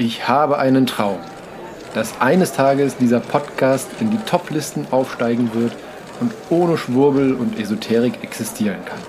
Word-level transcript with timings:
Ich 0.00 0.26
habe 0.26 0.56
einen 0.56 0.86
Traum, 0.86 1.18
dass 1.92 2.22
eines 2.22 2.54
Tages 2.54 2.96
dieser 2.96 3.20
Podcast 3.20 3.86
in 4.00 4.10
die 4.10 4.16
Top-Listen 4.24 4.86
aufsteigen 4.90 5.50
wird 5.52 5.74
und 6.20 6.32
ohne 6.48 6.78
Schwurbel 6.78 7.34
und 7.34 7.60
Esoterik 7.60 8.14
existieren 8.22 8.82
kann. 8.86 9.00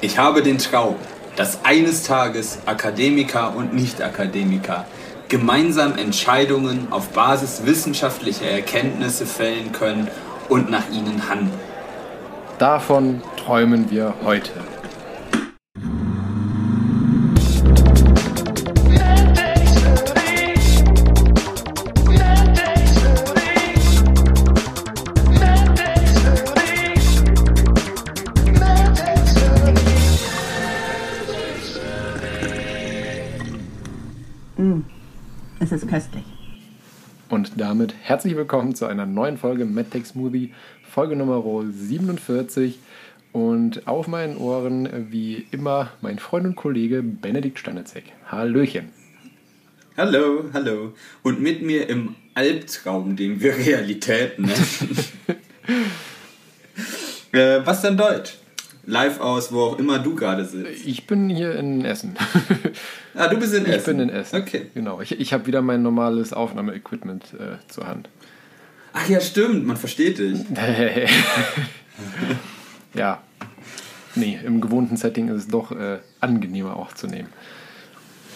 Ich 0.00 0.18
habe 0.18 0.42
den 0.42 0.58
Traum, 0.58 0.96
dass 1.36 1.64
eines 1.64 2.02
Tages 2.02 2.58
Akademiker 2.66 3.54
und 3.54 3.72
Nicht-Akademiker 3.72 4.84
gemeinsam 5.28 5.96
Entscheidungen 5.96 6.88
auf 6.90 7.10
Basis 7.10 7.62
wissenschaftlicher 7.64 8.46
Erkenntnisse 8.46 9.26
fällen 9.26 9.70
können 9.70 10.08
und 10.48 10.72
nach 10.72 10.90
ihnen 10.90 11.28
handeln. 11.28 11.60
Davon 12.58 13.22
träumen 13.36 13.92
wir 13.92 14.14
heute. 14.24 14.50
Herzlich 38.12 38.36
willkommen 38.36 38.74
zu 38.74 38.84
einer 38.84 39.06
neuen 39.06 39.38
Folge 39.38 39.64
MedTech 39.64 40.04
Smoothie, 40.04 40.52
Folge 40.86 41.16
Nummer 41.16 41.42
47. 41.66 42.78
Und 43.32 43.88
auf 43.88 44.06
meinen 44.06 44.36
Ohren, 44.36 44.86
wie 45.10 45.46
immer, 45.50 45.92
mein 46.02 46.18
Freund 46.18 46.44
und 46.44 46.54
Kollege 46.54 47.02
Benedikt 47.02 47.58
Stanitzek. 47.58 48.04
Hallöchen. 48.26 48.90
Hallo, 49.96 50.44
hallo. 50.52 50.92
Und 51.22 51.40
mit 51.40 51.62
mir 51.62 51.88
im 51.88 52.14
Albtraum, 52.34 53.16
den 53.16 53.40
wir 53.40 53.56
Realität 53.56 54.38
nennen. 54.38 54.52
äh, 57.32 57.60
was 57.64 57.80
denn 57.80 57.96
Deutsch? 57.96 58.34
Live 58.84 59.20
aus, 59.20 59.52
wo 59.52 59.60
auch 59.60 59.78
immer 59.78 60.00
du 60.00 60.14
gerade 60.14 60.44
sitzt. 60.44 60.86
Ich 60.86 61.06
bin 61.06 61.30
hier 61.30 61.54
in 61.54 61.82
Essen. 61.82 62.14
Ah, 63.14 63.28
du 63.28 63.38
bist 63.38 63.54
in 63.54 63.66
Essen. 63.66 63.78
Ich 63.78 63.84
bin 63.84 64.00
in 64.00 64.10
Essen. 64.10 64.40
Okay. 64.40 64.66
Genau. 64.74 65.00
Ich, 65.00 65.18
ich 65.20 65.32
habe 65.32 65.46
wieder 65.46 65.62
mein 65.62 65.82
normales 65.82 66.32
Aufnahmeequipment 66.32 67.24
äh, 67.34 67.56
zur 67.68 67.86
Hand. 67.86 68.08
Ach 68.94 69.08
ja, 69.08 69.20
stimmt, 69.20 69.66
man 69.66 69.76
versteht 69.76 70.18
dich. 70.18 70.40
ja. 72.94 73.22
Nee, 74.14 74.38
im 74.44 74.60
gewohnten 74.60 74.96
Setting 74.96 75.28
ist 75.28 75.36
es 75.44 75.48
doch 75.48 75.72
äh, 75.72 75.98
angenehmer 76.20 76.76
aufzunehmen. 76.76 77.28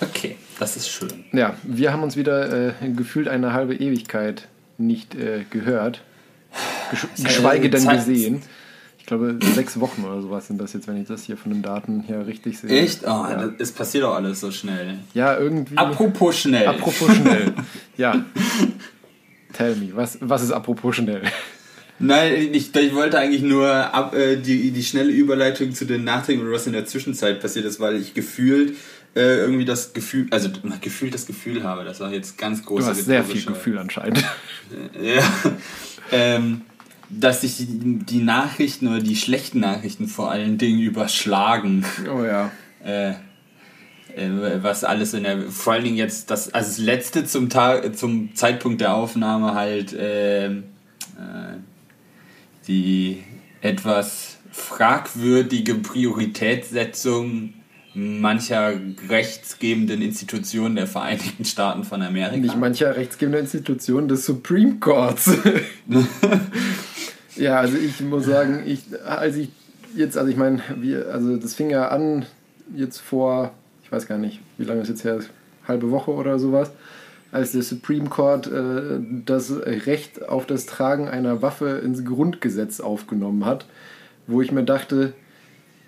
Okay, 0.01 0.37
das 0.59 0.77
ist 0.77 0.89
schön. 0.89 1.25
Ja, 1.33 1.55
wir 1.63 1.93
haben 1.93 2.03
uns 2.03 2.17
wieder 2.17 2.69
äh, 2.69 2.73
gefühlt 2.95 3.29
eine 3.29 3.53
halbe 3.53 3.75
Ewigkeit 3.75 4.49
nicht 4.79 5.15
äh, 5.15 5.45
gehört. 5.51 6.03
Gesch 6.91 7.07
geschweige 7.23 7.71
denn 7.71 7.83
Zeit- 7.83 7.99
gesehen. 8.07 8.43
Ich 9.07 9.09
glaube, 9.09 9.39
sechs 9.55 9.79
Wochen 9.79 10.03
oder 10.03 10.21
sowas 10.21 10.49
sind 10.49 10.61
das 10.61 10.73
jetzt, 10.73 10.89
wenn 10.89 11.01
ich 11.01 11.07
das 11.07 11.23
hier 11.23 11.37
von 11.37 11.53
den 11.53 11.63
Daten 11.63 12.01
her 12.01 12.27
richtig 12.27 12.59
sehe. 12.59 12.69
Echt? 12.69 13.05
Oh, 13.05 13.07
ja. 13.07 13.51
es 13.57 13.71
passiert 13.71 14.03
doch 14.03 14.17
alles 14.17 14.41
so 14.41 14.51
schnell. 14.51 14.99
ja, 15.15 15.39
irgendwie. 15.39 15.77
Apropos 15.77 16.37
schnell. 16.37 16.67
apropos 16.67 17.15
schnell. 17.15 17.53
ja. 17.97 18.25
Tell 19.53 19.77
me, 19.77 19.91
was, 19.95 20.19
was 20.21 20.43
ist 20.43 20.51
apropos 20.51 20.97
schnell? 20.97 21.23
Nein, 22.01 22.49
ich, 22.51 22.75
ich 22.75 22.95
wollte 22.97 23.21
eigentlich 23.21 23.43
nur 23.43 23.71
ab, 23.71 24.13
äh, 24.13 24.39
die, 24.39 24.73
die 24.73 24.83
schnelle 24.83 25.13
Überleitung 25.13 25.73
zu 25.73 25.85
den 25.85 26.09
und 26.09 26.51
was 26.51 26.67
in 26.67 26.73
der 26.73 26.87
Zwischenzeit 26.87 27.41
passiert 27.41 27.65
ist, 27.65 27.79
weil 27.79 27.95
ich 27.95 28.13
gefühlt 28.13 28.77
äh, 29.15 29.37
irgendwie 29.39 29.65
das 29.65 29.93
Gefühl, 29.93 30.27
also 30.33 30.49
gefühlt 30.81 31.15
das 31.15 31.27
Gefühl 31.27 31.63
habe, 31.63 31.85
das 31.85 32.01
war 32.01 32.13
jetzt 32.13 32.39
ganz 32.39 32.65
groß. 32.65 32.83
Du 32.83 32.91
hast 32.91 33.05
sehr 33.05 33.23
viel 33.23 33.45
Gefühl 33.45 33.79
anscheinend. 33.79 34.25
Ja. 35.01 35.23
ähm, 36.11 36.63
dass 37.09 37.43
sich 37.43 37.57
die, 37.57 37.99
die 37.99 38.23
Nachrichten 38.23 38.89
oder 38.89 39.01
die 39.01 39.17
schlechten 39.17 39.61
Nachrichten 39.61 40.09
vor 40.09 40.31
allen 40.31 40.59
Dingen 40.59 40.81
überschlagen. 40.81 41.85
Oh 42.13 42.25
ja. 42.25 42.51
Äh, 42.85 43.11
äh, 44.17 44.63
was 44.63 44.83
alles 44.83 45.15
in 45.15 45.25
der, 45.25 45.43
vor 45.51 45.75
allen 45.75 45.85
Dingen 45.85 45.97
jetzt 45.97 46.31
das, 46.31 46.53
also 46.53 46.69
das 46.69 46.79
letzte 46.79 47.25
zum 47.25 47.51
Tag, 47.51 47.97
zum 47.97 48.35
Zeitpunkt 48.35 48.81
der 48.81 48.95
Aufnahme 48.95 49.55
halt 49.55 49.95
ähm, 49.99 50.65
äh, 51.17 51.57
die 52.67 53.23
etwas 53.61 54.39
fragwürdige 54.51 55.75
Prioritätssetzung 55.75 57.53
mancher 57.95 58.75
rechtsgebenden 59.09 60.03
Institutionen 60.03 60.77
der 60.77 60.87
Vereinigten 60.87 61.45
Staaten 61.45 61.85
von 61.85 62.03
Amerika. 62.03 62.37
Nicht 62.37 62.57
mancher 62.57 62.95
rechtsgebender 62.95 63.41
Institution 63.41 64.07
des 64.09 64.27
Supreme 64.27 64.77
Courts. 64.81 65.31
ja, 67.37 67.61
also 67.61 67.77
ich 67.77 68.01
muss 68.01 68.27
sagen, 68.27 68.63
ich, 68.67 68.83
als 69.05 69.37
ich 69.37 69.51
jetzt, 69.95 70.17
also 70.17 70.31
ich 70.31 70.37
meine, 70.37 70.61
also 71.13 71.37
das 71.37 71.55
fing 71.55 71.71
ja 71.71 71.89
an 71.89 72.27
jetzt 72.75 72.99
vor, 72.99 73.53
ich 73.83 73.93
weiß 73.93 74.07
gar 74.07 74.19
nicht, 74.19 74.41
wie 74.59 74.65
lange 74.65 74.83
ist 74.83 74.89
jetzt 74.89 75.05
her, 75.05 75.21
halbe 75.67 75.91
Woche 75.91 76.13
oder 76.13 76.39
sowas, 76.39 76.71
als 77.33 77.53
der 77.53 77.63
Supreme 77.63 78.09
Court 78.09 78.47
äh, 78.47 79.01
das 79.25 79.53
Recht 79.65 80.29
auf 80.29 80.47
das 80.47 80.67
Tragen 80.67 81.09
einer 81.09 81.43
Waffe 81.43 81.81
ins 81.85 82.05
Grundgesetz 82.05 82.81
aufgenommen 82.81 83.45
hat, 83.45 83.67
wo 84.27 84.41
ich 84.41 84.53
mir 84.53 84.65
dachte, 84.65 85.13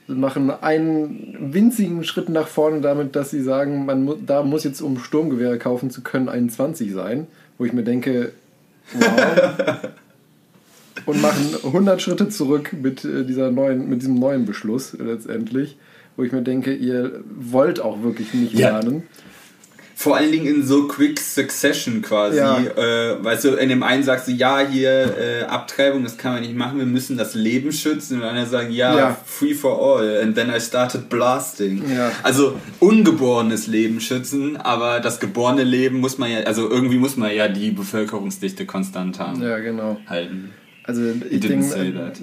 sie 0.07 0.15
machen 0.15 0.51
einen 0.51 1.53
winzigen 1.53 2.05
Schritt 2.05 2.29
nach 2.29 2.49
vorne 2.49 2.81
damit, 2.81 3.15
dass 3.15 3.31
sie 3.31 3.43
sagen, 3.43 3.87
man 3.87 4.05
mu 4.05 4.15
da 4.15 4.43
muss 4.43 4.65
jetzt, 4.65 4.81
um 4.81 4.99
Sturmgewehre 4.99 5.59
kaufen 5.59 5.91
zu 5.91 6.03
können, 6.03 6.29
21 6.29 6.93
sein. 6.93 7.27
Wo 7.59 7.65
ich 7.65 7.73
mir 7.73 7.83
denke, 7.83 8.33
wow. 8.95 9.79
Und 11.07 11.21
machen 11.23 11.55
100 11.65 12.01
Schritte 12.03 12.29
zurück 12.29 12.73
mit, 12.81 13.05
äh, 13.05 13.25
dieser 13.25 13.51
neuen, 13.51 13.89
mit 13.89 14.03
diesem 14.03 14.15
neuen 14.19 14.45
Beschluss 14.47 14.97
letztendlich. 14.99 15.77
Wo 16.17 16.25
ich 16.25 16.33
mir 16.33 16.43
denke, 16.43 16.75
ihr 16.75 17.21
wollt 17.39 17.81
auch 17.81 18.03
wirklich 18.03 18.35
nicht 18.35 18.55
Ja. 18.55 18.79
lernen. 18.81 19.05
Vor 19.95 20.17
allen 20.17 20.31
Dingen 20.31 20.47
in 20.47 20.65
so 20.65 20.87
Quick 20.87 21.19
Succession 21.19 22.03
quasi. 22.03 22.37
Ja. 22.39 22.57
Äh, 22.61 23.25
weißt 23.25 23.45
du, 23.47 23.49
in 23.55 23.69
dem 23.69 23.83
einen 23.83 24.05
sagst 24.05 24.29
du, 24.29 24.33
ja, 24.33 24.61
hier 24.61 24.91
äh, 25.19 25.43
Abtreibung, 25.47 26.05
das 26.05 26.17
kann 26.17 26.35
man 26.35 26.43
nicht 26.43 26.55
machen, 26.55 26.79
wir 26.79 26.87
müssen 26.87 27.17
das 27.19 27.35
Leben 27.35 27.73
schützen. 27.73 28.19
Und 28.21 28.25
andere 28.25 28.47
sagen, 28.47 28.71
ja, 28.71 28.97
Ja. 28.97 29.17
free 29.27 29.55
for 29.55 29.81
all. 30.01 30.21
And 30.23 30.37
then 30.37 30.51
I 30.57 30.61
started 30.61 31.09
blasting. 31.09 31.83
Ja. 31.93 32.13
Also 32.23 32.55
ungeborenes 32.79 33.67
Leben 33.67 34.01
schützen, 34.01 34.57
aber 34.57 35.01
das 35.01 35.19
geborene 35.19 35.65
Leben 35.65 35.99
muss 35.99 36.17
man 36.17 36.31
ja, 36.31 36.39
also 36.41 36.71
irgendwie 36.71 36.99
muss 36.99 37.17
man 37.17 37.35
ja 37.35 37.49
die 37.49 37.73
Bevölkerungsdichte 37.73 38.67
konstant 38.67 39.19
haben. 39.19 39.43
Ja, 39.43 39.59
genau. 39.59 39.97
Halten. 40.07 40.51
Also 40.89 41.03
ich 41.29 41.41
denke, 41.41 41.93
that, 41.93 42.19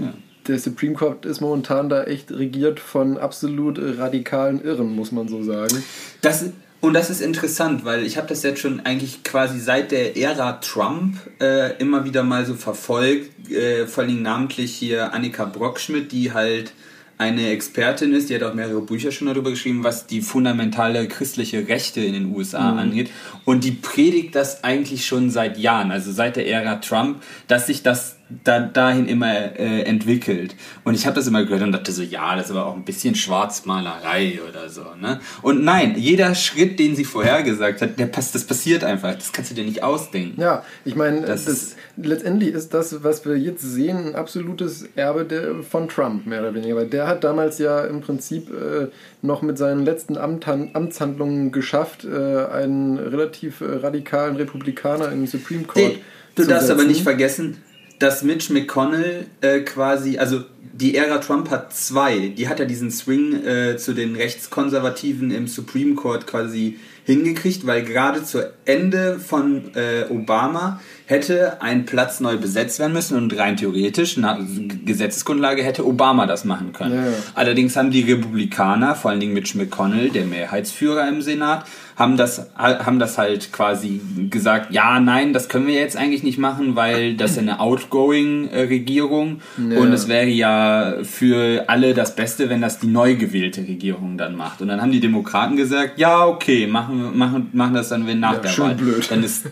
der 0.48 0.60
Supreme 0.60 0.96
Court 0.96 1.24
ist 1.26 1.40
momentan 1.40 1.88
da 1.88 2.04
echt 2.04 2.32
regiert 2.32 2.80
von 2.80 3.18
absolut 3.18 3.80
radikalen 3.80 4.60
Irren, 4.64 4.96
muss 4.96 5.12
man 5.12 5.28
so 5.28 5.44
sagen. 5.44 5.84
Das, 6.22 6.46
und 6.82 6.94
das 6.94 7.12
ist 7.12 7.22
interessant, 7.22 7.86
weil 7.86 8.04
ich 8.04 8.18
habe 8.18 8.28
das 8.28 8.42
jetzt 8.42 8.60
schon 8.60 8.80
eigentlich 8.80 9.24
quasi 9.24 9.60
seit 9.60 9.92
der 9.92 10.18
Ära 10.18 10.54
Trump 10.54 11.18
äh, 11.40 11.78
immer 11.78 12.06
wieder 12.06 12.24
mal 12.24 12.44
so 12.46 12.56
verfolgt, 12.56 13.52
äh, 13.52 13.86
vor 13.86 14.04
allem 14.04 14.24
namentlich 14.24 14.74
hier 14.74 15.14
Annika 15.14 15.46
Brockschmidt, 15.46 16.12
die 16.12 16.34
halt 16.34 16.74
eine 17.20 17.50
Expertin 17.52 18.14
ist, 18.14 18.30
die 18.30 18.36
hat 18.36 18.44
auch 18.44 18.56
mehrere 18.56 18.82
Bücher 18.82 19.12
schon 19.12 19.28
darüber 19.28 19.52
geschrieben, 19.52 19.84
was 19.84 20.06
die 20.06 20.22
fundamentale 20.22 21.08
christliche 21.08 21.68
Rechte 21.68 22.02
in 22.02 22.14
den 22.14 22.36
USA 22.36 22.76
angeht. 22.76 23.10
Und 23.46 23.64
die 23.64 23.72
predigt 23.72 24.36
das 24.36 24.66
eigentlich 24.66 25.06
schon 25.06 25.30
seit 25.30 25.58
Jahren, 25.58 25.92
also 25.92 26.12
seit 26.12 26.36
der 26.36 26.48
Ära 26.48 26.76
Trump, 26.76 27.22
dass 27.48 27.68
sich 27.68 27.84
das 27.84 28.15
da, 28.44 28.60
dahin 28.60 29.08
immer 29.08 29.34
äh, 29.34 29.84
entwickelt. 29.84 30.56
Und 30.84 30.96
ich 30.96 31.06
habe 31.06 31.16
das 31.16 31.28
immer 31.28 31.44
gehört 31.44 31.62
und 31.62 31.72
dachte 31.72 31.92
so, 31.92 32.02
ja, 32.02 32.36
das 32.36 32.46
ist 32.46 32.52
aber 32.52 32.66
auch 32.66 32.76
ein 32.76 32.84
bisschen 32.84 33.14
Schwarzmalerei 33.14 34.40
oder 34.50 34.70
so. 34.70 34.84
Ne? 35.00 35.20
Und 35.44 35.64
nein, 35.64 35.96
jeder 35.96 36.34
Schritt, 36.34 36.80
den 36.80 36.96
sie 36.96 37.06
vorhergesagt 37.06 37.82
hat, 37.82 38.00
der 38.00 38.08
passt, 38.08 38.34
das 38.34 38.46
passiert 38.46 38.84
einfach. 38.84 39.14
Das 39.14 39.32
kannst 39.32 39.52
du 39.52 39.56
dir 39.56 39.64
nicht 39.64 39.84
ausdenken. 39.84 40.42
Ja, 40.42 40.64
ich 40.86 40.96
meine, 40.96 41.22
Das 41.22 41.46
das, 41.46 41.76
letztendlich 41.98 42.54
ist 42.54 42.74
das, 42.74 43.04
was 43.04 43.26
wir 43.26 43.38
jetzt 43.38 43.62
sehen, 43.62 44.08
ein 44.08 44.16
absolutes 44.16 44.90
Erbe 44.96 45.26
der, 45.26 45.62
von 45.62 45.88
Trump, 45.88 46.26
mehr 46.26 46.42
oder 46.42 46.56
weniger. 46.56 46.78
Weil 46.78 46.88
der 46.88 47.08
hat 47.08 47.24
damals 47.24 47.60
ja 47.60 47.86
im 47.86 48.02
Prinzip 48.02 48.50
äh, 48.50 48.88
noch 49.22 49.44
mit 49.44 49.60
seinen 49.60 49.86
letzten 49.86 50.18
Amtan 50.18 50.72
Amtshandlungen 50.74 51.52
geschafft, 51.52 52.06
äh, 52.06 52.46
einen 52.46 52.98
relativ 52.98 53.62
äh, 53.62 53.66
radikalen 53.66 54.36
Republikaner 54.36 55.12
in 55.12 55.20
den 55.20 55.28
Supreme 55.28 55.64
Court 55.66 55.98
Du 56.36 56.44
zu 56.44 56.50
darfst 56.50 56.70
aber 56.70 56.84
nicht 56.84 57.02
vergessen, 57.02 57.64
dass 58.00 58.24
Mitch 58.24 58.52
McConnell 58.52 59.28
äh, 59.42 59.62
quasi, 59.62 60.18
also 60.18 60.44
die 60.74 60.98
Ära 60.98 61.20
Trump 61.20 61.50
hat 61.50 61.74
zwei. 61.74 62.34
Die 62.36 62.50
hat 62.50 62.60
ja 62.60 62.66
diesen 62.66 62.92
Swing 62.92 63.46
äh, 63.46 63.78
zu 63.78 63.94
den 63.94 64.16
Rechtskonservativen 64.16 65.32
im 65.32 65.48
Supreme 65.48 65.96
Court 65.96 66.28
quasi 66.28 66.78
hingekriegt, 67.06 67.66
weil 67.66 67.84
gerade 67.84 68.24
zu 68.24 68.52
Ende 68.66 69.20
von 69.20 69.74
äh, 69.76 70.06
Obama 70.10 70.82
hätte 71.08 71.62
ein 71.62 71.86
Platz 71.86 72.20
neu 72.20 72.38
besetzt 72.38 72.80
werden 72.80 72.94
müssen 72.94 73.16
und 73.18 73.38
rein 73.38 73.58
theoretisch, 73.58 74.18
nach 74.18 74.40
Gesetzesgrundlage, 74.86 75.64
hätte 75.64 75.86
Obama 75.86 76.26
das 76.26 76.46
machen 76.46 76.74
können. 76.74 76.96
Ja. 76.96 77.12
Allerdings 77.36 77.76
haben 77.76 77.92
die 77.92 78.02
Republikaner, 78.02 78.96
vor 78.96 79.12
allen 79.12 79.20
Dingen 79.20 79.34
Mitch 79.34 79.58
McConnell, 79.58 80.10
der 80.10 80.26
Mehrheitsführer 80.26 81.08
im 81.08 81.22
Senat, 81.22 81.66
haben 81.96 82.18
das, 82.18 82.48
haben 82.58 83.00
das 83.00 83.18
halt 83.18 83.54
quasi 83.54 84.02
gesagt, 84.30 84.74
ja, 84.74 85.00
nein, 85.00 85.32
das 85.32 85.48
können 85.48 85.68
wir 85.68 85.76
jetzt 85.76 85.96
eigentlich 85.96 86.24
nicht 86.24 86.38
machen, 86.38 86.76
weil 86.76 87.16
das 87.16 87.32
ist 87.32 87.38
eine 87.40 87.60
Outgoing-Regierung 87.62 89.42
Ja. 89.70 89.80
und 89.80 89.94
es 89.94 90.08
wäre 90.08 90.28
ja 90.28 90.96
für 91.04 91.66
alle 91.68 91.94
das 91.94 92.16
Beste, 92.16 92.50
wenn 92.50 92.62
das 92.62 92.80
die 92.80 92.88
neu 92.88 93.16
gewählte 93.16 93.62
Regierung 93.62 94.18
dann 94.18 94.36
macht. 94.36 94.62
Und 94.62 94.68
dann 94.68 94.82
haben 94.82 94.92
die 94.92 95.00
Demokraten 95.00 95.56
gesagt, 95.56 95.98
ja, 96.00 96.26
okay, 96.26 96.68
machen, 96.68 97.18
machen, 97.18 97.50
machen 97.54 97.74
das 97.76 97.90
dann 97.90 98.08
wenn 98.08 98.20
nach 98.20 98.34
Ja, 98.34 98.40
der 98.40 98.58
Wahl. 98.58 98.76
blöd. 98.76 99.10
Dann, 99.10 99.24
ist, 99.24 99.46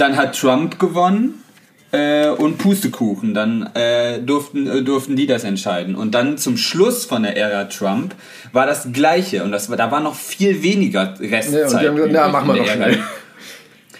dann 0.00 0.16
hat 0.16 0.38
Trump 0.38 0.78
gewonnen 0.78 1.42
äh, 1.92 2.28
und 2.28 2.58
Pustekuchen. 2.58 3.34
Dann 3.34 3.70
äh, 3.74 4.20
durften, 4.20 4.66
äh, 4.66 4.82
durften 4.82 5.16
die 5.16 5.26
das 5.26 5.44
entscheiden. 5.44 5.94
Und 5.94 6.14
dann 6.14 6.38
zum 6.38 6.56
Schluss 6.56 7.04
von 7.04 7.22
der 7.22 7.36
Ära 7.36 7.64
Trump 7.64 8.14
war 8.52 8.66
das 8.66 8.88
Gleiche. 8.92 9.44
Und 9.44 9.52
das, 9.52 9.68
da 9.68 9.90
war 9.90 10.00
noch 10.00 10.14
viel 10.14 10.62
weniger 10.62 11.14
Restzeit. 11.20 11.52
Ja, 11.52 11.68
und 11.68 11.80
die 11.80 11.88
haben 11.88 11.96
gesagt, 11.96 12.12
na, 12.12 12.28
machen 12.28 12.48
wir 12.48 12.56
doch 12.56 12.66
schnell. 12.66 12.98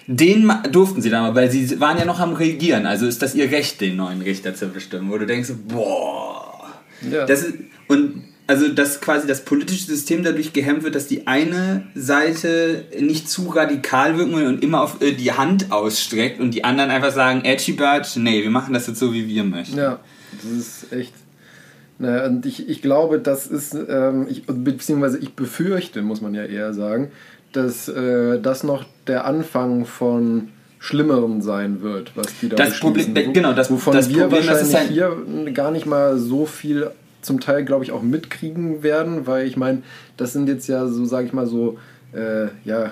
Den 0.07 0.53
durften 0.73 1.03
sie 1.03 1.11
dann 1.11 1.23
mal, 1.23 1.35
weil 1.37 1.51
sie 1.53 1.79
waren 1.79 1.97
ja 1.97 2.05
noch 2.05 2.19
am 2.19 2.33
Regieren. 2.33 2.87
Also 2.87 3.07
ist 3.07 3.23
das 3.23 3.35
ihr 3.37 3.51
Recht, 3.51 3.81
den 3.81 3.97
neuen 3.97 4.23
Richter 4.23 4.55
zu 4.55 4.69
bestimmen. 4.69 5.11
Wo 5.11 5.19
du 5.19 5.27
denkst, 5.27 5.51
boah. 5.69 6.65
Ja. 7.09 7.27
Das 7.27 7.43
ist, 7.43 7.55
und 7.87 8.25
also 8.51 8.69
dass 8.69 9.01
quasi 9.01 9.27
das 9.27 9.45
politische 9.45 9.85
System 9.87 10.23
dadurch 10.23 10.53
gehemmt 10.53 10.83
wird, 10.83 10.95
dass 10.95 11.07
die 11.07 11.27
eine 11.27 11.85
Seite 11.95 12.85
nicht 12.99 13.29
zu 13.31 13.49
radikal 13.49 14.19
wirken 14.19 14.35
will 14.37 14.47
und 14.47 14.63
immer 14.63 14.83
auf 14.83 15.01
äh, 15.01 15.13
die 15.13 15.33
Hand 15.33 15.71
ausstreckt 15.73 16.41
und 16.41 16.53
die 16.53 16.65
anderen 16.65 16.91
einfach 16.91 17.13
sagen, 17.13 17.45
Edgy 17.45 17.73
Badge, 17.73 18.21
nee, 18.21 18.43
wir 18.43 18.51
machen 18.51 18.75
das 18.75 18.87
jetzt 18.87 18.99
so, 18.99 19.13
wie 19.13 19.27
wir 19.29 19.45
möchten. 19.45 19.79
Ja, 19.79 20.01
das 20.43 20.51
ist 20.53 20.93
echt. 20.93 21.13
Naja, 21.99 22.27
und 22.27 22.47
ich, 22.47 22.69
ich 22.69 22.81
glaube, 22.83 23.19
das 23.19 23.47
ist, 23.47 23.75
ähm, 23.75 24.27
ich, 24.29 24.45
beziehungsweise 24.47 25.19
ich 25.19 25.35
befürchte, 25.35 26.03
muss 26.03 26.21
man 26.21 26.35
ja 26.35 26.45
eher 26.45 26.73
sagen, 26.75 27.11
dass 27.53 27.89
äh, 27.89 28.41
das 28.41 28.63
noch 28.65 28.85
der 29.07 29.27
Anfang 29.27 29.85
von 29.85 30.49
Schlimmerem 30.79 31.43
sein 31.43 31.83
wird, 31.83 32.13
was 32.17 32.27
die 32.41 32.49
da 32.49 32.57
Das. 32.57 32.81
Problem- 32.81 33.33
genau, 33.35 33.53
das- 33.53 33.71
wovon 33.71 33.93
das 33.95 34.09
wir 34.09 34.23
Problem, 34.23 34.47
das 34.47 34.63
wahrscheinlich 34.73 34.97
ist 34.97 35.13
ein- 35.13 35.45
hier 35.45 35.53
gar 35.53 35.71
nicht 35.71 35.85
mal 35.85 36.17
so 36.19 36.47
viel 36.47 36.91
zum 37.23 37.41
Teil, 37.41 37.65
glaube 37.65 37.85
ich, 37.85 37.93
auch 37.93 38.03
mitkriegen 38.03 38.83
werden, 38.83 39.27
weil 39.27 39.47
ich 39.47 39.57
meine, 39.57 39.83
das 40.17 40.33
sind 40.33 40.49
jetzt 40.49 40.67
ja 40.69 40.87
so, 40.87 41.05
sage 41.05 41.27
ich 41.27 41.33
mal, 41.33 41.47
so 41.47 41.79
äh, 42.13 42.49
ja, 42.65 42.91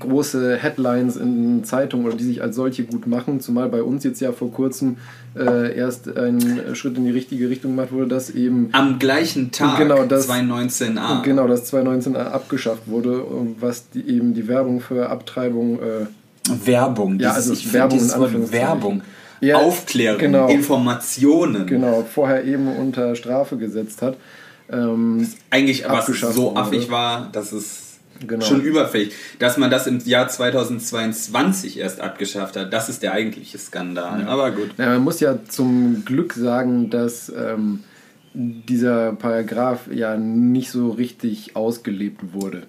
große 0.00 0.56
Headlines 0.56 1.16
in 1.16 1.62
Zeitungen 1.62 2.04
oder 2.06 2.16
die 2.16 2.24
sich 2.24 2.42
als 2.42 2.56
solche 2.56 2.82
gut 2.84 3.06
machen, 3.06 3.40
zumal 3.40 3.68
bei 3.68 3.80
uns 3.82 4.02
jetzt 4.02 4.20
ja 4.20 4.32
vor 4.32 4.50
kurzem 4.52 4.96
äh, 5.38 5.76
erst 5.76 6.08
ein 6.16 6.74
Schritt 6.74 6.96
in 6.98 7.04
die 7.04 7.12
richtige 7.12 7.48
Richtung 7.48 7.76
gemacht 7.76 7.92
wurde, 7.92 8.08
dass 8.08 8.28
eben 8.30 8.70
Am 8.72 8.98
gleichen 8.98 9.52
Tag, 9.52 9.78
Genau, 9.78 10.04
das- 10.04 10.28
2019a. 10.28 11.22
genau 11.22 11.46
das 11.46 11.66
2019 11.66 12.16
abgeschafft 12.16 12.82
wurde, 12.88 13.22
und 13.22 13.62
was 13.62 13.88
die, 13.90 14.00
eben 14.08 14.34
die 14.34 14.48
Werbung 14.48 14.80
für 14.80 15.10
Abtreibung 15.10 15.78
äh, 15.78 16.06
Werbung. 16.64 17.18
Ja, 17.20 17.32
also 17.32 17.54
Werbung. 17.72 18.00
Werbung. 18.52 19.02
Ja, 19.40 19.56
Aufklärung, 19.58 20.18
genau. 20.18 20.48
Informationen. 20.48 21.66
genau 21.66 22.02
vorher 22.02 22.44
eben 22.44 22.68
unter 22.68 23.14
Strafe 23.16 23.56
gesetzt 23.56 24.02
hat. 24.02 24.16
Ähm, 24.70 25.26
Eigentlich 25.50 25.88
aber 25.88 26.02
so 26.02 26.36
wurde. 26.50 26.60
affig 26.60 26.90
war, 26.90 27.28
dass 27.32 27.52
es 27.52 27.82
Genau. 28.26 28.44
schon 28.44 28.62
überfällig. 28.62 29.12
Dass 29.38 29.58
man 29.58 29.70
das 29.70 29.86
im 29.86 29.98
Jahr 29.98 30.26
2022 30.28 31.78
erst 31.78 32.00
abgeschafft 32.00 32.56
hat, 32.56 32.72
das 32.72 32.88
ist 32.88 33.02
der 33.02 33.12
eigentliche 33.12 33.58
Skandal. 33.58 34.24
Aber 34.26 34.52
gut. 34.52 34.70
Ja, 34.78 34.86
man 34.86 35.02
muss 35.04 35.20
ja 35.20 35.38
zum 35.48 36.04
Glück 36.04 36.32
sagen, 36.32 36.88
dass 36.90 37.28
ähm, 37.28 37.80
dieser 38.32 39.12
Paragraph 39.12 39.88
ja 39.92 40.16
nicht 40.16 40.70
so 40.70 40.90
richtig 40.90 41.56
ausgelebt 41.56 42.32
wurde. 42.32 42.62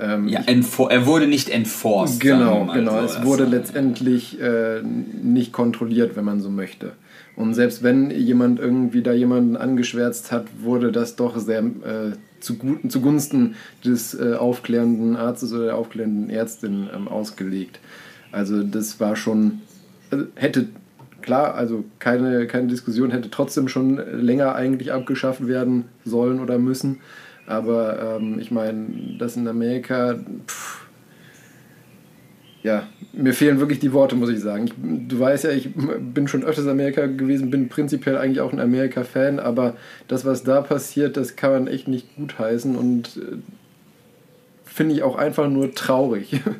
Ähm, 0.00 0.28
Ja, 0.28 0.40
er 0.46 1.06
wurde 1.06 1.26
nicht 1.26 1.48
enforced. 1.50 2.20
Genau, 2.20 2.66
genau. 2.72 2.98
so. 3.00 3.04
Es 3.04 3.24
wurde 3.24 3.44
war- 3.44 3.50
letztendlich 3.50 4.40
äh, 4.40 4.80
nicht 4.82 5.52
kontrolliert, 5.52 6.16
wenn 6.16 6.24
man 6.24 6.40
so 6.40 6.50
möchte. 6.50 6.92
Und 7.36 7.54
selbst 7.54 7.82
wenn 7.82 8.10
jemand 8.10 8.58
irgendwie 8.58 9.02
da 9.02 9.12
jemanden 9.12 9.56
angeschwärzt 9.56 10.32
hat, 10.32 10.46
wurde 10.62 10.90
das 10.92 11.16
doch 11.16 11.38
sehr 11.38 11.60
äh, 11.60 12.12
zugu- 12.42 12.88
zugunsten 12.88 13.54
des 13.84 14.14
äh, 14.14 14.34
aufklärenden 14.34 15.16
Arztes 15.16 15.52
oder 15.52 15.66
der 15.66 15.76
aufklärenden 15.76 16.30
Ärztin 16.30 16.88
ähm, 16.94 17.08
ausgelegt. 17.08 17.78
Also 18.32 18.62
das 18.62 19.00
war 19.00 19.16
schon, 19.16 19.60
also 20.10 20.26
hätte 20.34 20.68
klar, 21.22 21.54
also 21.54 21.84
keine, 21.98 22.46
keine 22.46 22.68
Diskussion, 22.68 23.10
hätte 23.10 23.30
trotzdem 23.30 23.68
schon 23.68 24.00
länger 24.20 24.54
eigentlich 24.54 24.92
abgeschafft 24.92 25.46
werden 25.46 25.84
sollen 26.04 26.40
oder 26.40 26.58
müssen. 26.58 27.00
Aber 27.46 28.18
ähm, 28.20 28.38
ich 28.38 28.50
meine, 28.50 29.16
das 29.18 29.36
in 29.36 29.48
Amerika, 29.48 30.18
pff, 30.46 30.86
ja, 32.62 32.86
mir 33.12 33.32
fehlen 33.32 33.58
wirklich 33.58 33.78
die 33.78 33.92
Worte, 33.92 34.16
muss 34.16 34.28
ich 34.28 34.40
sagen. 34.40 34.66
Ich, 34.66 34.74
du 35.08 35.18
weißt 35.18 35.44
ja, 35.44 35.50
ich 35.50 35.70
bin 35.74 36.28
schon 36.28 36.44
öfters 36.44 36.64
in 36.64 36.70
Amerika 36.70 37.06
gewesen, 37.06 37.50
bin 37.50 37.68
prinzipiell 37.68 38.18
eigentlich 38.18 38.40
auch 38.40 38.52
ein 38.52 38.60
Amerika-Fan, 38.60 39.38
aber 39.38 39.76
das, 40.08 40.24
was 40.24 40.42
da 40.42 40.60
passiert, 40.60 41.16
das 41.16 41.36
kann 41.36 41.52
man 41.52 41.66
echt 41.66 41.88
nicht 41.88 42.14
gutheißen 42.16 42.76
und 42.76 43.16
äh, 43.16 43.38
finde 44.64 44.94
ich 44.94 45.02
auch 45.02 45.16
einfach 45.16 45.48
nur 45.48 45.74
traurig. 45.74 46.40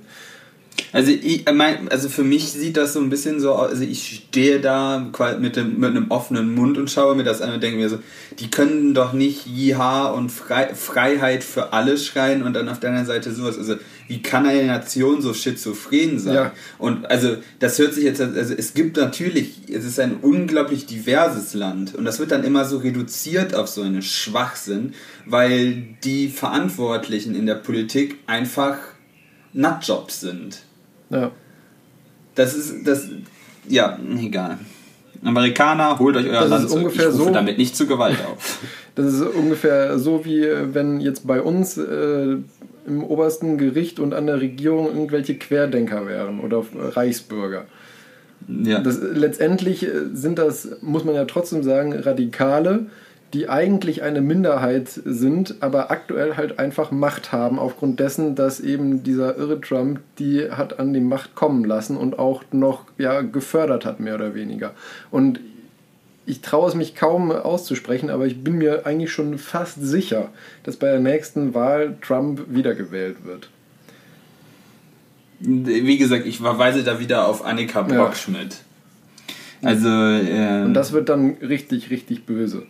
Also, 0.92 1.12
ich, 1.12 1.46
äh, 1.46 1.52
mein, 1.52 1.88
also 1.88 2.08
für 2.08 2.24
mich 2.24 2.50
sieht 2.50 2.76
das 2.76 2.94
so 2.94 3.00
ein 3.00 3.10
bisschen 3.10 3.40
so 3.40 3.52
aus, 3.52 3.70
also 3.70 3.84
ich 3.84 4.22
stehe 4.28 4.60
da 4.60 4.98
mit, 5.38 5.56
dem, 5.56 5.78
mit 5.78 5.90
einem 5.90 6.10
offenen 6.10 6.54
Mund 6.54 6.78
und 6.78 6.90
schaue 6.90 7.14
mir 7.14 7.24
das 7.24 7.42
an 7.42 7.54
und 7.54 7.62
denke 7.62 7.78
mir 7.78 7.88
so, 7.88 7.98
die 8.38 8.50
können 8.50 8.94
doch 8.94 9.12
nicht 9.12 9.46
Jiha 9.46 10.08
und 10.10 10.30
Frei, 10.30 10.74
Freiheit 10.74 11.44
für 11.44 11.72
alle 11.72 11.96
schreien 11.96 12.42
und 12.42 12.54
dann 12.54 12.68
auf 12.68 12.80
der 12.80 12.90
anderen 12.90 13.06
Seite 13.06 13.32
sowas. 13.32 13.56
Also 13.56 13.76
wie 14.08 14.22
kann 14.22 14.46
eine 14.46 14.66
Nation 14.66 15.22
so 15.22 15.32
schizophren 15.32 16.18
sein? 16.18 16.34
Ja. 16.34 16.52
Und 16.78 17.08
also 17.08 17.36
das 17.60 17.78
hört 17.78 17.94
sich 17.94 18.04
jetzt, 18.04 18.20
also 18.20 18.54
es 18.54 18.74
gibt 18.74 18.96
natürlich, 18.96 19.62
es 19.68 19.84
ist 19.84 20.00
ein 20.00 20.16
unglaublich 20.20 20.86
diverses 20.86 21.54
Land 21.54 21.94
und 21.94 22.04
das 22.04 22.18
wird 22.18 22.32
dann 22.32 22.42
immer 22.42 22.64
so 22.64 22.78
reduziert 22.78 23.54
auf 23.54 23.68
so 23.68 23.82
einen 23.82 24.02
Schwachsinn, 24.02 24.94
weil 25.26 25.84
die 26.02 26.28
Verantwortlichen 26.28 27.36
in 27.36 27.46
der 27.46 27.54
Politik 27.54 28.16
einfach 28.26 28.78
Nutjobs 29.52 30.20
sind. 30.20 30.62
ja. 31.10 31.30
Das 32.36 32.54
ist, 32.54 32.86
das, 32.86 33.08
ja, 33.68 33.98
egal. 34.18 34.58
Amerikaner, 35.22 35.98
holt 35.98 36.16
euch 36.16 36.26
euer 36.26 36.40
Das 36.42 36.48
Land 36.50 36.64
ist 36.64 36.70
zurück. 36.70 36.84
ungefähr 36.84 37.08
ich 37.08 37.14
rufe 37.14 37.24
so- 37.24 37.30
damit 37.30 37.58
nicht 37.58 37.76
zu 37.76 37.86
Gewalt 37.86 38.18
auf. 38.26 38.58
Das 38.96 39.12
ist 39.14 39.22
ungefähr 39.22 39.98
so, 39.98 40.24
wie 40.24 40.44
äh, 40.44 40.74
wenn 40.74 41.00
jetzt 41.00 41.26
bei 41.26 41.40
uns 41.40 41.76
äh, 41.78 42.36
im 42.86 43.04
obersten 43.04 43.56
Gericht 43.56 44.00
und 44.00 44.12
an 44.14 44.26
der 44.26 44.40
Regierung 44.40 44.86
irgendwelche 44.88 45.36
Querdenker 45.36 46.06
wären 46.06 46.40
oder 46.40 46.58
äh, 46.58 46.88
Reichsbürger. 46.88 47.66
Ja. 48.48 48.80
Das, 48.80 49.00
letztendlich 49.00 49.84
äh, 49.84 49.90
sind 50.12 50.38
das, 50.38 50.68
muss 50.82 51.04
man 51.04 51.14
ja 51.14 51.24
trotzdem 51.24 51.62
sagen, 51.62 51.92
Radikale, 51.92 52.86
die 53.32 53.48
eigentlich 53.48 54.02
eine 54.02 54.20
Minderheit 54.20 54.88
sind, 54.88 55.56
aber 55.60 55.90
aktuell 55.90 56.36
halt 56.36 56.58
einfach 56.58 56.90
Macht 56.90 57.30
haben, 57.30 57.58
aufgrund 57.58 58.00
dessen, 58.00 58.34
dass 58.34 58.58
eben 58.60 59.02
dieser 59.04 59.36
irre 59.36 59.60
Trump 59.60 60.00
die 60.18 60.50
hat 60.50 60.80
an 60.80 60.92
die 60.92 61.00
Macht 61.00 61.34
kommen 61.34 61.64
lassen 61.64 61.96
und 61.96 62.18
auch 62.18 62.42
noch 62.50 62.84
ja, 62.98 63.20
gefördert 63.20 63.84
hat, 63.84 64.00
mehr 64.00 64.16
oder 64.16 64.34
weniger. 64.34 64.72
Und 65.12 65.40
ich 66.26 66.40
traue 66.40 66.68
es 66.68 66.74
mich 66.74 66.94
kaum 66.94 67.30
auszusprechen, 67.30 68.10
aber 68.10 68.26
ich 68.26 68.42
bin 68.42 68.58
mir 68.58 68.86
eigentlich 68.86 69.12
schon 69.12 69.38
fast 69.38 69.82
sicher, 69.82 70.30
dass 70.64 70.76
bei 70.76 70.88
der 70.90 71.00
nächsten 71.00 71.54
Wahl 71.54 71.96
Trump 72.02 72.42
wiedergewählt 72.48 73.24
wird. 73.24 73.48
Wie 75.40 75.96
gesagt, 75.98 76.26
ich 76.26 76.38
verweise 76.38 76.82
da 76.84 77.00
wieder 77.00 77.26
auf 77.26 77.44
Annika 77.44 77.86
Ja. 77.88 78.04
Brockschmidt. 78.04 78.56
Also, 79.62 79.88
ähm, 79.88 80.66
Und 80.66 80.74
das 80.74 80.92
wird 80.92 81.08
dann 81.08 81.36
richtig, 81.40 81.90
richtig 81.90 82.26
böse. 82.26 82.64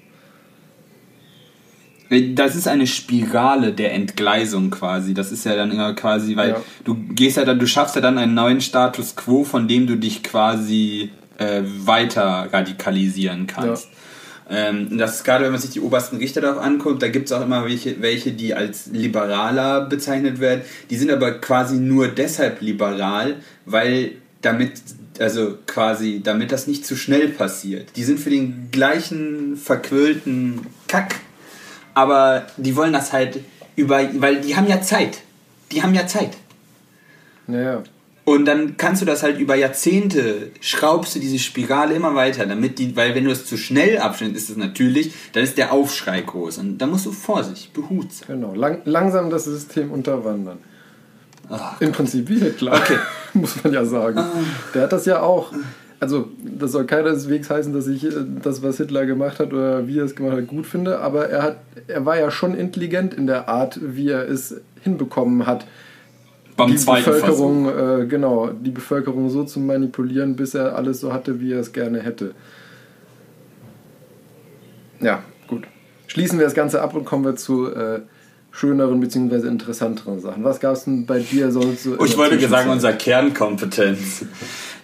Das 2.35 2.57
ist 2.57 2.67
eine 2.67 2.89
Spirale 2.89 3.73
der 3.73 3.95
Entgleisung 3.95 4.71
quasi. 4.71 5.15
Das 5.15 5.31
ist 5.31 5.45
ja 5.45 5.55
dann 5.55 5.71
immer 5.71 5.95
quasi, 5.95 6.35
weil 6.37 6.51
Ja. 6.51 6.63
du 6.85 6.95
gehst 6.95 7.37
ja 7.37 7.45
dann, 7.45 7.59
du 7.61 7.67
schaffst 7.67 7.95
ja 7.95 8.01
dann 8.01 8.19
einen 8.19 8.35
neuen 8.35 8.61
Status 8.61 9.15
quo, 9.15 9.45
von 9.45 9.69
dem 9.69 9.87
du 9.87 9.97
dich 9.97 10.25
quasi 10.25 11.11
äh, 11.39 11.63
weiter 11.65 12.49
radikalisieren 12.53 13.47
kannst. 13.47 13.89
Ähm, 14.51 14.99
das 14.99 15.17
ist 15.17 15.25
gerade, 15.25 15.45
wenn 15.45 15.53
man 15.53 15.61
sich 15.61 15.71
die 15.71 15.81
obersten 15.81 16.17
Richter 16.17 16.41
darauf 16.41 16.61
anguckt, 16.61 17.01
da 17.01 17.09
gibt 17.09 17.27
es 17.27 17.33
auch 17.33 17.43
immer 17.43 17.65
welche, 17.65 18.03
welche, 18.03 18.33
die 18.33 18.55
als 18.55 18.87
liberaler 18.87 19.83
bezeichnet 19.83 20.41
werden. 20.41 20.63
Die 20.91 20.97
sind 20.97 21.13
aber 21.13 21.31
quasi 21.39 21.77
nur 21.77 22.09
deshalb 22.09 22.61
liberal, 22.61 23.37
weil 23.65 24.13
damit 24.43 24.73
also 25.21 25.59
quasi, 25.67 26.21
damit 26.25 26.51
das 26.51 26.67
nicht 26.67 26.85
zu 26.85 26.97
schnell 26.97 27.29
passiert. 27.29 27.89
Die 27.95 28.05
sind 28.05 28.19
für 28.19 28.31
den 28.31 28.69
gleichen 28.73 29.57
verquölten 29.57 30.67
Kack, 30.89 31.17
aber 31.95 32.47
die 32.57 32.77
wollen 32.77 32.93
das 32.93 33.13
halt 33.13 33.41
über, 33.77 34.01
weil 34.15 34.41
die 34.41 34.57
haben 34.57 34.67
ja 34.69 34.81
Zeit. 34.81 35.19
Die 35.73 35.83
haben 35.83 35.95
ja 35.95 36.07
Zeit. 36.07 36.37
Naja. 37.47 37.83
Und 38.25 38.45
dann 38.45 38.77
kannst 38.77 39.03
du 39.03 39.07
das 39.07 39.23
halt 39.23 39.39
über 39.39 39.57
Jahrzehnte, 39.57 40.53
schraubst 40.61 41.15
du 41.17 41.19
diese 41.19 41.39
Spirale 41.39 41.95
immer 41.95 42.15
weiter, 42.15 42.47
damit 42.47 42.79
die, 42.79 42.95
weil 42.95 43.15
wenn 43.15 43.25
du 43.25 43.31
es 43.31 43.47
zu 43.47 43.57
schnell 43.57 43.99
abschnittst, 43.99 44.37
ist 44.37 44.51
es 44.51 44.57
natürlich, 44.57 45.13
dann 45.33 45.43
ist 45.43 45.59
der 45.59 45.73
Aufschrei 45.73 46.21
groß. 46.21 46.59
Und 46.59 46.79
da 46.79 46.87
musst 46.87 47.07
du 47.07 47.13
vorsichtig, 47.13 47.73
behutsam. 47.73 48.29
Genau. 48.29 48.55
Lang, 48.55 48.83
langsam 48.85 49.31
das 49.31 49.45
System 49.45 49.91
unterwandern. 49.91 50.59
Ach, 51.49 51.81
Im 51.81 51.91
Prinzip 51.91 52.29
wie 52.29 52.39
Hitler, 52.39 52.75
Okay. 52.75 52.99
muss 53.35 53.63
man 53.65 53.73
ja 53.73 53.85
sagen. 53.85 54.23
Der 54.75 54.83
hat 54.83 54.93
das 54.93 55.07
ja 55.07 55.21
auch. 55.21 55.53
Also, 56.01 56.31
das 56.43 56.73
soll 56.73 56.87
keineswegs 56.87 57.51
heißen, 57.51 57.75
dass 57.75 57.87
ich 57.87 58.05
äh, 58.05 58.11
das, 58.43 58.63
was 58.63 58.79
Hitler 58.79 59.05
gemacht 59.05 59.39
hat 59.39 59.53
oder 59.53 59.87
wie 59.87 59.99
er 59.99 60.05
es 60.05 60.17
gemacht 60.17 60.37
hat, 60.37 60.47
gut 60.47 60.67
finde, 60.67 61.01
aber 61.01 61.29
er, 61.29 61.43
hat, 61.43 61.57
er 61.89 62.07
war 62.07 62.19
ja 62.19 62.31
schon 62.31 62.55
intelligent 62.55 63.13
in 63.13 63.27
der 63.27 63.51
Art, 63.51 63.79
wie 63.83 64.09
er 64.09 64.27
es 64.27 64.61
hinbekommen 64.83 65.47
hat, 65.47 65.67
beim 66.57 66.71
die. 66.71 66.85
Bevölkerung, 66.85 67.69
äh, 67.69 68.07
genau, 68.07 68.49
die 68.49 68.71
Bevölkerung 68.71 69.29
so 69.29 69.45
zu 69.45 69.61
manipulieren, 69.61 70.37
bis 70.37 70.55
er 70.55 70.75
alles 70.75 71.01
so 71.01 71.13
hatte, 71.13 71.39
wie 71.39 71.53
er 71.53 71.61
es 71.61 71.73
gerne 71.73 72.01
hätte. 72.01 72.35
Ja, 75.01 75.23
gut. 75.49 75.65
Schließen 76.07 76.39
wir 76.39 76.47
das 76.47 76.55
Ganze 76.55 76.81
ab 76.81 76.95
und 76.95 77.05
kommen 77.05 77.25
wir 77.25 77.37
zu 77.37 77.71
äh, 77.73 78.01
schöneren 78.51 79.01
bzw. 79.01 79.47
interessanteren 79.47 80.21
Sachen. 80.21 80.45
Was 80.45 80.61
gab 80.61 80.75
es 80.75 80.85
denn 80.85 81.05
bei 81.05 81.21
dir 81.21 81.53
sonst 81.53 81.85
so? 81.85 81.97
Oh, 81.99 82.05
ich 82.05 82.17
wollte 82.17 82.39
sagen, 82.49 82.71
unser 82.71 82.95
Kernkompetenz. 82.95 84.25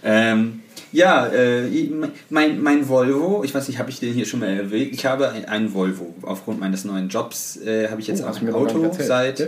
ähm, 0.05 0.61
ja, 0.97 1.27
äh, 1.27 1.91
mein, 2.31 2.63
mein 2.63 2.89
Volvo, 2.89 3.43
ich 3.45 3.55
weiß 3.55 3.69
nicht, 3.69 3.79
habe 3.79 3.91
ich 3.91 4.01
den 4.01 4.15
hier 4.15 4.27
schon 4.27 4.41
mal 4.41 4.49
erwähnt? 4.49 4.93
Ich 4.93 5.05
habe 5.07 5.29
ein- 5.31 5.45
einen 5.45 5.75
Volvo. 5.75 6.15
Aufgrund 6.23 6.59
meines 6.61 6.85
neuen 6.85 7.09
Jobs 7.09 7.57
äh, 7.59 7.89
habe 7.91 8.01
ich 8.01 8.07
jetzt 8.07 8.23
Oh, 8.25 8.29
auch 8.29 8.41
ein 8.41 8.53
Auto 8.53 8.91
seit, 8.99 9.47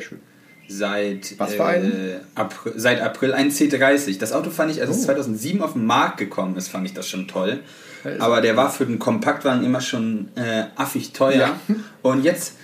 seit, 0.68 1.38
Was 1.38 1.54
für 1.54 1.64
einen? 1.64 1.92
äh, 1.92 2.16
April, 2.34 2.72
seit 2.76 3.00
April, 3.00 3.32
ein 3.32 3.50
C30. 3.50 4.18
Das 4.18 4.32
Auto 4.32 4.50
fand 4.50 4.70
ich, 4.70 4.80
als 4.80 4.90
es 4.90 5.02
Oh. 5.02 5.06
2007 5.06 5.62
auf 5.62 5.72
den 5.72 5.86
Markt 5.86 6.18
gekommen 6.18 6.56
ist, 6.56 6.68
fand 6.68 6.86
ich 6.86 6.92
das 6.94 7.08
schon 7.08 7.26
toll. 7.26 7.60
Ist 8.04 8.20
Aber 8.20 8.40
der 8.40 8.56
war 8.56 8.70
für 8.70 8.86
den 8.86 8.98
Kompaktwagen 8.98 9.64
immer 9.64 9.80
schon 9.80 10.28
äh, 10.36 10.64
affig 10.76 11.12
teuer. 11.12 11.56
Ja. 11.68 11.76
Und 12.02 12.22
jetzt 12.24 12.54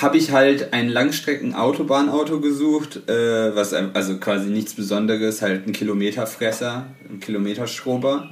habe 0.00 0.18
ich 0.18 0.32
halt 0.32 0.72
ein 0.72 0.88
Langstrecken-Autobahnauto 0.88 2.40
gesucht, 2.40 3.08
äh, 3.08 3.54
was 3.56 3.72
also 3.72 4.18
quasi 4.18 4.50
nichts 4.50 4.74
Besonderes, 4.74 5.42
halt 5.42 5.66
ein 5.66 5.72
Kilometerfresser, 5.72 6.86
ein 7.10 7.20
Kilometerschrober. 7.20 8.28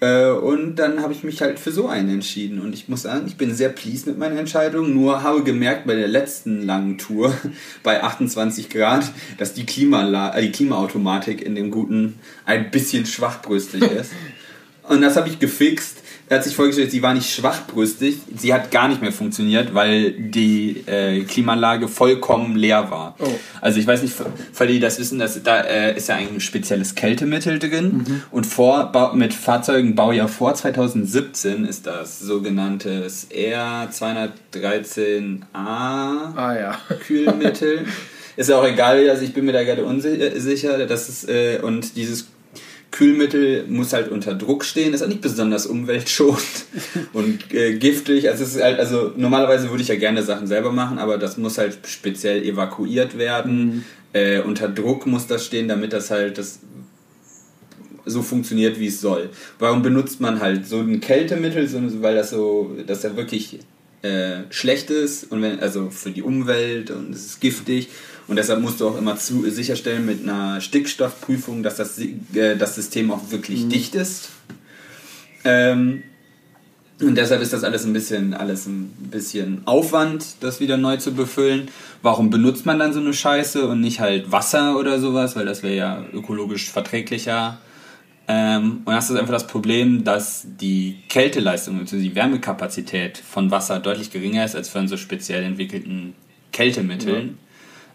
Äh, 0.00 0.30
und 0.30 0.76
dann 0.76 1.02
habe 1.02 1.12
ich 1.12 1.24
mich 1.24 1.42
halt 1.42 1.58
für 1.58 1.72
so 1.72 1.88
einen 1.88 2.08
entschieden. 2.08 2.60
Und 2.60 2.72
ich 2.72 2.88
muss 2.88 3.02
sagen, 3.02 3.26
ich 3.26 3.36
bin 3.36 3.54
sehr 3.54 3.68
pleased 3.68 4.06
mit 4.06 4.18
meiner 4.18 4.38
Entscheidung. 4.38 4.94
Nur 4.94 5.22
habe 5.22 5.42
gemerkt 5.42 5.86
bei 5.86 5.94
der 5.94 6.08
letzten 6.08 6.64
langen 6.64 6.98
Tour 6.98 7.34
bei 7.82 8.02
28 8.02 8.70
Grad, 8.70 9.10
dass 9.38 9.52
die, 9.52 9.66
Klimala 9.66 10.34
äh, 10.36 10.42
die 10.42 10.52
Klimaautomatik 10.52 11.42
in 11.42 11.54
dem 11.54 11.70
Guten 11.70 12.18
ein 12.46 12.70
bisschen 12.70 13.06
schwachbrüstig 13.06 13.82
ist. 14.00 14.12
Und 14.88 15.02
das 15.02 15.16
habe 15.16 15.28
ich 15.28 15.38
gefixt. 15.38 15.99
Er 16.30 16.36
hat 16.36 16.44
sich 16.44 16.54
vorgestellt, 16.54 16.92
sie 16.92 17.02
war 17.02 17.12
nicht 17.12 17.34
schwachbrüstig, 17.34 18.18
sie 18.36 18.54
hat 18.54 18.70
gar 18.70 18.86
nicht 18.86 19.02
mehr 19.02 19.10
funktioniert, 19.10 19.74
weil 19.74 20.12
die 20.12 20.84
äh, 20.86 21.24
Klimaanlage 21.24 21.88
vollkommen 21.88 22.54
leer 22.54 22.88
war. 22.88 23.16
Oh. 23.18 23.26
Also 23.60 23.80
ich 23.80 23.86
weiß 23.88 24.02
nicht, 24.02 24.14
falls 24.52 24.70
die 24.70 24.78
das 24.78 25.00
wissen, 25.00 25.18
dass 25.18 25.42
da 25.42 25.62
äh, 25.62 25.96
ist 25.96 26.08
ja 26.08 26.14
ein 26.14 26.38
spezielles 26.38 26.94
Kältemittel 26.94 27.58
drin 27.58 28.22
und 28.30 28.46
vor 28.46 29.12
mit 29.16 29.34
Fahrzeugen 29.34 29.96
Baujahr 29.96 30.28
vor 30.28 30.54
2017 30.54 31.64
ist 31.64 31.88
das 31.88 32.20
sogenanntes 32.20 33.26
R213A 33.32 35.56
Ah 35.56 36.54
ja. 36.54 36.78
Kühlmittel. 37.08 37.86
ist 38.36 38.48
ja 38.48 38.56
auch 38.56 38.64
egal, 38.64 39.10
also 39.10 39.24
ich 39.24 39.34
bin 39.34 39.46
mir 39.46 39.52
da 39.52 39.64
gerade 39.64 39.84
unsicher, 39.84 40.86
dass 40.86 41.08
es 41.08 41.28
äh, 41.28 41.58
und 41.60 41.96
dieses 41.96 42.28
Kühlmittel 42.90 43.66
muss 43.68 43.92
halt 43.92 44.10
unter 44.10 44.34
Druck 44.34 44.64
stehen, 44.64 44.94
ist 44.94 45.02
auch 45.02 45.08
nicht 45.08 45.20
besonders 45.20 45.66
umweltschonend 45.66 46.40
und 47.12 47.52
äh, 47.54 47.74
giftig. 47.74 48.28
Also 48.28 48.44
es 48.44 48.56
ist 48.56 48.62
halt, 48.62 48.78
also 48.78 49.12
normalerweise 49.16 49.70
würde 49.70 49.82
ich 49.82 49.88
ja 49.88 49.96
gerne 49.96 50.22
Sachen 50.22 50.46
selber 50.46 50.72
machen, 50.72 50.98
aber 50.98 51.18
das 51.18 51.36
muss 51.36 51.58
halt 51.58 51.78
speziell 51.86 52.42
evakuiert 52.42 53.16
werden. 53.16 53.84
Äh, 54.12 54.40
unter 54.40 54.68
Druck 54.68 55.06
muss 55.06 55.26
das 55.26 55.46
stehen, 55.46 55.68
damit 55.68 55.92
das 55.92 56.10
halt 56.10 56.38
das 56.38 56.60
so 58.06 58.22
funktioniert, 58.22 58.80
wie 58.80 58.88
es 58.88 59.00
soll. 59.00 59.30
Warum 59.58 59.82
benutzt 59.82 60.20
man 60.20 60.40
halt 60.40 60.66
so 60.66 60.80
ein 60.80 61.00
Kältemittel, 61.00 61.68
so, 61.68 61.80
weil 62.02 62.16
das 62.16 62.30
so, 62.30 62.76
dass 62.86 63.04
er 63.04 63.16
wirklich 63.16 63.60
äh, 64.02 64.44
schlecht 64.50 64.90
ist 64.90 65.30
und 65.30 65.42
wenn, 65.42 65.60
also 65.60 65.90
für 65.90 66.10
die 66.10 66.22
Umwelt 66.22 66.90
und 66.90 67.14
es 67.14 67.26
ist 67.26 67.40
giftig 67.40 67.88
und 68.30 68.36
deshalb 68.36 68.60
musst 68.60 68.80
du 68.80 68.86
auch 68.86 68.96
immer 68.96 69.16
zu, 69.16 69.50
sicherstellen 69.50 70.06
mit 70.06 70.22
einer 70.22 70.60
Stickstoffprüfung, 70.60 71.64
dass 71.64 71.74
das, 71.74 71.98
äh, 71.98 72.56
das 72.56 72.76
System 72.76 73.10
auch 73.10 73.32
wirklich 73.32 73.66
dicht 73.66 73.96
ist. 73.96 74.28
Ähm, 75.42 76.04
und 77.00 77.16
deshalb 77.16 77.42
ist 77.42 77.52
das 77.52 77.64
alles 77.64 77.84
ein 77.84 77.92
bisschen, 77.92 78.32
alles 78.32 78.66
ein 78.66 78.88
bisschen 79.10 79.62
Aufwand, 79.66 80.24
das 80.38 80.60
wieder 80.60 80.76
neu 80.76 80.98
zu 80.98 81.12
befüllen. 81.12 81.70
Warum 82.02 82.30
benutzt 82.30 82.66
man 82.66 82.78
dann 82.78 82.92
so 82.92 83.00
eine 83.00 83.14
Scheiße 83.14 83.66
und 83.66 83.80
nicht 83.80 83.98
halt 83.98 84.30
Wasser 84.30 84.78
oder 84.78 85.00
sowas? 85.00 85.34
Weil 85.34 85.46
das 85.46 85.64
wäre 85.64 85.74
ja 85.74 86.04
ökologisch 86.12 86.70
verträglicher. 86.70 87.58
Ähm, 88.28 88.82
und 88.84 88.94
das 88.94 89.10
ist 89.10 89.16
einfach 89.16 89.32
das 89.32 89.48
Problem, 89.48 90.04
dass 90.04 90.46
die 90.60 90.98
Kälteleistung, 91.08 91.80
also 91.80 91.96
die 91.96 92.14
Wärmekapazität 92.14 93.18
von 93.18 93.50
Wasser 93.50 93.80
deutlich 93.80 94.12
geringer 94.12 94.44
ist 94.44 94.54
als 94.54 94.68
von 94.68 94.86
so 94.86 94.96
speziell 94.96 95.42
entwickelten 95.42 96.14
Kältemitteln. 96.52 97.38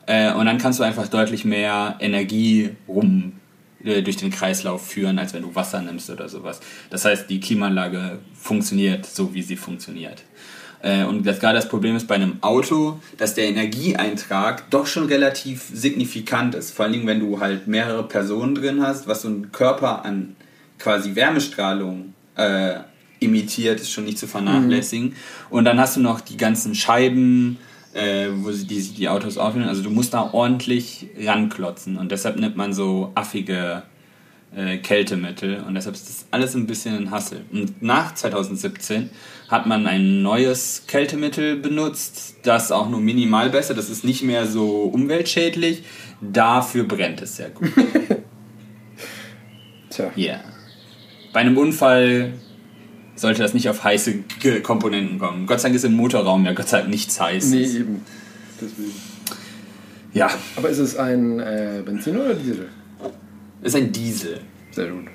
Äh, 0.07 0.33
und 0.33 0.45
dann 0.45 0.57
kannst 0.57 0.79
du 0.79 0.83
einfach 0.83 1.07
deutlich 1.07 1.45
mehr 1.45 1.95
Energie 1.99 2.71
rum 2.87 3.33
äh, 3.83 4.01
durch 4.01 4.17
den 4.17 4.31
Kreislauf 4.31 4.85
führen, 4.87 5.17
als 5.19 5.33
wenn 5.33 5.41
du 5.41 5.55
Wasser 5.55 5.81
nimmst 5.81 6.09
oder 6.09 6.29
sowas. 6.29 6.59
Das 6.89 7.05
heißt, 7.05 7.29
die 7.29 7.39
Klimaanlage 7.39 8.19
funktioniert 8.33 9.05
so, 9.05 9.33
wie 9.33 9.41
sie 9.41 9.55
funktioniert. 9.55 10.23
Äh, 10.81 11.05
Und 11.05 11.25
das, 11.25 11.39
gerade 11.39 11.55
das 11.55 11.67
Problem 11.67 11.95
ist 11.95 12.07
bei 12.07 12.15
einem 12.15 12.37
Auto, 12.41 12.99
dass 13.17 13.33
der 13.33 13.47
Energieeintrag 13.47 14.69
doch 14.69 14.85
schon 14.85 15.05
relativ 15.07 15.63
signifikant 15.73 16.53
ist. 16.53 16.71
Vor 16.71 16.85
allem, 16.85 17.07
wenn 17.07 17.19
du 17.19 17.39
halt 17.39 17.67
mehrere 17.67 18.07
Personen 18.07 18.55
drin 18.55 18.81
hast, 18.83 19.07
was 19.07 19.23
so 19.23 19.29
ein 19.29 19.51
Körper 19.51 20.05
an 20.05 20.35
quasi 20.77 21.15
Wärmestrahlung 21.15 22.13
äh, 22.35 22.75
imitiert, 23.19 23.79
ist 23.79 23.91
schon 23.91 24.03
nicht 24.03 24.19
zu 24.19 24.27
vernachlässigen. 24.27 25.15
Und 25.49 25.65
dann 25.65 25.79
hast 25.79 25.95
du 25.95 26.01
noch 26.01 26.19
die 26.19 26.37
ganzen 26.37 26.75
Scheiben, 26.75 27.57
äh, 27.95 28.27
wo 28.33 28.51
sie 28.51 28.67
die, 28.67 28.81
die 28.81 29.09
Autos 29.09 29.37
aufnehmen. 29.37 29.69
Also 29.69 29.81
du 29.81 29.89
musst 29.89 30.13
da 30.13 30.33
ordentlich 30.33 31.07
ranklotzen. 31.17 31.97
Und 31.97 32.11
deshalb 32.11 32.37
nimmt 32.37 32.57
man 32.57 32.73
so 32.73 33.11
affige 33.15 33.83
äh, 34.55 34.77
Kältemittel 34.77 35.63
und 35.67 35.75
deshalb 35.75 35.95
ist 35.95 36.07
das 36.07 36.25
alles 36.31 36.55
ein 36.55 36.67
bisschen 36.67 36.95
ein 36.95 37.11
Hassel. 37.11 37.41
Und 37.51 37.81
nach 37.81 38.13
2017 38.13 39.09
hat 39.49 39.65
man 39.65 39.87
ein 39.87 40.21
neues 40.21 40.83
Kältemittel 40.87 41.57
benutzt, 41.57 42.35
das 42.43 42.71
auch 42.71 42.89
nur 42.89 42.99
minimal 42.99 43.49
besser, 43.49 43.73
das 43.73 43.89
ist 43.89 44.03
nicht 44.03 44.23
mehr 44.23 44.45
so 44.45 44.83
umweltschädlich, 44.83 45.83
dafür 46.21 46.85
brennt 46.85 47.21
es 47.21 47.37
sehr 47.37 47.49
gut. 47.49 47.69
Tja. 49.89 50.11
Ja. 50.15 50.39
Bei 51.33 51.41
einem 51.41 51.57
Unfall 51.57 52.33
sollte 53.15 53.41
das 53.41 53.53
nicht 53.53 53.69
auf 53.69 53.83
heiße 53.83 54.15
Komponenten 54.63 55.19
kommen. 55.19 55.45
Gott 55.47 55.59
sei 55.59 55.69
Dank 55.69 55.75
ist 55.75 55.85
im 55.85 55.93
Motorraum 55.93 56.45
ja 56.45 56.53
Gott 56.53 56.69
sei 56.69 56.79
Dank 56.79 56.89
nichts 56.89 57.19
heiß. 57.19 57.45
Nee, 57.47 57.63
eben. 57.63 58.01
Deswegen. 58.61 58.93
Ja, 60.13 60.29
Aber 60.55 60.69
ist 60.69 60.79
es 60.79 60.95
ein 60.95 61.39
äh, 61.39 61.81
Benzin 61.85 62.17
oder 62.17 62.33
Diesel? 62.35 62.69
ist 63.61 63.75
ein 63.75 63.91
Diesel. 63.91 64.39
Sehr 64.71 64.89
gut. 64.89 65.05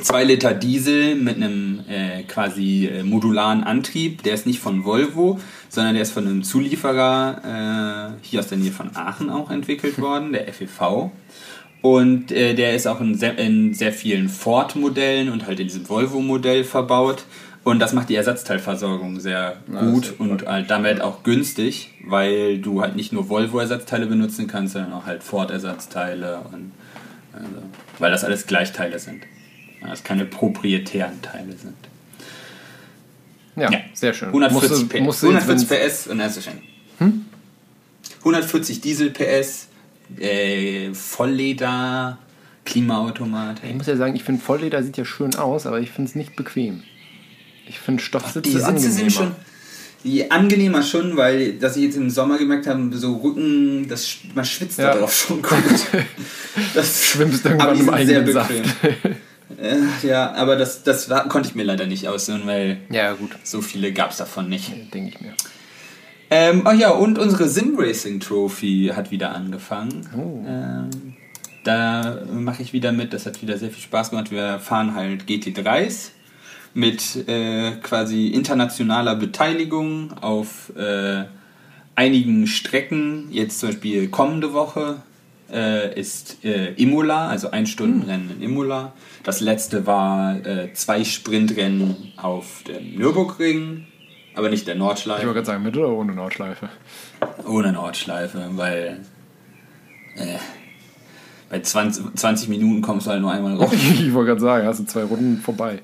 2 0.00 0.24
Liter 0.24 0.54
Diesel 0.54 1.16
mit 1.16 1.36
einem 1.36 1.80
äh, 1.88 2.22
quasi 2.22 2.86
äh, 2.86 3.02
modularen 3.02 3.64
Antrieb. 3.64 4.22
Der 4.22 4.34
ist 4.34 4.46
nicht 4.46 4.60
von 4.60 4.84
Volvo, 4.84 5.40
sondern 5.68 5.94
der 5.94 6.02
ist 6.02 6.12
von 6.12 6.26
einem 6.26 6.44
Zulieferer 6.44 8.14
äh, 8.22 8.26
hier 8.26 8.40
aus 8.40 8.46
der 8.46 8.58
Nähe 8.58 8.70
von 8.70 8.94
Aachen 8.94 9.30
auch 9.30 9.50
entwickelt 9.50 10.00
worden, 10.00 10.32
der 10.32 10.50
FEV. 10.52 11.10
Und 11.82 12.30
äh, 12.30 12.54
der 12.54 12.74
ist 12.74 12.86
auch 12.86 13.00
in 13.00 13.14
sehr, 13.14 13.38
in 13.38 13.72
sehr 13.72 13.92
vielen 13.92 14.28
Ford-Modellen 14.28 15.30
und 15.30 15.46
halt 15.46 15.60
in 15.60 15.66
diesem 15.68 15.88
Volvo-Modell 15.88 16.64
verbaut. 16.64 17.24
Und 17.64 17.78
das 17.78 17.92
macht 17.92 18.08
die 18.08 18.14
Ersatzteilversorgung 18.16 19.20
sehr 19.20 19.56
Ja, 19.72 19.80
gut 19.82 20.06
sehr 20.06 20.20
und 20.20 20.46
halt 20.46 20.70
damit 20.70 21.00
auch 21.00 21.22
günstig, 21.22 21.90
weil 22.06 22.58
du 22.58 22.80
halt 22.82 22.96
nicht 22.96 23.12
nur 23.12 23.28
Volvo-Ersatzteile 23.28 24.06
benutzen 24.06 24.46
kannst, 24.46 24.74
sondern 24.74 24.92
auch 24.92 25.06
halt 25.06 25.22
Ford-Ersatzteile 25.22 26.40
und 26.52 26.72
also, 27.32 27.46
weil 27.98 28.10
das 28.10 28.24
alles 28.24 28.46
Gleichteile 28.46 28.98
sind. 28.98 29.22
Weil 29.80 29.90
das 29.90 30.04
keine 30.04 30.24
proprietären 30.26 31.22
Teile 31.22 31.52
sind. 31.56 31.76
Ja, 33.56 33.70
Ja. 33.70 33.78
sehr 33.94 34.12
schön. 34.14 34.28
140 34.28 34.70
Musste- 34.70 34.86
PS. 34.86 35.22
jetzt, 35.22 35.22
140 35.24 35.70
wenn's- 35.70 35.94
PS 35.94 36.06
und 36.08 36.18
dann 36.18 36.28
ist 36.28 36.36
es 36.38 36.44
schon. 36.44 37.24
140 38.24 38.80
Diesel 38.80 39.10
PS, 39.10 39.68
äh, 40.18 40.92
Vollleder, 40.94 42.18
Klimaautomatik. 42.64 43.64
Ich 43.70 43.74
muss 43.76 43.86
ja 43.86 43.96
sagen, 43.96 44.16
ich 44.16 44.24
finde 44.24 44.40
Vollleder 44.42 44.82
sieht 44.82 44.96
ja 44.96 45.04
schön 45.04 45.34
aus, 45.34 45.66
aber 45.66 45.80
ich 45.80 45.90
finde 45.90 46.08
es 46.10 46.14
nicht 46.14 46.36
bequem. 46.36 46.82
Ich 47.68 47.78
finde 47.78 48.02
Stoffsitze 48.02 48.40
Die 48.42 48.50
Sitze 48.50 48.66
angenehmer. 48.66 48.92
sind 48.94 49.12
schon 49.12 49.32
die 50.02 50.30
angenehmer 50.30 50.82
schon, 50.82 51.16
weil, 51.18 51.54
dass 51.58 51.76
ich 51.76 51.82
jetzt 51.84 51.96
im 51.96 52.08
Sommer 52.08 52.38
gemerkt 52.38 52.66
habe, 52.66 52.88
so 52.96 53.16
Rücken, 53.18 53.86
das, 53.86 54.16
man 54.34 54.46
schwitzt 54.46 54.78
Ja. 54.78 54.92
da 54.94 55.00
drauf 55.00 55.14
schon 55.14 55.42
gut. 55.42 55.52
Das 56.74 57.04
Schwimmst 57.04 57.46
aber 57.46 57.74
irgendwann 57.74 58.00
im 58.00 58.06
sind 58.06 58.06
sehr 58.06 58.16
eigenen 58.18 58.32
Saft. 58.32 58.48
bequem. 58.82 59.16
Äh, 59.60 60.06
ja, 60.06 60.32
aber 60.34 60.54
das, 60.56 60.84
das 60.84 61.10
war, 61.10 61.28
konnte 61.28 61.48
ich 61.48 61.54
mir 61.56 61.64
leider 61.64 61.84
nicht 61.84 62.06
aussuchen, 62.08 62.42
weil 62.46 62.78
ja, 62.88 63.12
gut, 63.12 63.30
so 63.42 63.60
viele 63.60 63.92
gab 63.92 64.12
es 64.12 64.18
davon 64.18 64.48
nicht. 64.48 64.72
denke 64.94 65.10
ich 65.10 65.20
mir. 65.20 65.34
Ähm, 66.30 66.62
ach 66.64 66.74
ja, 66.74 66.90
und 66.90 67.18
unsere 67.18 67.48
Sim 67.48 67.74
Racing 67.76 68.20
Trophy 68.20 68.92
hat 68.94 69.10
wieder 69.10 69.34
angefangen. 69.34 70.06
Oh. 70.16 70.44
Ähm, 70.46 71.16
da 71.64 72.22
mache 72.32 72.62
ich 72.62 72.72
wieder 72.72 72.92
mit, 72.92 73.12
das 73.12 73.26
hat 73.26 73.42
wieder 73.42 73.58
sehr 73.58 73.70
viel 73.70 73.82
Spaß 73.82 74.10
gemacht. 74.10 74.30
Wir 74.30 74.60
fahren 74.60 74.94
halt 74.94 75.24
GT3s 75.24 76.10
mit 76.72 77.28
äh, 77.28 77.72
quasi 77.82 78.28
internationaler 78.28 79.16
Beteiligung 79.16 80.12
auf 80.20 80.72
äh, 80.76 81.24
einigen 81.96 82.46
Strecken. 82.46 83.28
Jetzt 83.30 83.58
zum 83.58 83.70
Beispiel 83.70 84.08
kommende 84.08 84.52
Woche 84.52 85.02
äh, 85.52 85.98
ist 85.98 86.44
äh, 86.44 86.72
Imola, 86.74 87.28
also 87.28 87.50
ein 87.50 87.66
Stundenrennen 87.66 88.30
in 88.30 88.42
Imola. 88.42 88.92
Das 89.24 89.40
letzte 89.40 89.86
war 89.86 90.36
äh, 90.46 90.72
zwei 90.74 91.04
Sprintrennen 91.04 92.12
auf 92.16 92.62
dem 92.62 92.96
Nürburgring, 92.96 93.86
aber 94.34 94.48
nicht 94.48 94.66
der 94.66 94.74
Ich 94.74 94.80
Nordschleife. 94.80 95.22
wollte 95.22 95.34
gerade 95.34 95.46
sagen, 95.46 95.62
mit 95.62 95.76
oder 95.76 95.90
ohne 95.90 96.12
Nordschleife? 96.14 96.68
Ohne 97.46 97.72
Nordschleife, 97.72 98.48
weil 98.52 99.00
äh, 100.16 100.38
bei 101.48 101.60
20, 101.60 102.14
20 102.14 102.48
Minuten 102.48 102.80
kommst 102.80 103.06
du 103.06 103.10
halt 103.10 103.20
nur 103.20 103.32
einmal 103.32 103.56
raus. 103.56 103.72
ich 103.72 104.12
wollte 104.14 104.28
gerade 104.28 104.40
sagen, 104.40 104.66
hast 104.66 104.80
du 104.80 104.84
zwei 104.84 105.02
Runden 105.02 105.38
vorbei. 105.38 105.82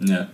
ja. 0.00 0.28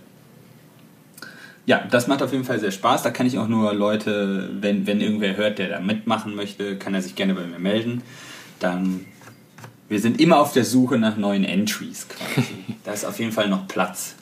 ja, 1.65 1.83
das 1.89 2.07
macht 2.07 2.21
auf 2.21 2.33
jeden 2.33 2.43
Fall 2.43 2.59
sehr 2.59 2.71
Spaß. 2.71 3.03
Da 3.03 3.09
kann 3.11 3.25
ich 3.25 3.37
auch 3.39 3.47
nur 3.47 3.73
Leute, 3.73 4.49
wenn, 4.59 4.85
wenn 4.85 4.99
irgendwer 4.99 5.37
hört, 5.37 5.59
der 5.59 5.69
da 5.69 5.79
mitmachen 5.79 6.35
möchte, 6.35 6.77
kann 6.77 6.93
er 6.93 7.01
sich 7.01 7.15
gerne 7.15 7.33
bei 7.35 7.45
mir 7.45 7.59
melden. 7.59 8.03
Dann, 8.59 9.05
wir 9.87 9.99
sind 10.01 10.19
immer 10.19 10.39
auf 10.39 10.51
der 10.51 10.65
Suche 10.65 10.97
nach 10.97 11.15
neuen 11.15 11.45
Entries 11.45 12.07
quasi. 12.09 12.47
da 12.83 12.91
ist 12.91 13.05
auf 13.05 13.19
jeden 13.19 13.31
Fall 13.31 13.47
noch 13.47 13.67
Platz. 13.69 14.15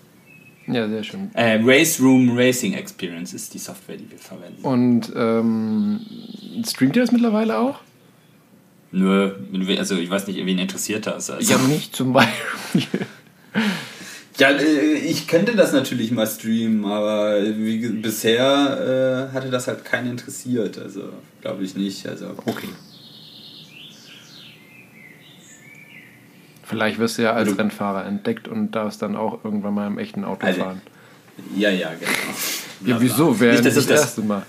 Ja, 0.72 0.88
sehr 0.88 1.04
schön. 1.04 1.32
Äh, 1.34 1.60
Race 1.63 2.00
Room 2.00 2.38
Racing 2.38 2.74
Experience 2.74 3.34
ist 3.34 3.54
die 3.54 3.60
Software, 3.60 3.98
die 3.98 4.10
wir 4.10 4.18
verwenden. 4.18 4.63
Und 4.63 5.12
ähm, 5.16 6.00
streamt 6.66 6.96
ihr 6.96 7.01
das 7.01 7.12
mittlerweile 7.12 7.58
auch? 7.58 7.80
Nö, 8.92 9.32
also 9.78 9.96
ich 9.98 10.10
weiß 10.10 10.28
nicht, 10.28 10.46
wen 10.46 10.60
interessiert 10.60 11.08
das. 11.08 11.30
Also. 11.30 11.51
Ja, 11.51 11.58
mich 11.60 11.92
zum 11.92 12.13
Beispiel. 12.13 13.06
Ja, 14.38 14.50
äh, 14.50 14.94
ich 14.94 15.28
könnte 15.28 15.56
das 15.56 15.72
natürlich 15.74 16.12
mal 16.12 16.28
streamen, 16.28 16.86
aber 16.86 17.42
wie, 17.44 17.88
bisher 17.90 19.30
äh, 19.30 19.34
hatte 19.34 19.50
das 19.50 19.68
halt 19.68 19.86
keinen 19.86 20.12
interessiert. 20.12 20.78
Also 20.78 21.10
glaube 21.42 21.63
ich 21.63 21.75
nicht. 21.75 22.08
Also 22.08 22.28
Okay. 22.46 22.70
Vielleicht 26.72 26.98
wirst 27.00 27.18
du 27.18 27.22
ja 27.24 27.34
als 27.34 27.50
Also- 27.50 27.62
Rennfahrer 27.62 28.06
entdeckt 28.06 28.48
und 28.48 28.72
darfst 28.72 29.01
dann 29.04 29.16
auch 29.16 29.44
irgendwann 29.44 29.74
mal 29.75 29.86
im 29.88 29.98
echten 30.00 30.24
Auto 30.25 30.48
Also, 30.48 30.62
fahren. 30.62 30.82
ja, 31.56 31.70
ja, 31.70 31.90
genau. 32.00 32.92
Ja, 32.94 33.00
wieso? 33.01 33.40
Wäre 33.40 33.54
nicht, 33.56 33.66
nicht 33.66 33.78
das, 33.78 33.84
ich 33.84 33.90
das. 33.90 34.01
erste 34.01 34.22
Mal. 34.22 34.44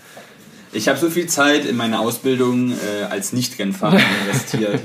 Ich 0.74 0.88
habe 0.88 0.98
so 0.98 1.10
viel 1.10 1.26
Zeit 1.26 1.66
in 1.66 1.76
meine 1.76 1.98
Ausbildung 1.98 2.70
äh, 2.72 3.04
als 3.10 3.34
Nicht-Rennfahrer 3.34 4.00
investiert. 4.26 4.80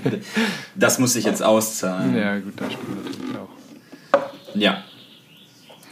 Das 0.75 1.00
muss 1.00 1.15
ich 1.15 1.24
jetzt 1.24 1.41
auszahlen. 1.41 2.13
Ja, 2.17 2.38
gut, 2.39 2.53
das 2.58 2.74
stimmt 2.74 3.06
natürlich 3.06 3.38
auch. 3.38 4.20
Ja. 4.56 4.84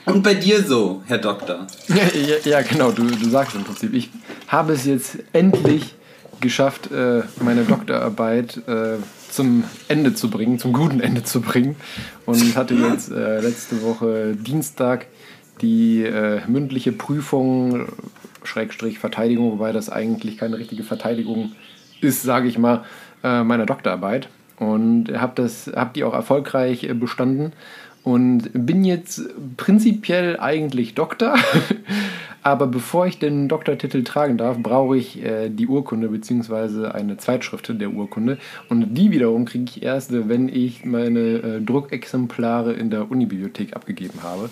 Und 0.05 0.21
bei 0.21 0.33
dir 0.33 0.61
so, 0.63 1.01
Herr 1.05 1.19
Doktor? 1.19 1.65
Ja, 1.87 1.95
ja, 2.19 2.35
ja 2.43 2.61
genau, 2.61 2.91
du, 2.91 3.03
du 3.05 3.29
sagst 3.29 3.55
im 3.55 3.63
Prinzip. 3.63 3.93
Ich 3.93 4.09
habe 4.47 4.73
es 4.73 4.85
jetzt 4.85 5.17
endlich 5.31 5.95
geschafft, 6.41 6.91
äh, 6.91 7.21
meine 7.39 7.63
Doktorarbeit 7.63 8.57
äh, 8.67 8.97
zum 9.35 9.63
Ende 9.87 10.13
zu 10.13 10.29
bringen, 10.29 10.59
zum 10.59 10.73
guten 10.73 10.99
Ende 10.99 11.23
zu 11.23 11.41
bringen. 11.41 11.75
Und 12.25 12.55
hatte 12.55 12.73
jetzt 12.73 13.11
äh, 13.11 13.41
letzte 13.41 13.81
Woche 13.83 14.35
Dienstag 14.35 15.07
die 15.61 16.03
äh, 16.03 16.41
mündliche 16.47 16.91
Prüfung, 16.91 17.87
Schrägstrich 18.43 18.99
Verteidigung, 18.99 19.51
wobei 19.51 19.71
das 19.71 19.89
eigentlich 19.89 20.37
keine 20.37 20.57
richtige 20.57 20.83
Verteidigung 20.83 21.53
ist, 22.01 22.23
sage 22.23 22.47
ich 22.47 22.57
mal, 22.57 22.83
äh, 23.23 23.43
meiner 23.43 23.65
Doktorarbeit. 23.65 24.29
Und 24.57 25.11
habe 25.11 25.49
habe 25.75 25.91
die 25.93 26.03
auch 26.03 26.13
erfolgreich 26.13 26.83
äh, 26.83 26.93
bestanden 26.93 27.51
und 28.05 28.51
bin 28.53 28.85
jetzt 28.85 29.23
prinzipiell 29.57 30.39
eigentlich 30.39 30.93
Doktor. 30.93 31.35
Aber 32.43 32.67
bevor 32.67 33.07
ich 33.07 33.17
den 33.17 33.47
Doktortitel 33.47 34.03
tragen 34.03 34.37
darf, 34.37 34.59
brauche 34.59 34.95
ich 34.95 35.23
äh, 35.23 35.49
die 35.49 35.65
Urkunde 35.65 36.09
bzw. 36.09 36.89
eine 36.89 37.17
Zweitschrift 37.17 37.67
der 37.81 37.89
Urkunde. 37.89 38.37
Und 38.69 38.93
die 38.93 39.09
wiederum 39.09 39.45
kriege 39.45 39.65
ich 39.65 39.81
erst, 39.81 40.11
wenn 40.29 40.47
ich 40.47 40.85
meine 40.85 41.19
äh, 41.19 41.61
Druckexemplare 41.61 42.73
in 42.73 42.91
der 42.91 43.09
Unibibliothek 43.09 43.75
abgegeben 43.75 44.19
habe. 44.21 44.51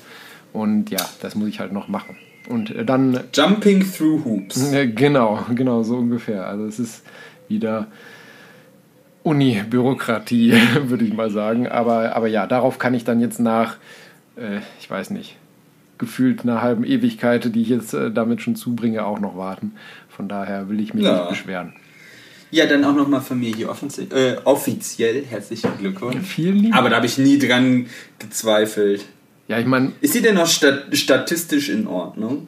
Und 0.52 0.90
ja, 0.90 1.06
das 1.22 1.36
muss 1.36 1.48
ich 1.48 1.60
halt 1.60 1.72
noch 1.72 1.88
machen. 1.88 2.18
Und 2.50 2.76
äh, 2.76 2.84
dann 2.84 3.20
Jumping 3.36 3.86
through 3.86 4.26
hoops. 4.26 4.72
ja, 4.74 4.86
genau, 4.86 5.46
genau, 5.56 5.84
so 5.84 5.98
ungefähr. 5.98 6.48
Also 6.48 6.66
es 6.66 6.80
ist 6.80 7.04
wieder 7.48 7.86
Uni-Bürokratie, 9.24 10.54
würde 10.88 11.06
ich 11.06 11.14
mal 11.14 11.30
sagen. 11.30 11.68
Aber, 11.68 12.16
aber 12.16 12.28
ja, 12.28 12.46
darauf 12.48 12.80
kann 12.80 12.94
ich 12.94 13.04
dann 13.04 13.20
jetzt 13.20 13.40
nach, 13.40 13.78
äh, 14.36 14.60
ich 14.80 14.90
weiß 14.90 15.10
nicht, 15.12 15.38
gefühlt 15.98 16.42
einer 16.44 16.62
halben 16.62 16.84
Ewigkeit, 16.84 17.54
die 17.56 17.62
ich 17.62 17.70
jetzt 17.70 17.94
äh, 17.94 18.12
damit 18.12 18.42
schon 18.42 18.56
zubringe, 18.56 19.06
auch 19.06 19.20
noch 19.20 19.38
warten. 19.38 19.74
Von 20.10 20.28
daher 20.28 20.70
will 20.70 20.80
ich 20.80 20.94
mich 20.94 21.06
Ja. 21.06 21.20
nicht 21.20 21.30
beschweren. 21.30 21.74
Ja, 22.52 22.68
dann 22.68 22.84
auch 22.86 22.94
nochmal 22.96 23.22
von 23.22 23.40
mir 23.40 23.56
hier 23.56 23.70
offiziell, 23.70 24.08
äh, 24.14 24.38
offiziell 24.44 25.24
herzlichen 25.26 25.72
Glückwunsch. 25.80 26.28
Vielen 26.28 26.58
lieben 26.58 26.74
Aber 26.74 26.90
da 26.92 26.98
habe 26.98 27.08
ich 27.08 27.18
nie 27.18 27.40
dran 27.40 27.88
gezweifelt. 28.20 29.06
Ja, 29.48 29.58
ich 29.60 29.66
meine, 29.66 29.92
Ist 30.02 30.14
sie 30.14 30.22
denn 30.22 30.36
noch 30.36 30.46
stat 30.48 30.84
statistisch 30.94 31.70
in 31.70 31.88
Ordnung? 31.88 32.48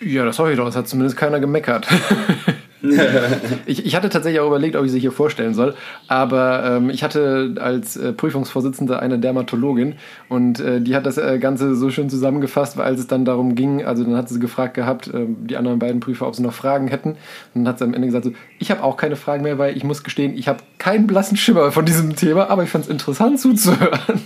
ja, 0.00 0.24
das 0.24 0.38
hoffe 0.38 0.52
ich 0.52 0.56
doch. 0.56 0.66
Es 0.68 0.74
hat 0.76 0.88
zumindest 0.88 1.16
keiner 1.18 1.38
gemeckert. 1.40 1.86
ich, 3.66 3.84
ich 3.86 3.96
hatte 3.96 4.08
tatsächlich 4.08 4.40
auch 4.40 4.46
überlegt, 4.46 4.76
ob 4.76 4.84
ich 4.84 4.92
sie 4.92 5.00
hier 5.00 5.12
vorstellen 5.12 5.54
soll. 5.54 5.74
Aber 6.08 6.64
ähm, 6.64 6.90
ich 6.90 7.02
hatte 7.02 7.54
als 7.60 7.96
äh, 7.96 8.12
Prüfungsvorsitzende 8.12 9.00
eine 9.00 9.18
Dermatologin 9.18 9.94
und 10.28 10.60
äh, 10.60 10.80
die 10.80 10.94
hat 10.94 11.06
das 11.06 11.18
äh, 11.18 11.38
Ganze 11.38 11.74
so 11.74 11.90
schön 11.90 12.10
zusammengefasst, 12.10 12.76
weil 12.76 12.86
als 12.86 13.00
es 13.00 13.06
dann 13.06 13.24
darum 13.24 13.54
ging, 13.54 13.84
also 13.84 14.04
dann 14.04 14.16
hat 14.16 14.28
sie 14.28 14.38
gefragt 14.38 14.74
gehabt, 14.74 15.10
ähm, 15.12 15.46
die 15.46 15.56
anderen 15.56 15.78
beiden 15.78 16.00
Prüfer, 16.00 16.26
ob 16.26 16.34
sie 16.34 16.42
noch 16.42 16.54
Fragen 16.54 16.88
hätten. 16.88 17.10
Und 17.10 17.64
dann 17.64 17.68
hat 17.68 17.78
sie 17.78 17.84
am 17.84 17.94
Ende 17.94 18.06
gesagt, 18.06 18.24
so, 18.24 18.32
ich 18.58 18.70
habe 18.70 18.82
auch 18.82 18.96
keine 18.96 19.16
Fragen 19.16 19.42
mehr, 19.42 19.58
weil 19.58 19.76
ich 19.76 19.84
muss 19.84 20.04
gestehen, 20.04 20.36
ich 20.36 20.48
habe 20.48 20.58
keinen 20.78 21.06
blassen 21.06 21.36
Schimmer 21.36 21.72
von 21.72 21.84
diesem 21.84 22.16
Thema, 22.16 22.50
aber 22.50 22.62
ich 22.62 22.70
fand 22.70 22.84
es 22.84 22.90
interessant 22.90 23.40
zuzuhören. 23.40 24.20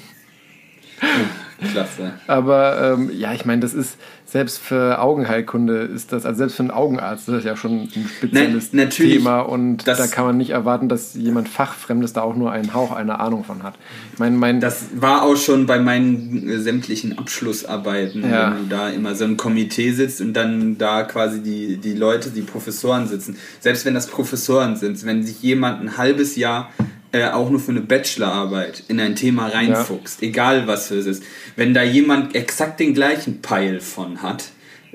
Klasse. 1.60 2.12
Aber 2.26 2.94
ähm, 2.98 3.10
ja, 3.16 3.32
ich 3.32 3.44
meine, 3.44 3.60
das 3.60 3.74
ist 3.74 3.96
selbst 4.26 4.58
für 4.58 5.00
Augenheilkunde 5.00 5.78
ist 5.80 6.12
das, 6.12 6.24
also 6.24 6.38
selbst 6.38 6.54
für 6.56 6.62
einen 6.62 6.70
Augenarzt, 6.70 7.26
das 7.26 7.38
ist 7.38 7.44
ja 7.44 7.56
schon 7.56 7.82
ein 7.82 7.88
spezielles 8.18 8.72
natürlich, 8.72 9.16
Thema 9.18 9.40
und 9.40 9.88
das- 9.88 9.98
da 9.98 10.06
kann 10.06 10.24
man 10.24 10.36
nicht 10.36 10.50
erwarten, 10.50 10.88
dass 10.88 11.14
jemand 11.14 11.48
Fachfremdes 11.48 12.12
da 12.12 12.22
auch 12.22 12.36
nur 12.36 12.52
einen 12.52 12.72
Hauch 12.72 12.92
einer 12.92 13.18
Ahnung 13.18 13.42
von 13.42 13.64
hat. 13.64 13.74
Ich 14.12 14.20
meine, 14.20 14.36
mein, 14.36 14.60
Das 14.60 14.84
war 14.94 15.22
auch 15.24 15.34
schon 15.36 15.66
bei 15.66 15.80
meinen 15.80 16.48
äh, 16.48 16.58
sämtlichen 16.58 17.18
Abschlussarbeiten, 17.18 18.22
Ja. 18.30 18.54
wenn 18.54 18.68
du 18.68 18.68
da 18.76 18.88
immer 18.90 19.14
so 19.16 19.24
ein 19.24 19.36
Komitee 19.36 19.90
sitzt 19.92 20.20
und 20.20 20.32
dann 20.34 20.78
da 20.78 21.02
quasi 21.02 21.42
die, 21.42 21.76
die 21.78 21.94
Leute, 21.94 22.30
die 22.30 22.42
Professoren 22.42 23.08
sitzen. 23.08 23.36
Selbst 23.58 23.84
wenn 23.84 23.94
das 23.94 24.06
Professoren 24.06 24.76
sind, 24.76 25.04
wenn 25.04 25.24
sich 25.24 25.42
jemand 25.42 25.80
ein 25.80 25.96
halbes 25.96 26.36
Jahr 26.36 26.68
äh, 27.12 27.24
auch 27.24 27.50
nur 27.50 27.60
für 27.60 27.72
eine 27.72 27.80
Bachelorarbeit 27.80 28.84
in 28.88 29.00
ein 29.00 29.16
Thema 29.16 29.48
reinfuchst, 29.48 30.22
egal 30.22 30.66
was 30.66 30.90
es 30.90 31.06
ist, 31.06 31.22
wenn 31.56 31.74
da 31.74 31.82
jemand 31.82 32.34
exakt 32.34 32.80
den 32.80 32.94
gleichen 32.94 33.42
Peil 33.42 33.80
von 33.80 34.22
hat, 34.22 34.44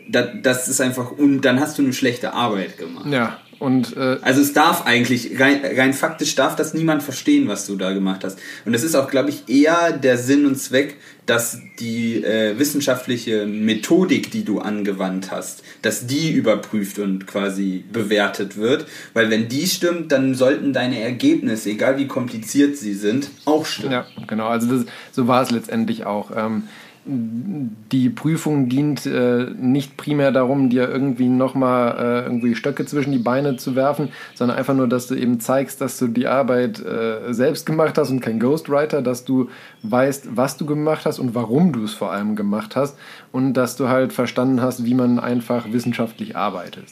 da, 0.08 0.22
das 0.22 0.68
ist 0.68 0.82
einfach, 0.82 1.12
und 1.12 1.42
dann 1.42 1.60
hast 1.60 1.78
du 1.78 1.84
eine 1.84 1.94
schlechte 1.94 2.34
Arbeit 2.34 2.78
gemacht. 2.78 3.08
ja, 3.08 3.40
und 3.66 3.98
äh, 3.98 4.20
Also 4.22 4.42
es 4.42 4.54
darf 4.54 4.86
eigentlich, 4.86 5.40
rein, 5.40 5.62
rein 5.76 5.94
faktisch 5.94 6.36
darf 6.36 6.56
das 6.56 6.76
niemand 6.76 7.02
verstehen, 7.02 7.48
was 7.48 7.66
du 7.66 7.76
da 7.76 7.94
gemacht 7.94 8.24
hast. 8.24 8.38
Und 8.64 8.76
es 8.76 8.84
ist 8.84 8.94
auch, 8.94 9.10
glaube 9.10 9.32
ich, 9.32 9.50
eher 9.50 9.92
der 9.92 10.20
Sinn 10.20 10.46
und 10.46 10.56
Zweck, 10.56 10.98
dass 11.26 11.58
die 11.80 12.24
äh, 12.24 12.60
wissenschaftliche 12.60 13.48
Methodik, 13.48 14.30
die 14.30 14.46
du 14.46 14.60
angewandt 14.60 15.32
hast, 15.32 15.64
dass 15.82 16.06
die 16.06 16.32
überprüft 16.32 17.00
und 17.00 17.26
quasi 17.26 17.84
bewertet 17.92 18.58
wird. 18.58 18.86
Weil 19.16 19.32
wenn 19.32 19.48
die 19.48 19.66
stimmt, 19.66 20.12
dann 20.12 20.36
sollten 20.36 20.72
deine 20.72 21.00
Ergebnisse, 21.00 21.72
egal 21.72 21.98
wie 21.98 22.06
kompliziert 22.06 22.78
sie 22.78 22.94
sind, 22.94 23.32
auch 23.46 23.66
stimmen. 23.66 23.94
ja, 23.94 24.06
genau, 24.28 24.46
also 24.46 24.68
das, 24.68 24.86
so 25.12 25.28
war 25.28 25.42
es 25.42 25.50
letztendlich 25.50 26.06
auch. 26.06 26.30
Ähm, 26.36 26.66
die 27.08 28.10
Prüfung 28.10 28.68
dient 28.68 29.06
äh, 29.06 29.46
nicht 29.56 29.96
primär 29.96 30.32
darum, 30.32 30.72
dir 30.72 30.90
irgendwie 30.90 31.30
nochmal 31.30 31.98
äh, 31.98 32.24
irgendwie 32.24 32.56
Stöcke 32.56 32.84
zwischen 32.86 33.12
die 33.12 33.20
Beine 33.20 33.58
zu 33.58 33.76
werfen, 33.76 34.10
sondern 34.34 34.58
einfach 34.58 34.74
nur, 34.74 34.88
dass 34.88 35.06
du 35.06 35.16
eben 35.16 35.40
zeigst, 35.40 35.82
dass 35.82 36.00
du 36.00 36.08
die 36.08 36.26
Arbeit 36.26 36.80
äh, 36.80 37.32
selbst 37.32 37.68
gemacht 37.68 38.00
hast 38.00 38.10
und 38.10 38.22
kein 38.22 38.40
Ghostwriter, 38.40 39.04
dass 39.04 39.24
du 39.24 39.50
weißt, 39.84 40.36
was 40.36 40.58
du 40.58 40.66
gemacht 40.66 41.06
hast 41.06 41.20
und 41.20 41.36
warum 41.36 41.74
du 41.74 41.84
es 41.84 41.94
vor 41.94 42.12
allem 42.12 42.36
gemacht 42.36 42.76
hast 42.76 42.98
und 43.32 43.54
dass 43.54 43.76
du 43.76 43.88
halt 43.88 44.12
verstanden 44.12 44.62
hast, 44.62 44.84
wie 44.84 44.96
man 44.96 45.20
einfach 45.20 45.72
wissenschaftlich 45.72 46.36
arbeitet. 46.36 46.86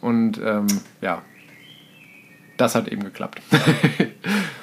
Und 0.00 0.40
ähm, 0.44 0.66
ja, 1.00 1.22
das 2.56 2.74
hat 2.74 2.88
eben 2.88 3.04
geklappt. 3.04 3.40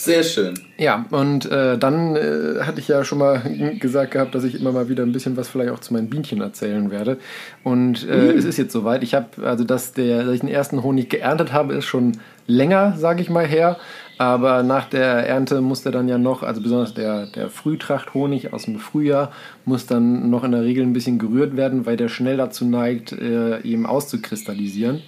Sehr 0.00 0.22
schön. 0.22 0.54
Ja, 0.78 1.04
und 1.10 1.44
äh, 1.50 1.76
dann 1.76 2.16
äh, 2.16 2.62
hatte 2.62 2.80
ich 2.80 2.88
ja 2.88 3.04
schon 3.04 3.18
mal 3.18 3.42
gesagt 3.78 4.12
gehabt, 4.12 4.34
dass 4.34 4.44
ich 4.44 4.58
immer 4.58 4.72
mal 4.72 4.88
wieder 4.88 5.02
ein 5.02 5.12
bisschen 5.12 5.36
was 5.36 5.50
vielleicht 5.50 5.72
auch 5.72 5.78
zu 5.80 5.92
meinen 5.92 6.08
Bienchen 6.08 6.40
erzählen 6.40 6.90
werde. 6.90 7.18
Und 7.64 8.08
äh, 8.08 8.32
mm. 8.32 8.38
es 8.38 8.46
ist 8.46 8.56
jetzt 8.56 8.72
soweit. 8.72 9.02
Ich 9.02 9.12
habe, 9.12 9.46
also 9.46 9.62
dass, 9.62 9.92
der, 9.92 10.24
dass 10.24 10.32
ich 10.32 10.40
den 10.40 10.48
ersten 10.48 10.82
Honig 10.82 11.10
geerntet 11.10 11.52
habe, 11.52 11.74
ist 11.74 11.84
schon 11.84 12.12
länger, 12.46 12.94
sage 12.96 13.20
ich 13.20 13.28
mal, 13.28 13.46
her. 13.46 13.76
Aber 14.16 14.62
nach 14.62 14.88
der 14.88 15.28
Ernte 15.28 15.60
muss 15.60 15.82
der 15.82 15.92
dann 15.92 16.08
ja 16.08 16.16
noch, 16.16 16.42
also 16.42 16.62
besonders 16.62 16.94
der, 16.94 17.26
der 17.26 17.50
Frühtrachthonig 17.50 18.54
aus 18.54 18.64
dem 18.64 18.78
Frühjahr, 18.78 19.32
muss 19.66 19.84
dann 19.84 20.30
noch 20.30 20.44
in 20.44 20.52
der 20.52 20.62
Regel 20.62 20.82
ein 20.82 20.94
bisschen 20.94 21.18
gerührt 21.18 21.58
werden, 21.58 21.84
weil 21.84 21.98
der 21.98 22.08
schnell 22.08 22.38
dazu 22.38 22.64
neigt, 22.64 23.12
äh, 23.12 23.60
eben 23.60 23.84
auszukristallisieren. 23.84 25.02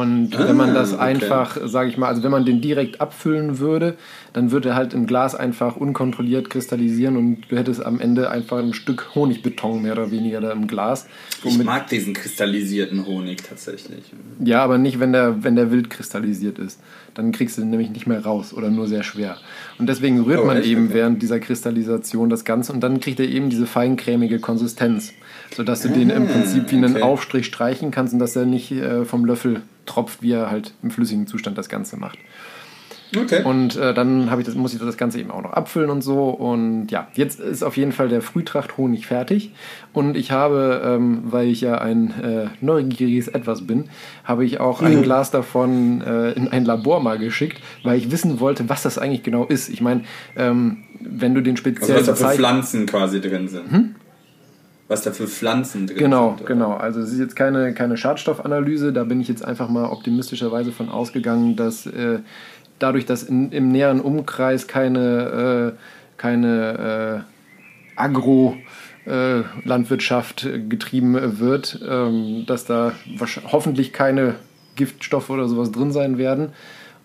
Und 0.00 0.36
ah, 0.36 0.48
wenn 0.48 0.56
man 0.56 0.74
das 0.74 0.92
okay. 0.92 1.02
einfach, 1.02 1.56
sage 1.64 1.88
ich 1.88 1.96
mal, 1.96 2.08
also 2.08 2.22
wenn 2.22 2.30
man 2.30 2.44
den 2.44 2.60
direkt 2.60 3.00
abfüllen 3.00 3.58
würde, 3.58 3.96
dann 4.32 4.50
würde 4.50 4.70
er 4.70 4.74
halt 4.74 4.92
im 4.92 5.06
Glas 5.06 5.34
einfach 5.34 5.76
unkontrolliert 5.76 6.50
kristallisieren 6.50 7.16
und 7.16 7.42
du 7.48 7.56
hättest 7.56 7.84
am 7.84 8.00
Ende 8.00 8.30
einfach 8.30 8.58
ein 8.58 8.74
Stück 8.74 9.14
Honigbeton 9.14 9.82
mehr 9.82 9.92
oder 9.92 10.10
weniger 10.10 10.40
da 10.40 10.52
im 10.52 10.66
Glas. 10.66 11.06
Ich 11.44 11.62
mag 11.62 11.88
diesen 11.88 12.12
kristallisierten 12.12 13.06
Honig 13.06 13.42
tatsächlich. 13.42 14.04
Ja, 14.44 14.62
aber 14.62 14.76
nicht, 14.76 15.00
wenn 15.00 15.12
der, 15.12 15.42
wenn 15.42 15.56
der 15.56 15.70
wild 15.70 15.88
kristallisiert 15.88 16.58
ist. 16.58 16.80
Dann 17.14 17.32
kriegst 17.32 17.56
du 17.56 17.62
den 17.62 17.70
nämlich 17.70 17.88
nicht 17.88 18.06
mehr 18.06 18.22
raus 18.22 18.52
oder 18.52 18.68
nur 18.68 18.88
sehr 18.88 19.02
schwer. 19.02 19.38
Und 19.78 19.88
deswegen 19.88 20.20
rührt 20.20 20.40
oh, 20.42 20.44
man 20.44 20.62
eben 20.62 20.86
okay. 20.86 20.94
während 20.94 21.22
dieser 21.22 21.40
Kristallisation 21.40 22.28
das 22.28 22.44
Ganze 22.44 22.74
und 22.74 22.80
dann 22.80 23.00
kriegt 23.00 23.20
er 23.20 23.28
eben 23.28 23.48
diese 23.48 23.66
feincremige 23.66 24.38
Konsistenz, 24.38 25.14
sodass 25.56 25.80
du 25.80 25.88
ah, 25.88 25.92
den 25.92 26.10
im 26.10 26.28
Prinzip 26.28 26.70
wie 26.70 26.76
einen 26.76 26.96
okay. 26.96 27.02
Aufstrich 27.02 27.46
streichen 27.46 27.90
kannst 27.90 28.12
und 28.12 28.20
dass 28.20 28.36
er 28.36 28.44
nicht 28.44 28.70
äh, 28.70 29.04
vom 29.04 29.24
Löffel 29.24 29.62
tropft, 29.86 30.22
wie 30.22 30.32
er 30.32 30.50
halt 30.50 30.74
im 30.82 30.90
flüssigen 30.90 31.26
Zustand 31.26 31.56
das 31.56 31.68
Ganze 31.68 31.96
macht. 31.96 32.18
Okay. 33.16 33.42
Und 33.44 33.76
äh, 33.76 33.94
dann 33.94 34.28
ich 34.38 34.44
das, 34.44 34.54
muss 34.56 34.74
ich 34.74 34.80
das 34.80 34.96
Ganze 34.96 35.20
eben 35.20 35.30
auch 35.30 35.40
noch 35.40 35.52
abfüllen 35.52 35.90
und 35.90 36.02
so. 36.02 36.24
Und 36.24 36.88
ja, 36.90 37.08
jetzt 37.14 37.40
ist 37.40 37.62
auf 37.62 37.76
jeden 37.76 37.92
Fall 37.92 38.08
der 38.08 38.20
Frühtracht-Honig 38.20 39.06
fertig. 39.06 39.52
Und 39.92 40.16
ich 40.16 40.32
habe, 40.32 40.82
ähm, 40.84 41.22
weil 41.24 41.46
ich 41.46 41.60
ja 41.60 41.78
ein 41.78 42.10
äh, 42.20 42.48
neugieriges 42.60 43.28
Etwas 43.28 43.66
bin, 43.66 43.88
habe 44.24 44.44
ich 44.44 44.60
auch 44.60 44.80
mhm. 44.80 44.88
ein 44.88 45.02
Glas 45.02 45.30
davon 45.30 46.02
äh, 46.02 46.32
in 46.32 46.48
ein 46.48 46.64
Labor 46.64 47.00
mal 47.00 47.18
geschickt, 47.18 47.62
weil 47.84 47.96
ich 47.96 48.10
wissen 48.10 48.40
wollte, 48.40 48.68
was 48.68 48.82
das 48.82 48.98
eigentlich 48.98 49.22
genau 49.22 49.44
ist. 49.44 49.68
Ich 49.68 49.80
meine, 49.80 50.02
ähm, 50.36 50.78
wenn 51.00 51.34
du 51.34 51.42
den 51.42 51.56
speziell. 51.56 51.98
Also 51.98 52.12
was 52.12 52.18
da 52.18 52.28
für 52.30 52.36
Pflanzen 52.36 52.86
quasi 52.86 53.20
drin 53.20 53.48
sind. 53.48 53.70
Hm? 53.70 53.94
Was 54.88 55.02
da 55.02 55.10
für 55.10 55.26
Pflanzen 55.26 55.86
drin 55.86 55.96
genau, 55.96 56.36
sind. 56.36 56.46
Genau, 56.46 56.68
genau. 56.68 56.76
Also 56.76 57.00
es 57.00 57.12
ist 57.12 57.18
jetzt 57.18 57.36
keine, 57.36 57.74
keine 57.74 57.96
Schadstoffanalyse, 57.96 58.92
da 58.92 59.04
bin 59.04 59.20
ich 59.20 59.28
jetzt 59.28 59.44
einfach 59.44 59.68
mal 59.68 59.86
optimistischerweise 59.86 60.72
von 60.72 60.88
ausgegangen, 60.88 61.56
dass 61.56 61.86
äh, 61.86 62.20
dadurch, 62.78 63.06
dass 63.06 63.22
in, 63.24 63.50
im 63.52 63.68
näheren 63.68 64.00
Umkreis 64.00 64.66
keine, 64.66 65.74
äh, 65.74 65.78
keine 66.16 67.24
äh, 67.96 68.00
Agro- 68.00 68.56
äh, 69.06 69.42
Landwirtschaft 69.64 70.48
getrieben 70.68 71.38
wird, 71.38 71.80
ähm, 71.88 72.44
dass 72.46 72.64
da 72.64 72.92
hoffentlich 73.52 73.92
keine 73.92 74.34
Giftstoffe 74.74 75.30
oder 75.30 75.48
sowas 75.48 75.72
drin 75.72 75.92
sein 75.92 76.18
werden. 76.18 76.50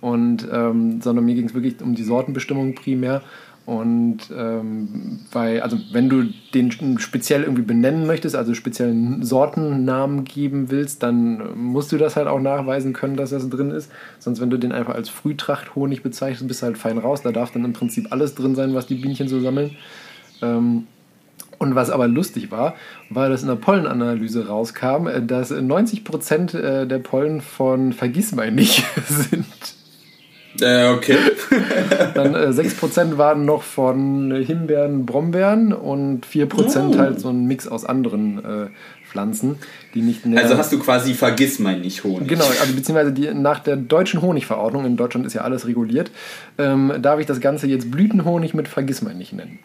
Und, 0.02 0.48
ähm, 0.52 1.00
sondern 1.00 1.26
mir 1.26 1.36
ging 1.36 1.46
es 1.46 1.54
wirklich 1.54 1.80
um 1.80 1.94
die 1.94 2.04
Sortenbestimmung 2.04 2.74
primär. 2.74 3.22
Und 3.71 4.17
ähm, 4.38 5.21
weil, 5.31 5.62
also 5.62 5.77
wenn 5.93 6.10
du 6.10 6.25
den 6.53 6.99
speziell 6.99 7.43
irgendwie 7.43 7.62
benennen 7.62 8.05
möchtest, 8.05 8.36
also 8.36 8.53
speziellen 8.53 9.23
Sortennamen 9.23 10.25
geben 10.25 10.71
willst, 10.71 11.03
dann 11.03 11.57
musst 11.57 11.93
du 11.93 11.97
das 11.97 12.17
halt 12.17 12.27
auch 12.27 12.41
nachweisen 12.41 12.91
können, 12.91 13.15
dass 13.15 13.29
das 13.29 13.49
drin 13.49 13.71
ist. 13.71 13.89
Sonst, 14.19 14.41
wenn 14.41 14.49
du 14.49 14.57
den 14.57 14.73
einfach 14.73 14.95
als 14.95 15.07
Frühtracht-Honig 15.07 16.03
bezeichnest, 16.03 16.45
bist 16.49 16.62
du 16.62 16.65
halt 16.65 16.77
fein 16.77 16.97
raus. 16.97 17.21
Da 17.21 17.31
darf 17.31 17.51
dann 17.51 17.63
im 17.63 17.71
Prinzip 17.71 18.12
alles 18.12 18.36
drin 18.36 18.55
sein, 18.55 18.75
was 18.75 18.88
die 18.88 18.95
Bienchen 18.95 19.29
so 19.29 19.39
sammeln. 19.39 19.77
Ähm, 20.41 20.88
und 21.57 21.73
was 21.73 21.91
aber 21.91 22.10
lustig 22.10 22.51
war, 22.51 22.75
war, 23.10 23.29
dass 23.29 23.41
in 23.41 23.47
der 23.47 23.55
Pollenanalyse 23.55 24.47
rauskam, 24.47 25.07
äh, 25.07 25.25
dass 25.25 25.49
90% 25.49 26.57
äh, 26.57 26.88
der 26.88 26.99
Pollen 26.99 27.39
von 27.39 27.93
Vergissmeinnicht 27.93 28.84
sind. 29.07 29.45
Äh, 30.59 30.89
okay. 30.89 31.17
Dann 32.13 32.35
äh, 32.35 32.47
6% 32.49 33.17
waren 33.17 33.45
noch 33.45 33.63
von 33.63 34.31
Himbeeren, 34.31 35.05
Brombeeren 35.05 35.73
und 35.73 36.25
4% 36.25 36.95
oh. 36.95 36.97
halt 36.97 37.19
so 37.19 37.29
ein 37.29 37.45
Mix 37.45 37.67
aus 37.67 37.85
anderen 37.85 38.43
äh, 38.43 38.67
Pflanzen, 39.09 39.57
die 39.93 40.01
nicht 40.01 40.25
näher 40.25 40.41
Also 40.41 40.57
hast 40.57 40.71
du 40.71 40.79
quasi 40.79 41.13
vergiss 41.13 41.59
mein 41.59 41.81
nicht 41.81 42.03
Honig. 42.03 42.27
Genau, 42.27 42.45
also 42.45 42.73
beziehungsweise 42.73 43.11
die, 43.11 43.33
nach 43.33 43.59
der 43.59 43.75
deutschen 43.75 44.21
Honigverordnung, 44.21 44.85
in 44.85 44.97
Deutschland 44.97 45.25
ist 45.25 45.33
ja 45.33 45.41
alles 45.41 45.67
reguliert, 45.67 46.11
ähm, 46.57 46.93
darf 47.01 47.19
ich 47.19 47.25
das 47.25 47.39
Ganze 47.39 47.67
jetzt 47.67 47.91
Blütenhonig 47.91 48.53
mit 48.53 48.67
vergiss 48.67 49.01
mein 49.01 49.17
nicht 49.17 49.33
nennen. 49.33 49.59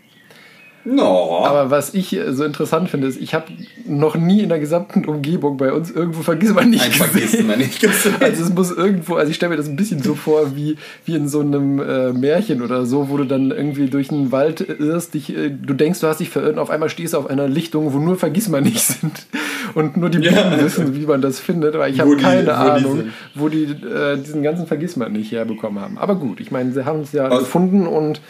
No. 0.89 1.45
Aber 1.45 1.71
was 1.73 1.95
ich 1.95 2.17
so 2.31 2.45
interessant 2.45 2.89
finde, 2.89 3.09
ist, 3.09 3.21
ich 3.21 3.35
habe 3.35 3.47
noch 3.87 4.15
nie 4.15 4.43
in 4.43 4.49
der 4.49 4.61
gesamten 4.61 5.05
Umgebung 5.05 5.57
bei 5.57 5.73
uns 5.73 5.91
irgendwo 5.91 6.23
vergiss 6.23 6.55
man 6.55 6.71
nicht. 6.71 6.85
Ein 6.85 6.93
vergisst 6.93 7.43
man 7.43 7.59
nicht. 7.59 7.85
also 8.21 8.45
es 8.45 8.55
muss 8.55 8.71
irgendwo, 8.71 9.17
also 9.17 9.29
ich 9.29 9.37
stelle 9.37 9.51
mir 9.51 9.57
das 9.57 9.69
ein 9.69 9.75
bisschen 9.75 10.01
so 10.01 10.15
vor 10.15 10.55
wie, 10.55 10.77
wie 11.05 11.17
in 11.17 11.29
so 11.29 11.41
einem 11.41 11.81
äh, 11.81 12.13
Märchen 12.13 12.63
oder 12.63 12.87
so, 12.87 13.09
wo 13.09 13.17
du 13.17 13.25
dann 13.25 13.51
irgendwie 13.51 13.89
durch 13.89 14.13
einen 14.13 14.31
Wald 14.31 14.61
irrst, 14.61 15.15
dich, 15.15 15.37
äh, 15.37 15.51
du 15.51 15.75
denkst, 15.75 15.99
du 15.99 16.07
hast 16.07 16.21
dich 16.21 16.31
verirrt 16.31 16.53
und 16.53 16.61
auf 16.61 16.71
einmal 16.71 16.89
stehst 16.89 17.15
du 17.15 17.19
auf 17.19 17.29
einer 17.29 17.49
Lichtung, 17.49 17.93
wo 17.93 17.99
nur 17.99 18.17
vergiss 18.17 18.49
man 18.49 18.63
nicht 18.63 18.81
sind. 18.81 19.27
Und 19.75 19.97
nur 19.97 20.09
die 20.09 20.19
Bienen 20.19 20.37
ja. 20.37 20.63
wissen, 20.63 20.95
wie 20.95 21.05
man 21.05 21.21
das 21.21 21.41
findet, 21.41 21.77
weil 21.77 21.93
ich 21.93 21.99
habe 21.99 22.17
keine 22.17 22.45
die, 22.45 22.51
Ahnung, 22.51 23.03
die 23.05 23.41
wo 23.41 23.49
die 23.49 23.65
äh, 23.65 24.17
diesen 24.17 24.45
ganzen 24.45 24.69
Vergiss 24.69 24.97
man 24.97 25.13
nicht 25.13 25.33
herbekommen 25.33 25.83
haben. 25.83 25.99
Aber 25.99 26.15
gut, 26.15 26.39
ich 26.39 26.53
meine, 26.53 26.73
sie 26.73 26.85
haben 26.85 27.01
es 27.01 27.11
ja 27.11 27.27
Aus 27.29 27.41
gefunden 27.41 27.89
und 27.89 28.21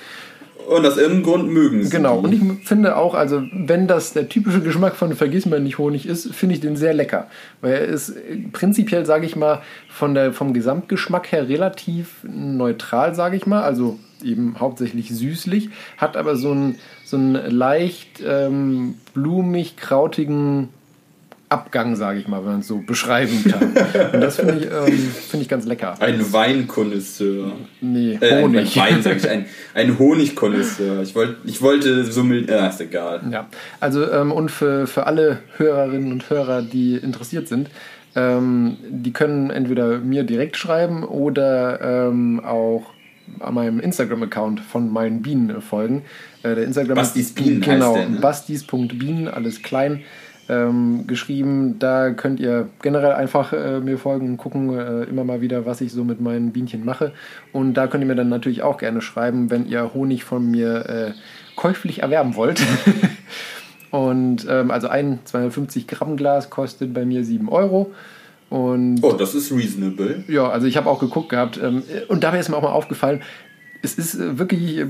und 0.67 0.85
aus 0.85 0.97
irgendeinem 0.97 1.23
Grund 1.23 1.51
mögen 1.51 1.83
sie. 1.83 1.91
Genau, 1.91 2.19
und 2.19 2.33
ich 2.33 2.67
finde 2.67 2.97
auch, 2.97 3.15
also 3.15 3.43
wenn 3.53 3.87
das 3.87 4.13
der 4.13 4.29
typische 4.29 4.61
Geschmack 4.61 4.97
von 4.97 5.15
Vergissmeinnicht 5.15 5.79
Honig 5.79 6.07
ist, 6.07 6.35
finde 6.35 6.55
ich 6.55 6.61
den 6.61 6.77
sehr 6.77 6.95
lecker. 6.95 7.29
Weil 7.61 7.75
er 7.75 7.85
ist 7.85 8.15
prinzipiell, 8.53 9.07
sage 9.07 9.27
ich 9.27 9.37
mal, 9.37 9.63
von 9.89 10.15
der, 10.15 10.33
vom 10.33 10.53
Gesamtgeschmack 10.53 11.33
her 11.33 11.49
relativ 11.49 12.25
neutral, 12.25 13.15
sage 13.15 13.37
ich 13.37 13.47
mal. 13.47 13.63
Also 13.63 13.99
eben 14.25 14.57
hauptsächlich 14.59 15.11
süßlich, 15.11 15.71
hat 15.99 16.17
aber 16.17 16.37
so 16.37 16.51
einen, 16.51 16.77
so 17.05 17.17
einen 17.17 17.51
leicht 17.51 18.23
ähm, 18.27 18.95
blumig-krautigen 19.15 20.69
Abgang, 21.49 21.95
sage 21.95 22.19
ich 22.19 22.27
mal, 22.27 22.45
wenn 22.45 22.53
man 22.53 22.61
es 22.61 22.67
so 22.67 22.79
beschreiben 22.79 23.45
kann. 23.49 24.13
Und 24.13 24.21
das 24.21 24.37
finde 24.37 24.57
ich, 24.57 24.65
ähm, 24.65 24.99
find 24.99 25.43
ich 25.43 25.49
ganz 25.49 25.65
lecker. 25.65 25.95
Ein 26.01 26.33
Weinkonnoisseur. 26.33 27.53
Nee, 27.81 28.19
Honig. 28.21 28.77
Äh, 28.77 28.81
ein, 28.81 28.95
Wein, 28.95 29.03
sag 29.03 29.17
ich, 29.17 29.29
ein, 29.29 29.47
ein 29.75 29.97
Honigkonnoisseur. 29.97 31.03
Ich, 31.03 31.15
wollt, 31.15 31.37
ich 31.45 31.63
wollte 31.63 32.05
so 32.05 32.25
mit. 32.25 32.51
Ja, 32.51 32.67
ist 32.67 32.81
egal. 32.81 33.21
Ja, 33.31 33.47
also 33.79 34.11
ähm, 34.11 34.33
und 34.33 34.51
für, 34.51 34.89
für 34.89 35.07
alle 35.07 35.39
Hörerinnen 35.57 36.11
und 36.11 36.29
Hörer, 36.29 36.63
die 36.63 36.97
interessiert 36.97 37.47
sind, 37.47 37.71
ähm, 38.17 38.79
die 38.89 39.13
können 39.13 39.51
entweder 39.51 39.99
mir 39.99 40.25
direkt 40.25 40.57
schreiben 40.57 41.05
oder 41.05 42.09
ähm, 42.09 42.41
auch 42.45 42.87
an 43.41 43.55
meinem 43.55 43.81
Instagram-Account 43.81 44.61
von 44.61 44.93
meinen 44.93 45.23
Bienen 45.23 45.61
folgen. 45.61 46.03
Äh, 46.43 46.57
der 46.57 46.65
Instagram 46.65 46.97
Bastis 46.97 47.33
Bienen 47.33 47.61
genau, 47.61 47.95
heißt 47.95 48.05
der, 48.05 48.09
ne? 48.09 48.21
bastis.bienen, 48.21 49.29
alles 49.29 49.63
klein 49.63 50.03
ähm, 50.49 51.07
geschrieben. 51.07 51.79
Da 51.79 52.11
könnt 52.11 52.41
ihr 52.41 52.69
generell 52.83 53.13
einfach 53.13 53.53
äh, 53.53 53.81
mir 53.81 53.99
folgen 53.99 54.31
und 54.31 54.37
gucken 54.37 54.79
äh, 54.79 55.05
immer 55.05 55.25
mal 55.25 55.41
wieder, 55.41 55.67
was 55.67 55.81
ich 55.81 55.93
so 55.93 56.05
mit 56.05 56.21
meinen 56.21 56.53
Bienchen 56.53 56.85
mache. 56.85 57.13
Und 57.53 57.75
da 57.75 57.87
könnt 57.87 58.03
ihr 58.03 58.09
mir 58.09 58.15
dann 58.15 58.29
natürlich 58.29 58.63
auch 58.63 58.79
gerne 58.79 59.01
schreiben, 59.01 59.51
wenn 59.51 59.67
ihr 59.67 59.95
Honig 59.95 60.25
von 60.25 60.51
mir 60.51 60.89
äh, 60.89 61.13
käuflich 61.57 62.03
erwerben 62.03 62.37
wollt. 62.37 62.63
und 63.91 64.47
ähm, 64.49 64.71
also 64.71 64.89
ein 64.89 65.21
250 65.25 65.87
Gramm 65.87 66.17
Glas 66.17 66.51
kostet 66.51 66.95
bei 66.95 67.05
mir 67.05 67.25
7 67.25 67.49
Euro. 67.49 67.93
Und 68.49 69.01
oh, 69.03 69.13
das 69.13 69.35
ist 69.35 69.51
reasonable. 69.51 70.25
Ja, 70.29 70.49
also 70.49 70.67
ich 70.67 70.77
habe 70.77 70.89
auch 70.89 71.01
geguckt 71.01 71.31
gehabt. 71.31 71.59
Ähm, 71.63 71.83
und 72.09 72.23
dabei 72.23 72.39
ist 72.39 72.49
mir 72.49 72.57
auch 72.57 72.63
mal 72.63 72.71
aufgefallen, 72.71 73.23
es 73.83 73.95
ist 73.99 74.15
äh, 74.15 74.39
wirklich 74.39 74.85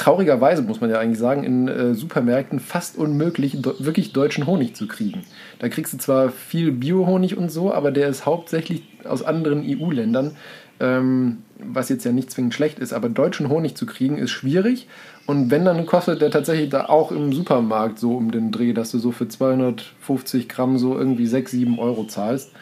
traurigerweise, 0.00 0.62
muss 0.62 0.80
man 0.80 0.88
ja 0.88 0.98
eigentlich 0.98 1.18
sagen, 1.18 1.44
in 1.44 1.68
äh, 1.68 1.94
Supermärkten 1.94 2.58
fast 2.58 2.96
unmöglich, 2.96 3.58
wirklich 3.80 4.14
deutschen 4.14 4.46
Honig 4.46 4.74
zu 4.74 4.88
kriegen. 4.88 5.24
Da 5.58 5.68
kriegst 5.68 5.92
du 5.92 5.98
zwar 5.98 6.30
viel 6.30 6.72
Biohonig 6.72 7.36
und 7.36 7.50
so, 7.50 7.72
aber 7.72 7.90
der 7.90 8.08
ist 8.08 8.24
hauptsächlich 8.24 8.82
aus 9.04 9.22
anderen 9.22 9.62
EU-Ländern, 9.62 10.36
ähm, 10.80 11.42
was 11.58 11.90
jetzt 11.90 12.04
ja 12.04 12.12
nicht 12.12 12.30
zwingend 12.30 12.54
schlecht 12.54 12.78
ist. 12.78 12.94
Aber 12.94 13.10
deutschen 13.10 13.50
Honig 13.50 13.74
zu 13.74 13.84
kriegen 13.84 14.16
ist 14.16 14.30
schwierig. 14.30 14.88
Und 15.26 15.50
wenn, 15.50 15.66
dann 15.66 15.84
kostet 15.84 16.22
der 16.22 16.30
tatsächlich 16.30 16.70
da 16.70 16.86
auch 16.86 17.12
im 17.12 17.34
Supermarkt 17.34 17.98
so 17.98 18.14
um 18.14 18.30
den 18.30 18.52
Dreh, 18.52 18.72
dass 18.72 18.92
du 18.92 18.98
so 18.98 19.12
für 19.12 19.28
250 19.28 20.48
Gramm 20.48 20.78
so 20.78 20.96
irgendwie 20.96 21.26
6, 21.26 21.50
7 21.50 21.78
Euro 21.78 22.04
zahlst. 22.04 22.52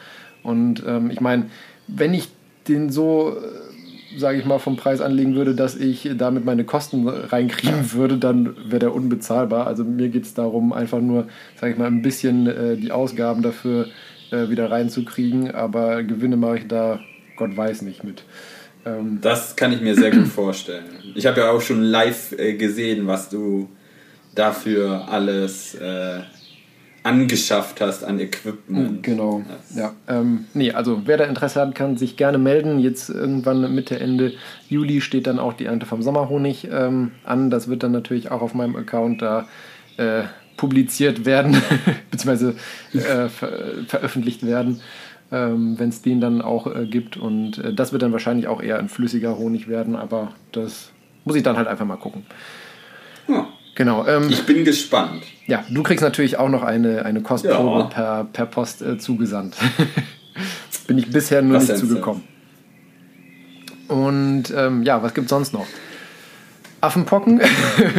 Und 0.42 0.82
ähm, 0.84 1.08
ich 1.12 1.20
meine, 1.20 1.46
wenn 1.86 2.14
ich 2.14 2.30
den 2.66 2.90
so 2.90 3.36
sage 4.18 4.38
ich 4.38 4.44
mal, 4.44 4.58
vom 4.58 4.76
Preis 4.76 5.00
anlegen 5.00 5.34
würde, 5.34 5.54
dass 5.54 5.76
ich 5.76 6.10
damit 6.16 6.44
meine 6.44 6.64
Kosten 6.64 7.08
reinkriegen 7.08 7.92
würde, 7.92 8.18
dann 8.18 8.56
wäre 8.70 8.80
der 8.80 8.94
unbezahlbar. 8.94 9.66
Also 9.66 9.84
mir 9.84 10.08
geht 10.08 10.24
es 10.24 10.34
darum, 10.34 10.72
einfach 10.72 11.00
nur, 11.00 11.28
sage 11.60 11.72
ich 11.72 11.78
mal, 11.78 11.86
ein 11.86 12.02
bisschen 12.02 12.46
äh, 12.46 12.76
die 12.76 12.92
Ausgaben 12.92 13.42
dafür 13.42 13.86
äh, 14.30 14.48
wieder 14.48 14.70
reinzukriegen, 14.70 15.52
aber 15.52 16.02
Gewinne 16.02 16.36
mache 16.36 16.58
ich 16.58 16.68
da, 16.68 17.00
Gott 17.36 17.56
weiß 17.56 17.82
nicht 17.82 18.04
mit. 18.04 18.24
Ähm 18.84 19.18
das 19.20 19.56
kann 19.56 19.72
ich 19.72 19.80
mir 19.80 19.94
sehr 19.94 20.10
gut 20.10 20.26
vorstellen. 20.28 20.84
Ich 21.14 21.26
habe 21.26 21.40
ja 21.40 21.50
auch 21.50 21.60
schon 21.60 21.82
live 21.82 22.32
äh, 22.32 22.54
gesehen, 22.54 23.06
was 23.06 23.28
du 23.30 23.68
dafür 24.34 25.08
alles 25.08 25.74
äh, 25.74 26.20
angeschafft 27.08 27.80
hast 27.80 28.04
an 28.04 28.20
Equipment. 28.20 29.02
Genau. 29.02 29.42
Ja. 29.74 29.94
Ähm, 30.06 30.44
nee, 30.54 30.72
also 30.72 31.02
wer 31.06 31.16
da 31.16 31.24
Interesse 31.24 31.60
hat, 31.60 31.74
kann 31.74 31.96
sich 31.96 32.16
gerne 32.16 32.38
melden. 32.38 32.78
Jetzt 32.78 33.08
irgendwann 33.08 33.74
Mitte, 33.74 33.98
Ende 33.98 34.34
Juli 34.68 35.00
steht 35.00 35.26
dann 35.26 35.38
auch 35.38 35.54
die 35.54 35.64
Ernte 35.64 35.86
vom 35.86 36.02
Sommerhonig 36.02 36.68
ähm, 36.70 37.12
an. 37.24 37.50
Das 37.50 37.68
wird 37.68 37.82
dann 37.82 37.92
natürlich 37.92 38.30
auch 38.30 38.42
auf 38.42 38.54
meinem 38.54 38.76
Account 38.76 39.22
da 39.22 39.48
äh, 39.96 40.24
publiziert 40.56 41.24
werden, 41.24 41.56
beziehungsweise 42.10 42.54
äh, 42.92 43.28
ver 43.28 43.50
veröffentlicht 43.86 44.46
werden. 44.46 44.80
Ähm, 45.30 45.78
wenn 45.78 45.90
es 45.90 46.00
den 46.00 46.22
dann 46.22 46.40
auch 46.40 46.74
äh, 46.74 46.86
gibt. 46.86 47.16
Und 47.16 47.58
äh, 47.58 47.74
das 47.74 47.92
wird 47.92 48.02
dann 48.02 48.12
wahrscheinlich 48.12 48.48
auch 48.48 48.62
eher 48.62 48.78
ein 48.78 48.88
flüssiger 48.88 49.36
Honig 49.36 49.68
werden, 49.68 49.94
aber 49.94 50.32
das 50.52 50.90
muss 51.24 51.36
ich 51.36 51.42
dann 51.42 51.58
halt 51.58 51.68
einfach 51.68 51.84
mal 51.84 51.96
gucken. 51.96 52.24
Ja. 53.28 53.46
Genau. 53.78 54.04
Ähm, 54.08 54.28
ich 54.28 54.44
bin 54.44 54.64
gespannt. 54.64 55.22
Ja, 55.46 55.64
du 55.70 55.84
kriegst 55.84 56.02
natürlich 56.02 56.36
auch 56.36 56.48
noch 56.48 56.64
eine, 56.64 57.04
eine 57.04 57.22
Kostprobe 57.22 57.78
ja. 57.78 57.84
per, 57.84 58.24
per 58.24 58.46
Post 58.46 58.82
äh, 58.82 58.98
zugesandt. 58.98 59.54
bin 60.88 60.98
ich 60.98 61.08
bisher 61.12 61.42
nur 61.42 61.58
was 61.58 61.68
nicht 61.68 61.78
zugekommen. 61.78 62.24
Und 63.86 64.52
ähm, 64.54 64.82
ja, 64.82 65.00
was 65.00 65.14
gibt 65.14 65.28
sonst 65.28 65.52
noch? 65.52 65.64
Affenpocken. 66.80 67.40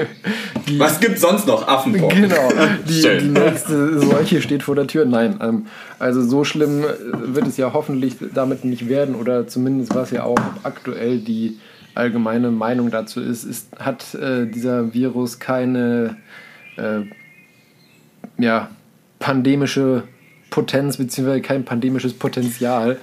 was 0.77 0.99
gibt 0.99 1.17
sonst 1.17 1.47
noch? 1.47 1.65
Affenpocken. 1.65 2.23
Genau. 2.23 2.51
Die, 2.89 3.01
die, 3.01 3.27
nächste 3.27 3.99
Seuche 3.99 4.41
steht 4.41 4.63
vor 4.63 4.75
der 4.75 4.87
Tür. 4.87 5.05
Nein, 5.05 5.39
ähm, 5.41 5.67
also 5.97 6.21
so 6.21 6.43
schlimm 6.43 6.83
wird 7.13 7.47
es 7.47 7.55
ja 7.55 7.71
hoffentlich 7.71 8.17
damit 8.33 8.65
nicht 8.65 8.89
werden 8.89 9.15
oder 9.15 9.47
zumindest 9.47 9.95
was 9.95 10.11
ja 10.11 10.23
auch 10.23 10.39
aktuell 10.63 11.19
die 11.19 11.57
allgemeine 11.99 12.49
Meinung 12.51 12.89
dazu 12.89 13.21
ist, 13.21 13.43
ist 13.43 13.67
hat 13.77 14.15
äh, 14.15 14.45
dieser 14.47 14.93
Virus 14.93 15.39
keine 15.39 16.17
äh, 16.77 17.01
ja, 18.37 18.69
pandemische 19.19 20.03
Potenz 20.49 20.97
beziehungsweise 20.97 21.41
kein 21.41 21.65
pandemisches 21.65 22.13
Potenzial. 22.13 22.97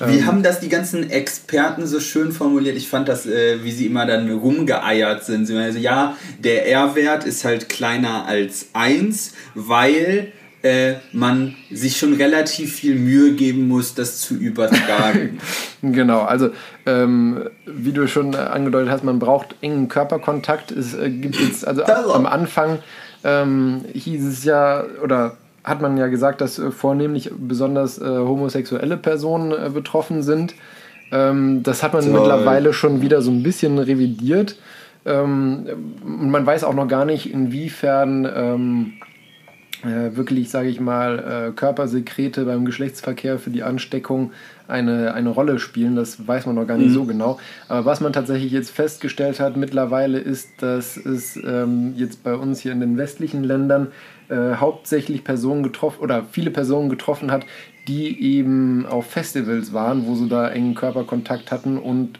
Wie 0.00 0.18
ähm, 0.18 0.26
haben 0.26 0.42
das 0.42 0.60
die 0.60 0.68
ganzen 0.68 1.10
Experten 1.10 1.86
so 1.86 2.00
schön 2.00 2.32
formuliert? 2.32 2.76
Ich 2.76 2.88
fand 2.88 3.08
das, 3.08 3.26
äh, 3.26 3.62
wie 3.62 3.72
sie 3.72 3.86
immer 3.86 4.06
dann 4.06 4.30
rumgeeiert 4.30 5.24
sind. 5.24 5.46
Sie 5.46 5.54
meinen, 5.54 5.66
also, 5.66 5.78
ja, 5.78 6.16
der 6.38 6.68
R-Wert 6.68 7.24
ist 7.24 7.44
halt 7.44 7.68
kleiner 7.68 8.26
als 8.26 8.68
1, 8.72 9.34
weil 9.54 10.32
äh, 10.62 10.94
man 11.12 11.54
sich 11.70 11.96
schon 11.96 12.14
relativ 12.14 12.74
viel 12.74 12.96
Mühe 12.96 13.34
geben 13.34 13.68
muss, 13.68 13.94
das 13.94 14.20
zu 14.20 14.34
übertragen. 14.34 15.38
genau, 15.82 16.22
also 16.22 16.50
ähm, 16.86 17.48
wie 17.66 17.92
du 17.92 18.08
schon 18.08 18.34
angedeutet 18.34 18.90
hast, 18.90 19.04
man 19.04 19.18
braucht 19.18 19.54
engen 19.60 19.88
Körperkontakt. 19.88 20.72
Es 20.72 20.94
äh, 20.94 21.10
gibt 21.10 21.36
jetzt, 21.36 21.66
also 21.66 21.84
am 21.84 22.26
Anfang 22.26 22.80
ähm, 23.24 23.84
hieß 23.92 24.24
es 24.24 24.44
ja, 24.44 24.84
oder 25.02 25.36
hat 25.64 25.80
man 25.80 25.96
ja 25.96 26.08
gesagt, 26.08 26.40
dass 26.40 26.58
äh, 26.58 26.70
vornehmlich 26.70 27.30
besonders 27.36 27.98
äh, 27.98 28.04
homosexuelle 28.04 28.96
Personen 28.96 29.52
äh, 29.52 29.70
betroffen 29.70 30.22
sind. 30.22 30.54
Ähm, 31.12 31.62
das 31.62 31.82
hat 31.82 31.92
man 31.92 32.04
Toll. 32.04 32.12
mittlerweile 32.12 32.72
schon 32.72 33.00
wieder 33.00 33.22
so 33.22 33.30
ein 33.30 33.42
bisschen 33.42 33.78
revidiert. 33.78 34.56
Ähm, 35.04 35.66
man 36.04 36.44
weiß 36.44 36.64
auch 36.64 36.74
noch 36.74 36.88
gar 36.88 37.04
nicht, 37.04 37.32
inwiefern 37.32 38.28
ähm, 38.34 38.92
äh, 39.84 40.16
wirklich, 40.16 40.50
sage 40.50 40.68
ich 40.68 40.80
mal, 40.80 41.50
äh, 41.50 41.52
Körpersekrete 41.52 42.44
beim 42.44 42.64
Geschlechtsverkehr 42.64 43.38
für 43.38 43.50
die 43.50 43.62
Ansteckung 43.62 44.32
eine, 44.66 45.14
eine 45.14 45.28
Rolle 45.30 45.58
spielen. 45.58 45.96
Das 45.96 46.26
weiß 46.26 46.46
man 46.46 46.56
noch 46.56 46.66
gar 46.66 46.78
nicht 46.78 46.90
mhm. 46.90 46.94
so 46.94 47.04
genau. 47.04 47.38
Aber 47.68 47.84
was 47.84 48.00
man 48.00 48.12
tatsächlich 48.12 48.52
jetzt 48.52 48.70
festgestellt 48.70 49.40
hat 49.40 49.56
mittlerweile 49.56 50.18
ist, 50.18 50.62
dass 50.62 50.96
es 50.96 51.36
ähm, 51.36 51.94
jetzt 51.96 52.22
bei 52.24 52.34
uns 52.34 52.60
hier 52.60 52.72
in 52.72 52.80
den 52.80 52.96
westlichen 52.96 53.44
Ländern 53.44 53.88
äh, 54.28 54.56
hauptsächlich 54.56 55.24
Personen 55.24 55.62
getroffen 55.62 56.00
oder 56.00 56.24
viele 56.30 56.50
Personen 56.50 56.88
getroffen 56.88 57.30
hat, 57.30 57.46
die 57.86 58.20
eben 58.20 58.84
auf 58.84 59.06
Festivals 59.06 59.72
waren, 59.72 60.06
wo 60.06 60.14
sie 60.14 60.28
da 60.28 60.48
engen 60.48 60.74
Körperkontakt 60.74 61.50
hatten 61.50 61.78
und 61.78 62.18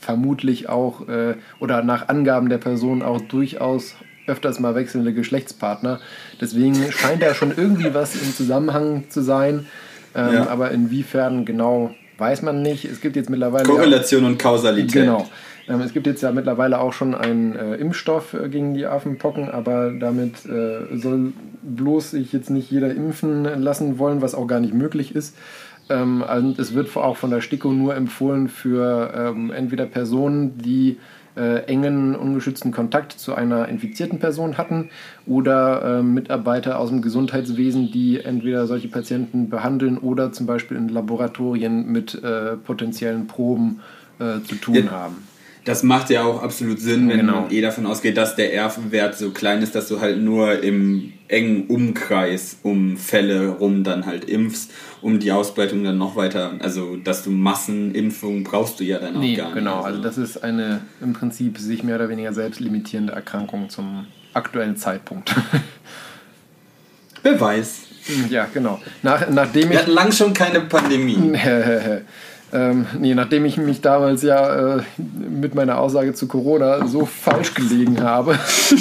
vermutlich 0.00 0.68
auch 0.68 1.08
äh, 1.08 1.34
oder 1.60 1.82
nach 1.82 2.08
Angaben 2.08 2.48
der 2.48 2.58
Person 2.58 3.02
auch 3.02 3.20
durchaus 3.20 3.96
öfters 4.26 4.60
mal 4.60 4.74
wechselnde 4.74 5.12
Geschlechtspartner. 5.12 6.00
Deswegen 6.40 6.74
scheint 6.92 7.22
da 7.22 7.34
schon 7.34 7.52
irgendwie 7.56 7.94
was 7.94 8.14
im 8.14 8.34
Zusammenhang 8.34 9.04
zu 9.08 9.22
sein. 9.22 9.66
Ähm, 10.14 10.34
ja. 10.34 10.48
Aber 10.48 10.70
inwiefern 10.70 11.44
genau 11.44 11.94
weiß 12.18 12.42
man 12.42 12.62
nicht. 12.62 12.84
Es 12.84 13.00
gibt 13.00 13.16
jetzt 13.16 13.30
mittlerweile. 13.30 13.64
Korrelation 13.64 14.22
ja, 14.22 14.28
und 14.28 14.38
Kausalität. 14.38 14.92
Genau. 14.92 15.26
Ähm, 15.68 15.80
es 15.80 15.92
gibt 15.92 16.06
jetzt 16.06 16.22
ja 16.22 16.32
mittlerweile 16.32 16.80
auch 16.80 16.92
schon 16.92 17.14
einen 17.14 17.54
äh, 17.54 17.76
Impfstoff 17.76 18.34
äh, 18.34 18.48
gegen 18.48 18.74
die 18.74 18.86
Affenpocken, 18.86 19.48
aber 19.48 19.92
damit 19.92 20.44
äh, 20.46 20.96
soll 20.96 21.32
bloß 21.62 22.12
sich 22.12 22.32
jetzt 22.32 22.50
nicht 22.50 22.70
jeder 22.70 22.90
impfen 22.90 23.44
lassen 23.62 23.98
wollen, 23.98 24.20
was 24.22 24.34
auch 24.34 24.46
gar 24.46 24.60
nicht 24.60 24.74
möglich 24.74 25.14
ist. 25.14 25.36
Ähm, 25.88 26.22
und 26.22 26.58
es 26.58 26.74
wird 26.74 26.96
auch 26.96 27.16
von 27.16 27.30
der 27.30 27.40
STIKO 27.40 27.72
nur 27.72 27.94
empfohlen 27.94 28.48
für 28.48 29.12
ähm, 29.14 29.52
entweder 29.52 29.86
Personen, 29.86 30.58
die 30.58 30.98
äh, 31.36 31.64
engen, 31.64 32.14
ungeschützten 32.14 32.72
Kontakt 32.72 33.12
zu 33.12 33.34
einer 33.34 33.68
infizierten 33.68 34.18
Person 34.18 34.58
hatten 34.58 34.90
oder 35.26 35.98
äh, 35.98 36.02
Mitarbeiter 36.02 36.78
aus 36.78 36.90
dem 36.90 37.02
Gesundheitswesen, 37.02 37.90
die 37.90 38.20
entweder 38.20 38.66
solche 38.66 38.88
Patienten 38.88 39.48
behandeln 39.48 39.98
oder 39.98 40.32
zum 40.32 40.46
Beispiel 40.46 40.76
in 40.76 40.88
Laboratorien 40.88 41.86
mit 41.86 42.22
äh, 42.22 42.56
potenziellen 42.56 43.26
Proben 43.26 43.80
äh, 44.18 44.40
zu 44.46 44.56
tun 44.56 44.74
ja. 44.74 44.90
haben. 44.90 45.31
Das 45.64 45.84
macht 45.84 46.10
ja 46.10 46.24
auch 46.24 46.42
absolut 46.42 46.80
Sinn, 46.80 47.08
wenn 47.08 47.18
genau. 47.18 47.42
man 47.42 47.50
eh 47.52 47.60
davon 47.60 47.86
ausgeht, 47.86 48.16
dass 48.16 48.34
der 48.34 48.52
R-Wert 48.52 49.16
so 49.16 49.30
klein 49.30 49.62
ist, 49.62 49.76
dass 49.76 49.86
du 49.86 50.00
halt 50.00 50.20
nur 50.20 50.60
im 50.60 51.12
engen 51.28 51.66
Umkreis 51.68 52.58
um 52.62 52.96
Fälle 52.96 53.48
rum 53.48 53.84
dann 53.84 54.04
halt 54.04 54.24
impfst, 54.24 54.70
um 55.00 55.20
die 55.20 55.30
Ausbreitung 55.30 55.84
dann 55.84 55.98
noch 55.98 56.16
weiter, 56.16 56.54
also 56.60 56.96
dass 56.96 57.22
du 57.22 57.30
Massenimpfungen 57.30 58.42
brauchst 58.42 58.80
du 58.80 58.84
ja 58.84 58.98
dann 58.98 59.16
auch 59.16 59.20
nee, 59.20 59.36
gar 59.36 59.46
nicht. 59.46 59.54
Genau, 59.54 59.82
also 59.82 60.02
das 60.02 60.18
ist 60.18 60.42
eine 60.42 60.80
im 61.00 61.12
Prinzip 61.12 61.58
sich 61.58 61.84
mehr 61.84 61.94
oder 61.96 62.08
weniger 62.08 62.32
selbst 62.32 62.60
limitierende 62.60 63.12
Erkrankung 63.12 63.70
zum 63.70 64.06
aktuellen 64.34 64.76
Zeitpunkt. 64.76 65.34
Wer 67.22 67.40
weiß. 67.40 67.82
Ja, 68.30 68.48
genau. 68.52 68.80
Nach, 69.02 69.28
nachdem 69.30 69.70
Wir 69.70 69.78
hatten 69.78 69.92
lang 69.92 70.10
schon 70.10 70.34
keine 70.34 70.60
Pandemie. 70.60 71.38
Ähm, 72.54 72.86
nee, 72.98 73.14
nachdem 73.14 73.46
ich 73.46 73.56
mich 73.56 73.80
damals 73.80 74.22
ja 74.22 74.76
äh, 74.76 74.82
mit 74.98 75.54
meiner 75.54 75.78
Aussage 75.78 76.12
zu 76.12 76.28
Corona 76.28 76.86
so 76.86 77.06
falsch 77.06 77.54
gelegen 77.54 78.02
habe, 78.02 78.38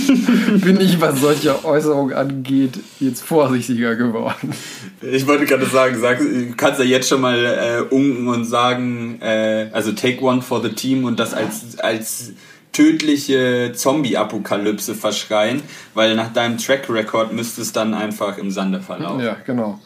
bin 0.55 0.81
ich, 0.81 0.99
was 0.99 1.21
solche 1.21 1.63
Äußerungen 1.63 2.13
angeht, 2.13 2.79
jetzt 2.99 3.23
vorsichtiger 3.23 3.95
geworden. 3.95 4.53
Ich 5.01 5.25
wollte 5.25 5.45
gerade 5.45 5.65
sagen, 5.65 5.97
sag, 6.01 6.19
du 6.19 6.53
kannst 6.57 6.79
ja 6.81 6.85
jetzt 6.85 7.07
schon 7.07 7.21
mal 7.21 7.45
äh, 7.45 7.95
unken 7.95 8.27
und 8.27 8.43
sagen, 8.43 9.21
äh, 9.21 9.69
also 9.71 9.93
take 9.93 10.21
one 10.21 10.41
for 10.41 10.61
the 10.61 10.69
team 10.69 11.05
und 11.05 11.17
das 11.17 11.33
als, 11.33 11.79
als 11.79 12.33
tödliche 12.73 13.71
Zombie-Apokalypse 13.73 14.95
verschreien, 14.95 15.61
weil 15.93 16.15
nach 16.15 16.33
deinem 16.33 16.57
Track 16.57 16.89
Record 16.89 17.31
müsste 17.31 17.61
es 17.61 17.71
dann 17.71 17.93
einfach 17.93 18.37
im 18.37 18.51
Sande 18.51 18.81
verlaufen. 18.81 19.21
Ja, 19.21 19.37
genau. 19.45 19.79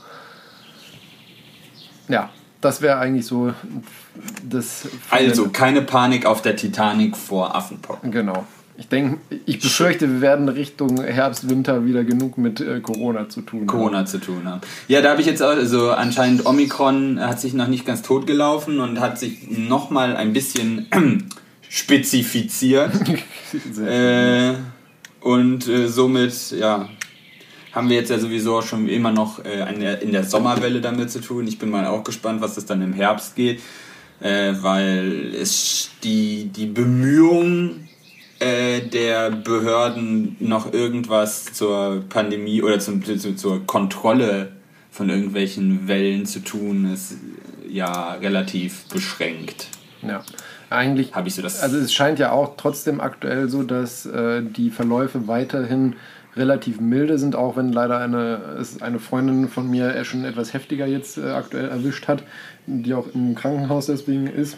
Ja, 2.08 2.32
das 2.65 2.82
wäre 2.82 2.97
eigentlich 2.97 3.28
so 3.28 3.54
das. 4.43 4.88
Also 5.12 5.49
keine 5.49 5.82
Panik 5.82 6.25
auf 6.25 6.41
der 6.41 6.56
Titanic 6.56 7.15
vor 7.15 7.56
Affenpocken. 7.56 8.12
Genau. 8.12 8.45
Ich 8.78 8.89
denke, 8.89 9.19
ich 9.45 9.62
befürchte, 9.62 10.10
wir 10.12 10.21
werden 10.21 10.49
Richtung 10.49 11.01
Herbst, 11.01 11.49
Winter 11.49 11.86
wieder 11.86 12.04
genug 12.04 12.38
mit 12.38 12.60
äh, 12.60 12.82
Corona 12.82 13.30
zu 13.30 13.41
tun 13.41 13.62
haben. 13.62 13.67
Corona 13.67 14.06
zu 14.06 14.17
tun 14.17 14.41
haben. 14.45 14.60
Ja, 14.89 15.01
da 15.01 15.12
habe 15.12 15.21
ich 15.21 15.28
jetzt 15.28 15.41
auch, 15.41 15.49
also 15.49 15.91
anscheinend 15.91 16.45
Omikron 16.45 17.21
hat 17.21 17.39
sich 17.39 17.54
noch 17.54 17.67
nicht 17.67 17.86
ganz 17.86 18.01
tot 18.01 18.28
gelaufen 18.28 18.82
und 18.82 18.99
hat 18.99 19.17
sich 19.17 19.47
nochmal 19.49 20.17
ein 20.17 20.34
bisschen 20.34 20.88
spezifiziert. 21.69 22.91
äh, 23.88 24.56
und 25.21 25.67
äh, 25.69 25.88
somit, 25.88 26.51
ja, 26.51 26.89
haben 27.75 27.89
wir 27.89 27.97
jetzt 27.97 28.09
ja 28.09 28.17
sowieso 28.17 28.61
schon 28.61 28.88
immer 28.88 29.11
noch 29.11 29.43
äh, 29.43 30.01
in 30.01 30.13
der 30.13 30.23
Sommerwelle 30.23 30.79
damit 30.79 31.11
zu 31.11 31.19
tun. 31.19 31.45
Ich 31.45 31.59
bin 31.59 31.69
mal 31.69 31.85
auch 31.85 32.05
gespannt, 32.05 32.41
was 32.41 32.55
es 32.55 32.65
dann 32.65 32.81
im 32.81 32.93
Herbst 32.93 33.35
geht, 33.35 33.61
äh, 34.21 34.53
weil 34.61 35.35
es 35.35 35.91
die, 36.01 36.45
die 36.45 36.67
Bemühungen 36.67 37.89
äh, 38.39 38.79
der 38.79 39.29
Behörden 39.29 40.38
noch 40.39 40.71
irgendwas 40.71 41.51
zur 41.53 42.05
Pandemie 42.07 42.61
oder 42.61 42.79
zum, 42.79 43.03
zu, 43.03 43.35
zur 43.35 43.67
Kontrolle 43.67 44.53
von 44.89 45.09
irgendwelchen 45.09 45.89
Wellen 45.89 46.25
zu 46.25 46.39
tun, 46.39 46.93
ist 46.93 47.17
ja 47.69 48.13
relativ 48.13 48.85
beschränkt. 48.85 49.67
Ja, 50.01 50.23
eigentlich. 50.69 51.13
Habe 51.13 51.27
ich 51.27 51.35
so 51.35 51.41
das. 51.41 51.59
Also 51.59 51.77
es 51.77 51.93
scheint 51.93 52.19
ja 52.19 52.31
auch 52.31 52.55
trotzdem 52.55 53.01
aktuell 53.01 53.49
so, 53.49 53.63
dass 53.63 54.05
äh, 54.05 54.41
die 54.41 54.69
Verläufe 54.69 55.27
weiterhin 55.27 55.95
relativ 56.36 56.80
milde 56.82 57.17
sind, 57.17 57.36
auch 57.36 57.56
wenn 57.56 57.71
leider 57.71 58.00
eine, 58.00 58.58
es 58.60 58.82
eine 58.82 59.00
Freundin 59.00 59.48
von 59.48 59.69
mir 59.69 60.04
schon 60.04 60.26
etwas 60.26 60.54
heftiger 60.54 60.86
jetzt 60.86 61.17
äh, 61.17 61.32
aktuell 61.32 61.69
erwischt 61.69 62.08
hat, 62.08 62.24
die 62.65 62.93
auch 62.93 63.08
im 63.13 63.36
Krankenhaus 63.36 63.88
deswegen 63.88 64.28
ist. 64.28 64.58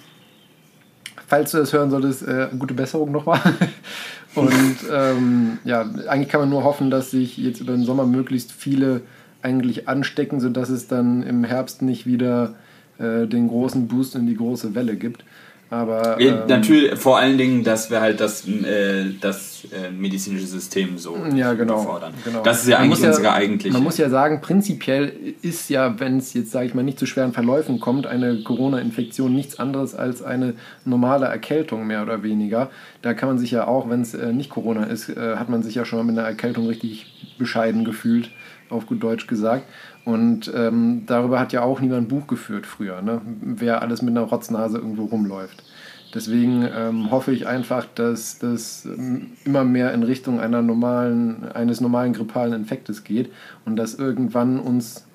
Falls 1.28 1.52
du 1.52 1.58
das 1.58 1.74
hören 1.74 1.92
solltest, 1.92 2.26
äh, 2.28 2.48
gute 2.58 2.74
Besserung 2.74 3.12
nochmal. 3.12 3.42
Und 4.36 4.78
ähm, 4.92 5.58
ja, 5.64 5.82
eigentlich 6.08 6.30
kann 6.30 6.42
man 6.42 6.50
nur 6.50 6.64
hoffen, 6.64 6.90
dass 6.90 7.12
sich 7.12 7.38
jetzt 7.38 7.60
über 7.60 7.74
den 7.74 7.84
Sommer 7.84 8.06
möglichst 8.06 8.52
viele 8.52 9.02
eigentlich 9.42 9.88
anstecken, 9.88 10.40
sodass 10.40 10.70
es 10.70 10.88
dann 10.88 11.24
im 11.24 11.44
Herbst 11.44 11.82
nicht 11.82 12.06
wieder 12.06 12.56
äh, 13.00 13.28
den 13.28 13.48
großen 13.48 13.88
Boost 13.88 14.16
in 14.16 14.28
die 14.28 14.36
große 14.36 14.76
Welle 14.76 14.96
gibt. 14.96 15.24
Aber 15.70 16.20
ähm, 16.20 16.44
natürlich 16.48 16.98
vor 16.98 17.18
allen 17.18 17.38
Dingen, 17.38 17.64
dass 17.64 17.92
wir 17.92 18.00
halt 18.00 18.22
das, 18.22 18.48
äh, 18.48 19.06
das 19.20 19.66
äh, 19.66 19.92
medizinische 19.92 20.46
System 20.46 20.98
so 20.98 21.18
ja, 21.36 21.54
genau, 21.54 21.80
fordern. 21.80 22.14
Genau. 22.24 22.42
Das 22.42 22.62
ist 22.64 22.70
ja 22.70 22.78
man 22.78 22.86
eigentlich 22.86 23.04
ja, 23.04 23.10
unsere 23.10 23.34
eigentliche. 23.34 23.74
Man 23.74 23.84
muss 23.84 23.98
ja 23.98 24.10
sagen, 24.10 24.40
prinzipiell 24.40 25.12
ist 25.42 25.70
ja, 25.70 26.00
wenn 26.00 26.20
es 26.20 26.34
jetzt, 26.34 26.52
sage 26.52 26.68
ich 26.68 26.74
mal, 26.74 26.84
nicht 26.84 26.98
zu 26.98 27.06
schweren 27.06 27.34
Verläufen 27.34 27.82
kommt, 27.82 28.08
eine 28.08 28.44
Corona-Infektion 28.44 29.34
nichts 29.34 29.60
anderes 29.60 29.94
als 29.94 30.24
eine 30.24 30.54
normale 30.86 31.26
Erkältung 31.26 31.86
mehr 31.86 32.02
oder 32.02 32.24
weniger. 32.24 32.70
Da 33.02 33.14
kann 33.14 33.28
man 33.28 33.38
sich 33.38 33.52
ja 33.52 33.68
auch, 33.68 33.90
wenn 33.90 34.02
es 34.02 34.14
äh, 34.14 34.32
nicht 34.32 34.50
Corona 34.50 34.86
ist, 34.86 35.10
äh, 35.10 35.36
hat 35.36 35.50
man 35.50 35.64
sich 35.64 35.76
ja 35.76 35.84
schon 35.84 36.00
mal 36.00 36.06
mit 36.06 36.18
einer 36.18 36.28
Erkältung 36.28 36.68
richtig 36.68 37.36
bescheiden 37.38 37.84
gefühlt, 37.84 38.32
auf 38.70 38.86
gut 38.86 39.04
Deutsch 39.04 39.28
gesagt. 39.28 39.66
Und 40.08 40.50
ähm, 40.56 41.04
darüber 41.06 41.38
hat 41.38 41.52
ja 41.52 41.64
auch 41.64 41.82
niemand 41.82 42.04
ein 42.04 42.08
Buch 42.08 42.28
geführt 42.28 42.66
früher, 42.66 43.02
ne? 43.02 43.20
wer 43.42 43.82
alles 43.82 44.02
mit 44.02 44.12
einer 44.12 44.22
Rotznase 44.22 44.78
irgendwo 44.78 45.04
rumläuft. 45.04 45.66
Deswegen 46.14 46.66
ähm, 46.74 47.12
hoffe 47.12 47.34
ich 47.34 47.46
einfach, 47.46 47.86
dass 47.94 48.40
das 48.40 48.86
ähm, 48.86 49.32
immer 49.44 49.66
mehr 49.66 49.94
in 49.94 50.04
Richtung 50.04 50.40
einer 50.40 50.62
normalen, 50.62 51.52
eines 51.52 51.82
normalen 51.82 52.14
grippalen 52.14 52.54
Infektes 52.54 53.04
geht 53.04 53.34
und 53.66 53.76
dass 53.76 53.96
irgendwann 53.96 54.62
uns 54.62 55.06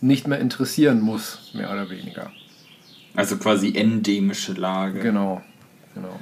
nicht 0.00 0.26
mehr 0.26 0.38
interessieren 0.38 1.02
muss, 1.02 1.52
mehr 1.52 1.70
oder 1.70 1.90
weniger. 1.90 2.30
Also 3.14 3.36
quasi 3.36 3.76
endemische 3.76 4.54
Lage. 4.54 5.00
Genau, 5.00 5.42
genau. 5.94 6.18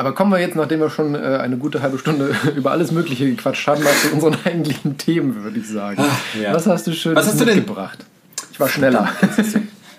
Aber 0.00 0.14
kommen 0.14 0.32
wir 0.32 0.38
jetzt, 0.40 0.56
nachdem 0.56 0.80
wir 0.80 0.88
schon 0.88 1.14
äh, 1.14 1.18
eine 1.18 1.58
gute 1.58 1.82
halbe 1.82 1.98
Stunde 1.98 2.34
über 2.56 2.70
alles 2.70 2.90
Mögliche 2.90 3.26
gequatscht 3.28 3.66
haben, 3.66 3.84
mal 3.84 3.92
zu 3.92 4.14
unseren 4.14 4.34
eigentlichen 4.44 4.96
Themen, 4.96 5.44
würde 5.44 5.58
ich 5.58 5.68
sagen. 5.68 6.02
Ach, 6.02 6.18
ja. 6.40 6.54
Was 6.54 6.66
hast 6.66 6.86
du 6.86 6.92
schön 6.94 7.14
denn- 7.14 7.46
mitgebracht? 7.56 7.98
Ich 8.50 8.58
war 8.58 8.66
schneller. 8.70 9.12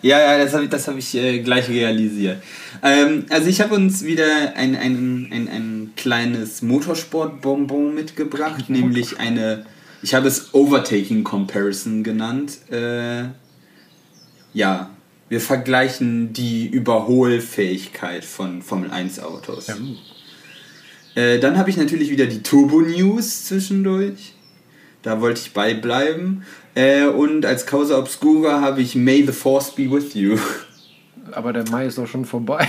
Ja, 0.01 0.19
ja, 0.19 0.43
das 0.43 0.53
habe 0.55 0.63
ich, 0.63 0.69
das 0.71 0.87
hab 0.87 0.97
ich 0.97 1.13
äh, 1.13 1.39
gleich 1.41 1.69
realisiert. 1.69 2.41
Ähm, 2.81 3.25
also 3.29 3.47
ich 3.47 3.61
habe 3.61 3.75
uns 3.75 4.03
wieder 4.03 4.55
ein, 4.55 4.75
ein, 4.75 5.29
ein, 5.31 5.47
ein 5.47 5.91
kleines 5.95 6.63
Motorsport-Bonbon 6.63 7.93
mitgebracht, 7.93 8.71
nämlich 8.71 9.19
eine, 9.19 9.67
ich 10.01 10.15
habe 10.15 10.27
es 10.27 10.55
Overtaking 10.55 11.23
Comparison 11.23 12.03
genannt. 12.03 12.57
Äh, 12.71 13.25
ja, 14.53 14.89
wir 15.31 15.39
vergleichen 15.39 16.33
die 16.33 16.67
Überholfähigkeit 16.67 18.25
von 18.25 18.61
Formel 18.61 18.91
1 18.91 19.21
Autos. 19.21 19.67
Äh, 21.15 21.39
dann 21.39 21.57
habe 21.57 21.69
ich 21.69 21.77
natürlich 21.77 22.09
wieder 22.09 22.25
die 22.25 22.43
Turbo 22.43 22.81
News 22.81 23.45
zwischendurch. 23.45 24.33
Da 25.03 25.21
wollte 25.21 25.39
ich 25.39 25.53
beibleiben. 25.53 26.43
Äh, 26.75 27.05
und 27.05 27.45
als 27.45 27.65
Causa 27.65 27.97
Obscura 27.97 28.59
habe 28.59 28.81
ich 28.81 28.95
May 28.95 29.23
the 29.25 29.31
Force 29.31 29.73
be 29.73 29.89
with 29.89 30.15
you. 30.15 30.37
Aber 31.31 31.53
der 31.53 31.63
Mai 31.69 31.85
ist 31.85 31.97
doch 31.97 32.07
schon 32.07 32.25
vorbei. 32.25 32.67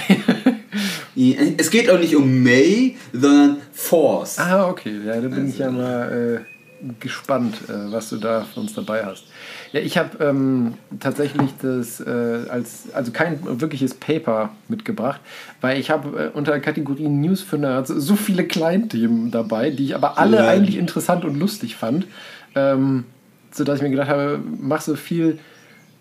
Es 1.59 1.71
geht 1.71 1.91
auch 1.91 1.99
nicht 1.99 2.17
um 2.17 2.43
May, 2.43 2.97
sondern 3.13 3.59
Force. 3.73 4.39
ah, 4.39 4.69
okay. 4.69 4.99
Ja, 5.05 5.21
da 5.21 5.29
bin 5.29 5.49
ich 5.49 5.59
ja 5.59 5.71
mal 5.71 6.41
äh, 6.41 6.91
gespannt, 7.01 7.57
äh, 7.69 7.93
was 7.93 8.09
du 8.09 8.17
da 8.17 8.45
für 8.45 8.61
uns 8.61 8.73
dabei 8.73 9.05
hast. 9.05 9.25
Ja, 9.73 9.81
ich 9.81 9.97
habe 9.97 10.23
ähm, 10.23 10.75
tatsächlich 11.01 11.51
das 11.63 11.99
äh, 12.01 12.45
als 12.51 12.93
also 12.93 13.11
kein 13.11 13.39
wirkliches 13.61 13.95
Paper 13.95 14.51
mitgebracht, 14.69 15.21
weil 15.63 15.81
ich 15.81 15.91
habe 15.91 16.25
äh, 16.35 16.37
unter 16.37 16.53
der 16.53 16.61
Kategorie 16.61 17.09
News 17.09 17.41
für 17.41 17.57
Nerds 17.57 17.89
so 17.89 18.15
viele 18.17 18.45
Kleinthemen 18.45 19.31
dabei, 19.31 19.71
die 19.71 19.87
ich 19.87 19.95
aber 19.95 20.19
alle 20.19 20.39
Ja. 20.39 20.49
eigentlich 20.49 20.77
interessant 20.77 21.25
und 21.25 21.39
lustig 21.39 21.77
fand, 21.77 22.07
ähm, 22.55 23.05
sodass 23.51 23.77
ich 23.79 23.83
mir 23.83 23.91
gedacht 23.91 24.09
habe, 24.11 24.41
mach 24.61 24.83
so 24.83 24.95
viel 24.95 25.39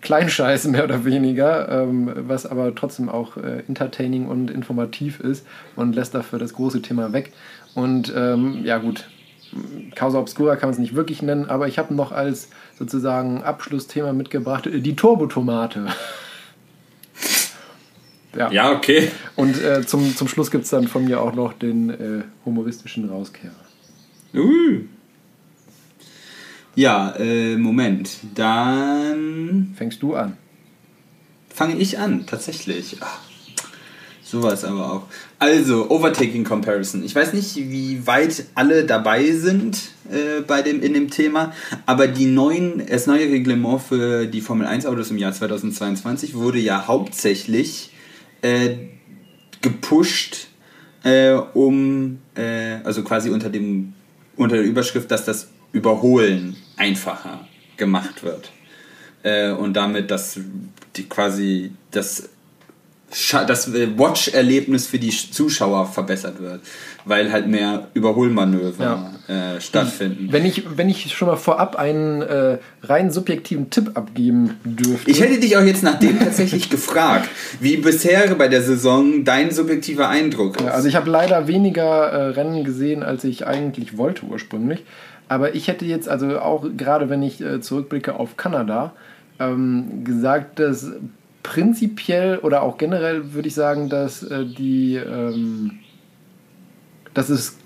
Kleinscheiß 0.02 0.66
mehr 0.66 0.84
oder 0.84 1.06
weniger, 1.06 1.68
ähm, 1.70 2.10
was 2.26 2.44
aber 2.44 2.74
trotzdem 2.74 3.08
auch 3.08 3.38
äh, 3.38 3.62
entertaining 3.68 4.26
und 4.26 4.50
informativ 4.50 5.18
ist 5.20 5.46
und 5.76 5.94
lässt 5.94 6.14
dafür 6.14 6.38
das 6.38 6.52
große 6.52 6.82
Thema 6.82 7.12
weg. 7.14 7.32
Und 7.74 8.12
ähm, 8.14 8.60
ja 8.64 8.76
gut, 8.78 9.08
Causa 9.94 10.18
Obscura 10.18 10.56
kann 10.56 10.68
man 10.68 10.74
es 10.74 10.78
nicht 10.78 10.94
wirklich 10.94 11.22
nennen, 11.22 11.48
aber 11.48 11.68
ich 11.68 11.78
habe 11.78 11.94
noch 11.94 12.10
als 12.12 12.48
sozusagen 12.82 13.44
Abschlussthema 13.44 14.12
mitgebracht 14.12 14.66
äh, 14.66 14.80
die 14.80 14.96
Turbotomate. 14.96 15.86
ja. 18.36 18.50
Ja, 18.50 18.72
okay. 18.72 19.12
Und 19.36 19.62
äh, 19.62 19.86
zum, 19.86 20.16
zum 20.16 20.26
Schluss 20.26 20.50
gibt 20.50 20.64
es 20.64 20.70
dann 20.70 20.88
von 20.88 21.04
mir 21.04 21.20
auch 21.20 21.32
noch 21.32 21.52
den 21.52 21.90
äh, 21.90 22.24
humoristischen 22.44 23.08
Rauskehrer. 23.08 23.52
Uh. 24.34 24.80
Ja, 26.74 27.14
äh, 27.18 27.56
Moment. 27.56 28.10
Dann 28.34 29.74
Fängst 29.76 30.02
du 30.02 30.16
an? 30.16 30.36
fange 31.54 31.76
ich 31.76 31.98
an, 31.98 32.26
tatsächlich. 32.26 32.96
Ach, 33.00 33.18
sowas 34.24 34.64
aber 34.64 34.92
auch. 34.92 35.02
Also, 35.42 35.90
Overtaking 35.90 36.44
Comparison. 36.44 37.02
Ich 37.02 37.16
weiß 37.16 37.32
nicht, 37.32 37.56
wie 37.56 38.06
weit 38.06 38.44
alle 38.54 38.84
dabei 38.84 39.32
sind 39.32 39.76
äh, 40.08 40.40
bei 40.40 40.62
dem, 40.62 40.80
in 40.80 40.94
dem 40.94 41.10
Thema, 41.10 41.52
aber 41.84 42.06
die 42.06 42.26
neuen, 42.26 42.86
das 42.86 43.08
neue 43.08 43.28
Reglement 43.28 43.82
für 43.82 44.26
die 44.26 44.40
Formel 44.40 44.68
1 44.68 44.86
Autos 44.86 45.10
im 45.10 45.18
Jahr 45.18 45.32
2022 45.32 46.34
wurde 46.34 46.60
ja 46.60 46.86
hauptsächlich 46.86 47.90
äh, 48.42 48.76
gepusht, 49.60 50.46
äh, 51.02 51.32
um, 51.32 52.20
äh, 52.36 52.76
also 52.84 53.02
quasi 53.02 53.30
unter, 53.30 53.50
dem, 53.50 53.94
unter 54.36 54.54
der 54.54 54.64
Überschrift, 54.64 55.10
dass 55.10 55.24
das 55.24 55.48
Überholen 55.72 56.54
einfacher 56.76 57.48
gemacht 57.76 58.22
wird. 58.22 58.52
Äh, 59.24 59.50
und 59.50 59.74
damit 59.74 60.12
das 60.12 60.38
die 60.94 61.08
quasi 61.08 61.72
das 61.90 62.28
das 63.46 63.68
äh, 63.68 63.98
Watch-Erlebnis 63.98 64.86
für 64.86 64.98
die 64.98 65.10
Zuschauer 65.10 65.86
verbessert 65.86 66.40
wird, 66.40 66.60
weil 67.04 67.30
halt 67.30 67.46
mehr 67.46 67.88
Überholmanöver 67.94 69.12
äh, 69.28 69.60
stattfinden. 69.60 70.28
Wenn 70.30 70.46
ich, 70.46 70.64
wenn 70.76 70.88
ich 70.88 71.14
schon 71.14 71.28
mal 71.28 71.36
vorab 71.36 71.76
einen 71.76 72.22
äh, 72.22 72.58
rein 72.82 73.10
subjektiven 73.10 73.70
Tipp 73.70 73.90
abgeben 73.94 74.58
dürfte. 74.64 75.10
Ich 75.10 75.20
hätte 75.20 75.38
dich 75.38 75.56
auch 75.56 75.62
jetzt 75.62 75.82
nach 75.82 75.98
dem 75.98 76.18
tatsächlich 76.18 76.70
gefragt, 76.70 77.28
wie 77.60 77.76
bisher 77.76 78.34
bei 78.34 78.48
der 78.48 78.62
Saison 78.62 79.24
dein 79.24 79.50
subjektiver 79.50 80.08
Eindruck 80.08 80.56
ist. 80.56 80.64
Ja, 80.64 80.72
also 80.72 80.88
ich 80.88 80.96
habe 80.96 81.10
leider 81.10 81.46
weniger 81.46 82.08
äh, 82.08 82.28
Rennen 82.28 82.64
gesehen, 82.64 83.02
als 83.02 83.24
ich 83.24 83.46
eigentlich 83.46 83.98
wollte 83.98 84.24
ursprünglich. 84.24 84.84
Aber 85.28 85.54
ich 85.54 85.68
hätte 85.68 85.84
jetzt, 85.84 86.08
also 86.08 86.40
auch 86.40 86.66
gerade 86.76 87.08
wenn 87.08 87.22
ich 87.22 87.40
äh, 87.40 87.60
zurückblicke 87.60 88.14
auf 88.14 88.36
Kanada, 88.36 88.92
ähm, 89.38 90.04
gesagt, 90.04 90.58
dass 90.58 90.92
prinzipiell 91.42 92.38
oder 92.38 92.62
auch 92.62 92.78
generell 92.78 93.34
würde 93.34 93.48
ich 93.48 93.54
sagen, 93.54 93.88
dass 93.88 94.22
äh, 94.22 94.44
die, 94.44 94.96
ähm, 94.96 95.78
dass 97.14 97.28
es 97.28 97.58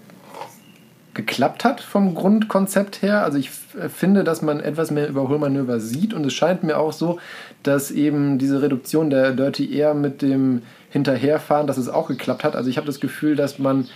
geklappt 1.14 1.64
hat 1.64 1.80
vom 1.80 2.14
Grundkonzept 2.14 3.02
her. 3.02 3.24
Also 3.24 3.38
ich 3.38 3.50
äh, 3.80 3.88
finde, 3.88 4.22
dass 4.22 4.42
man 4.42 4.60
etwas 4.60 4.90
mehr 4.90 5.08
Überholmanöver 5.08 5.80
sieht 5.80 6.14
und 6.14 6.24
es 6.24 6.34
scheint 6.34 6.62
mir 6.62 6.78
auch 6.78 6.92
so, 6.92 7.18
dass 7.62 7.90
eben 7.90 8.38
diese 8.38 8.62
Reduktion 8.62 9.10
der 9.10 9.32
Dirty 9.32 9.74
Air 9.76 9.94
mit 9.94 10.22
dem 10.22 10.62
Hinterherfahren, 10.90 11.66
dass 11.66 11.78
es 11.78 11.88
auch 11.88 12.08
geklappt 12.08 12.44
hat. 12.44 12.54
Also 12.54 12.70
ich 12.70 12.76
habe 12.76 12.86
das 12.86 13.00
Gefühl, 13.00 13.36
dass 13.36 13.58
man 13.58 13.88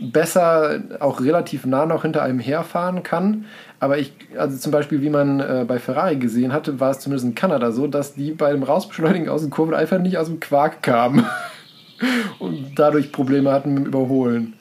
besser 0.00 0.82
auch 1.00 1.20
relativ 1.20 1.66
nah 1.66 1.86
noch 1.86 2.02
hinter 2.02 2.22
einem 2.22 2.38
herfahren 2.38 3.02
kann. 3.02 3.46
Aber 3.80 3.98
ich, 3.98 4.12
also 4.36 4.56
zum 4.56 4.72
Beispiel, 4.72 5.02
wie 5.02 5.10
man 5.10 5.40
äh, 5.40 5.64
bei 5.66 5.78
Ferrari 5.78 6.16
gesehen 6.16 6.52
hatte, 6.52 6.80
war 6.80 6.90
es 6.90 7.00
zumindest 7.00 7.26
in 7.26 7.34
Kanada 7.34 7.72
so, 7.72 7.86
dass 7.86 8.14
die 8.14 8.32
bei 8.32 8.52
dem 8.52 8.62
Rausbeschleunigen 8.62 9.28
aus 9.28 9.42
den 9.42 9.50
Kurven 9.50 9.74
einfach 9.74 9.98
nicht 9.98 10.18
aus 10.18 10.26
dem 10.26 10.40
Quark 10.40 10.82
kamen. 10.82 11.24
und 12.38 12.74
dadurch 12.76 13.12
Probleme 13.12 13.52
hatten 13.52 13.74
mit 13.74 13.84
dem 13.84 13.86
Überholen. 13.86 14.54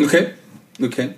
Okay, 0.00 0.28
okay. 0.82 1.10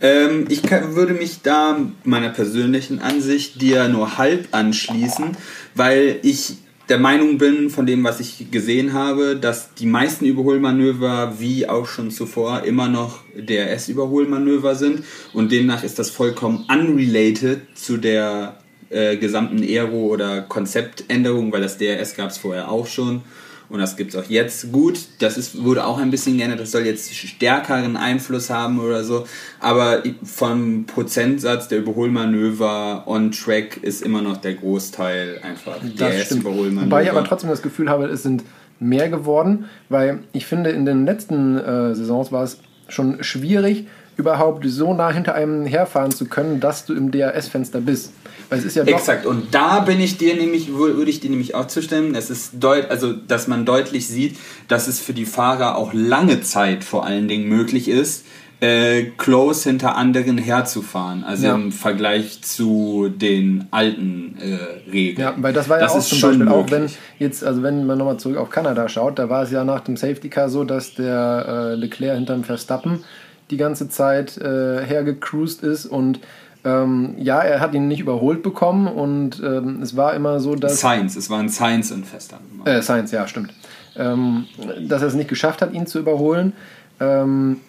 Ähm, 0.00 0.46
ich 0.48 0.62
kann, 0.62 0.94
würde 0.94 1.12
mich 1.12 1.42
da 1.42 1.76
meiner 2.04 2.30
persönlichen 2.30 3.00
Ansicht 3.00 3.60
dir 3.60 3.88
nur 3.88 4.18
halb 4.18 4.48
anschließen, 4.52 5.36
weil 5.74 6.18
ich 6.22 6.58
der 6.88 6.98
Meinung 6.98 7.38
bin, 7.38 7.70
von 7.70 7.86
dem, 7.86 8.02
was 8.04 8.20
ich 8.20 8.50
gesehen 8.50 8.92
habe, 8.92 9.36
dass 9.36 9.74
die 9.74 9.86
meisten 9.86 10.24
Überholmanöver, 10.24 11.34
wie 11.38 11.68
auch 11.68 11.86
schon 11.86 12.10
zuvor, 12.10 12.64
immer 12.64 12.88
noch 12.88 13.20
DRS-Überholmanöver 13.36 14.74
sind. 14.74 15.04
Und 15.32 15.52
demnach 15.52 15.84
ist 15.84 15.98
das 15.98 16.10
vollkommen 16.10 16.64
unrelated 16.68 17.60
zu 17.74 17.98
der 17.98 18.58
äh, 18.90 19.16
gesamten 19.16 19.62
Aero- 19.62 20.06
oder 20.06 20.40
Konzeptänderung, 20.42 21.52
weil 21.52 21.60
das 21.60 21.76
DRS 21.76 22.14
gab 22.14 22.30
es 22.30 22.38
vorher 22.38 22.70
auch 22.70 22.86
schon 22.86 23.22
und 23.70 23.80
das 23.80 23.96
gibt 23.96 24.14
es 24.14 24.20
auch 24.20 24.28
jetzt. 24.28 24.72
Gut, 24.72 24.98
das 25.18 25.36
ist, 25.36 25.62
wurde 25.62 25.84
auch 25.84 25.98
ein 25.98 26.10
bisschen 26.10 26.38
geändert, 26.38 26.60
das 26.60 26.70
soll 26.70 26.82
jetzt 26.82 27.14
stärkeren 27.14 27.96
Einfluss 27.96 28.48
haben 28.48 28.80
oder 28.80 29.04
so. 29.04 29.26
Aber 29.60 30.02
vom 30.22 30.86
Prozentsatz 30.86 31.68
der 31.68 31.78
Überholmanöver 31.78 33.04
on 33.06 33.30
track 33.30 33.78
ist 33.82 34.02
immer 34.02 34.22
noch 34.22 34.38
der 34.38 34.54
Großteil 34.54 35.40
einfach 35.42 35.76
DRS-Überholmanöver. 35.80 36.86
Wobei 36.86 37.02
ich 37.04 37.10
aber 37.10 37.24
trotzdem 37.24 37.50
das 37.50 37.62
Gefühl 37.62 37.90
habe, 37.90 38.06
es 38.06 38.22
sind 38.22 38.42
mehr 38.80 39.08
geworden, 39.08 39.66
weil 39.88 40.20
ich 40.32 40.46
finde, 40.46 40.70
in 40.70 40.86
den 40.86 41.04
letzten 41.04 41.58
äh, 41.58 41.94
Saisons 41.94 42.32
war 42.32 42.44
es 42.44 42.58
schon 42.88 43.22
schwierig, 43.22 43.86
überhaupt 44.16 44.64
so 44.66 44.94
nah 44.94 45.10
hinter 45.12 45.34
einem 45.34 45.66
herfahren 45.66 46.10
zu 46.10 46.26
können, 46.26 46.60
dass 46.60 46.84
du 46.84 46.94
im 46.94 47.10
DRS-Fenster 47.10 47.80
bist. 47.80 48.12
Weil 48.48 48.60
es 48.60 48.64
ist 48.64 48.76
ja 48.76 48.84
Exakt, 48.84 49.26
und 49.26 49.54
da 49.54 49.80
bin 49.80 50.00
ich 50.00 50.16
dir 50.16 50.34
nämlich, 50.34 50.72
würde 50.72 51.10
ich 51.10 51.20
dir 51.20 51.30
nämlich 51.30 51.54
auch 51.54 51.66
zustimmen, 51.66 52.14
es 52.14 52.30
ist 52.30 52.52
deut 52.54 52.90
also 52.90 53.12
dass 53.12 53.46
man 53.46 53.66
deutlich 53.66 54.08
sieht, 54.08 54.36
dass 54.68 54.88
es 54.88 55.00
für 55.00 55.12
die 55.12 55.26
Fahrer 55.26 55.76
auch 55.76 55.92
lange 55.92 56.40
Zeit 56.40 56.84
vor 56.84 57.04
allen 57.04 57.28
Dingen 57.28 57.48
möglich 57.48 57.88
ist, 57.88 58.24
äh, 58.60 59.04
close 59.18 59.68
hinter 59.68 59.96
anderen 59.96 60.38
herzufahren, 60.38 61.22
also 61.24 61.46
ja. 61.46 61.54
im 61.54 61.70
Vergleich 61.70 62.42
zu 62.42 63.08
den 63.08 63.66
alten 63.70 64.36
äh, 64.40 64.90
Regeln. 64.90 65.20
Ja, 65.20 65.34
weil 65.36 65.52
das 65.52 65.68
war 65.68 65.78
ja 65.78 65.84
das 65.84 65.94
auch 65.94 66.00
zum 66.00 66.20
Beispiel 66.20 66.38
möglich. 66.44 66.54
auch, 66.54 66.70
wenn 66.70 66.90
jetzt, 67.18 67.44
also 67.44 67.62
wenn 67.62 67.86
man 67.86 67.98
nochmal 67.98 68.16
zurück 68.16 68.36
auf 68.36 68.50
Kanada 68.50 68.88
schaut, 68.88 69.18
da 69.18 69.28
war 69.28 69.44
es 69.44 69.52
ja 69.52 69.62
nach 69.62 69.80
dem 69.80 69.96
Safety 69.96 70.28
Car 70.28 70.48
so, 70.48 70.64
dass 70.64 70.94
der 70.94 71.46
äh, 71.46 71.74
Leclerc 71.76 72.16
hinterm 72.16 72.42
Verstappen 72.42 73.04
die 73.50 73.56
ganze 73.56 73.88
Zeit 73.88 74.36
äh, 74.38 74.84
hergecruised 74.84 75.62
ist 75.62 75.86
und 75.86 76.18
ähm, 76.64 77.14
ja, 77.18 77.40
er 77.40 77.60
hat 77.60 77.74
ihn 77.74 77.88
nicht 77.88 78.00
überholt 78.00 78.42
bekommen 78.42 78.88
und 78.88 79.40
ähm, 79.44 79.80
es 79.82 79.96
war 79.96 80.14
immer 80.14 80.40
so, 80.40 80.54
dass. 80.54 80.78
Science, 80.78 81.16
es 81.16 81.30
war 81.30 81.38
ein 81.38 81.48
Science 81.48 81.90
in 81.90 82.04
Fester. 82.04 82.38
Äh, 82.64 82.82
Science, 82.82 83.12
ja, 83.12 83.26
stimmt. 83.26 83.52
Ähm, 83.96 84.46
dass 84.86 85.02
er 85.02 85.08
es 85.08 85.14
nicht 85.14 85.28
geschafft 85.28 85.62
hat, 85.62 85.72
ihn 85.72 85.86
zu 85.86 85.98
überholen. 85.98 86.52
Ähm, 87.00 87.60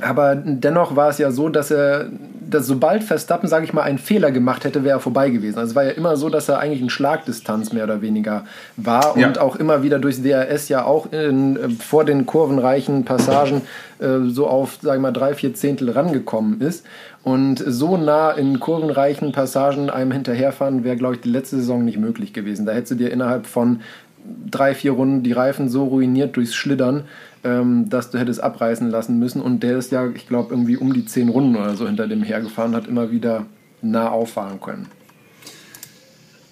aber 0.00 0.36
dennoch 0.36 0.96
war 0.96 1.10
es 1.10 1.18
ja 1.18 1.30
so, 1.30 1.48
dass 1.48 1.70
er, 1.70 2.06
dass 2.48 2.66
sobald 2.66 3.02
Verstappen, 3.02 3.48
sage 3.48 3.64
ich 3.64 3.72
mal, 3.72 3.82
einen 3.82 3.98
Fehler 3.98 4.30
gemacht 4.30 4.64
hätte, 4.64 4.84
wäre 4.84 4.98
er 4.98 5.00
vorbei 5.00 5.30
gewesen. 5.30 5.58
Also 5.58 5.70
es 5.70 5.76
war 5.76 5.84
ja 5.84 5.90
immer 5.90 6.16
so, 6.16 6.28
dass 6.28 6.48
er 6.48 6.58
eigentlich 6.58 6.80
in 6.80 6.90
Schlagdistanz 6.90 7.72
mehr 7.72 7.84
oder 7.84 8.00
weniger 8.00 8.44
war 8.76 9.18
ja. 9.18 9.26
und 9.26 9.38
auch 9.38 9.56
immer 9.56 9.82
wieder 9.82 9.98
durchs 9.98 10.22
DRS 10.22 10.68
ja 10.68 10.84
auch 10.84 11.12
in, 11.12 11.56
äh, 11.56 11.68
vor 11.70 12.04
den 12.04 12.24
kurvenreichen 12.24 13.04
Passagen 13.04 13.62
äh, 13.98 14.28
so 14.28 14.46
auf, 14.46 14.78
sage 14.80 14.96
ich 14.96 15.02
mal, 15.02 15.12
drei, 15.12 15.34
vier 15.34 15.54
Zehntel 15.54 15.90
rangekommen 15.90 16.60
ist. 16.60 16.86
Und 17.22 17.62
so 17.66 17.96
nah 17.96 18.30
in 18.30 18.60
kurvenreichen 18.60 19.32
Passagen 19.32 19.90
einem 19.90 20.12
hinterherfahren 20.12 20.84
wäre, 20.84 20.96
glaube 20.96 21.16
ich, 21.16 21.20
die 21.20 21.28
letzte 21.28 21.56
Saison 21.56 21.84
nicht 21.84 21.98
möglich 21.98 22.32
gewesen. 22.32 22.64
Da 22.64 22.72
hättest 22.72 22.92
du 22.92 22.94
dir 22.94 23.10
innerhalb 23.10 23.46
von 23.46 23.80
drei, 24.50 24.74
vier 24.74 24.92
Runden 24.92 25.22
die 25.22 25.32
Reifen 25.32 25.68
so 25.68 25.84
ruiniert 25.84 26.36
durchs 26.36 26.54
Schlittern, 26.54 27.04
ähm, 27.44 27.88
dass 27.88 28.10
du 28.10 28.18
hättest 28.18 28.42
abreißen 28.42 28.90
lassen 28.90 29.18
müssen. 29.18 29.40
Und 29.40 29.62
der 29.62 29.78
ist 29.78 29.92
ja, 29.92 30.08
ich 30.08 30.28
glaube, 30.28 30.50
irgendwie 30.50 30.76
um 30.76 30.92
die 30.92 31.06
zehn 31.06 31.28
Runden 31.28 31.56
oder 31.56 31.74
so 31.74 31.86
hinter 31.86 32.06
dem 32.06 32.22
hergefahren, 32.22 32.74
hat 32.74 32.86
immer 32.86 33.10
wieder 33.10 33.46
nah 33.82 34.10
auffahren 34.10 34.60
können. 34.60 34.86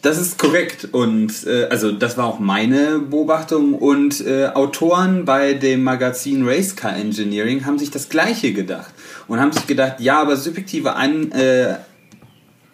Das 0.00 0.16
ist 0.16 0.38
korrekt 0.38 0.88
und 0.92 1.44
äh, 1.44 1.64
also 1.70 1.90
das 1.90 2.16
war 2.16 2.26
auch 2.26 2.38
meine 2.38 3.00
Beobachtung 3.00 3.74
und 3.74 4.24
äh, 4.24 4.46
Autoren 4.46 5.24
bei 5.24 5.54
dem 5.54 5.82
Magazin 5.82 6.46
Race 6.46 6.76
Car 6.76 6.96
Engineering 6.96 7.66
haben 7.66 7.80
sich 7.80 7.90
das 7.90 8.08
gleiche 8.08 8.52
gedacht 8.52 8.94
und 9.26 9.40
haben 9.40 9.50
sich 9.50 9.66
gedacht, 9.66 9.96
ja, 9.98 10.20
aber 10.20 10.36
subjektive 10.36 10.94
An 10.94 11.32
äh, 11.32 11.74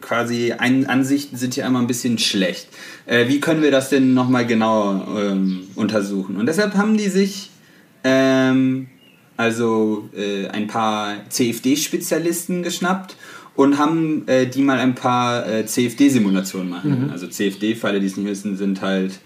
quasi 0.02 0.52
Ein 0.52 0.86
Ansichten 0.86 1.38
sind 1.38 1.54
hier 1.54 1.64
einmal 1.64 1.80
ein 1.80 1.88
bisschen 1.88 2.18
schlecht. 2.18 2.68
Äh, 3.06 3.26
wie 3.28 3.40
können 3.40 3.62
wir 3.62 3.70
das 3.70 3.88
denn 3.88 4.12
nochmal 4.12 4.46
genauer 4.46 5.08
ähm, 5.18 5.62
untersuchen? 5.76 6.36
Und 6.36 6.44
deshalb 6.44 6.74
haben 6.74 6.98
die 6.98 7.08
sich 7.08 7.50
ähm, 8.05 8.86
also 9.36 10.09
äh, 10.16 10.46
ein 10.48 10.68
paar 10.68 11.28
CFD-Spezialisten 11.28 12.62
geschnappt 12.62 13.16
und 13.57 13.78
haben 13.78 14.26
äh, 14.28 14.46
die 14.46 14.62
mal 14.62 14.78
ein 14.78 14.94
paar 14.94 15.46
äh, 15.48 15.66
CFD-Simulationen 15.66 16.68
machen. 16.68 17.07
Mhm. 17.07 17.11
Also 17.11 17.26
CFD, 17.26 17.74
für 17.74 17.88
alle, 17.88 18.00
die 18.00 18.07
es 18.07 18.16
nicht 18.16 18.28
wissen, 18.28 18.57
sind 18.57 18.80
halt 18.82 19.18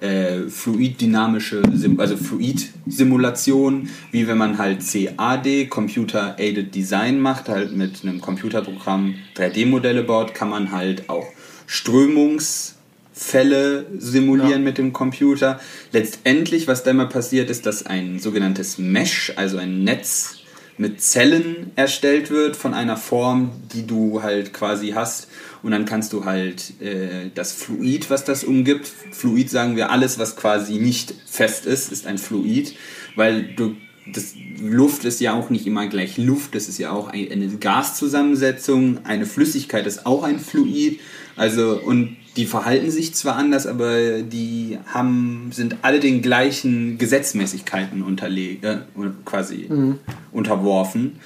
äh, 0.00 0.48
fluiddynamische, 0.48 1.62
also 1.96 2.16
Fluid-Simulationen, 2.16 3.88
wie 4.12 4.28
wenn 4.28 4.36
man 4.36 4.58
halt 4.58 4.80
CAD, 4.80 5.70
Computer 5.70 6.36
Aided 6.38 6.74
Design 6.74 7.18
macht, 7.18 7.48
halt 7.48 7.74
mit 7.74 8.02
einem 8.02 8.20
Computerprogramm 8.20 9.14
3D-Modelle 9.36 10.02
baut, 10.02 10.34
kann 10.34 10.50
man 10.50 10.70
halt 10.70 11.08
auch 11.08 11.26
Strömungsfälle 13.16 13.86
simulieren 13.98 14.50
ja. 14.50 14.58
mit 14.58 14.78
dem 14.78 14.92
Computer. 14.92 15.58
Letztendlich, 15.92 16.68
was 16.68 16.84
da 16.84 16.90
immer 16.90 17.06
passiert, 17.06 17.50
ist, 17.50 17.66
dass 17.66 17.86
ein 17.86 18.18
sogenanntes 18.18 18.78
Mesh, 18.78 19.32
also 19.36 19.58
ein 19.58 19.84
Netz 19.84 20.38
mit 20.78 21.00
Zellen 21.00 21.72
erstellt 21.74 22.30
wird 22.30 22.54
von 22.54 22.74
einer 22.74 22.98
Form, 22.98 23.50
die 23.72 23.86
du 23.86 24.22
halt 24.22 24.52
quasi 24.52 24.90
hast. 24.90 25.28
Und 25.62 25.70
dann 25.70 25.86
kannst 25.86 26.12
du 26.12 26.26
halt 26.26 26.80
äh, 26.82 27.30
das 27.34 27.52
Fluid, 27.52 28.10
was 28.10 28.24
das 28.24 28.44
umgibt, 28.44 28.86
Fluid 28.86 29.50
sagen 29.50 29.76
wir, 29.76 29.90
alles, 29.90 30.18
was 30.18 30.36
quasi 30.36 30.74
nicht 30.74 31.14
fest 31.26 31.64
ist, 31.64 31.90
ist 31.90 32.06
ein 32.06 32.18
Fluid, 32.18 32.74
weil 33.16 33.54
du 33.54 33.74
das, 34.12 34.34
Luft 34.60 35.04
ist 35.04 35.20
ja 35.20 35.32
auch 35.32 35.50
nicht 35.50 35.66
immer 35.66 35.88
gleich 35.88 36.18
Luft, 36.18 36.54
das 36.54 36.68
ist 36.68 36.78
ja 36.78 36.92
auch 36.92 37.08
eine 37.08 37.48
Gaszusammensetzung, 37.48 39.04
eine 39.04 39.26
Flüssigkeit 39.26 39.86
ist 39.86 40.06
auch 40.06 40.22
ein 40.22 40.38
Fluid. 40.38 41.00
Also, 41.36 41.80
und 41.82 42.16
die 42.36 42.46
verhalten 42.46 42.90
sich 42.90 43.14
zwar 43.14 43.36
anders, 43.36 43.66
aber 43.66 44.22
die 44.22 44.78
haben, 44.86 45.50
sind 45.52 45.76
alle 45.82 46.00
den 46.00 46.22
gleichen 46.22 46.98
Gesetzmäßigkeiten 46.98 48.02
unterlegt, 48.02 48.64
äh, 48.64 48.78
quasi 49.24 49.66
mhm. 49.68 49.98
unterworfen. 50.32 51.18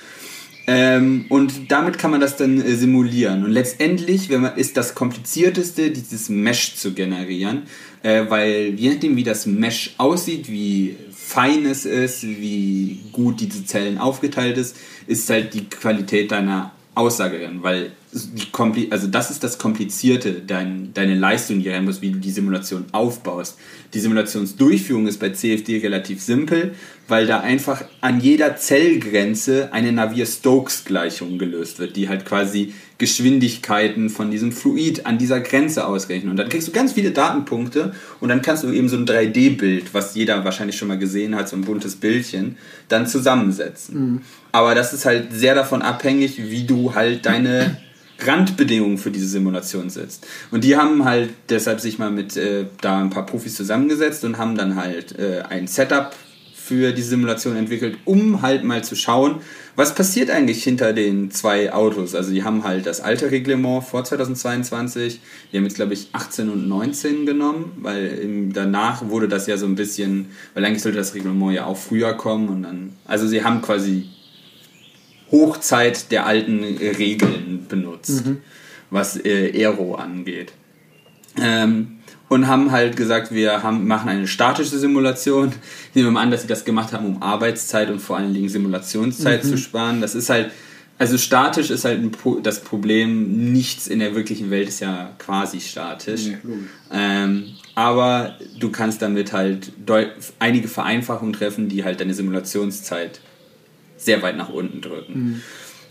Ähm, 0.67 1.25
und 1.29 1.73
damit 1.73 1.99
kann 1.99 2.13
man 2.13 2.21
das 2.21 2.37
dann 2.37 2.61
äh, 2.61 2.75
simulieren. 2.75 3.45
Und 3.45 3.51
letztendlich 3.51 4.29
wenn 4.29 4.43
man, 4.43 4.57
ist 4.57 4.77
das 4.77 4.95
komplizierteste, 4.95 5.91
dieses 5.91 6.29
Mesh 6.29 6.77
zu 6.77 6.93
generieren, 6.95 7.63
äh, 8.03 8.27
weil 8.29 8.75
je 8.77 8.91
nachdem, 8.91 9.17
wie 9.17 9.25
das 9.25 9.47
Mesh 9.47 9.95
aussieht, 9.99 10.49
wie 10.49 10.97
fein 11.13 11.67
es 11.67 11.87
ist, 11.87 12.23
wie 12.23 13.01
gut 13.11 13.41
diese 13.41 13.65
Zellen 13.65 13.99
aufgeteilt 13.99 14.59
ist, 14.59 14.77
ist 15.09 15.29
halt 15.29 15.55
die 15.55 15.65
Qualität 15.65 16.31
deiner 16.31 16.73
Aussagerin, 16.95 17.63
weil 17.63 17.93
die 18.13 18.91
also 18.91 19.07
das 19.07 19.31
ist 19.31 19.45
das 19.45 19.59
Komplizierte, 19.59 20.43
dein, 20.45 20.93
deine 20.93 21.15
Leistung, 21.15 21.61
die 21.61 21.69
rein 21.69 21.85
muss, 21.85 22.03
wie 22.03 22.11
du 22.11 22.19
die 22.19 22.31
Simulation 22.31 22.87
aufbaust. 22.93 23.57
Die 23.95 24.01
Simulationsdurchführung 24.01 25.07
ist 25.07 25.21
bei 25.21 25.31
CFD 25.31 25.79
relativ 25.79 26.21
simpel, 26.21 26.75
weil 27.11 27.27
da 27.27 27.41
einfach 27.41 27.85
an 28.01 28.21
jeder 28.21 28.57
Zellgrenze 28.57 29.73
eine 29.73 29.93
Navier-Stokes-Gleichung 29.93 31.39
gelöst 31.39 31.79
wird, 31.79 31.97
die 31.97 32.09
halt 32.09 32.25
quasi 32.25 32.73
Geschwindigkeiten 32.99 34.11
von 34.11 34.31
diesem 34.31 34.53
Fluid 34.53 35.07
an 35.07 35.19
dieser 35.19 35.41
Grenze 35.41 35.87
ausrechnen. 35.87 36.31
Und 36.31 36.37
dann 36.37 36.49
kriegst 36.49 36.69
du 36.69 36.73
ganz 36.73 36.93
viele 36.93 37.11
Datenpunkte 37.11 37.95
und 38.21 38.29
dann 38.29 38.43
kannst 38.43 38.63
du 38.63 38.71
eben 38.71 38.89
so 38.89 38.97
ein 38.97 39.07
3D-Bild, 39.07 39.93
was 39.93 40.15
jeder 40.15 40.45
wahrscheinlich 40.45 40.77
schon 40.77 40.89
mal 40.89 40.99
gesehen 40.99 41.35
hat, 41.35 41.49
so 41.49 41.57
ein 41.57 41.63
buntes 41.63 41.97
Bildchen, 41.97 42.57
dann 42.89 43.07
zusammensetzen. 43.07 44.01
Mhm. 44.01 44.21
Aber 44.53 44.75
das 44.75 44.93
ist 44.93 45.05
halt 45.05 45.33
sehr 45.33 45.55
davon 45.55 45.83
abhängig, 45.83 46.39
wie 46.51 46.65
du 46.65 46.95
halt 46.95 47.27
deine 47.27 47.79
Randbedingungen 48.21 48.99
für 48.99 49.11
diese 49.11 49.29
Simulation 49.29 49.91
setzt. 49.91 50.27
Und 50.51 50.65
die 50.65 50.77
haben 50.77 51.05
halt 51.05 51.31
deshalb 51.49 51.81
sich 51.81 51.99
mal 51.99 52.11
mit 52.11 52.37
äh, 52.37 52.67
da 52.81 53.01
ein 53.01 53.11
paar 53.11 53.27
Profis 53.27 53.57
zusammengesetzt 53.57 54.25
und 54.25 54.39
haben 54.39 54.57
dann 54.57 54.77
halt 54.77 55.19
äh, 55.19 55.43
ein 55.49 55.67
Setup 55.67 56.15
für 56.71 56.93
die 56.93 57.03
Simulation 57.03 57.57
entwickelt, 57.57 57.99
um 58.05 58.43
halt 58.43 58.63
mal 58.63 58.85
zu 58.85 58.95
schauen, 58.95 59.41
was 59.75 59.93
passiert 59.93 60.31
eigentlich 60.31 60.63
hinter 60.63 60.93
den 60.93 61.33
zwei 61.33 61.73
Autos. 61.73 62.15
Also 62.15 62.31
die 62.31 62.45
haben 62.45 62.63
halt 62.63 62.87
das 62.87 63.01
alte 63.01 63.33
Reglement 63.33 63.83
vor 63.83 64.05
2022, 64.05 65.21
die 65.51 65.57
haben 65.57 65.65
jetzt 65.65 65.75
glaube 65.75 65.95
ich 65.95 66.11
18 66.13 66.49
und 66.49 66.69
19 66.69 67.27
genommen, 67.27 67.73
weil 67.81 68.51
danach 68.53 69.09
wurde 69.09 69.27
das 69.27 69.49
ja 69.49 69.57
so 69.57 69.67
ein 69.67 69.75
bisschen, 69.75 70.27
weil 70.55 70.65
eigentlich 70.65 70.83
sollte 70.83 70.99
das 70.99 71.13
Reglement 71.13 71.55
ja 71.55 71.67
auch 71.67 71.77
früher 71.77 72.15
kommen 72.15 72.49
und 72.49 72.63
dann, 72.63 72.93
also 73.05 73.27
sie 73.27 73.43
haben 73.43 73.63
quasi 73.63 74.05
Hochzeit 75.33 76.13
der 76.13 76.25
alten 76.25 76.63
Regeln 76.63 77.67
benutzt, 77.69 78.27
mhm. 78.27 78.37
was 78.91 79.17
äh, 79.25 79.51
Aero 79.57 79.97
angeht. 79.97 80.53
Ähm, 81.37 82.00
und 82.31 82.47
haben 82.47 82.71
halt 82.71 82.97
gesagt, 82.97 83.33
wir 83.33 83.65
haben, 83.65 83.89
machen 83.89 84.09
eine 84.09 84.29
statische 84.29 84.79
Simulation. 84.79 85.53
Nehmen 85.95 86.07
wir 86.07 86.13
mal 86.13 86.23
an, 86.23 86.31
dass 86.31 86.43
sie 86.43 86.47
das 86.47 86.65
gemacht 86.65 86.93
haben, 86.93 87.05
um 87.05 87.23
Arbeitszeit 87.23 87.91
und 87.91 87.99
vor 87.99 88.17
allen 88.17 88.33
Dingen 88.33 88.49
Simulationszeit 88.49 89.45
zu 89.45 89.59
sparen. 89.59 90.01
Das 90.01 90.15
ist 90.15 90.31
halt, 90.31 90.53
also 90.97 91.19
statisch 91.19 91.71
ist 91.71 91.85
halt 91.85 92.01
das 92.45 92.61
Problem, 92.61 93.53
nichts 93.53 93.89
in 93.89 93.99
der 93.99 94.15
wirklichen 94.15 94.49
Welt 94.51 94.69
ist 94.69 94.79
ja 94.79 95.11
quasi 95.19 95.61
statisch. 95.61 96.27
Nee, 96.27 96.37
ähm, 96.93 97.47
aber 97.75 98.37
du 98.61 98.71
kannst 98.71 99.03
damit 99.03 99.33
halt 99.33 99.73
einige 100.39 100.69
Vereinfachungen 100.69 101.33
treffen, 101.33 101.69
die 101.69 101.83
halt 101.83 101.99
deine 101.99 102.15
Simulationszeit 102.15 103.21
sehr 103.97 104.23
weit 104.23 104.37
nach 104.37 104.51
unten 104.51 104.81
drücken. 104.81 105.13
Mhm. 105.15 105.43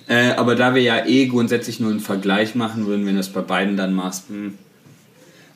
Äh, 0.07 0.31
aber 0.31 0.55
da 0.55 0.73
wir 0.73 0.81
ja 0.81 1.05
eh 1.05 1.25
grundsätzlich 1.25 1.81
nur 1.81 1.91
einen 1.91 1.99
Vergleich 1.99 2.55
machen 2.55 2.85
würden, 2.85 3.05
wenn 3.05 3.15
du 3.15 3.19
das 3.19 3.33
bei 3.33 3.41
beiden 3.41 3.75
dann 3.75 3.93
machst, 3.93 4.29
hm, 4.29 4.53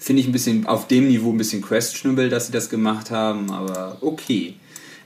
finde 0.04 0.22
ich 0.22 0.28
ein 0.28 0.34
bisschen 0.34 0.66
auf 0.66 0.88
dem 0.88 1.08
Niveau 1.08 1.32
ein 1.32 1.38
bisschen 1.38 1.62
questionable, 1.62 2.28
dass 2.28 2.48
sie 2.48 2.52
das 2.52 2.70
gemacht 2.70 3.10
haben, 3.10 3.52
aber 3.52 3.98
okay. 4.02 4.56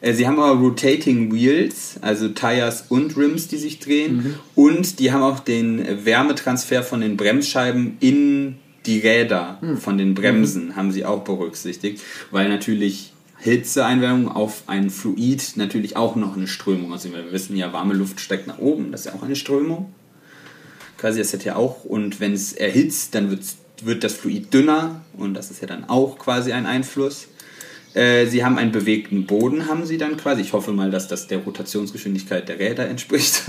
Äh, 0.02 0.14
sie 0.14 0.26
haben 0.26 0.40
aber 0.40 0.60
Rotating 0.60 1.32
Wheels, 1.32 1.98
also 2.02 2.30
Tires 2.30 2.86
und 2.90 3.16
Rims, 3.16 3.48
die 3.48 3.58
sich 3.58 3.80
drehen. 3.80 4.16
Mhm. 4.16 4.36
Und 4.56 5.00
die 5.00 5.12
haben 5.12 5.22
auch 5.22 5.40
den 5.40 6.04
Wärmetransfer 6.04 6.82
von 6.82 7.02
den 7.02 7.16
Bremsscheiben 7.16 7.98
in 8.00 8.58
die 8.88 9.00
Räder 9.00 9.60
Mhm. 9.62 9.78
von 9.78 9.98
den 10.00 10.16
Bremsen, 10.16 10.76
haben 10.76 10.92
sie 10.92 11.06
auch 11.06 11.24
berücksichtigt, 11.24 12.02
weil 12.32 12.50
natürlich 12.50 13.14
Hitzeeinwärmung 13.40 14.30
auf 14.30 14.64
ein 14.66 14.90
Fluid 14.90 15.54
natürlich 15.58 15.96
auch 15.96 16.16
noch 16.16 16.36
eine 16.36 16.48
Strömung. 16.48 16.92
Also 16.92 17.12
wir 17.12 17.32
wissen 17.32 17.56
ja, 17.56 17.72
warme 17.72 17.94
Luft 17.94 18.20
steigt 18.20 18.48
nach 18.48 18.58
oben, 18.58 18.92
das 18.92 19.02
ist 19.02 19.06
ja 19.08 19.14
auch 19.14 19.24
eine 19.24 19.36
Strömung. 19.36 19.94
Quasi 20.98 21.20
das 21.20 21.34
hat 21.34 21.46
ja 21.46 21.56
auch, 21.56 21.86
und 21.86 22.20
wenn 22.20 22.34
es 22.34 22.54
erhitzt, 22.54 23.14
dann 23.14 23.30
wird's, 23.30 23.58
wird 23.84 24.04
das 24.04 24.14
Fluid 24.14 24.54
dünner 24.54 25.02
und 25.18 25.34
das 25.34 25.52
ist 25.52 25.62
ja 25.62 25.68
dann 25.68 25.90
auch 25.90 26.18
quasi 26.18 26.52
ein 26.52 26.66
Einfluss. 26.66 27.28
Äh, 27.94 28.28
sie 28.28 28.44
haben 28.44 28.58
einen 28.58 28.72
bewegten 28.72 29.26
Boden, 29.26 29.68
haben 29.68 29.86
sie 29.86 29.98
dann 29.98 30.18
quasi. 30.18 30.42
Ich 30.42 30.54
hoffe 30.54 30.72
mal, 30.72 30.92
dass 30.92 31.08
das 31.08 31.28
der 31.28 31.40
Rotationsgeschwindigkeit 31.40 32.48
der 32.48 32.60
Räder 32.60 32.88
entspricht. 32.90 33.44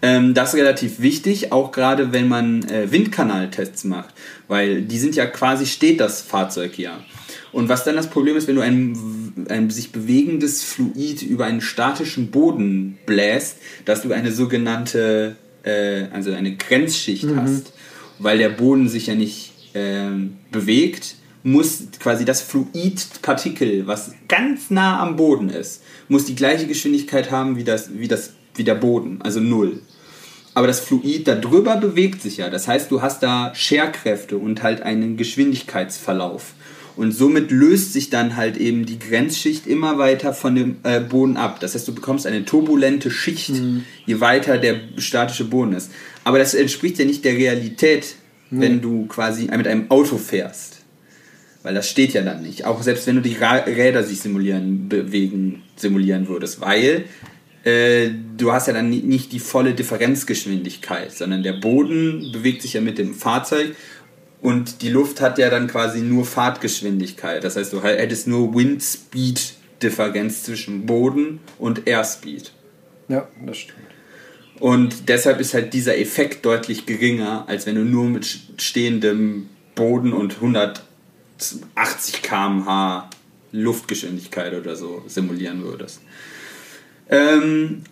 Ähm, 0.00 0.32
das 0.32 0.54
ist 0.54 0.60
relativ 0.60 1.00
wichtig, 1.00 1.52
auch 1.52 1.72
gerade 1.72 2.12
wenn 2.12 2.28
man 2.28 2.62
äh, 2.68 2.90
Windkanaltests 2.90 3.84
macht, 3.84 4.14
weil 4.46 4.82
die 4.82 4.98
sind 4.98 5.16
ja 5.16 5.26
quasi, 5.26 5.66
steht 5.66 6.00
das 6.00 6.22
Fahrzeug 6.22 6.78
ja. 6.78 7.00
Und 7.50 7.68
was 7.68 7.84
dann 7.84 7.96
das 7.96 8.08
Problem 8.08 8.36
ist, 8.36 8.46
wenn 8.46 8.54
du 8.54 8.60
ein, 8.62 9.46
ein 9.48 9.70
sich 9.70 9.90
bewegendes 9.90 10.62
Fluid 10.62 11.22
über 11.22 11.46
einen 11.46 11.60
statischen 11.60 12.30
Boden 12.30 12.98
bläst, 13.06 13.56
dass 13.84 14.02
du 14.02 14.12
eine 14.12 14.30
sogenannte, 14.30 15.36
äh, 15.64 16.04
also 16.12 16.32
eine 16.32 16.54
Grenzschicht 16.56 17.26
hast, 17.34 17.72
weil 18.18 18.38
der 18.38 18.50
Boden 18.50 18.88
sich 18.88 19.06
ja 19.06 19.14
nicht 19.14 19.52
ähm, 19.74 20.36
bewegt, 20.50 21.16
muss 21.42 21.84
quasi 22.00 22.24
das 22.24 22.42
Fluidpartikel, 22.42 23.86
was 23.86 24.12
ganz 24.28 24.70
nah 24.70 25.00
am 25.00 25.16
Boden 25.16 25.50
ist, 25.50 25.82
muss 26.08 26.24
die 26.24 26.34
gleiche 26.34 26.66
Geschwindigkeit 26.66 27.30
haben 27.30 27.56
wie, 27.56 27.64
das, 27.64 27.98
wie, 27.98 28.08
das, 28.08 28.32
wie 28.54 28.64
der 28.64 28.74
Boden, 28.74 29.20
also 29.22 29.40
null. 29.40 29.80
Aber 30.54 30.66
das 30.66 30.80
Fluid 30.80 31.28
darüber 31.28 31.76
bewegt 31.76 32.20
sich 32.20 32.38
ja. 32.38 32.50
Das 32.50 32.66
heißt, 32.66 32.90
du 32.90 33.00
hast 33.00 33.22
da 33.22 33.54
Scherkräfte 33.54 34.38
und 34.38 34.62
halt 34.64 34.82
einen 34.82 35.16
Geschwindigkeitsverlauf. 35.16 36.54
Und 36.98 37.12
somit 37.12 37.52
löst 37.52 37.92
sich 37.92 38.10
dann 38.10 38.34
halt 38.34 38.56
eben 38.56 38.84
die 38.84 38.98
Grenzschicht 38.98 39.68
immer 39.68 39.98
weiter 39.98 40.34
von 40.34 40.56
dem 40.56 40.76
äh, 40.82 40.98
Boden 40.98 41.36
ab. 41.36 41.60
Das 41.60 41.76
heißt, 41.76 41.86
du 41.86 41.94
bekommst 41.94 42.26
eine 42.26 42.44
turbulente 42.44 43.12
Schicht, 43.12 43.52
je 44.04 44.20
weiter 44.20 44.58
der 44.58 44.80
statische 44.96 45.44
Boden 45.44 45.74
ist. 45.74 45.92
Aber 46.24 46.38
das 46.40 46.54
entspricht 46.54 46.98
ja 46.98 47.04
nicht 47.04 47.24
der 47.24 47.34
Realität, 47.34 48.16
wenn 48.50 48.80
du 48.80 49.06
quasi 49.06 49.44
mit 49.44 49.68
einem 49.68 49.90
Auto 49.90 50.18
fährst. 50.18 50.78
Weil 51.62 51.74
das 51.74 51.88
steht 51.88 52.14
ja 52.14 52.22
dann 52.22 52.42
nicht. 52.42 52.64
Auch 52.64 52.82
selbst 52.82 53.06
wenn 53.06 53.14
du 53.14 53.22
die 53.22 53.36
Räder 53.36 54.02
sich 54.02 54.20
simulieren, 54.20 54.88
bewegen, 54.88 55.62
simulieren 55.76 56.26
würdest. 56.26 56.60
Weil 56.60 57.04
äh, 57.62 58.10
du 58.36 58.52
hast 58.52 58.66
ja 58.66 58.72
dann 58.72 58.90
ni- 58.90 59.02
nicht 59.02 59.30
die 59.32 59.38
volle 59.38 59.74
Differenzgeschwindigkeit, 59.74 61.12
sondern 61.12 61.42
der 61.44 61.54
Boden 61.54 62.32
bewegt 62.32 62.62
sich 62.62 62.72
ja 62.72 62.80
mit 62.80 62.98
dem 62.98 63.14
Fahrzeug 63.14 63.76
und 64.40 64.82
die 64.82 64.90
Luft 64.90 65.20
hat 65.20 65.38
ja 65.38 65.50
dann 65.50 65.66
quasi 65.66 66.00
nur 66.00 66.24
Fahrtgeschwindigkeit. 66.24 67.42
Das 67.42 67.56
heißt, 67.56 67.72
du 67.72 67.82
hättest 67.82 68.28
nur 68.28 68.54
Wind-Speed-Differenz 68.54 70.44
zwischen 70.44 70.86
Boden 70.86 71.40
und 71.58 71.86
Airspeed. 71.88 72.52
Ja, 73.08 73.28
das 73.44 73.58
stimmt. 73.58 73.78
Und 74.60 75.08
deshalb 75.08 75.40
ist 75.40 75.54
halt 75.54 75.72
dieser 75.72 75.98
Effekt 75.98 76.44
deutlich 76.44 76.86
geringer, 76.86 77.44
als 77.48 77.66
wenn 77.66 77.76
du 77.76 77.84
nur 77.84 78.04
mit 78.04 78.26
stehendem 78.58 79.48
Boden 79.74 80.12
und 80.12 80.34
180 80.36 82.22
km/h 82.22 83.10
Luftgeschwindigkeit 83.52 84.54
oder 84.54 84.76
so 84.76 85.02
simulieren 85.06 85.62
würdest. 85.62 86.00
Ähm, 87.08 87.82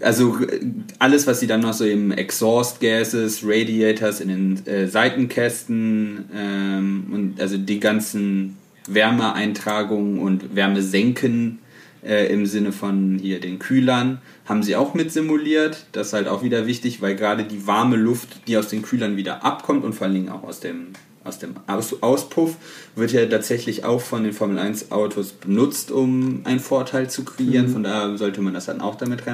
also 0.00 0.38
äh, 0.40 0.60
alles, 0.98 1.26
was 1.26 1.40
sie 1.40 1.46
dann 1.46 1.60
noch 1.60 1.74
so 1.74 1.84
im 1.84 2.10
Exhaust 2.12 2.80
Gases, 2.80 3.42
Radiators 3.44 4.20
in 4.20 4.28
den 4.28 4.66
äh, 4.66 4.88
Seitenkästen 4.88 6.24
ähm, 6.34 7.06
und 7.12 7.40
also 7.40 7.56
die 7.58 7.80
ganzen 7.80 8.56
Wärmeeintragungen 8.86 10.18
und 10.18 10.54
Wärmesenken 10.54 11.58
äh, 12.04 12.32
im 12.32 12.46
Sinne 12.46 12.72
von 12.72 13.18
hier 13.20 13.40
den 13.40 13.58
Kühlern 13.58 14.20
haben 14.44 14.62
sie 14.62 14.76
auch 14.76 14.94
mit 14.94 15.12
simuliert. 15.12 15.86
Das 15.92 16.08
ist 16.08 16.12
halt 16.12 16.28
auch 16.28 16.42
wieder 16.42 16.66
wichtig, 16.66 17.00
weil 17.00 17.16
gerade 17.16 17.44
die 17.44 17.66
warme 17.66 17.96
Luft, 17.96 18.46
die 18.46 18.56
aus 18.56 18.68
den 18.68 18.82
Kühlern 18.82 19.16
wieder 19.16 19.44
abkommt 19.44 19.84
und 19.84 19.94
vor 19.94 20.06
allen 20.06 20.14
Dingen 20.14 20.28
auch 20.28 20.42
aus 20.42 20.60
dem, 20.60 20.88
aus 21.24 21.38
dem 21.38 21.54
aus 21.66 22.02
Auspuff, 22.02 22.56
wird 22.94 23.12
ja 23.12 23.24
tatsächlich 23.24 23.84
auch 23.84 24.02
von 24.02 24.24
den 24.24 24.34
Formel 24.34 24.58
1 24.58 24.92
Autos 24.92 25.32
benutzt, 25.32 25.90
um 25.90 26.42
einen 26.44 26.60
Vorteil 26.60 27.08
zu 27.08 27.24
kreieren. 27.24 27.68
Von 27.68 27.84
daher 27.84 28.18
sollte 28.18 28.42
man 28.42 28.52
das 28.52 28.66
dann 28.66 28.82
auch 28.82 28.96
damit 28.96 29.26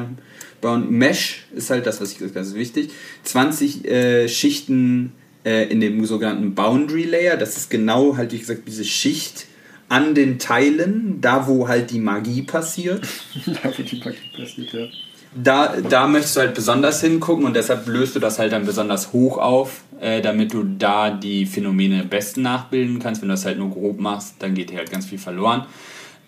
reinbauen. 0.62 0.90
Mesh 0.90 1.44
ist 1.54 1.70
halt 1.70 1.86
das, 1.86 2.00
was 2.00 2.12
ich 2.12 2.18
gesagt 2.18 2.36
habe, 2.36 2.46
ist 2.46 2.54
wichtig. 2.54 2.90
20 3.24 3.84
äh, 3.84 4.28
Schichten 4.28 5.12
äh, 5.44 5.70
in 5.70 5.80
dem 5.80 6.04
sogenannten 6.06 6.54
Boundary 6.54 7.04
Layer. 7.04 7.36
Das 7.36 7.56
ist 7.56 7.70
genau 7.70 8.16
halt, 8.16 8.32
wie 8.32 8.38
gesagt, 8.38 8.62
diese 8.66 8.84
Schicht 8.84 9.46
an 9.88 10.14
den 10.14 10.38
Teilen, 10.38 11.20
da 11.20 11.48
wo 11.48 11.68
halt 11.68 11.90
die 11.90 11.98
Magie 11.98 12.42
passiert. 12.42 13.06
da 13.46 13.76
wird 13.76 13.90
die 13.90 13.96
Paket 13.96 14.32
passiert, 14.36 14.72
ja. 14.72 14.86
Da, 15.32 15.76
da 15.80 16.08
möchtest 16.08 16.34
du 16.34 16.40
halt 16.40 16.54
besonders 16.54 17.00
hingucken 17.00 17.44
und 17.44 17.54
deshalb 17.54 17.86
löst 17.86 18.16
du 18.16 18.18
das 18.18 18.40
halt 18.40 18.50
dann 18.50 18.66
besonders 18.66 19.12
hoch 19.12 19.38
auf, 19.38 19.82
äh, 20.00 20.20
damit 20.20 20.52
du 20.52 20.64
da 20.64 21.10
die 21.10 21.46
Phänomene 21.46 22.00
am 22.00 22.08
besten 22.08 22.42
nachbilden 22.42 22.98
kannst. 22.98 23.22
Wenn 23.22 23.28
du 23.28 23.34
das 23.34 23.44
halt 23.46 23.56
nur 23.56 23.70
grob 23.70 24.00
machst, 24.00 24.34
dann 24.40 24.54
geht 24.54 24.70
dir 24.70 24.78
halt 24.78 24.90
ganz 24.90 25.06
viel 25.06 25.18
verloren. 25.18 25.66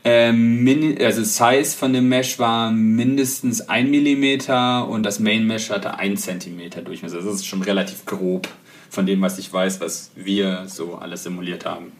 Ähm, 0.05 0.97
also 1.01 1.23
Size 1.23 1.77
von 1.77 1.93
dem 1.93 2.09
Mesh 2.09 2.39
war 2.39 2.73
mindestens 2.73 3.69
1 3.69 3.89
mm 3.89 4.89
und 4.91 5.05
das 5.05 5.21
Main 5.21 5.47
Mesh 5.47 5.71
hatte 5.71 5.97
1 5.97 6.23
cm 6.23 6.85
Durchmesser. 6.85 7.19
Das 7.19 7.27
ist 7.27 7.47
schon 7.47 7.63
relativ 7.63 8.05
grob 8.05 8.49
von 8.91 9.07
dem, 9.07 9.21
was 9.21 9.39
ich 9.39 9.53
weiß, 9.53 9.81
was 9.81 10.11
wir 10.17 10.65
so 10.67 10.97
alles 10.97 11.23
simuliert 11.23 11.65
haben. 11.65 11.93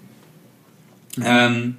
Ähm, 1.23 1.77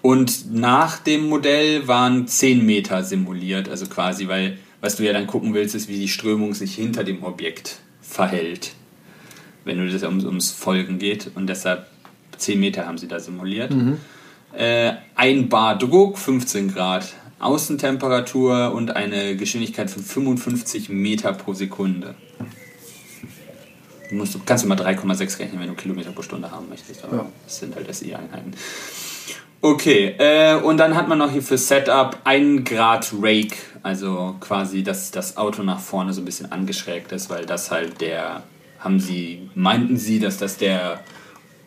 und 0.00 0.52
nach 0.52 0.98
dem 0.98 1.28
Modell 1.28 1.88
waren 1.88 2.26
10 2.26 2.64
Meter 2.64 3.02
simuliert, 3.02 3.68
also 3.68 3.86
quasi, 3.86 4.28
weil 4.28 4.58
was 4.80 4.96
du 4.96 5.04
ja 5.04 5.12
dann 5.12 5.26
gucken 5.28 5.54
willst, 5.54 5.74
ist, 5.74 5.88
wie 5.88 5.98
die 5.98 6.08
Strömung 6.08 6.54
sich 6.54 6.74
hinter 6.74 7.04
dem 7.04 7.22
Objekt 7.22 7.78
verhält, 8.00 8.72
wenn 9.64 9.78
du 9.78 9.88
das 9.88 10.02
ums, 10.02 10.24
ums 10.24 10.50
Folgen 10.50 10.98
geht. 10.98 11.30
Und 11.34 11.46
deshalb 11.46 11.86
10 12.36 12.58
Meter 12.58 12.86
haben 12.86 12.98
sie 12.98 13.06
da 13.06 13.20
simuliert. 13.20 13.72
Äh, 14.56 14.92
ein 15.14 15.48
Bar 15.48 15.78
Druck, 15.78 16.18
15 16.18 16.72
Grad 16.74 17.12
Außentemperatur 17.40 18.72
und 18.72 18.94
eine 18.94 19.36
Geschwindigkeit 19.36 19.90
von 19.90 20.02
55 20.02 20.88
Meter 20.90 21.32
pro 21.32 21.54
Sekunde. 21.54 22.14
Du 24.10 24.16
musst, 24.16 24.36
kannst 24.46 24.64
du 24.64 24.68
mal 24.68 24.78
3,6 24.78 25.38
rechnen, 25.40 25.60
wenn 25.60 25.68
du 25.68 25.74
Kilometer 25.74 26.12
pro 26.12 26.22
Stunde 26.22 26.50
haben 26.50 26.68
möchtest. 26.68 27.02
Aber 27.02 27.16
Ja. 27.16 27.26
das 27.44 27.58
sind 27.58 27.74
halt 27.74 27.92
SI-Einheiten. 27.92 28.52
Okay, 29.60 30.14
äh, 30.18 30.56
und 30.56 30.76
dann 30.76 30.94
hat 30.96 31.08
man 31.08 31.18
noch 31.18 31.30
hier 31.30 31.42
für 31.42 31.56
Setup 31.56 32.18
1 32.24 32.68
Grad 32.68 33.12
Rake, 33.20 33.56
also 33.82 34.36
quasi, 34.40 34.82
dass 34.82 35.10
das 35.12 35.36
Auto 35.36 35.62
nach 35.62 35.78
vorne 35.80 36.12
so 36.12 36.20
ein 36.20 36.24
bisschen 36.24 36.50
angeschrägt 36.52 37.10
ist, 37.12 37.30
weil 37.30 37.46
das 37.46 37.70
halt 37.70 38.00
der, 38.00 38.42
haben 38.80 38.98
sie, 39.00 39.48
meinten 39.54 39.96
sie, 39.96 40.18
dass 40.20 40.36
das 40.38 40.58
der 40.58 41.00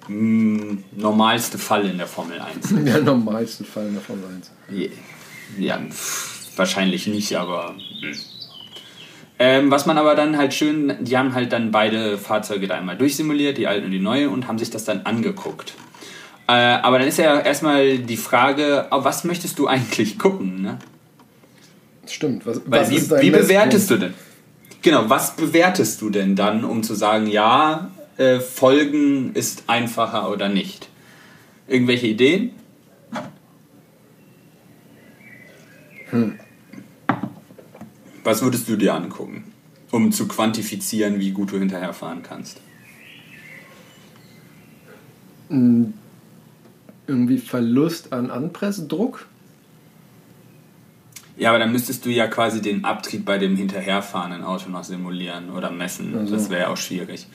normalste 0.08 1.58
Fall 1.58 1.86
in 1.86 1.97
der 1.97 2.08
Formel 2.08 2.39
1 2.39 2.72
ist. 2.72 2.86
Der 2.86 3.01
normalste 3.01 3.64
Fall 3.64 3.88
in 3.88 3.93
der 3.93 4.01
Formel 4.01 4.26
1. 4.36 4.51
Ja, 5.58 5.80
wahrscheinlich 6.56 7.08
nicht, 7.08 7.36
aber. 7.36 7.76
hm. 8.01 8.14
Ähm, 9.38 9.70
was 9.70 9.86
man 9.86 9.97
aber 9.97 10.16
dann 10.16 10.38
halt 10.38 10.53
schön, 10.53 10.95
die 11.01 11.18
haben 11.18 11.34
halt 11.34 11.51
dann 11.51 11.72
beide 11.72 12.18
Fahrzeuge 12.18 12.68
da 12.68 12.76
einmal 12.76 12.95
durchsimuliert, 12.95 13.58
die 13.58 13.68
alte 13.68 13.86
und 13.86 13.91
die 13.91 13.99
neue, 13.99 14.30
und 14.30 14.47
haben 14.47 14.58
sich 14.58 14.70
das 14.70 14.86
dann 14.86 15.01
angeguckt. 15.01 15.74
Äh, 16.47 16.53
aber 16.53 16.99
dann 16.99 17.08
ist 17.08 17.18
ja 17.18 17.39
erstmal 17.39 17.97
die 17.97 18.18
Frage, 18.18 18.88
was 18.91 19.26
möchtest 19.26 19.60
du 19.60 19.68
eigentlich 19.68 20.18
gucken? 20.20 20.62
Ne? 20.62 20.80
Stimmt. 22.08 22.45
Was, 22.45 22.62
was 22.66 22.89
wie, 22.89 23.22
wie 23.22 23.32
bewertest 23.32 23.89
du 23.91 23.97
denn? 23.97 24.14
Genau, 24.82 25.10
was 25.10 25.36
bewertest 25.36 26.01
du 26.01 26.12
denn 26.12 26.36
dann, 26.36 26.64
um 26.64 26.84
zu 26.84 26.93
sagen, 26.93 27.28
ja, 27.28 27.89
äh, 28.18 28.39
folgen 28.39 29.34
ist 29.34 29.63
einfacher 29.68 30.32
oder 30.32 30.49
nicht. 30.49 30.89
Irgendwelche 31.68 32.07
Ideen? 32.07 32.51
Hm. 36.09 36.39
Was 38.24 38.41
würdest 38.41 38.68
du 38.70 38.76
dir 38.76 38.93
angucken, 38.93 39.51
um 39.91 40.11
zu 40.11 40.28
quantifizieren, 40.28 41.20
wie 41.20 41.32
gut 41.32 41.51
du 41.51 41.59
hinterherfahren 41.59 42.24
kannst? 42.24 42.59
Mm, 45.49 45.86
Irgendwie 47.07 47.38
Verlust 47.38 48.13
an 48.13 48.32
Anpressdruck? 48.32 49.28
Ja, 51.38 51.49
aber 51.49 51.59
dann 51.59 51.72
müsstest 51.72 52.05
du 52.05 52.09
ja 52.09 52.28
quasi 52.28 52.61
den 52.61 52.86
Abtrieb 52.86 53.26
bei 53.26 53.38
dem 53.38 53.55
hinterherfahrenden 53.57 54.43
Auto 54.43 54.70
noch 54.70 54.86
simulieren 54.86 55.49
oder 55.49 55.70
messen. 55.70 56.18
Also. 56.18 56.36
Das 56.36 56.49
wäre 56.49 56.61
ja 56.61 56.68
auch 56.70 56.78
schwierig. 56.78 57.28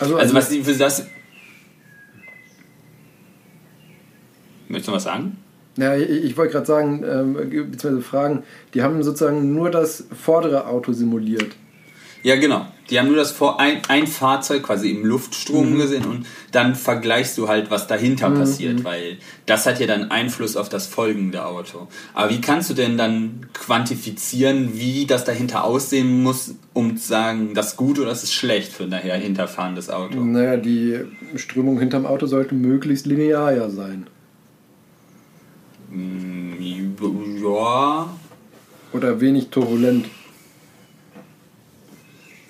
Also, 0.00 0.16
Also 0.16 0.34
was 0.34 0.48
die 0.48 0.62
für 0.62 0.74
das... 0.74 1.06
Möchtest 4.68 4.88
du 4.88 4.92
was 4.92 5.04
sagen? 5.04 5.36
Ja, 5.76 5.96
ich, 5.96 6.08
ich 6.10 6.36
wollte 6.36 6.52
gerade 6.52 6.66
sagen, 6.66 7.04
ähm, 7.04 7.34
beziehungsweise 7.34 8.00
fragen, 8.02 8.42
die 8.74 8.82
haben 8.82 9.02
sozusagen 9.02 9.52
nur 9.54 9.70
das 9.70 10.06
vordere 10.20 10.66
Auto 10.66 10.92
simuliert. 10.92 11.56
Ja, 12.22 12.36
genau. 12.36 12.66
Die 12.90 12.98
haben 12.98 13.06
nur 13.06 13.16
das 13.16 13.30
vor 13.30 13.60
ein, 13.60 13.80
ein 13.88 14.06
Fahrzeug 14.08 14.64
quasi 14.64 14.90
im 14.90 15.04
Luftstrom 15.04 15.74
Mhm. 15.74 15.78
gesehen 15.78 16.04
und 16.06 16.26
dann 16.50 16.74
vergleichst 16.74 17.38
du 17.38 17.46
halt, 17.48 17.70
was 17.70 17.86
dahinter 17.86 18.28
Mhm. 18.30 18.34
passiert, 18.34 18.84
weil 18.84 19.18
das 19.46 19.64
hat 19.66 19.78
ja 19.78 19.86
dann 19.86 20.10
Einfluss 20.10 20.56
auf 20.56 20.68
das 20.68 20.86
folgende 20.88 21.46
Auto. 21.46 21.86
Aber 22.14 22.30
wie 22.30 22.40
kannst 22.40 22.68
du 22.68 22.74
denn 22.74 22.98
dann 22.98 23.46
quantifizieren, 23.52 24.70
wie 24.74 25.06
das 25.06 25.24
dahinter 25.24 25.62
aussehen 25.64 26.22
muss, 26.22 26.54
um 26.72 26.96
zu 26.96 27.06
sagen, 27.06 27.54
das 27.54 27.68
ist 27.68 27.76
gut 27.76 27.98
oder 28.00 28.08
das 28.08 28.24
ist 28.24 28.32
schlecht 28.32 28.72
für 28.72 28.84
ein 28.84 28.92
hinterfahrendes 29.22 29.88
Auto? 29.88 30.20
Naja, 30.20 30.56
die 30.56 30.98
Strömung 31.36 31.78
hinterm 31.78 32.06
Auto 32.06 32.26
sollte 32.26 32.54
möglichst 32.56 33.06
linear 33.06 33.52
ja 33.54 33.70
sein. 33.70 34.06
Mm, 35.90 36.54
Ja, 37.42 38.08
Oder 38.92 39.20
wenig 39.20 39.48
turbulent. 39.50 40.06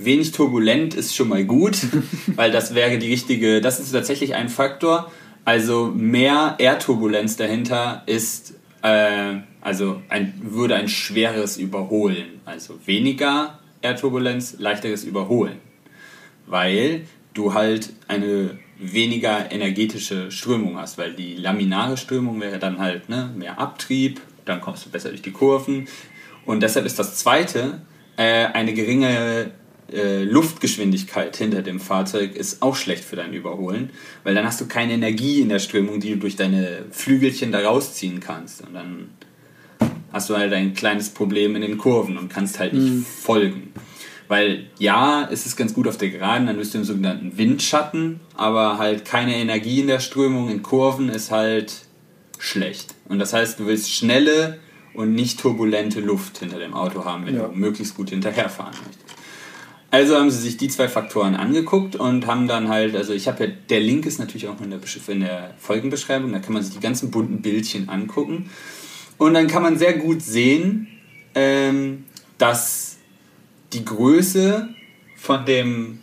Wenig 0.05 0.33
turbulent 0.33 0.95
ist 0.95 1.15
schon 1.15 1.29
mal 1.29 1.45
gut, 1.45 1.79
weil 2.37 2.51
das 2.51 2.75
wäre 2.75 2.99
die 2.99 3.09
richtige, 3.11 3.61
das 3.61 3.81
ist 3.81 3.93
tatsächlich 3.93 4.35
ein 4.35 4.49
Faktor. 4.49 5.11
Also 5.45 5.87
mehr 5.87 6.57
Erdturbulenz 6.59 7.37
dahinter 7.37 8.03
ist, 8.07 8.55
äh, 8.83 9.37
also 9.61 10.03
ein, 10.09 10.35
würde 10.43 10.75
ein 10.77 10.89
schweres 10.89 11.57
Überholen. 11.57 12.41
Also 12.45 12.79
weniger 12.85 13.59
Erdturbulenz, 13.83 14.57
leichteres 14.59 15.05
Überholen. 15.05 15.57
Weil 16.47 17.03
du 17.35 17.55
halt 17.55 17.91
eine 18.09 18.59
weniger 18.79 19.53
energetische 19.53 20.31
Strömung 20.31 20.79
hast, 20.79 20.99
weil 20.99 21.13
die 21.13 21.37
laminare 21.37 21.97
Strömung 21.97 22.41
wäre 22.41 22.59
dann 22.59 22.79
halt 22.79 23.09
ne, 23.09 23.31
mehr 23.37 23.59
Abtrieb, 23.59 24.21
dann 24.47 24.61
kommst 24.61 24.87
du 24.87 24.91
besser 24.91 25.11
durch 25.11 25.23
die 25.23 25.33
Kurven. 25.33 25.87
Und 26.47 26.63
deshalb 26.63 26.87
ist 26.87 26.99
das 26.99 27.17
zweite, 27.17 27.83
äh, 28.17 28.47
eine 28.47 28.73
geringe 28.73 29.53
äh, 29.93 30.25
Luftgeschwindigkeit 30.25 31.37
hinter 31.37 31.63
dem 31.63 31.81
Fahrzeug 31.81 32.35
ist 32.37 32.63
auch 32.63 32.77
schlecht 32.77 33.05
für 33.05 33.17
dein 33.17 33.33
Überholen, 33.33 33.91
weil 34.25 34.35
dann 34.35 34.47
hast 34.47 34.61
du 34.61 34.67
keine 34.67 34.93
Energie 34.95 35.41
in 35.41 35.49
der 35.49 35.59
Strömung, 35.59 36.01
die 36.01 36.11
du 36.11 36.17
durch 36.19 36.37
deine 36.37 36.85
Flügelchen 36.91 37.53
da 37.53 37.61
rausziehen 37.61 38.21
kannst. 38.21 38.63
Und 38.67 38.75
dann 38.75 39.09
hast 40.13 40.29
du 40.31 40.37
halt 40.37 40.53
ein 40.53 40.75
kleines 40.75 41.11
Problem 41.11 41.55
in 41.57 41.63
den 41.63 41.79
Kurven 41.79 42.19
und 42.19 42.29
kannst 42.29 42.59
halt 42.59 42.73
nicht 42.73 43.07
folgen. 43.07 43.73
Weil 44.29 44.67
ja, 44.79 45.29
es 45.31 45.47
ist 45.47 45.57
ganz 45.57 45.75
gut 45.75 45.89
auf 45.89 45.97
der 45.99 46.11
Geraden, 46.11 46.47
dann 46.47 46.57
bist 46.57 46.73
du 46.75 46.79
im 46.79 46.85
sogenannten 46.85 47.37
Windschatten, 47.37 48.21
aber 48.37 48.79
halt 48.79 49.05
keine 49.05 49.35
Energie 49.37 49.81
in 49.81 49.89
der 49.89 49.99
Strömung 49.99 50.51
in 50.51 50.63
Kurven 50.63 51.09
ist 51.09 51.31
halt 51.33 51.75
schlecht. 52.39 52.95
Und 53.09 53.19
das 53.19 53.33
heißt, 53.33 53.59
du 53.59 53.67
willst 53.67 53.91
schnelle 53.93 54.59
und 54.95 55.15
nicht 55.15 55.41
turbulente 55.41 56.01
Luft 56.01 56.39
hinter 56.39 56.59
dem 56.59 56.75
Auto 56.75 57.05
haben, 57.05 57.27
wenn 57.27 57.37
Ja. 57.37 57.49
du 57.49 57.57
möglichst 57.57 57.97
gut 57.97 58.11
hinterherfahren 58.11 58.75
möchtest. 58.87 59.10
Also 59.91 60.17
haben 60.17 60.31
sie 60.31 60.39
sich 60.39 60.57
die 60.57 60.69
zwei 60.69 60.89
Faktoren 60.89 61.35
angeguckt 61.35 61.97
und 61.97 62.27
haben 62.27 62.47
dann 62.47 62.69
halt, 62.69 62.95
also 62.95 63.13
ich 63.13 63.27
habe 63.27 63.45
ja, 63.45 63.51
der 63.69 63.81
Link 63.81 64.07
ist 64.07 64.21
natürlich 64.21 64.47
auch 64.47 64.61
in 64.61 64.71
der, 64.71 64.81
in 65.09 65.21
der 65.21 65.55
Folgenbeschreibung, 65.59 66.33
da 66.33 66.39
kann 66.39 66.53
man 66.53 66.63
sich 66.63 66.75
die 66.75 66.81
ganzen 66.81 67.11
bunten 67.11 67.43
Bildchen 67.43 67.89
angucken. 67.89 68.51
Und 69.19 69.35
dann 69.35 69.49
kann 69.49 69.63
man 69.63 69.79
sehr 69.79 69.95
gut 69.95 70.23
sehen, 70.23 70.87
ähm, 71.35 72.05
dass 72.39 72.99
die 73.73 73.85
Größe 73.85 74.69
von 75.17 75.45
dem, 75.45 76.01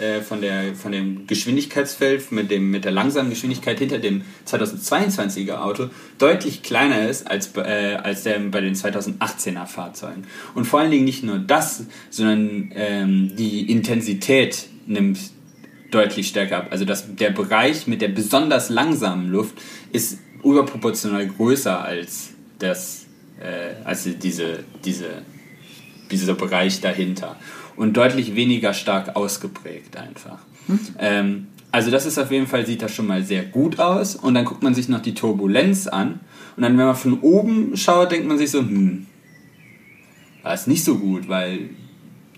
äh, 0.00 0.22
von, 0.22 0.40
der, 0.40 0.74
von 0.74 0.92
dem 0.92 1.26
Geschwindigkeitsfeld 1.26 2.32
mit, 2.32 2.50
dem, 2.50 2.70
mit 2.70 2.84
der 2.84 2.92
langsamen 2.92 3.30
Geschwindigkeit 3.30 3.78
hinter 3.78 3.98
dem 3.98 4.22
2022er 4.46 5.56
Auto 5.56 5.90
deutlich 6.18 6.62
kleiner 6.62 7.08
ist 7.08 7.30
als, 7.30 7.54
äh, 7.56 7.98
als 8.02 8.22
der 8.22 8.38
bei 8.38 8.60
den 8.60 8.74
2018er 8.74 9.66
Fahrzeugen. 9.66 10.24
Und 10.54 10.64
vor 10.64 10.80
allen 10.80 10.90
Dingen 10.90 11.04
nicht 11.04 11.22
nur 11.22 11.38
das, 11.38 11.84
sondern 12.10 12.72
ähm, 12.74 13.36
die 13.36 13.70
Intensität 13.70 14.66
nimmt 14.86 15.18
deutlich 15.90 16.28
stärker 16.28 16.58
ab. 16.58 16.68
Also 16.70 16.84
das, 16.84 17.14
der 17.14 17.30
Bereich 17.30 17.86
mit 17.86 18.00
der 18.00 18.08
besonders 18.08 18.70
langsamen 18.70 19.28
Luft 19.28 19.54
ist 19.92 20.18
überproportional 20.42 21.26
größer 21.26 21.84
als, 21.84 22.30
das, 22.58 23.06
äh, 23.40 23.84
als 23.84 24.08
diese, 24.18 24.64
diese, 24.84 25.22
dieser 26.10 26.34
Bereich 26.34 26.80
dahinter. 26.80 27.36
Und 27.80 27.96
deutlich 27.96 28.36
weniger 28.36 28.74
stark 28.74 29.16
ausgeprägt 29.16 29.96
einfach. 29.96 30.36
Ähm, 30.98 31.46
also 31.72 31.90
das 31.90 32.04
ist 32.04 32.18
auf 32.18 32.30
jeden 32.30 32.46
Fall, 32.46 32.66
sieht 32.66 32.82
das 32.82 32.94
schon 32.94 33.06
mal 33.06 33.22
sehr 33.22 33.42
gut 33.42 33.78
aus. 33.78 34.16
Und 34.16 34.34
dann 34.34 34.44
guckt 34.44 34.62
man 34.62 34.74
sich 34.74 34.90
noch 34.90 35.00
die 35.00 35.14
Turbulenz 35.14 35.86
an. 35.86 36.20
Und 36.58 36.62
dann, 36.62 36.76
wenn 36.76 36.84
man 36.84 36.94
von 36.94 37.20
oben 37.20 37.74
schaut, 37.78 38.12
denkt 38.12 38.28
man 38.28 38.36
sich 38.36 38.50
so, 38.50 38.58
hm, 38.58 39.06
das 40.42 40.60
ist 40.60 40.66
nicht 40.66 40.84
so 40.84 40.98
gut, 40.98 41.26
weil 41.30 41.70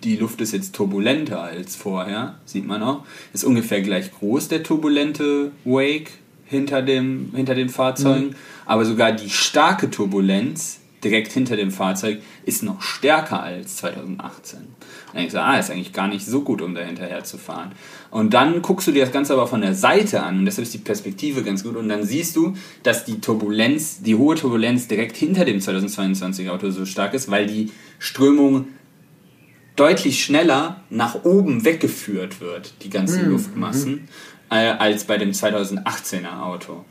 die 0.05 0.15
Luft 0.15 0.41
ist 0.41 0.53
jetzt 0.53 0.77
turbulenter 0.77 1.43
als 1.43 1.75
vorher, 1.75 2.37
sieht 2.45 2.65
man 2.65 2.81
auch. 2.85 3.05
Ist 3.33 3.43
ungefähr 3.43 3.83
gleich 3.83 4.13
groß, 4.13 4.47
der 4.47 4.63
turbulente 4.63 5.51
Wake 5.65 6.13
hinter, 6.47 6.83
dem, 6.83 7.33
hinter 7.35 7.57
den 7.57 7.69
Fahrzeugen. 7.69 8.37
Aber 8.65 8.85
sogar 8.85 9.11
die 9.11 9.31
starke 9.31 9.91
Turbulenz 9.91 10.79
direkt 11.03 11.33
hinter 11.33 11.57
dem 11.57 11.73
Fahrzeug 11.73 12.21
ist 12.45 12.63
noch 12.63 12.81
stärker 12.81 13.43
als 13.43 13.79
2018. 13.79 14.61
Dann 15.13 15.21
denkst 15.21 15.35
du, 15.35 15.43
ah, 15.43 15.59
ist 15.59 15.71
eigentlich 15.71 15.93
gar 15.93 16.09
nicht 16.09 16.25
so 16.25 16.43
gut, 16.43 16.63
um 16.63 16.75
da 16.75 16.83
hinterher 16.83 17.23
zu 17.25 17.39
fahren. 17.39 17.73
Und 18.11 18.35
dann 18.35 18.63
guckst 18.63 18.87
du 18.87 18.93
dir 18.93 19.05
das 19.05 19.13
Ganze 19.13 19.35
aber 19.35 19.47
von 19.47 19.61
der 19.61 19.75
Seite 19.75 20.23
an 20.23 20.39
und 20.41 20.45
deshalb 20.45 20.67
ist 20.67 20.75
die 20.75 20.79
Perspektive 20.79 21.43
ganz 21.43 21.63
gut 21.63 21.77
und 21.77 21.89
dann 21.89 22.05
siehst 22.05 22.37
du, 22.37 22.55
dass 22.83 23.05
die 23.05 23.21
Turbulenz, 23.21 24.03
die 24.03 24.15
hohe 24.15 24.37
Turbulenz 24.37 24.89
direkt 24.89 25.17
hinter 25.17 25.45
dem 25.45 25.61
2022 25.61 26.51
Auto 26.51 26.71
so 26.71 26.87
stark 26.87 27.15
ist, 27.15 27.31
weil 27.31 27.47
die 27.47 27.71
Strömung 27.99 28.67
deutlich 29.77 30.25
schneller 30.25 30.83
nach 30.91 31.25
oben 31.25 31.65
weggeführt 31.65 32.41
wird, 32.41 32.75
die 32.83 32.91
ganzen 32.91 33.31
Luftmassen, 33.31 34.09
äh, 34.51 34.55
als 34.55 35.05
bei 35.05 35.17
dem 35.17 35.31
2018er 35.31 36.43
Auto. 36.43 36.85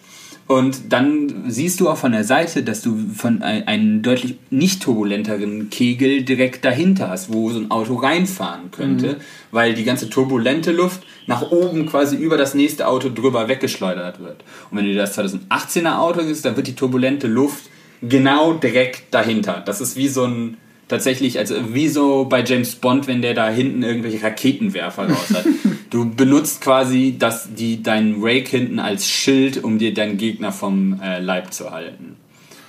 Und 0.52 0.92
dann 0.92 1.46
siehst 1.48 1.80
du 1.80 1.88
auch 1.90 1.98
von 1.98 2.12
der 2.12 2.24
Seite, 2.24 2.64
dass 2.64 2.82
du 2.82 2.98
von 3.16 3.42
ein- 3.42 3.68
einen 3.68 4.02
deutlich 4.02 4.36
nicht 4.50 4.82
turbulenteren 4.84 5.70
Kegel 5.70 6.24
direkt 6.24 6.66
dahinter 6.66 7.10
hast, 7.10 7.32
wo 7.32 7.50
so 7.52 7.60
ein 7.60 7.72
Auto 7.72 7.96
reinfahren 7.96 8.72
könnte, 8.72 9.18
weil 9.52 9.74
die 9.74 9.84
ganze 9.84 10.10
turbulente 10.10 10.72
Luft 10.72 11.02
nach 11.28 11.52
oben 11.52 11.86
quasi 11.86 12.18
über 12.18 12.38
das 12.38 12.54
nächste 12.54 12.88
Auto 12.88 13.10
drüber 13.10 13.48
weggeschleudert 13.48 14.20
wird. 14.20 14.44
Und 14.70 14.78
wenn 14.78 14.86
du 14.86 14.94
das 14.96 15.18
2018er 15.18 16.00
Auto 16.00 16.22
siehst, 16.22 16.44
dann 16.44 16.56
wird 16.58 16.68
die 16.68 16.76
turbulente 16.76 17.28
Luft 17.28 17.66
genau 18.02 18.54
direkt 18.54 19.04
dahinter. 19.14 19.62
Das 19.66 19.80
ist 19.80 19.96
wie 19.96 20.08
so 20.08 20.26
ein 20.26 20.58
tatsächlich, 20.88 21.40
also 21.40 21.56
wie 21.74 21.88
so 21.88 22.26
bei 22.26 22.44
James 22.44 22.76
Bond, 22.76 23.08
wenn 23.08 23.22
der 23.22 23.34
da 23.36 23.50
hinten 23.50 23.84
irgendwelche 23.84 24.22
Raketenwerfer 24.22 25.08
raus 25.08 25.30
hat. 25.34 25.46
Du 25.92 26.10
benutzt 26.10 26.62
quasi 26.62 27.18
das, 27.20 27.50
die, 27.54 27.84
deinen 27.84 28.24
Rake 28.24 28.50
hinten 28.50 28.80
als 28.80 29.08
Schild, 29.08 29.62
um 29.64 29.78
dir 29.78 29.94
deinen 29.94 30.18
Gegner 30.18 30.54
vom 30.54 31.00
äh, 31.02 31.20
Leib 31.20 31.54
zu 31.54 31.70
halten. 31.70 32.16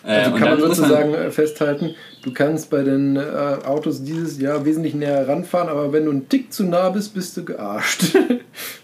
Äh, 0.05 0.25
Also 0.25 0.33
kann 0.33 0.51
man 0.51 0.61
sozusagen 0.61 1.14
äh, 1.14 1.31
festhalten, 1.31 1.95
du 2.25 2.33
kannst 2.33 2.68
bei 2.68 2.83
den 2.83 3.14
äh, 3.16 3.20
Autos 3.64 4.03
dieses 4.03 4.41
Jahr 4.41 4.64
wesentlich 4.64 4.95
näher 4.95 5.29
ranfahren, 5.29 5.68
aber 5.68 5.93
wenn 5.93 6.05
du 6.05 6.11
einen 6.11 6.29
Tick 6.29 6.53
zu 6.53 6.64
nah 6.64 6.91
bist, 6.91 7.14
bist 7.14 7.37
du 7.37 7.45
gearscht. 7.45 8.18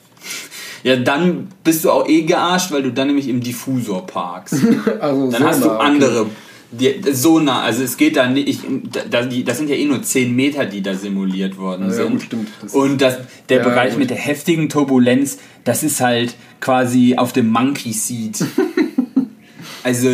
ja, 0.84 0.94
dann 0.94 1.48
bist 1.64 1.84
du 1.84 1.90
auch 1.90 2.08
eh 2.08 2.22
gearscht, 2.22 2.70
weil 2.70 2.84
du 2.84 2.92
dann 2.92 3.08
nämlich 3.08 3.28
im 3.28 3.40
Diffusor 3.40 4.06
parkst. 4.06 4.54
also 5.00 5.32
Dann 5.32 5.42
so 5.42 5.48
hast 5.48 5.64
du 5.64 5.68
nah, 5.68 5.78
okay. 5.78 6.26
Die, 6.70 7.00
so 7.12 7.38
nah, 7.40 7.62
also 7.62 7.82
es 7.82 7.96
geht 7.96 8.16
da 8.16 8.28
nicht, 8.28 8.60
das 9.10 9.56
sind 9.56 9.70
ja 9.70 9.74
eh 9.76 9.86
nur 9.86 10.02
10 10.02 10.36
Meter, 10.36 10.66
die 10.66 10.82
da 10.82 10.92
simuliert 10.94 11.56
worden 11.56 11.84
Ja, 11.86 11.90
sind. 11.92 12.10
gut, 12.10 12.22
stimmt. 12.22 12.48
Das 12.60 12.74
Und 12.74 13.00
das, 13.00 13.16
der 13.48 13.58
Ja, 13.58 13.64
Bereich 13.64 13.90
gut. 13.92 14.00
mit 14.00 14.10
der 14.10 14.18
heftigen 14.18 14.68
Turbulenz, 14.68 15.38
das 15.64 15.82
ist 15.82 16.00
halt 16.02 16.34
quasi 16.60 17.14
auf 17.16 17.32
dem 17.32 17.48
Monkey 17.50 17.92
Seat. 17.94 18.44
also 19.82 20.10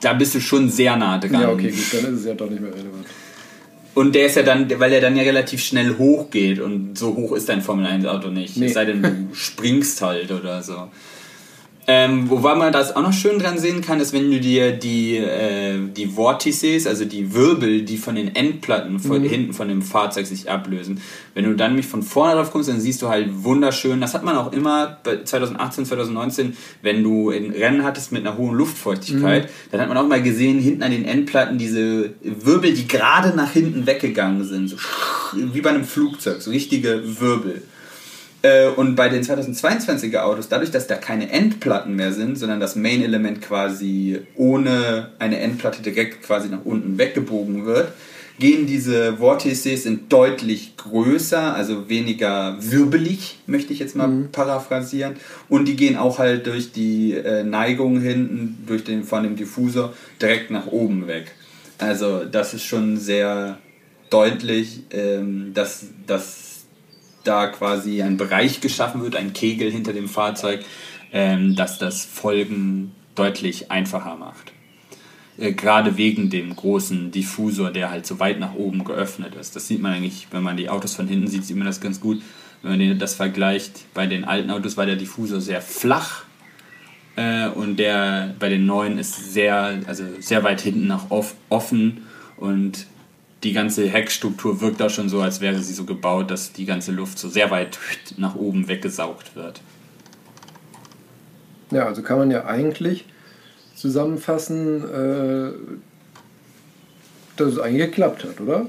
da 0.00 0.12
bist 0.12 0.34
du 0.36 0.40
schon 0.40 0.68
sehr 0.70 0.96
nah 0.96 1.18
dran. 1.18 1.40
Ja, 1.40 1.50
okay, 1.50 1.70
gut, 1.70 1.84
dann 2.02 2.14
ist 2.14 2.20
es 2.20 2.26
ja 2.26 2.34
doch 2.34 2.48
nicht 2.50 2.60
mehr 2.62 2.70
relevant. 2.72 3.06
Und 3.94 4.14
der 4.14 4.26
ist 4.26 4.36
ja 4.36 4.42
dann, 4.42 4.68
weil 4.78 4.92
er 4.92 5.00
dann 5.00 5.16
ja 5.16 5.22
relativ 5.22 5.62
schnell 5.64 5.96
hoch 5.96 6.30
geht 6.30 6.60
und 6.60 6.98
so 6.98 7.16
hoch 7.16 7.32
ist 7.32 7.48
dein 7.48 7.62
Formel 7.62 7.86
1 7.86 8.04
Auto 8.06 8.28
nicht. 8.28 8.56
Nee. 8.56 8.66
Es 8.66 8.74
sei 8.74 8.84
denn, 8.84 9.02
du 9.02 9.10
springst 9.32 10.02
halt 10.02 10.30
oder 10.30 10.62
so. 10.62 10.88
Ähm, 11.88 12.28
wobei 12.30 12.56
man 12.56 12.72
das 12.72 12.96
auch 12.96 13.02
noch 13.02 13.12
schön 13.12 13.38
dran 13.38 13.58
sehen 13.58 13.80
kann, 13.80 14.00
ist, 14.00 14.12
wenn 14.12 14.28
du 14.28 14.40
dir 14.40 14.72
die, 14.72 15.18
äh, 15.18 15.78
die 15.78 16.06
Vortices, 16.06 16.84
also 16.84 17.04
die 17.04 17.32
Wirbel, 17.32 17.82
die 17.82 17.96
von 17.96 18.16
den 18.16 18.34
Endplatten 18.34 18.98
von 18.98 19.22
hinten 19.22 19.52
von 19.52 19.68
dem 19.68 19.82
Fahrzeug 19.82 20.26
sich 20.26 20.50
ablösen, 20.50 21.00
wenn 21.34 21.44
du 21.44 21.54
dann 21.54 21.72
nämlich 21.72 21.86
von 21.86 22.02
vorne 22.02 22.34
drauf 22.34 22.50
kommst, 22.50 22.68
dann 22.68 22.80
siehst 22.80 23.02
du 23.02 23.08
halt 23.08 23.44
wunderschön, 23.44 24.00
das 24.00 24.14
hat 24.14 24.24
man 24.24 24.36
auch 24.36 24.52
immer 24.52 24.98
bei 25.04 25.22
2018, 25.22 25.86
2019, 25.86 26.56
wenn 26.82 27.04
du 27.04 27.30
in 27.30 27.52
Rennen 27.52 27.84
hattest 27.84 28.10
mit 28.10 28.26
einer 28.26 28.36
hohen 28.36 28.56
Luftfeuchtigkeit, 28.56 29.48
dann 29.70 29.80
hat 29.80 29.88
man 29.88 29.96
auch 29.96 30.08
mal 30.08 30.22
gesehen, 30.22 30.58
hinten 30.58 30.82
an 30.82 30.90
den 30.90 31.04
Endplatten 31.04 31.56
diese 31.56 32.10
Wirbel, 32.20 32.74
die 32.74 32.88
gerade 32.88 33.36
nach 33.36 33.52
hinten 33.52 33.86
weggegangen 33.86 34.42
sind, 34.42 34.70
so 34.70 34.76
wie 35.32 35.60
bei 35.60 35.70
einem 35.70 35.84
Flugzeug, 35.84 36.42
so 36.42 36.50
richtige 36.50 37.20
Wirbel. 37.20 37.62
Äh, 38.42 38.68
Und 38.68 38.96
bei 38.96 39.08
den 39.08 39.22
2022er 39.22 40.20
Autos, 40.20 40.48
dadurch, 40.48 40.70
dass 40.70 40.86
da 40.86 40.96
keine 40.96 41.30
Endplatten 41.30 41.96
mehr 41.96 42.12
sind, 42.12 42.36
sondern 42.36 42.60
das 42.60 42.76
Main-Element 42.76 43.42
quasi 43.42 44.20
ohne 44.36 45.10
eine 45.18 45.40
Endplatte 45.40 45.82
direkt 45.82 46.22
quasi 46.22 46.48
nach 46.48 46.64
unten 46.64 46.98
weggebogen 46.98 47.66
wird, 47.66 47.92
gehen 48.38 48.66
diese 48.66 49.16
Vortices 49.16 49.84
sind 49.84 50.12
deutlich 50.12 50.76
größer, 50.76 51.54
also 51.54 51.88
weniger 51.88 52.56
wirbelig, 52.60 53.38
möchte 53.46 53.72
ich 53.72 53.78
jetzt 53.78 53.96
mal 53.96 54.28
paraphrasieren. 54.30 55.16
Und 55.48 55.66
die 55.66 55.76
gehen 55.76 55.96
auch 55.96 56.18
halt 56.18 56.46
durch 56.46 56.72
die 56.72 57.14
äh, 57.14 57.44
Neigung 57.44 58.00
hinten, 58.00 58.58
durch 58.66 58.84
den, 58.84 59.04
von 59.04 59.22
dem 59.22 59.36
Diffusor, 59.36 59.94
direkt 60.20 60.50
nach 60.50 60.66
oben 60.66 61.06
weg. 61.06 61.32
Also 61.78 62.24
das 62.24 62.54
ist 62.54 62.64
schon 62.64 62.98
sehr 62.98 63.58
deutlich, 64.10 64.82
ähm, 64.90 65.52
dass, 65.54 65.86
dass 66.06 66.45
da 67.26 67.48
quasi 67.48 68.02
ein 68.02 68.16
Bereich 68.16 68.60
geschaffen 68.60 69.02
wird, 69.02 69.16
ein 69.16 69.32
Kegel 69.32 69.70
hinter 69.70 69.92
dem 69.92 70.08
Fahrzeug, 70.08 70.64
ähm, 71.12 71.56
dass 71.56 71.78
das 71.78 72.04
Folgen 72.04 72.92
deutlich 73.14 73.70
einfacher 73.70 74.16
macht. 74.16 74.52
Äh, 75.38 75.52
Gerade 75.52 75.96
wegen 75.96 76.30
dem 76.30 76.54
großen 76.54 77.10
Diffusor, 77.10 77.70
der 77.70 77.90
halt 77.90 78.06
so 78.06 78.18
weit 78.18 78.38
nach 78.38 78.54
oben 78.54 78.84
geöffnet 78.84 79.34
ist. 79.34 79.56
Das 79.56 79.66
sieht 79.66 79.80
man 79.80 79.92
eigentlich, 79.92 80.28
wenn 80.30 80.42
man 80.42 80.56
die 80.56 80.68
Autos 80.68 80.94
von 80.94 81.08
hinten 81.08 81.28
sieht, 81.28 81.44
sieht 81.44 81.56
man 81.56 81.66
das 81.66 81.80
ganz 81.80 82.00
gut. 82.00 82.22
Wenn 82.62 82.78
man 82.78 82.98
das 82.98 83.14
vergleicht, 83.14 83.92
bei 83.94 84.06
den 84.06 84.24
alten 84.24 84.50
Autos 84.50 84.76
war 84.76 84.86
der 84.86 84.96
Diffusor 84.96 85.40
sehr 85.40 85.60
flach 85.60 86.24
äh, 87.16 87.48
und 87.48 87.76
der 87.76 88.34
bei 88.38 88.48
den 88.48 88.66
neuen 88.66 88.98
ist 88.98 89.32
sehr, 89.32 89.80
also 89.86 90.04
sehr 90.20 90.42
weit 90.42 90.60
hinten 90.60 90.86
nach 90.86 91.10
off, 91.10 91.34
offen 91.48 92.06
und 92.36 92.86
die 93.42 93.52
ganze 93.52 93.88
Heckstruktur 93.88 94.60
wirkt 94.60 94.80
auch 94.82 94.90
schon 94.90 95.08
so, 95.08 95.20
als 95.20 95.40
wäre 95.40 95.60
sie 95.62 95.74
so 95.74 95.84
gebaut, 95.84 96.30
dass 96.30 96.52
die 96.52 96.64
ganze 96.64 96.92
Luft 96.92 97.18
so 97.18 97.28
sehr 97.28 97.50
weit 97.50 97.78
nach 98.16 98.34
oben 98.34 98.68
weggesaugt 98.68 99.36
wird. 99.36 99.60
Ja, 101.70 101.86
also 101.86 102.02
kann 102.02 102.18
man 102.18 102.30
ja 102.30 102.44
eigentlich 102.46 103.04
zusammenfassen, 103.74 104.82
äh, 104.84 105.50
dass 107.36 107.52
es 107.52 107.58
eigentlich 107.58 107.86
geklappt 107.90 108.24
hat, 108.24 108.40
oder? 108.40 108.66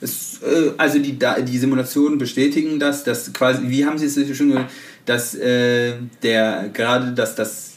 Es, 0.00 0.40
äh, 0.42 0.72
also 0.76 0.98
die, 0.98 1.18
Da- 1.18 1.40
die 1.40 1.58
Simulationen 1.58 2.18
bestätigen 2.18 2.78
das, 2.80 3.04
dass 3.04 3.32
quasi, 3.32 3.62
wie 3.68 3.84
haben 3.84 3.98
sie 3.98 4.06
es 4.06 4.36
schon 4.36 4.48
gesagt, 4.48 4.70
dass 5.06 5.34
äh, 5.34 5.94
der 6.22 6.70
gerade, 6.72 7.12
dass 7.12 7.34
das 7.34 7.74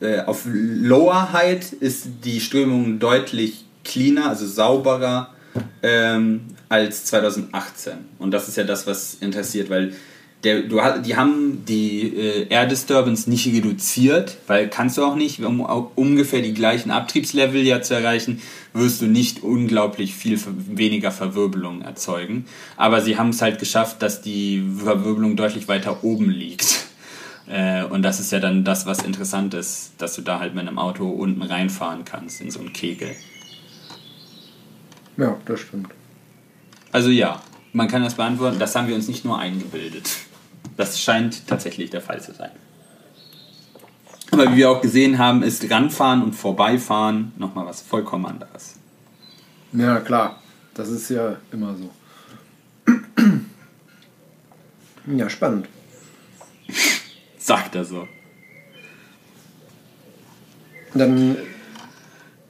äh, 0.00 0.20
auf 0.20 0.42
Lower 0.46 1.32
Height 1.32 1.72
ist 1.72 2.06
die 2.24 2.40
Strömung 2.40 2.98
deutlich 2.98 3.64
cleaner, 3.84 4.28
also 4.28 4.46
sauberer 4.46 5.32
ähm, 5.82 6.42
als 6.68 7.04
2018. 7.06 7.92
Und 8.18 8.30
das 8.32 8.48
ist 8.48 8.56
ja 8.56 8.64
das, 8.64 8.86
was 8.86 9.14
interessiert, 9.20 9.70
weil 9.70 9.94
der, 10.42 10.62
du, 10.62 10.80
die 11.04 11.16
haben 11.16 11.64
die 11.66 12.16
äh, 12.16 12.46
Air 12.48 12.66
Disturbance 12.66 13.28
nicht 13.28 13.46
reduziert, 13.46 14.38
weil 14.46 14.68
kannst 14.70 14.96
du 14.96 15.04
auch 15.04 15.14
nicht, 15.14 15.40
um 15.40 15.60
au- 15.66 15.90
ungefähr 15.96 16.40
die 16.40 16.54
gleichen 16.54 16.90
Abtriebslevel 16.90 17.62
ja 17.62 17.82
zu 17.82 17.94
erreichen, 17.94 18.40
wirst 18.72 19.02
du 19.02 19.06
nicht 19.06 19.42
unglaublich 19.42 20.14
viel 20.14 20.38
weniger 20.70 21.10
Verwirbelung 21.10 21.82
erzeugen. 21.82 22.46
Aber 22.78 23.02
sie 23.02 23.18
haben 23.18 23.30
es 23.30 23.42
halt 23.42 23.58
geschafft, 23.58 24.00
dass 24.00 24.22
die 24.22 24.64
Verwirbelung 24.78 25.36
deutlich 25.36 25.68
weiter 25.68 26.02
oben 26.04 26.30
liegt. 26.30 26.86
Äh, 27.46 27.84
und 27.84 28.02
das 28.02 28.18
ist 28.20 28.32
ja 28.32 28.38
dann 28.40 28.64
das, 28.64 28.86
was 28.86 29.02
interessant 29.02 29.52
ist, 29.52 29.92
dass 29.98 30.14
du 30.14 30.22
da 30.22 30.38
halt 30.40 30.54
mit 30.54 30.66
einem 30.66 30.78
Auto 30.78 31.06
unten 31.10 31.42
reinfahren 31.42 32.04
kannst 32.06 32.40
in 32.40 32.50
so 32.50 32.60
einen 32.60 32.72
Kegel. 32.72 33.10
Ja, 35.20 35.36
das 35.44 35.60
stimmt. 35.60 35.90
Also 36.92 37.10
ja, 37.10 37.42
man 37.74 37.88
kann 37.88 38.02
das 38.02 38.14
beantworten, 38.14 38.58
das 38.58 38.74
haben 38.74 38.88
wir 38.88 38.94
uns 38.94 39.06
nicht 39.06 39.24
nur 39.24 39.38
eingebildet. 39.38 40.10
Das 40.76 40.98
scheint 40.98 41.46
tatsächlich 41.46 41.90
der 41.90 42.00
Fall 42.00 42.22
zu 42.22 42.32
sein. 42.32 42.50
Aber 44.30 44.50
wie 44.52 44.56
wir 44.56 44.70
auch 44.70 44.80
gesehen 44.80 45.18
haben, 45.18 45.42
ist 45.42 45.70
Ranfahren 45.70 46.22
und 46.22 46.34
Vorbeifahren 46.34 47.32
nochmal 47.36 47.66
was 47.66 47.82
vollkommen 47.82 48.24
anderes. 48.24 48.76
Ja, 49.72 50.00
klar. 50.00 50.40
Das 50.72 50.88
ist 50.88 51.10
ja 51.10 51.36
immer 51.52 51.76
so. 51.76 51.90
Ja, 55.06 55.28
spannend. 55.28 55.68
Sagt 57.38 57.74
er 57.74 57.84
so. 57.84 58.08
Dann, 60.94 61.36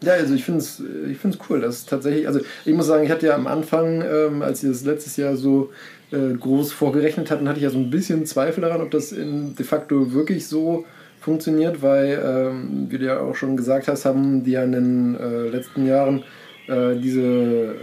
ja, 0.03 0.15
also 0.15 0.35
ich 0.35 0.45
finde 0.45 0.61
es 0.61 0.83
ich 1.11 1.19
find's 1.19 1.39
cool, 1.49 1.61
dass 1.61 1.87
tatsächlich, 1.87 2.27
also 2.27 2.41
ich 2.65 2.75
muss 2.75 2.87
sagen, 2.87 3.05
ich 3.05 3.11
hatte 3.11 3.27
ja 3.27 3.35
am 3.35 3.47
Anfang, 3.47 4.03
ähm, 4.03 4.43
als 4.43 4.61
sie 4.61 4.69
das 4.69 4.85
letztes 4.85 5.17
Jahr 5.17 5.37
so 5.37 5.71
äh, 6.11 6.35
groß 6.35 6.73
vorgerechnet 6.73 7.31
hatten, 7.31 7.49
hatte 7.49 7.59
ich 7.59 7.65
ja 7.65 7.71
so 7.71 7.79
ein 7.79 7.91
bisschen 7.91 8.27
Zweifel 8.27 8.63
daran, 8.63 8.81
ob 8.81 8.91
das 8.91 9.13
in, 9.13 9.55
de 9.55 9.65
facto 9.65 10.13
wirklich 10.13 10.47
so 10.47 10.85
funktioniert, 11.21 11.83
weil, 11.83 12.21
ähm, 12.25 12.87
wie 12.89 12.99
du 12.99 13.05
ja 13.05 13.21
auch 13.21 13.37
schon 13.37 13.57
gesagt 13.57 13.89
hast, 13.89 14.05
haben 14.05 14.43
die 14.43 14.53
ja 14.53 14.65
in 14.65 14.73
den 14.73 15.17
äh, 15.19 15.49
letzten 15.49 15.87
Jahren 15.87 16.25
äh, 16.67 16.97
diese 16.97 17.21
äh, 17.21 17.75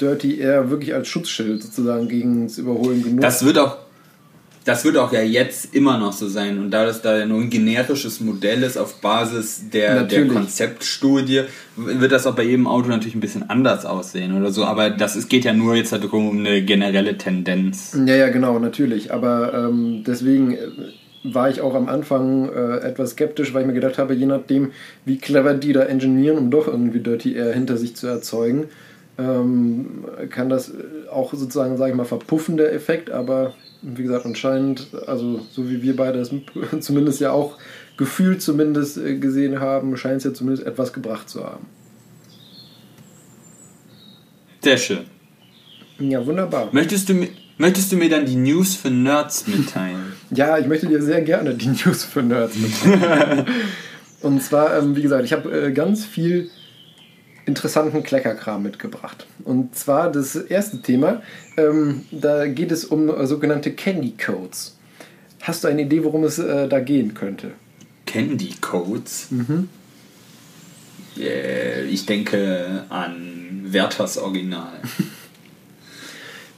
Dirty 0.00 0.38
Air 0.38 0.70
wirklich 0.70 0.94
als 0.94 1.08
Schutzschild 1.08 1.62
sozusagen 1.62 2.08
gegen 2.08 2.46
das 2.46 2.58
Überholen 2.58 3.02
genutzt. 3.02 3.24
Das 3.24 3.44
wird 3.44 3.58
auch, 3.58 3.76
das 4.64 4.84
wird 4.84 4.96
auch 4.98 5.12
ja 5.12 5.22
jetzt 5.22 5.74
immer 5.74 5.98
noch 5.98 6.12
so 6.12 6.28
sein. 6.28 6.58
Und 6.58 6.70
da 6.70 6.84
das 6.84 7.00
da 7.00 7.18
ja 7.18 7.26
nur 7.26 7.40
ein 7.40 7.50
generisches 7.50 8.20
Modell 8.20 8.62
ist 8.62 8.76
auf 8.76 9.00
Basis 9.00 9.70
der, 9.72 10.04
der. 10.04 10.26
Konzeptstudie, 10.26 11.42
wird 11.76 12.12
das 12.12 12.26
auch 12.26 12.34
bei 12.34 12.42
jedem 12.42 12.66
Auto 12.66 12.88
natürlich 12.88 13.14
ein 13.14 13.20
bisschen 13.20 13.48
anders 13.48 13.86
aussehen 13.86 14.36
oder 14.36 14.50
so. 14.50 14.64
Aber 14.64 14.90
das 14.90 15.16
es 15.16 15.28
geht 15.28 15.44
ja 15.44 15.52
nur 15.52 15.76
jetzt 15.76 15.92
darum, 15.92 16.28
um 16.28 16.38
eine 16.38 16.62
generelle 16.62 17.16
Tendenz. 17.16 17.96
Ja, 18.06 18.16
ja, 18.16 18.28
genau, 18.28 18.58
natürlich. 18.58 19.12
Aber 19.12 19.54
ähm, 19.54 20.04
deswegen 20.06 20.52
äh, 20.52 20.58
war 21.24 21.48
ich 21.48 21.62
auch 21.62 21.74
am 21.74 21.88
Anfang 21.88 22.50
äh, 22.50 22.78
etwas 22.78 23.10
skeptisch, 23.10 23.54
weil 23.54 23.62
ich 23.62 23.66
mir 23.66 23.74
gedacht 23.74 23.98
habe, 23.98 24.14
je 24.14 24.26
nachdem, 24.26 24.72
wie 25.04 25.18
clever 25.18 25.54
die 25.54 25.72
da 25.72 25.82
engineieren, 25.82 26.38
um 26.38 26.50
doch 26.50 26.68
irgendwie 26.68 27.00
Dirty 27.00 27.34
Air 27.34 27.54
hinter 27.54 27.78
sich 27.78 27.96
zu 27.96 28.06
erzeugen, 28.06 28.66
ähm, 29.18 30.04
kann 30.28 30.50
das 30.50 30.68
äh, 30.68 31.08
auch 31.10 31.32
sozusagen, 31.32 31.78
sage 31.78 31.92
ich 31.92 31.96
mal, 31.96 32.04
verpuffen, 32.04 32.58
der 32.58 32.74
Effekt. 32.74 33.10
Aber 33.10 33.54
wie 33.82 34.02
gesagt, 34.02 34.26
anscheinend, 34.26 34.88
also 35.06 35.40
so 35.50 35.68
wie 35.70 35.82
wir 35.82 35.96
beide 35.96 36.18
das 36.18 36.30
zumindest 36.80 37.20
ja 37.20 37.32
auch 37.32 37.56
gefühlt 37.96 38.42
zumindest 38.42 38.98
äh, 38.98 39.16
gesehen 39.16 39.60
haben, 39.60 39.96
scheint 39.96 40.18
es 40.18 40.24
ja 40.24 40.34
zumindest 40.34 40.66
etwas 40.66 40.92
gebracht 40.92 41.28
zu 41.28 41.44
haben. 41.44 41.66
Sehr 44.62 44.76
schön. 44.76 45.04
Ja, 45.98 46.24
wunderbar. 46.24 46.68
Möchtest 46.72 47.08
du, 47.08 47.26
möchtest 47.58 47.92
du 47.92 47.96
mir 47.96 48.08
dann 48.08 48.26
die 48.26 48.36
News 48.36 48.74
für 48.74 48.90
Nerds 48.90 49.46
mitteilen? 49.46 50.12
Ja, 50.32 50.58
ich 50.58 50.68
möchte 50.68 50.86
dir 50.86 51.02
sehr 51.02 51.22
gerne 51.22 51.54
die 51.54 51.66
News 51.66 52.04
für 52.04 52.22
Nerds 52.22 52.54
mitteilen. 52.54 53.46
Und 54.22 54.40
zwar, 54.44 54.78
ähm, 54.78 54.94
wie 54.94 55.02
gesagt, 55.02 55.24
ich 55.24 55.32
habe 55.32 55.50
äh, 55.50 55.72
ganz 55.72 56.04
viel 56.04 56.50
interessanten 57.46 58.02
Kleckerkram 58.02 58.62
mitgebracht. 58.62 59.26
Und 59.44 59.74
zwar 59.74 60.10
das 60.10 60.36
erste 60.36 60.82
Thema, 60.82 61.22
ähm, 61.56 62.04
da 62.10 62.46
geht 62.46 62.72
es 62.72 62.84
um 62.84 63.08
äh, 63.08 63.26
sogenannte 63.26 63.72
Candy 63.72 64.12
Codes. 64.12 64.76
Hast 65.42 65.64
du 65.64 65.68
eine 65.68 65.82
Idee, 65.82 66.04
worum 66.04 66.24
es 66.24 66.38
äh, 66.38 66.68
da 66.68 66.80
gehen 66.80 67.14
könnte? 67.14 67.52
Candy 68.06 68.54
Codes? 68.60 69.28
Äh, 71.18 71.84
ich 71.84 72.06
denke 72.06 72.84
an 72.88 73.62
Werthers 73.64 74.18
Original. 74.18 74.72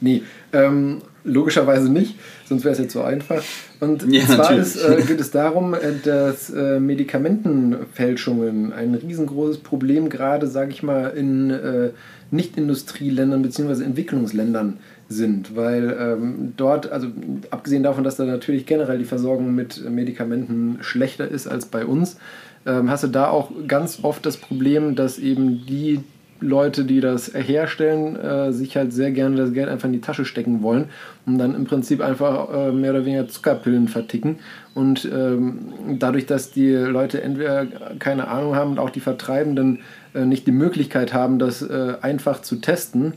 Nee, 0.04 0.24
ähm, 0.52 1.00
logischerweise 1.24 1.90
nicht, 1.90 2.16
sonst 2.48 2.64
wäre 2.64 2.72
es 2.72 2.78
jetzt 2.78 2.92
so 2.92 3.02
einfach. 3.02 3.42
Und 3.80 4.10
Ja, 4.12 4.24
zwar 4.26 4.56
ist, 4.56 4.76
äh, 4.76 5.02
geht 5.06 5.20
es 5.20 5.30
darum, 5.30 5.74
äh, 5.74 5.78
dass 6.04 6.50
äh, 6.50 6.80
Medikamentenfälschungen 6.80 8.72
ein 8.72 8.94
riesengroßes 8.94 9.58
Problem 9.58 10.08
gerade, 10.08 10.46
sage 10.46 10.70
ich 10.70 10.82
mal, 10.82 11.08
in 11.10 11.50
äh, 11.50 11.90
Nicht-Industrieländern 12.30 13.42
bzw. 13.42 13.84
Entwicklungsländern 13.84 14.78
sind, 15.08 15.54
weil 15.56 15.96
ähm, 15.98 16.54
dort, 16.56 16.90
also 16.90 17.08
abgesehen 17.50 17.82
davon, 17.82 18.04
dass 18.04 18.16
da 18.16 18.24
natürlich 18.24 18.66
generell 18.66 18.98
die 18.98 19.04
Versorgung 19.04 19.54
mit 19.54 19.88
Medikamenten 19.88 20.78
schlechter 20.80 21.28
ist 21.28 21.46
als 21.46 21.66
bei 21.66 21.84
uns, 21.84 22.16
ähm, 22.64 22.90
hast 22.90 23.04
du 23.04 23.08
da 23.08 23.28
auch 23.28 23.50
ganz 23.66 24.00
oft 24.02 24.24
das 24.24 24.36
Problem, 24.36 24.94
dass 24.94 25.18
eben 25.18 25.66
die 25.66 26.00
Leute, 26.42 26.84
die 26.84 27.00
das 27.00 27.32
herstellen, 27.32 28.16
äh, 28.16 28.52
sich 28.52 28.76
halt 28.76 28.92
sehr 28.92 29.10
gerne 29.10 29.36
das 29.36 29.52
Geld 29.52 29.68
einfach 29.68 29.86
in 29.86 29.92
die 29.92 30.00
Tasche 30.00 30.24
stecken 30.24 30.62
wollen 30.62 30.86
und 31.24 31.38
dann 31.38 31.54
im 31.54 31.64
Prinzip 31.64 32.00
einfach 32.00 32.52
äh, 32.52 32.72
mehr 32.72 32.90
oder 32.90 33.04
weniger 33.04 33.28
Zuckerpillen 33.28 33.88
verticken. 33.88 34.40
Und 34.74 35.08
ähm, 35.12 35.58
dadurch, 35.98 36.26
dass 36.26 36.50
die 36.50 36.72
Leute 36.72 37.22
entweder 37.22 37.66
keine 37.98 38.28
Ahnung 38.28 38.56
haben 38.56 38.72
und 38.72 38.78
auch 38.78 38.90
die 38.90 39.00
Vertreibenden 39.00 39.80
äh, 40.14 40.24
nicht 40.24 40.46
die 40.46 40.52
Möglichkeit 40.52 41.14
haben, 41.14 41.38
das 41.38 41.62
äh, 41.62 41.94
einfach 42.02 42.42
zu 42.42 42.56
testen, 42.56 43.14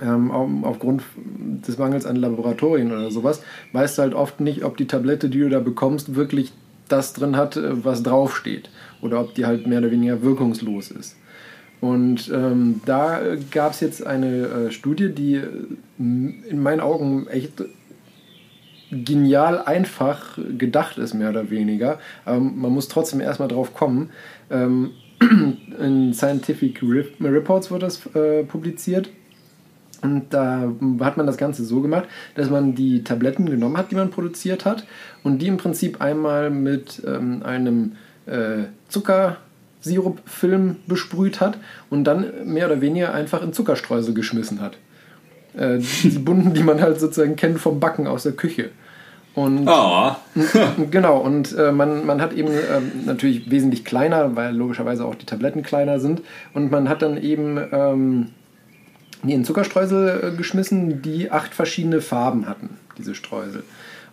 ähm, 0.00 0.30
aufgrund 0.64 1.02
des 1.66 1.78
Mangels 1.78 2.06
an 2.06 2.16
Laboratorien 2.16 2.92
oder 2.92 3.10
sowas, 3.10 3.42
weißt 3.72 3.98
du 3.98 4.02
halt 4.02 4.14
oft 4.14 4.40
nicht, 4.40 4.64
ob 4.64 4.76
die 4.76 4.86
Tablette, 4.86 5.28
die 5.28 5.40
du 5.40 5.48
da 5.48 5.60
bekommst, 5.60 6.14
wirklich 6.14 6.52
das 6.88 7.12
drin 7.12 7.36
hat, 7.36 7.56
äh, 7.56 7.84
was 7.84 8.02
draufsteht. 8.02 8.70
Oder 9.00 9.20
ob 9.20 9.34
die 9.34 9.46
halt 9.46 9.66
mehr 9.66 9.78
oder 9.78 9.90
weniger 9.90 10.22
wirkungslos 10.22 10.90
ist. 10.90 11.16
Und 11.82 12.30
ähm, 12.32 12.80
da 12.86 13.20
gab 13.50 13.72
es 13.72 13.80
jetzt 13.80 14.06
eine 14.06 14.46
äh, 14.46 14.70
Studie, 14.70 15.08
die 15.08 15.34
äh, 15.34 15.48
in 15.98 16.62
meinen 16.62 16.78
Augen 16.78 17.26
echt 17.26 17.64
genial 18.92 19.60
einfach 19.60 20.38
gedacht 20.56 20.96
ist, 20.98 21.12
mehr 21.12 21.30
oder 21.30 21.50
weniger. 21.50 21.98
Aber 22.24 22.38
man 22.38 22.72
muss 22.72 22.86
trotzdem 22.86 23.20
erstmal 23.20 23.48
drauf 23.48 23.74
kommen. 23.74 24.10
Ähm, 24.48 24.92
in 25.80 26.14
Scientific 26.14 26.80
Reports 27.20 27.72
wurde 27.72 27.86
das 27.86 28.06
äh, 28.14 28.44
publiziert. 28.44 29.10
Und 30.02 30.26
da 30.30 30.72
hat 31.00 31.16
man 31.16 31.26
das 31.26 31.36
Ganze 31.36 31.64
so 31.64 31.80
gemacht, 31.80 32.04
dass 32.36 32.48
man 32.48 32.76
die 32.76 33.02
Tabletten 33.02 33.46
genommen 33.46 33.76
hat, 33.76 33.90
die 33.90 33.96
man 33.96 34.10
produziert 34.10 34.64
hat, 34.64 34.86
und 35.24 35.42
die 35.42 35.48
im 35.48 35.56
Prinzip 35.56 36.00
einmal 36.00 36.48
mit 36.50 37.02
ähm, 37.04 37.42
einem 37.42 37.96
äh, 38.26 38.66
Zuckersirupfilm 39.82 40.76
besprüht 40.86 41.40
hat 41.40 41.58
und 41.90 42.04
dann 42.04 42.26
mehr 42.44 42.66
oder 42.66 42.80
weniger 42.80 43.12
einfach 43.12 43.42
in 43.42 43.52
Zuckerstreusel 43.52 44.14
geschmissen 44.14 44.60
hat. 44.60 44.76
Äh, 45.54 45.78
die 45.78 46.08
bunten, 46.18 46.54
die 46.54 46.62
man 46.62 46.80
halt 46.80 47.00
sozusagen 47.00 47.36
kennt 47.36 47.58
vom 47.58 47.80
Backen 47.80 48.06
aus 48.06 48.22
der 48.22 48.32
Küche. 48.32 48.70
Und 49.34 49.66
oh. 49.66 50.12
genau, 50.90 51.18
und 51.18 51.56
äh, 51.56 51.72
man, 51.72 52.04
man 52.04 52.20
hat 52.20 52.34
eben 52.34 52.50
ähm, 52.50 52.92
natürlich 53.06 53.50
wesentlich 53.50 53.84
kleiner, 53.84 54.36
weil 54.36 54.54
logischerweise 54.54 55.06
auch 55.06 55.14
die 55.14 55.24
Tabletten 55.24 55.62
kleiner 55.62 56.00
sind. 56.00 56.20
Und 56.52 56.70
man 56.70 56.88
hat 56.88 57.00
dann 57.00 57.16
eben 57.16 57.58
ähm, 57.72 58.26
die 59.22 59.32
in 59.32 59.44
Zuckerstreusel 59.44 60.32
äh, 60.32 60.36
geschmissen, 60.36 61.00
die 61.00 61.30
acht 61.30 61.54
verschiedene 61.54 62.02
Farben 62.02 62.46
hatten, 62.46 62.76
diese 62.98 63.14
Streusel 63.14 63.64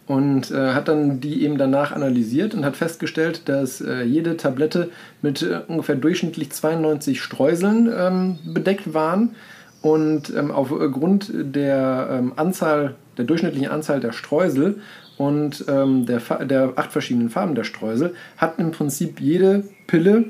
und 0.09 0.49
äh, 0.49 0.73
hat 0.73 0.87
dann 0.87 1.21
die 1.21 1.43
eben 1.43 1.59
danach 1.59 1.91
analysiert 1.91 2.55
und 2.55 2.65
hat 2.65 2.75
festgestellt, 2.75 3.43
dass 3.45 3.79
äh, 3.79 4.01
jede 4.01 4.37
Tablette 4.37 4.89
mit 5.21 5.43
äh, 5.43 5.59
ungefähr 5.67 5.95
durchschnittlich 5.95 6.49
92 6.49 7.21
Streuseln 7.21 7.93
ähm, 7.95 8.39
bedeckt 8.43 8.95
waren 8.95 9.35
und 9.83 10.33
ähm, 10.35 10.49
aufgrund 10.49 11.31
der 11.31 12.09
ähm, 12.11 12.33
Anzahl, 12.37 12.95
der 13.19 13.25
durchschnittlichen 13.25 13.69
Anzahl 13.69 13.99
der 13.99 14.11
Streusel 14.11 14.81
und 15.19 15.65
ähm, 15.67 16.07
der, 16.07 16.21
der 16.43 16.73
acht 16.75 16.91
verschiedenen 16.91 17.29
Farben 17.29 17.53
der 17.53 17.63
Streusel 17.63 18.15
hat 18.37 18.57
im 18.57 18.71
Prinzip 18.71 19.21
jede 19.21 19.63
Pille 19.85 20.25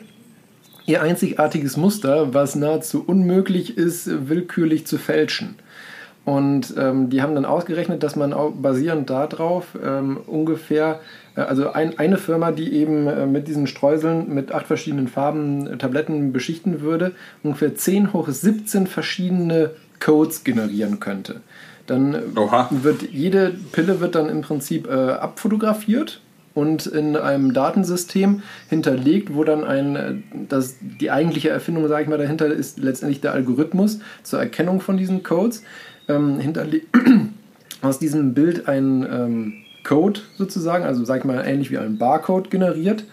ihr 0.88 1.02
einzigartiges 1.02 1.78
Muster, 1.78 2.34
was 2.34 2.56
nahezu 2.56 3.02
unmöglich 3.08 3.78
ist, 3.78 4.28
willkürlich 4.28 4.86
zu 4.86 4.98
fälschen. 4.98 5.56
Und 6.30 6.76
ähm, 6.78 7.10
die 7.10 7.24
haben 7.24 7.34
dann 7.34 7.46
ausgerechnet, 7.46 8.04
dass 8.04 8.16
man 8.16 8.34
auch 8.34 8.52
basierend 8.52 9.10
darauf 9.10 9.76
ähm, 9.84 10.18
ungefähr, 10.28 11.00
äh, 11.36 11.42
also 11.42 11.72
ein, 11.72 11.98
eine 11.98 12.20
Firma, 12.20 12.52
die 12.52 12.72
eben 12.72 13.08
äh, 13.08 13.26
mit 13.26 13.48
diesen 13.48 13.66
Streuseln 13.66 14.32
mit 14.32 14.52
acht 14.52 14.68
verschiedenen 14.68 15.08
Farben 15.08 15.66
äh, 15.66 15.78
Tabletten 15.78 16.32
beschichten 16.32 16.82
würde, 16.82 17.14
ungefähr 17.42 17.74
10 17.74 18.14
hoch 18.14 18.30
17 18.30 18.86
verschiedene 18.86 19.72
Codes 20.00 20.44
generieren 20.44 21.00
könnte. 21.00 21.42
Dann 21.88 22.16
Oha. 22.36 22.70
wird 22.70 23.02
jede 23.12 23.56
Pille 23.72 24.00
wird 24.00 24.14
dann 24.14 24.30
im 24.30 24.42
Prinzip 24.42 24.88
äh, 24.88 24.92
abfotografiert 24.92 26.22
und 26.54 26.86
in 26.86 27.16
einem 27.16 27.56
Datensystem 27.56 28.44
hinterlegt, 28.70 29.34
wo 29.34 29.44
dann 29.44 29.64
ein, 29.64 29.96
äh, 29.96 30.14
das, 30.48 30.76
die 30.80 31.10
eigentliche 31.10 31.50
Erfindung, 31.50 31.88
sage 31.88 32.04
ich 32.04 32.08
mal, 32.08 32.20
dahinter 32.20 32.46
ist 32.46 32.78
letztendlich 32.78 33.20
der 33.20 33.34
Algorithmus 33.34 33.98
zur 34.22 34.38
Erkennung 34.38 34.80
von 34.80 34.96
diesen 34.96 35.24
Codes 35.24 35.64
ähm, 36.10 36.40
hinterlegt 36.40 36.88
aus 37.82 38.00
diesem 38.00 38.34
Bild 38.34 38.68
ein 38.68 39.08
ähm, 39.10 39.54
Code 39.84 40.20
sozusagen, 40.38 40.84
also 40.84 41.06
sag 41.06 41.20
ich 41.20 41.26
mal 41.26 41.46
ähnlich 41.46 41.72
wie 41.72 41.78
ein 41.78 41.98
Barcode 41.98 42.52
generiert. 42.52 43.06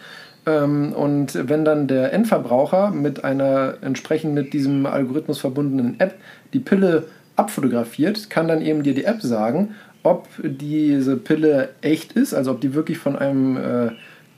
Ähm, 0.46 0.92
und 0.92 1.48
wenn 1.48 1.64
dann 1.64 1.88
der 1.88 2.12
Endverbraucher 2.12 2.90
mit 2.90 3.24
einer 3.24 3.74
entsprechend 3.82 4.34
mit 4.34 4.52
diesem 4.52 4.86
Algorithmus 4.86 5.38
verbundenen 5.38 6.00
App 6.00 6.14
die 6.52 6.60
Pille 6.60 7.04
abfotografiert, 7.36 8.30
kann 8.30 8.48
dann 8.48 8.62
eben 8.62 8.82
dir 8.82 8.94
die 8.94 9.04
App 9.04 9.22
sagen, 9.22 9.74
ob 10.02 10.28
diese 10.42 11.16
Pille 11.16 11.70
echt 11.82 12.12
ist, 12.12 12.32
also 12.32 12.52
ob 12.52 12.60
die 12.60 12.74
wirklich 12.74 12.98
von 12.98 13.16
einem 13.16 13.56
äh, 13.56 13.86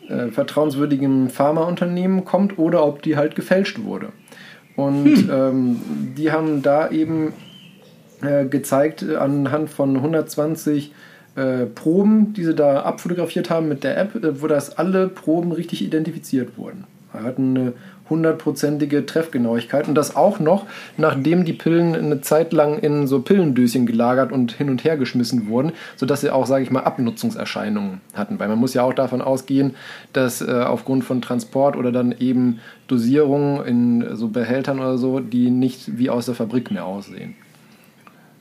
äh, 0.09 0.31
vertrauenswürdigen 0.31 1.29
Pharmaunternehmen 1.29 2.25
kommt 2.25 2.59
oder 2.59 2.85
ob 2.87 3.03
die 3.03 3.17
halt 3.17 3.37
gefälscht 3.37 3.83
wurde. 3.85 4.09
Und 4.77 5.17
hm. 5.17 5.31
ähm, 5.31 5.81
die 6.17 6.33
haben 6.33 6.63
da 6.63 6.91
eben 6.91 7.33
äh, 8.23 8.47
gezeigt 8.47 9.03
anhand 9.03 9.71
von 9.71 9.97
120 9.97 10.93
äh, 11.37 11.67
Proben, 11.67 12.33
die 12.33 12.45
sie 12.45 12.55
da 12.55 12.83
abfotografiert 12.83 13.51
haben 13.51 13.69
mit 13.69 13.85
der 13.85 13.97
App, 13.97 14.17
äh, 14.17 14.43
wo 14.43 14.47
das 14.47 14.77
alle 14.77 15.09
Proben 15.09 15.53
richtig 15.53 15.85
identifiziert 15.85 16.59
wurden. 16.59 16.85
Wir 17.13 17.23
hatten 17.23 17.57
eine 17.57 17.73
hundertprozentige 18.11 19.07
Treffgenauigkeit 19.07 19.89
und 19.89 19.95
das 19.95 20.17
auch 20.17 20.41
noch, 20.41 20.67
nachdem 20.97 21.45
die 21.45 21.53
Pillen 21.53 21.95
eine 21.95 22.21
Zeit 22.21 22.53
lang 22.53 22.79
in 22.79 23.07
so 23.07 23.21
Pillendöschen 23.21 23.87
gelagert 23.87 24.33
und 24.33 24.53
hin 24.53 24.71
und 24.71 24.85
her 24.85 24.97
geschmissen 24.97 25.49
wurden, 25.49 25.73
sodass 25.97 26.23
sie 26.23 26.31
auch, 26.31 26.47
sage 26.47 26.65
ich 26.65 26.71
mal, 26.71 26.85
Abnutzungserscheinungen 26.85 28.01
hatten. 28.15 28.39
Weil 28.39 28.49
man 28.49 28.59
muss 28.59 28.75
ja 28.75 28.83
auch 28.83 28.95
davon 28.95 29.23
ausgehen, 29.23 29.75
dass 30.13 30.41
äh, 30.41 30.51
aufgrund 30.51 31.05
von 31.05 31.23
Transport 31.23 31.77
oder 31.77 31.93
dann 31.93 32.15
eben 32.19 32.61
Dosierungen 32.89 33.65
in 33.65 34.17
so 34.17 34.29
Behältern 34.29 34.81
oder 34.81 34.99
so, 34.99 35.21
die 35.21 35.51
nicht 35.51 35.99
wie 35.99 36.11
aus 36.11 36.27
der 36.27 36.35
Fabrik 36.35 36.71
mehr 36.71 36.85
aussehen. 36.85 37.37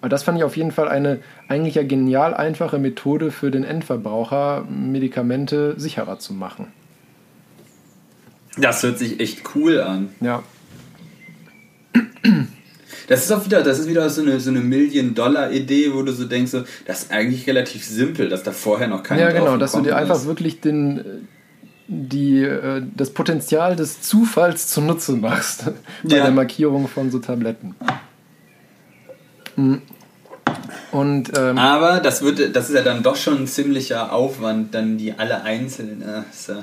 Aber 0.08 0.12
das 0.12 0.24
fand 0.24 0.38
ich 0.38 0.45
auf 0.45 0.55
jeden 0.55 0.72
Fall 0.72 0.88
eine 0.88 1.20
eigentlich 1.49 1.76
ja 1.76 1.84
genial 1.84 2.34
einfache 2.34 2.80
Methode 2.80 3.30
für 3.30 3.51
den 3.51 3.66
Endverbraucher, 3.66 4.66
Medikamente 4.70 5.74
sicherer 5.78 6.18
zu 6.18 6.34
machen. 6.34 6.68
Das 8.55 8.82
hört 8.84 8.99
sich 8.99 9.20
echt 9.20 9.41
cool 9.53 9.82
an. 9.82 10.08
Ja. 10.22 10.43
Das 13.10 13.26
ist 13.26 13.34
auch 13.34 13.43
wieder, 13.43 13.64
das 13.64 13.80
ist 13.80 13.89
wieder 13.89 14.10
so 14.10 14.22
eine, 14.22 14.39
so 14.39 14.49
eine 14.49 14.62
Million-Dollar-Idee, 14.62 15.93
wo 15.93 16.03
du 16.03 16.14
so 16.14 16.24
denkst, 16.24 16.51
so, 16.51 16.64
das 16.86 17.03
ist 17.03 17.12
eigentlich 17.12 17.45
relativ 17.45 17.84
simpel, 17.84 18.30
dass 18.30 18.43
da 18.43 18.53
vorher 18.53 18.88
noch 18.88 19.03
keiner 19.03 19.24
Ja, 19.24 19.32
genau, 19.32 19.58
dass 19.58 19.74
du 19.74 19.82
dir 19.82 19.97
einfach 19.97 20.24
wirklich 20.24 20.62
den, 20.62 21.28
die, 21.89 22.43
äh, 22.43 22.82
das 22.95 23.10
Potenzial 23.10 23.76
des 23.76 23.99
Zufalls 23.99 24.68
zunutze 24.68 25.18
machst 25.18 25.66
bei 26.03 26.16
ja. 26.16 26.24
der 26.24 26.32
Markierung 26.32 26.88
von 26.88 27.12
so 27.12 27.20
Tabletten. 27.20 27.76
Und, 30.92 31.38
ähm, 31.38 31.58
Aber 31.58 32.00
das, 32.00 32.22
wird, 32.22 32.56
das 32.56 32.70
ist 32.70 32.76
ja 32.76 32.82
dann 32.82 33.04
doch 33.04 33.16
schon 33.16 33.40
ein 33.40 33.48
ziemlicher 33.48 34.14
Aufwand, 34.14 34.74
dann 34.74 34.98
die 34.98 35.14
alle 35.18 35.44
einzeln. 35.44 36.02
Äh, 36.02 36.24
so. 36.32 36.54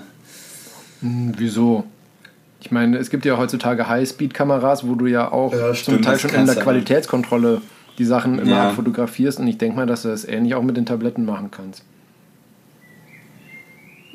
Hm, 1.01 1.35
wieso? 1.37 1.85
Ich 2.61 2.70
meine, 2.70 2.97
es 2.97 3.11
gibt 3.11 3.27
ja 3.27 3.37
heutzutage 3.37 3.89
High-Speed-Kameras, 3.89 4.87
wo 4.89 4.95
du 4.95 5.07
ja 5.07 5.31
auch 5.31 5.53
ja, 5.53 5.75
stimmt, 5.75 5.97
zum 5.97 6.03
Teil 6.03 6.18
schon 6.18 6.31
in 6.31 6.47
der 6.47 6.57
Qualitätskontrolle 6.57 7.61
die 7.99 8.05
Sachen 8.05 8.39
immer 8.39 8.51
ja. 8.51 8.70
fotografierst 8.70 9.39
und 9.39 9.47
ich 9.47 9.59
denke 9.59 9.77
mal, 9.77 9.87
dass 9.87 10.03
du 10.03 10.09
das 10.09 10.25
ähnlich 10.25 10.55
auch 10.55 10.62
mit 10.62 10.77
den 10.77 10.87
Tabletten 10.87 11.25
machen 11.25 11.51
kannst. 11.51 11.85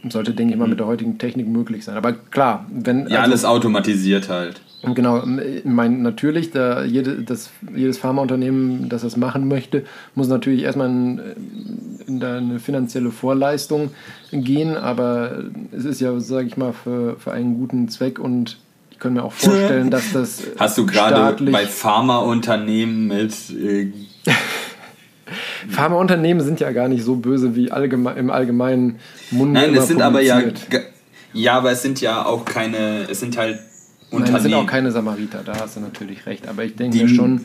Sollte, 0.07 0.33
denke 0.33 0.53
ich 0.53 0.59
mal, 0.59 0.67
mit 0.67 0.79
der 0.79 0.87
heutigen 0.87 1.17
Technik 1.17 1.47
möglich 1.47 1.83
sein. 1.83 1.97
Aber 1.97 2.13
klar, 2.13 2.65
wenn. 2.71 3.07
Ja, 3.07 3.19
also, 3.19 3.31
alles 3.31 3.45
automatisiert 3.45 4.29
halt. 4.29 4.61
Genau, 4.81 5.23
ich 5.39 5.65
meine, 5.65 5.97
natürlich, 5.97 6.51
da 6.51 6.83
jede, 6.85 7.21
das, 7.23 7.49
jedes 7.75 7.97
Pharmaunternehmen, 7.97 8.87
das 8.87 9.01
das 9.01 9.17
machen 9.17 9.47
möchte, 9.47 9.83
muss 10.15 10.29
natürlich 10.29 10.63
erstmal 10.63 10.87
in, 10.87 11.21
in 12.07 12.23
eine 12.23 12.59
finanzielle 12.59 13.11
Vorleistung 13.11 13.91
gehen, 14.31 14.77
aber 14.77 15.43
es 15.71 15.83
ist 15.83 15.99
ja, 15.99 16.17
sage 16.19 16.47
ich 16.47 16.55
mal, 16.55 16.71
für, 16.71 17.17
für 17.17 17.33
einen 17.33 17.57
guten 17.57 17.89
Zweck 17.89 18.19
und 18.19 18.57
ich 18.91 18.99
kann 18.99 19.13
mir 19.13 19.23
auch 19.23 19.33
vorstellen, 19.33 19.91
dass 19.91 20.13
das. 20.13 20.43
Hast 20.57 20.77
du 20.77 20.85
gerade 20.85 21.51
bei 21.51 21.65
Pharmaunternehmen 21.65 23.07
mit. 23.07 23.33
Äh 23.59 23.91
Pharmaunternehmen 25.69 26.43
sind 26.43 26.59
ja 26.59 26.71
gar 26.71 26.87
nicht 26.87 27.03
so 27.03 27.15
böse 27.15 27.55
wie 27.55 27.71
allgeme 27.71 28.13
im 28.13 28.29
allgemeinen 28.31 28.99
Mund. 29.31 29.53
Nein, 29.53 29.75
es 29.75 29.87
sind 29.87 30.01
aber 30.01 30.21
ja. 30.21 30.41
Ja, 31.33 31.57
aber 31.57 31.71
es 31.71 31.81
sind 31.81 32.01
ja 32.01 32.25
auch 32.25 32.45
keine. 32.45 33.07
Es 33.09 33.19
sind 33.19 33.37
halt. 33.37 33.59
Nein, 34.11 34.35
es 34.35 34.43
sind 34.43 34.53
auch 34.53 34.65
keine 34.65 34.91
Samariter, 34.91 35.41
da 35.45 35.59
hast 35.59 35.75
du 35.75 35.81
natürlich 35.81 36.25
recht. 36.25 36.47
Aber 36.47 36.63
ich 36.63 36.75
denke 36.75 37.07
schon, 37.07 37.41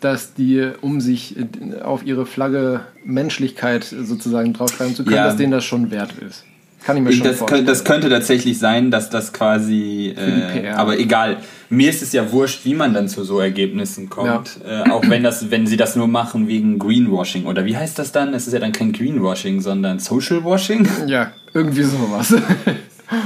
dass 0.00 0.34
die, 0.34 0.70
um 0.80 1.00
sich 1.00 1.36
auf 1.82 2.04
ihre 2.04 2.26
Flagge 2.26 2.80
Menschlichkeit 3.04 3.84
sozusagen 3.84 4.52
draufschreiben 4.52 4.94
zu 4.94 5.04
können, 5.04 5.16
ja. 5.16 5.24
dass 5.26 5.36
denen 5.36 5.52
das 5.52 5.64
schon 5.64 5.90
wert 5.90 6.12
ist. 6.18 6.44
Kann 6.84 6.96
ich 6.96 7.02
mir 7.02 7.12
schon 7.12 7.26
das 7.26 7.38
vorstellen. 7.38 7.58
Könnte, 7.60 7.72
das 7.72 7.84
könnte 7.84 8.08
tatsächlich 8.08 8.58
sein, 8.58 8.90
dass 8.90 9.08
das 9.08 9.32
quasi. 9.32 10.14
Äh, 10.16 10.70
aber 10.70 10.98
egal. 10.98 11.36
mir 11.68 11.88
ist 11.88 12.02
es 12.02 12.12
ja 12.12 12.32
wurscht, 12.32 12.64
wie 12.64 12.74
man 12.74 12.92
dann 12.92 13.08
zu 13.08 13.22
so 13.22 13.38
Ergebnissen 13.38 14.10
kommt. 14.10 14.58
Ja. 14.66 14.86
Äh, 14.86 14.90
auch 14.90 15.08
wenn, 15.08 15.22
das, 15.22 15.50
wenn 15.50 15.66
sie 15.66 15.76
das 15.76 15.94
nur 15.94 16.08
machen 16.08 16.48
wegen 16.48 16.78
Greenwashing. 16.78 17.46
Oder 17.46 17.64
wie 17.64 17.76
heißt 17.76 17.98
das 17.98 18.10
dann? 18.10 18.34
Es 18.34 18.48
ist 18.48 18.52
ja 18.52 18.58
dann 18.58 18.72
kein 18.72 18.92
Greenwashing, 18.92 19.60
sondern 19.60 20.00
Social 20.00 20.42
Washing. 20.42 20.88
Ja, 21.06 21.32
irgendwie 21.54 21.84
sowas. 21.84 22.34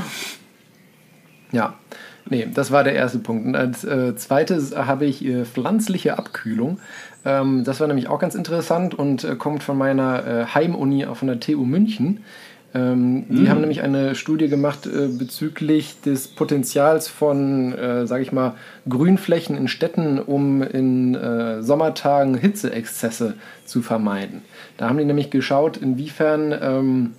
ja. 1.52 1.74
Nee, 2.28 2.48
das 2.52 2.70
war 2.70 2.82
der 2.84 2.94
erste 2.94 3.18
Punkt. 3.18 3.46
Und 3.46 3.56
als 3.56 3.84
äh, 3.84 4.16
zweites 4.16 4.76
habe 4.76 5.06
ich 5.06 5.24
äh, 5.24 5.44
pflanzliche 5.44 6.18
Abkühlung. 6.18 6.78
Ähm, 7.24 7.64
das 7.64 7.80
war 7.80 7.86
nämlich 7.86 8.08
auch 8.08 8.18
ganz 8.18 8.34
interessant 8.34 8.94
und 8.94 9.24
äh, 9.24 9.36
kommt 9.36 9.62
von 9.62 9.78
meiner 9.78 10.26
äh, 10.26 10.46
Heimuni, 10.46 11.06
von 11.14 11.28
der 11.28 11.40
TU 11.40 11.64
München. 11.64 12.20
Ähm, 12.74 13.24
mhm. 13.28 13.36
Die 13.36 13.48
haben 13.48 13.60
nämlich 13.60 13.82
eine 13.82 14.14
Studie 14.14 14.48
gemacht 14.48 14.86
äh, 14.86 15.08
bezüglich 15.08 16.00
des 16.00 16.28
Potenzials 16.28 17.08
von, 17.08 17.72
äh, 17.72 18.06
sage 18.06 18.22
ich 18.22 18.32
mal, 18.32 18.54
Grünflächen 18.88 19.56
in 19.56 19.68
Städten, 19.68 20.18
um 20.18 20.62
in 20.62 21.14
äh, 21.14 21.62
Sommertagen 21.62 22.36
Hitzeexzesse 22.36 23.34
zu 23.64 23.82
vermeiden. 23.82 24.42
Da 24.76 24.88
haben 24.88 24.98
die 24.98 25.04
nämlich 25.04 25.30
geschaut, 25.30 25.76
inwiefern 25.76 26.54
ähm, 26.60 27.12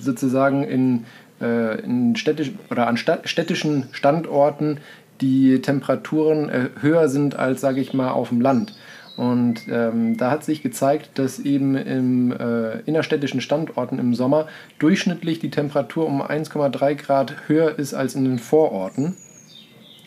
sozusagen 0.00 0.64
in, 0.64 1.04
in 1.38 2.16
städtisch, 2.16 2.52
oder 2.70 2.86
an 2.86 2.96
städtischen 2.96 3.88
Standorten 3.92 4.78
die 5.20 5.60
Temperaturen 5.60 6.48
äh, 6.48 6.68
höher 6.80 7.08
sind 7.08 7.36
als, 7.36 7.60
sage 7.60 7.80
ich 7.80 7.94
mal, 7.94 8.10
auf 8.10 8.28
dem 8.28 8.40
Land. 8.40 8.74
Und 9.16 9.62
ähm, 9.70 10.18
da 10.18 10.30
hat 10.30 10.44
sich 10.44 10.62
gezeigt, 10.62 11.18
dass 11.18 11.38
eben 11.38 11.74
im 11.74 12.32
äh, 12.32 12.80
innerstädtischen 12.80 13.40
Standorten 13.40 13.98
im 13.98 14.14
Sommer 14.14 14.46
durchschnittlich 14.78 15.38
die 15.38 15.50
Temperatur 15.50 16.06
um 16.06 16.20
1,3 16.20 16.94
Grad 16.96 17.34
höher 17.48 17.78
ist 17.78 17.94
als 17.94 18.14
in 18.14 18.24
den 18.24 18.38
Vororten. 18.38 19.16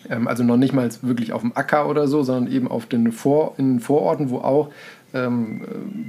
Ähm, 0.09 0.27
also 0.27 0.43
noch 0.43 0.57
nicht 0.57 0.73
mal 0.73 0.89
wirklich 1.01 1.34
auf 1.34 1.41
dem 1.41 1.57
Acker 1.57 1.89
oder 1.89 2.07
so, 2.07 2.21
sondern 2.21 2.53
eben 2.53 2.67
auf 2.67 2.86
den 2.86 3.11
Vor 3.11 3.55
in 3.57 3.73
den 3.73 3.80
Vororten, 3.80 4.30
wo 4.30 4.39
auch 4.39 4.69
ähm, 5.15 5.61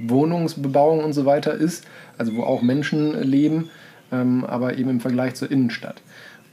Wohnungsbebauung 0.06 1.02
und 1.02 1.14
so 1.14 1.24
weiter 1.24 1.54
ist, 1.54 1.86
also 2.18 2.36
wo 2.36 2.42
auch 2.42 2.60
Menschen 2.60 3.18
leben, 3.22 3.70
ähm, 4.12 4.44
aber 4.44 4.78
eben 4.78 4.90
im 4.90 5.00
Vergleich 5.00 5.34
zur 5.34 5.50
Innenstadt. 5.50 6.02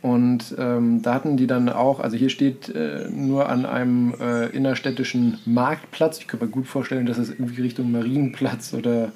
Und 0.02 0.56
ähm, 0.60 1.02
da 1.02 1.14
hatten 1.16 1.38
die 1.38 1.48
dann 1.48 1.70
auch, 1.70 2.00
also 2.00 2.16
hier 2.16 2.30
steht 2.30 2.70
äh, 2.70 3.10
nur 3.10 3.50
an 3.50 3.66
einem 3.66 4.14
äh, 4.22 4.46
innerstädtischen 4.48 5.40
Marktplatz. 5.46 6.20
Ich 6.20 6.28
könnte 6.28 6.46
mir 6.46 6.52
gut 6.52 6.68
vorstellen, 6.68 7.08
dass 7.08 7.18
es 7.18 7.30
irgendwie 7.32 7.64
Richtung 7.64 7.92
Marienplatz 7.92 8.74
oder, 8.74 9.12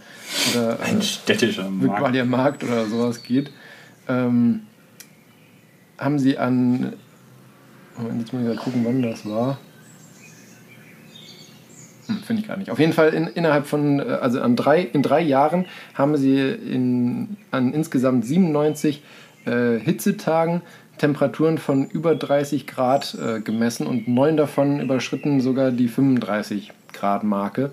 oder 0.52 0.80
äh, 0.80 0.84
ein 0.84 1.02
städtischer 1.02 1.70
Markt. 1.70 2.26
Markt 2.26 2.64
oder 2.64 2.88
sowas 2.88 3.22
geht. 3.22 3.52
Ähm, 4.08 4.62
haben 6.00 6.18
sie 6.18 6.40
an, 6.40 6.94
Moment, 7.98 8.22
jetzt 8.22 8.34
muss 8.34 8.42
ich 8.42 8.48
mal 8.48 8.56
gucken, 8.56 8.82
wann 8.84 9.02
das 9.04 9.26
war. 9.26 9.60
Hm, 12.12 12.24
Finde 12.24 12.42
ich 12.42 12.48
gar 12.48 12.58
nicht. 12.58 12.72
Auf 12.72 12.80
jeden 12.80 12.94
Fall 12.94 13.10
in, 13.14 13.28
innerhalb 13.28 13.68
von, 13.68 14.00
äh, 14.00 14.04
also 14.04 14.42
an 14.42 14.56
drei, 14.56 14.82
in 14.82 15.02
drei 15.02 15.22
Jahren 15.22 15.66
haben 15.94 16.18
sie 16.18 16.40
in, 16.40 17.38
an 17.52 17.74
insgesamt 17.74 18.26
97 18.26 19.04
äh, 19.46 19.80
Hitzetagen 19.80 20.62
Temperaturen 21.02 21.58
von 21.58 21.88
über 21.88 22.16
30 22.16 22.68
Grad 22.68 23.16
äh, 23.16 23.42
gemessen 23.42 23.88
und 23.88 24.08
neun 24.08 24.38
davon 24.38 24.80
überschritten 24.80 25.42
sogar 25.42 25.72
die 25.72 25.88
35 25.88 26.72
Grad 26.94 27.24
Marke. 27.24 27.72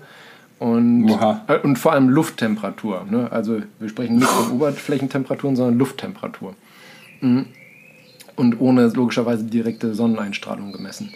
Und, 0.57 1.09
äh, 1.47 1.59
und 1.59 1.77
vor 1.77 1.93
allem 1.93 2.09
Lufttemperatur. 2.09 3.05
Ne? 3.09 3.31
Also 3.31 3.61
wir 3.79 3.87
sprechen 3.87 4.15
nicht 4.15 4.27
von 4.27 4.51
Oberflächentemperaturen, 4.53 5.55
sondern 5.55 5.77
Lufttemperatur. 5.77 6.55
Mhm. 7.21 7.45
Und 8.35 8.59
ohne 8.59 8.87
logischerweise 8.87 9.43
direkte 9.43 9.93
Sonneneinstrahlung 9.93 10.71
gemessen. 10.71 11.13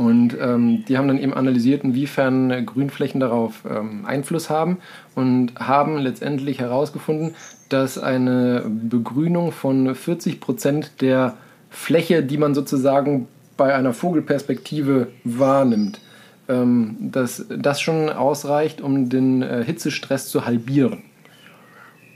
Und 0.00 0.34
ähm, 0.40 0.82
die 0.88 0.96
haben 0.96 1.08
dann 1.08 1.18
eben 1.18 1.34
analysiert, 1.34 1.84
inwiefern 1.84 2.64
Grünflächen 2.64 3.20
darauf 3.20 3.64
ähm, 3.70 4.06
Einfluss 4.06 4.48
haben 4.48 4.78
und 5.14 5.56
haben 5.56 5.98
letztendlich 5.98 6.58
herausgefunden, 6.58 7.34
dass 7.68 7.98
eine 7.98 8.64
Begrünung 8.66 9.52
von 9.52 9.94
40 9.94 10.40
Prozent 10.40 11.02
der 11.02 11.34
Fläche, 11.68 12.22
die 12.22 12.38
man 12.38 12.54
sozusagen 12.54 13.28
bei 13.58 13.74
einer 13.74 13.92
Vogelperspektive 13.92 15.08
wahrnimmt, 15.24 16.00
ähm, 16.48 16.96
dass 16.98 17.44
das 17.54 17.78
schon 17.82 18.08
ausreicht, 18.08 18.80
um 18.80 19.10
den 19.10 19.42
äh, 19.42 19.62
Hitzestress 19.66 20.30
zu 20.30 20.46
halbieren. 20.46 21.02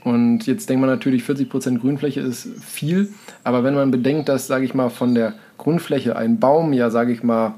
Und 0.03 0.47
jetzt 0.47 0.69
denkt 0.69 0.81
man 0.81 0.89
natürlich, 0.89 1.21
40% 1.21 1.81
Grünfläche 1.81 2.21
ist 2.21 2.47
viel, 2.63 3.09
aber 3.43 3.63
wenn 3.63 3.75
man 3.75 3.91
bedenkt, 3.91 4.27
dass, 4.27 4.47
sage 4.47 4.65
ich 4.65 4.73
mal, 4.73 4.89
von 4.89 5.13
der 5.13 5.35
Grundfläche 5.59 6.15
ein 6.15 6.39
Baum 6.39 6.73
ja, 6.73 6.89
sage 6.89 7.11
ich 7.11 7.21
mal, 7.21 7.53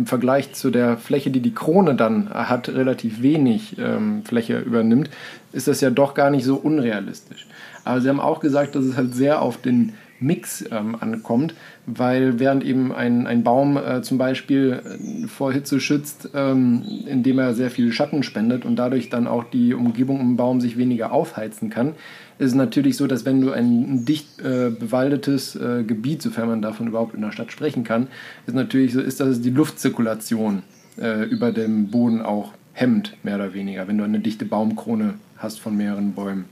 im 0.00 0.06
Vergleich 0.06 0.54
zu 0.54 0.70
der 0.70 0.96
Fläche, 0.96 1.30
die 1.30 1.40
die 1.40 1.54
Krone 1.54 1.94
dann 1.94 2.30
hat, 2.30 2.70
relativ 2.70 3.20
wenig 3.20 3.76
ähm, 3.78 4.22
Fläche 4.24 4.58
übernimmt, 4.58 5.10
ist 5.52 5.68
das 5.68 5.82
ja 5.82 5.90
doch 5.90 6.14
gar 6.14 6.30
nicht 6.30 6.44
so 6.44 6.56
unrealistisch. 6.56 7.46
Aber 7.84 8.00
sie 8.00 8.08
haben 8.08 8.20
auch 8.20 8.40
gesagt, 8.40 8.74
dass 8.74 8.84
es 8.84 8.96
halt 8.96 9.14
sehr 9.14 9.42
auf 9.42 9.58
den 9.58 9.92
Mix 10.18 10.64
ähm, 10.70 10.96
ankommt, 10.98 11.54
weil 11.84 12.38
während 12.38 12.64
eben 12.64 12.92
ein, 12.92 13.26
ein 13.26 13.42
Baum 13.42 13.76
äh, 13.76 14.00
zum 14.00 14.16
Beispiel 14.16 14.80
äh, 14.84 15.26
vor 15.26 15.52
Hitze 15.52 15.80
schützt, 15.80 16.30
ähm, 16.34 16.82
indem 17.06 17.38
er 17.38 17.52
sehr 17.52 17.70
viel 17.70 17.92
Schatten 17.92 18.22
spendet 18.22 18.64
und 18.64 18.76
dadurch 18.76 19.10
dann 19.10 19.26
auch 19.26 19.44
die 19.44 19.74
Umgebung 19.74 20.20
um 20.20 20.28
den 20.28 20.36
Baum 20.36 20.60
sich 20.62 20.78
weniger 20.78 21.12
aufheizen 21.12 21.68
kann, 21.68 21.94
ist 22.40 22.48
es 22.48 22.54
natürlich 22.54 22.96
so, 22.96 23.06
dass 23.06 23.26
wenn 23.26 23.42
du 23.42 23.52
ein 23.52 24.06
dicht 24.06 24.40
äh, 24.40 24.70
bewaldetes 24.70 25.56
äh, 25.56 25.84
Gebiet, 25.86 26.22
sofern 26.22 26.48
man 26.48 26.62
davon 26.62 26.86
überhaupt 26.86 27.14
in 27.14 27.20
der 27.20 27.32
Stadt 27.32 27.52
sprechen 27.52 27.84
kann, 27.84 28.08
ist 28.46 28.54
natürlich 28.54 28.94
so, 28.94 29.00
ist, 29.02 29.20
dass 29.20 29.28
es 29.28 29.42
die 29.42 29.50
Luftzirkulation 29.50 30.62
äh, 30.98 31.24
über 31.24 31.52
dem 31.52 31.88
Boden 31.88 32.22
auch 32.22 32.54
hemmt, 32.72 33.14
mehr 33.22 33.34
oder 33.34 33.52
weniger, 33.52 33.86
wenn 33.88 33.98
du 33.98 34.04
eine 34.04 34.20
dichte 34.20 34.46
Baumkrone 34.46 35.14
hast 35.36 35.60
von 35.60 35.76
mehreren 35.76 36.14
Bäumen. 36.14 36.46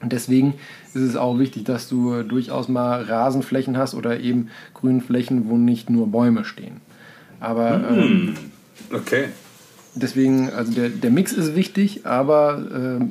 Und 0.00 0.12
deswegen 0.12 0.54
ist 0.94 1.02
es 1.02 1.14
auch 1.14 1.38
wichtig, 1.38 1.64
dass 1.64 1.90
du 1.90 2.22
durchaus 2.22 2.68
mal 2.68 3.02
Rasenflächen 3.02 3.76
hast 3.76 3.94
oder 3.94 4.18
eben 4.18 4.48
Grünflächen, 4.72 5.50
wo 5.50 5.58
nicht 5.58 5.90
nur 5.90 6.10
Bäume 6.10 6.46
stehen. 6.46 6.80
Aber 7.38 7.86
hm. 7.86 7.98
ähm, 7.98 8.34
okay. 8.94 9.26
Deswegen, 9.94 10.48
also 10.48 10.72
der, 10.72 10.88
der 10.88 11.10
Mix 11.10 11.34
ist 11.34 11.54
wichtig, 11.54 12.06
aber 12.06 12.98
äh, 12.98 13.04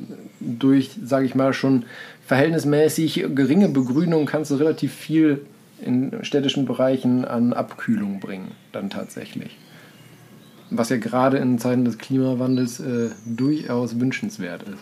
durch, 0.58 0.90
sage 1.04 1.26
ich 1.26 1.34
mal, 1.34 1.52
schon 1.52 1.84
verhältnismäßig 2.26 3.26
geringe 3.34 3.68
Begrünung 3.68 4.26
kannst 4.26 4.50
du 4.50 4.56
relativ 4.56 4.92
viel 4.92 5.42
in 5.84 6.12
städtischen 6.22 6.64
Bereichen 6.66 7.24
an 7.24 7.52
Abkühlung 7.52 8.20
bringen, 8.20 8.52
dann 8.72 8.90
tatsächlich. 8.90 9.56
Was 10.70 10.88
ja 10.88 10.96
gerade 10.96 11.38
in 11.38 11.58
Zeiten 11.58 11.84
des 11.84 11.98
Klimawandels 11.98 12.80
äh, 12.80 13.10
durchaus 13.26 14.00
wünschenswert 14.00 14.62
ist. 14.62 14.78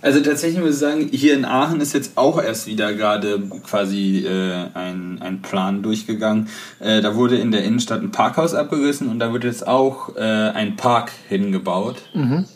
Also 0.00 0.20
tatsächlich 0.20 0.60
muss 0.60 0.74
ich 0.74 0.78
sagen, 0.78 1.08
hier 1.10 1.34
in 1.34 1.44
Aachen 1.44 1.80
ist 1.80 1.92
jetzt 1.92 2.16
auch 2.16 2.40
erst 2.42 2.66
wieder 2.66 2.94
gerade 2.94 3.40
quasi 3.64 4.24
äh, 4.26 4.68
ein, 4.74 5.20
ein 5.20 5.42
Plan 5.42 5.82
durchgegangen. 5.82 6.48
Äh, 6.78 7.00
da 7.00 7.16
wurde 7.16 7.36
in 7.36 7.50
der 7.50 7.64
Innenstadt 7.64 8.02
ein 8.02 8.12
Parkhaus 8.12 8.54
abgerissen 8.54 9.08
und 9.08 9.18
da 9.18 9.32
wird 9.32 9.44
jetzt 9.44 9.66
auch 9.66 10.16
äh, 10.16 10.20
ein 10.20 10.76
Park 10.76 11.10
hingebaut. 11.28 12.02
Mhm. 12.14 12.46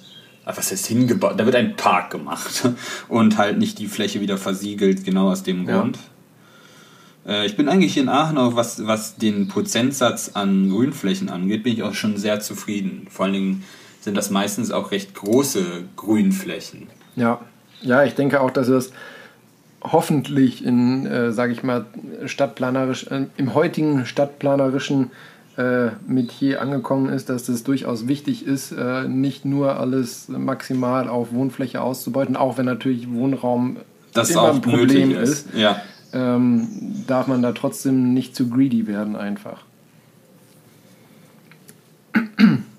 Ah, 0.44 0.52
was 0.56 0.72
heißt 0.72 0.86
hingebaut? 0.86 1.34
Da 1.38 1.46
wird 1.46 1.54
ein 1.54 1.76
Park 1.76 2.10
gemacht 2.10 2.68
und 3.08 3.38
halt 3.38 3.58
nicht 3.58 3.78
die 3.78 3.86
Fläche 3.86 4.20
wieder 4.20 4.38
versiegelt, 4.38 5.04
genau 5.04 5.30
aus 5.30 5.42
dem 5.42 5.66
Grund. 5.66 5.98
Äh, 7.26 7.46
ich 7.46 7.56
bin 7.56 7.68
eigentlich 7.68 7.96
in 7.96 8.08
Aachen 8.08 8.38
auch, 8.38 8.56
was, 8.56 8.86
was 8.86 9.16
den 9.16 9.48
Prozentsatz 9.48 10.32
an 10.34 10.70
Grünflächen 10.70 11.28
angeht, 11.28 11.62
bin 11.62 11.72
ich 11.72 11.82
auch 11.82 11.94
schon 11.94 12.16
sehr 12.16 12.40
zufrieden. 12.40 13.06
Vor 13.10 13.26
allen 13.26 13.34
Dingen 13.34 13.64
sind 14.00 14.16
das 14.16 14.30
meistens 14.30 14.72
auch 14.72 14.90
recht 14.90 15.14
große 15.14 15.64
Grünflächen. 15.96 16.88
Ja, 17.14 17.40
ja, 17.80 18.04
ich 18.04 18.14
denke 18.14 18.40
auch, 18.40 18.50
dass 18.50 18.68
es 18.68 18.92
hoffentlich 19.80 20.64
in, 20.64 21.06
äh, 21.06 21.32
sage 21.32 21.52
ich 21.52 21.62
mal, 21.62 21.86
stadtplanerisch, 22.26 23.06
äh, 23.08 23.26
im 23.36 23.54
heutigen 23.54 24.06
stadtplanerischen 24.06 25.10
äh, 25.56 25.90
Metier 26.06 26.62
angekommen 26.62 27.12
ist, 27.12 27.28
dass 27.28 27.48
es 27.48 27.62
durchaus 27.64 28.08
wichtig 28.08 28.46
ist, 28.46 28.72
äh, 28.72 29.06
nicht 29.08 29.44
nur 29.44 29.78
alles 29.78 30.28
maximal 30.28 31.08
auf 31.08 31.32
Wohnfläche 31.32 31.80
auszubeuten, 31.80 32.36
auch 32.36 32.58
wenn 32.58 32.66
natürlich 32.66 33.10
Wohnraum 33.10 33.76
das 34.14 34.30
immer 34.30 34.52
ein 34.52 34.60
Problem 34.60 35.10
ist. 35.10 35.46
ist 35.46 35.54
ja. 35.54 35.80
ähm, 36.12 36.68
darf 37.06 37.26
man 37.26 37.42
da 37.42 37.52
trotzdem 37.52 38.14
nicht 38.14 38.34
zu 38.34 38.48
greedy 38.48 38.86
werden 38.86 39.16
einfach. 39.16 39.62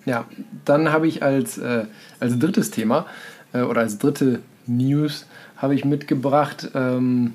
ja, 0.06 0.26
dann 0.66 0.92
habe 0.92 1.08
ich 1.08 1.24
als, 1.24 1.58
äh, 1.58 1.86
als 2.20 2.40
drittes 2.40 2.72
Thema 2.72 3.06
äh, 3.54 3.62
oder 3.62 3.82
als 3.82 3.98
dritte 3.98 4.40
News 4.66 5.26
habe 5.58 5.76
ich 5.76 5.86
mitgebracht, 5.86 6.72
ähm, 6.74 7.34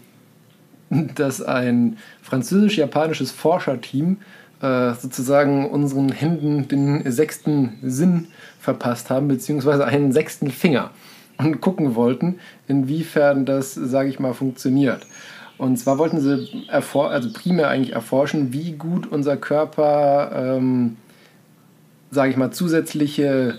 dass 1.15 1.43
ein 1.43 1.99
französisch-japanisches 2.23 3.31
Forscherteam 3.31 4.19
äh, 4.61 4.95
sozusagen 4.95 5.71
unseren 5.71 6.11
Händen 6.11 6.69
den 6.69 7.11
sechsten 7.11 7.79
Sinn 7.83 8.29
verpasst 8.61 9.11
haben, 9.11 9.29
beziehungsweise 9.29 9.85
einen 9.85 10.13
sechsten 10.13 10.51
Finger 10.51 10.91
und 11.39 11.61
gucken 11.61 11.95
wollten, 11.95 12.41
inwiefern 12.67 13.47
das, 13.47 13.75
sage 13.75 14.09
ich 14.09 14.19
mal, 14.19 14.35
funktioniert. 14.35 15.07
Und 15.59 15.77
zwar 15.77 15.99
wollten 15.99 16.21
sie 16.21 16.67
also 16.69 17.33
primär 17.33 17.69
eigentlich 17.69 17.93
erforschen, 17.93 18.53
wie 18.53 18.73
gut 18.73 19.07
unser 19.07 19.37
Körper, 19.37 20.31
ähm, 20.35 20.97
sage 22.11 22.31
ich 22.31 22.37
mal, 22.37 22.53
zusätzliche 22.53 23.59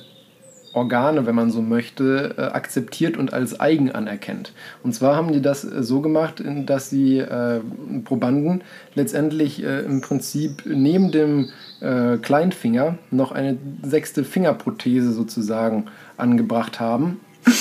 Organe, 0.79 1.25
wenn 1.25 1.35
man 1.35 1.51
so 1.51 1.61
möchte, 1.61 2.35
äh, 2.37 2.41
akzeptiert 2.41 3.17
und 3.17 3.33
als 3.33 3.59
eigen 3.59 3.91
anerkennt. 3.91 4.53
Und 4.81 4.95
zwar 4.95 5.15
haben 5.15 5.31
die 5.31 5.41
das 5.41 5.63
äh, 5.63 5.83
so 5.83 6.01
gemacht, 6.01 6.41
dass 6.65 6.89
sie 6.89 7.19
äh, 7.19 7.59
Probanden 8.05 8.63
letztendlich 8.95 9.63
äh, 9.63 9.81
im 9.81 10.01
Prinzip 10.01 10.63
neben 10.65 11.11
dem 11.11 11.49
äh, 11.81 12.17
Kleinfinger 12.17 12.97
noch 13.11 13.31
eine 13.31 13.57
sechste 13.83 14.23
Fingerprothese 14.23 15.11
sozusagen 15.11 15.85
angebracht 16.17 16.79
haben. 16.79 17.19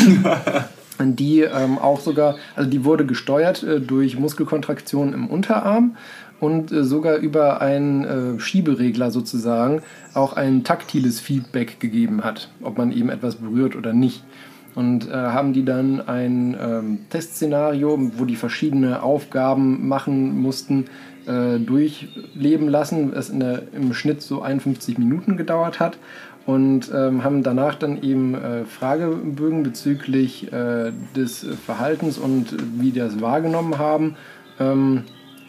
die 1.00 1.42
ähm, 1.42 1.78
auch 1.78 2.00
sogar, 2.00 2.36
also 2.56 2.68
die 2.68 2.84
wurde 2.84 3.06
gesteuert 3.06 3.64
durch 3.86 4.18
Muskelkontraktionen 4.18 5.14
im 5.14 5.28
Unterarm 5.28 5.96
und 6.40 6.72
äh, 6.72 6.84
sogar 6.84 7.16
über 7.16 7.60
einen 7.60 8.04
äh, 8.04 8.40
Schieberegler 8.40 9.10
sozusagen 9.10 9.82
auch 10.14 10.34
ein 10.34 10.64
taktiles 10.64 11.20
Feedback 11.20 11.80
gegeben 11.80 12.24
hat, 12.24 12.50
ob 12.62 12.78
man 12.78 12.92
eben 12.92 13.08
etwas 13.08 13.36
berührt 13.36 13.76
oder 13.76 13.92
nicht. 13.92 14.24
Und 14.74 15.08
äh, 15.08 15.12
haben 15.12 15.52
die 15.52 15.64
dann 15.64 16.06
ein 16.06 16.56
ähm, 16.60 16.98
Testszenario, 17.10 17.98
wo 18.16 18.24
die 18.24 18.36
verschiedene 18.36 19.02
Aufgaben 19.02 19.88
machen 19.88 20.40
mussten, 20.40 20.84
äh, 21.26 21.58
durchleben 21.58 22.68
lassen, 22.68 23.12
es 23.12 23.28
in 23.28 23.40
der, 23.40 23.62
im 23.72 23.92
Schnitt 23.92 24.22
so 24.22 24.40
51 24.42 24.98
Minuten 24.98 25.36
gedauert 25.36 25.80
hat 25.80 25.98
und 26.46 26.90
ähm, 26.94 27.24
haben 27.24 27.42
danach 27.42 27.74
dann 27.74 28.02
eben 28.02 28.34
äh, 28.34 28.64
Fragebögen 28.64 29.62
bezüglich 29.64 30.52
äh, 30.52 30.92
des 31.16 31.46
Verhaltens 31.66 32.16
und 32.16 32.54
wie 32.80 32.90
die 32.90 33.00
das 33.00 33.20
wahrgenommen 33.20 33.78
haben 33.78 34.16
ähm, 34.60 35.04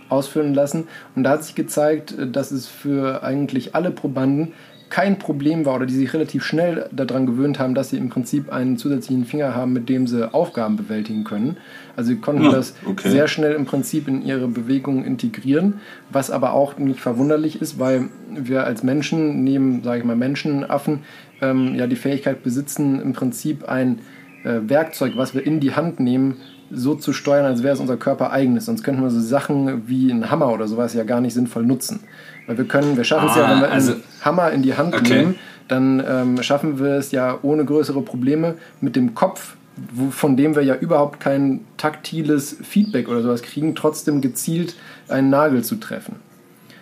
ausführen 0.09 0.53
lassen. 0.53 0.87
Und 1.15 1.23
da 1.23 1.31
hat 1.31 1.43
sich 1.43 1.55
gezeigt, 1.55 2.17
äh, 2.17 2.27
dass 2.27 2.51
es 2.51 2.67
für 2.67 3.23
eigentlich 3.23 3.75
alle 3.75 3.91
Probanden 3.91 4.53
kein 4.89 5.19
Problem 5.19 5.65
war 5.65 5.75
oder 5.75 5.85
die 5.85 5.93
sich 5.93 6.13
relativ 6.13 6.43
schnell 6.43 6.89
daran 6.91 7.25
gewöhnt 7.25 7.59
haben, 7.59 7.75
dass 7.75 7.89
sie 7.89 7.97
im 7.97 8.09
Prinzip 8.09 8.51
einen 8.51 8.77
zusätzlichen 8.77 9.25
Finger 9.25 9.55
haben, 9.55 9.73
mit 9.73 9.87
dem 9.87 10.07
sie 10.07 10.33
Aufgaben 10.33 10.77
bewältigen 10.77 11.23
können. 11.23 11.57
Also 11.95 12.09
sie 12.09 12.17
konnten 12.17 12.45
ja, 12.45 12.51
das 12.51 12.73
okay. 12.85 13.09
sehr 13.09 13.27
schnell 13.27 13.53
im 13.53 13.65
Prinzip 13.65 14.07
in 14.07 14.25
ihre 14.25 14.47
Bewegungen 14.47 15.05
integrieren, 15.05 15.75
was 16.09 16.31
aber 16.31 16.53
auch 16.53 16.77
nicht 16.77 16.99
verwunderlich 16.99 17.61
ist, 17.61 17.79
weil 17.79 18.09
wir 18.31 18.63
als 18.63 18.83
Menschen 18.83 19.43
neben, 19.43 19.83
sage 19.83 19.99
ich 19.99 20.05
mal, 20.05 20.15
Menschenaffen 20.15 21.01
ähm, 21.41 21.75
ja 21.75 21.87
die 21.87 21.95
Fähigkeit 21.95 22.43
besitzen, 22.43 22.99
im 22.99 23.13
Prinzip 23.13 23.69
ein 23.69 23.99
äh, 24.43 24.59
Werkzeug, 24.63 25.13
was 25.15 25.35
wir 25.35 25.45
in 25.45 25.59
die 25.59 25.75
Hand 25.75 25.99
nehmen, 25.99 26.37
so 26.71 26.95
zu 26.95 27.13
steuern, 27.13 27.45
als 27.45 27.63
wäre 27.63 27.73
es 27.73 27.79
unser 27.79 27.97
Körper 27.97 28.31
eigenes. 28.31 28.65
Sonst 28.65 28.83
könnten 28.83 29.01
wir 29.01 29.09
so 29.09 29.19
Sachen 29.19 29.87
wie 29.87 30.11
einen 30.11 30.29
Hammer 30.29 30.51
oder 30.51 30.67
sowas 30.67 30.93
ja 30.93 31.03
gar 31.03 31.21
nicht 31.21 31.33
sinnvoll 31.33 31.65
nutzen. 31.65 32.01
Weil 32.47 32.57
wir 32.57 32.65
können, 32.65 32.97
wir 32.97 33.03
schaffen 33.03 33.29
es 33.29 33.35
ah, 33.35 33.41
ja, 33.41 33.51
wenn 33.51 33.61
wir 33.61 33.71
also, 33.71 33.93
einen 33.93 34.03
Hammer 34.21 34.51
in 34.51 34.61
die 34.61 34.75
Hand 34.75 34.95
okay. 34.95 35.13
nehmen, 35.13 35.35
dann 35.67 36.03
ähm, 36.07 36.43
schaffen 36.43 36.79
wir 36.79 36.95
es 36.95 37.11
ja 37.11 37.37
ohne 37.41 37.65
größere 37.65 38.01
Probleme 38.01 38.55
mit 38.81 38.95
dem 38.95 39.13
Kopf, 39.13 39.55
wo, 39.93 40.09
von 40.09 40.35
dem 40.35 40.55
wir 40.55 40.63
ja 40.63 40.75
überhaupt 40.75 41.19
kein 41.19 41.61
taktiles 41.77 42.57
Feedback 42.63 43.07
oder 43.07 43.21
sowas 43.21 43.41
kriegen, 43.41 43.75
trotzdem 43.75 44.21
gezielt 44.21 44.75
einen 45.07 45.29
Nagel 45.29 45.63
zu 45.63 45.75
treffen. 45.75 46.15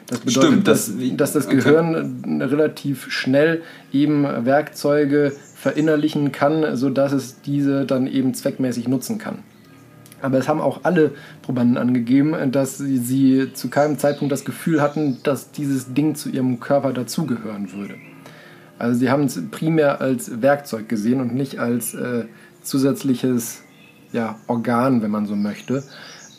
Das 0.07 0.19
bedeutet, 0.19 0.49
Stimmt, 0.49 0.67
das, 0.67 0.85
dass, 0.87 1.17
dass 1.17 1.33
das 1.33 1.49
Gehirn 1.49 2.21
okay. 2.23 2.43
relativ 2.43 3.11
schnell 3.11 3.61
eben 3.91 4.23
Werkzeuge 4.45 5.33
verinnerlichen 5.55 6.31
kann, 6.31 6.77
sodass 6.77 7.11
es 7.11 7.41
diese 7.41 7.85
dann 7.85 8.07
eben 8.07 8.33
zweckmäßig 8.33 8.87
nutzen 8.87 9.17
kann. 9.17 9.39
Aber 10.21 10.37
es 10.37 10.47
haben 10.47 10.61
auch 10.61 10.83
alle 10.83 11.11
Probanden 11.41 11.77
angegeben, 11.77 12.51
dass 12.51 12.77
sie, 12.77 12.97
sie 12.97 13.53
zu 13.53 13.69
keinem 13.69 13.97
Zeitpunkt 13.97 14.31
das 14.31 14.45
Gefühl 14.45 14.81
hatten, 14.81 15.17
dass 15.23 15.51
dieses 15.51 15.93
Ding 15.93 16.15
zu 16.15 16.29
ihrem 16.29 16.59
Körper 16.59 16.93
dazugehören 16.93 17.71
würde. 17.71 17.95
Also 18.79 18.99
sie 18.99 19.09
haben 19.09 19.23
es 19.23 19.39
primär 19.51 20.01
als 20.01 20.41
Werkzeug 20.41 20.89
gesehen 20.89 21.21
und 21.21 21.33
nicht 21.33 21.59
als 21.59 21.93
äh, 21.93 22.25
zusätzliches 22.61 23.63
ja, 24.11 24.37
Organ, 24.47 25.01
wenn 25.01 25.11
man 25.11 25.25
so 25.25 25.35
möchte. 25.35 25.83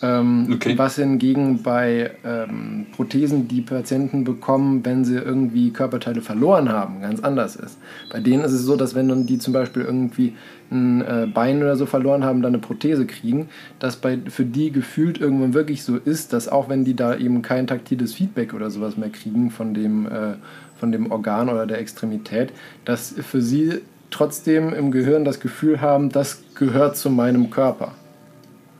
Ähm, 0.01 0.49
okay. 0.53 0.79
Was 0.79 0.97
hingegen 0.97 1.63
bei 1.63 2.13
ähm, 2.25 2.87
Prothesen, 2.95 3.49
die 3.49 3.63
Patienten 3.63 4.23
bekommen, 4.25 4.85
wenn 4.85 5.05
sie 5.05 5.17
irgendwie 5.17 5.71
Körperteile 5.71 6.21
verloren 6.21 6.69
haben, 6.69 7.01
ganz 7.01 7.21
anders 7.21 7.57
ist. 7.57 7.79
Bei 8.11 8.21
denen 8.21 8.45
ist 8.45 8.53
es 8.53 8.63
so, 8.63 8.77
dass 8.77 8.95
wenn 8.95 9.09
dann 9.09 9.27
die 9.27 9.39
zum 9.39 9.53
Beispiel 9.53 9.83
irgendwie 9.83 10.35
ein 10.71 11.01
äh, 11.01 11.27
Bein 11.33 11.63
oder 11.63 11.77
so 11.77 11.87
verloren 11.87 12.25
haben, 12.25 12.43
dann 12.43 12.53
eine 12.53 12.61
Prothese 12.61 13.07
kriegen, 13.07 13.49
dass 13.79 13.97
bei, 13.97 14.19
für 14.29 14.45
die 14.45 14.71
gefühlt 14.71 15.21
irgendwann 15.21 15.55
wirklich 15.55 15.83
so 15.83 15.97
ist, 15.97 16.33
dass 16.33 16.49
auch 16.49 16.69
wenn 16.69 16.85
die 16.85 16.95
da 16.95 17.17
eben 17.17 17.43
kein 17.43 17.67
taktiles 17.67 18.15
Feedback 18.15 18.55
oder 18.55 18.71
sowas 18.71 18.97
mehr 18.97 19.11
kriegen 19.11 19.51
von 19.51 19.75
dem, 19.75 20.07
äh, 20.07 20.35
von 20.79 20.93
dem 20.93 21.11
Organ 21.11 21.49
oder 21.49 21.67
der 21.67 21.79
Extremität, 21.79 22.53
dass 22.85 23.15
für 23.19 23.43
sie 23.43 23.81
trotzdem 24.11 24.73
im 24.73 24.91
Gehirn 24.91 25.25
das 25.25 25.41
Gefühl 25.41 25.81
haben, 25.81 26.11
das 26.11 26.43
gehört 26.55 26.97
zu 26.97 27.11
meinem 27.11 27.51
Körper. 27.51 27.93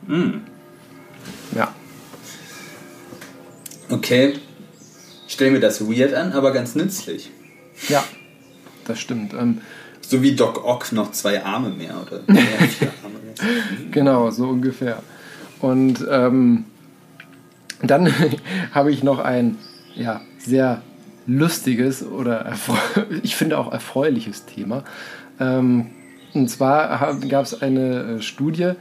Mhm. 0.07 0.41
Ja. 1.55 1.73
Okay. 3.89 4.35
Stell 5.27 5.51
mir 5.51 5.59
das 5.59 5.87
weird 5.87 6.13
an, 6.13 6.33
aber 6.33 6.51
ganz 6.51 6.75
nützlich. 6.75 7.29
Ja, 7.87 8.03
das 8.85 8.99
stimmt. 8.99 9.33
Ähm, 9.33 9.61
so 10.01 10.21
wie 10.21 10.35
Doc 10.35 10.65
Ock 10.65 10.91
noch 10.91 11.11
zwei 11.11 11.43
Arme 11.43 11.69
mehr 11.69 11.95
oder 12.01 12.21
mehr, 12.27 12.43
Arme 13.03 13.19
mehr. 13.23 13.91
genau, 13.91 14.31
so 14.31 14.49
ungefähr. 14.49 15.03
Und 15.59 16.05
ähm, 16.09 16.65
dann 17.81 18.11
habe 18.73 18.91
ich 18.91 19.03
noch 19.03 19.19
ein 19.19 19.57
ja, 19.95 20.21
sehr 20.39 20.81
lustiges 21.27 22.03
oder 22.03 22.53
ich 23.23 23.35
finde 23.35 23.57
auch 23.57 23.71
erfreuliches 23.71 24.45
Thema. 24.45 24.83
Ähm, 25.39 25.87
und 26.33 26.49
zwar 26.49 27.15
gab 27.27 27.45
es 27.45 27.61
eine 27.61 28.17
äh, 28.17 28.21
Studie, 28.21 28.73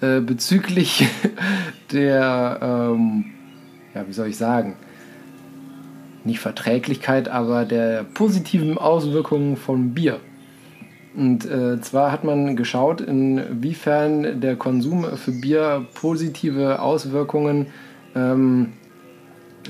äh, 0.00 0.20
bezüglich 0.20 1.06
der, 1.92 2.58
ähm, 2.62 3.24
ja, 3.94 4.06
wie 4.06 4.12
soll 4.12 4.28
ich 4.28 4.36
sagen, 4.36 4.76
nicht 6.24 6.40
Verträglichkeit, 6.40 7.28
aber 7.28 7.64
der 7.64 8.04
positiven 8.04 8.78
Auswirkungen 8.78 9.56
von 9.56 9.94
Bier. 9.94 10.20
Und 11.16 11.44
äh, 11.44 11.80
zwar 11.80 12.12
hat 12.12 12.24
man 12.24 12.56
geschaut, 12.56 13.00
inwiefern 13.00 14.40
der 14.40 14.56
Konsum 14.56 15.04
für 15.16 15.32
Bier 15.32 15.86
positive 15.94 16.80
Auswirkungen 16.80 17.66
ähm, 18.14 18.72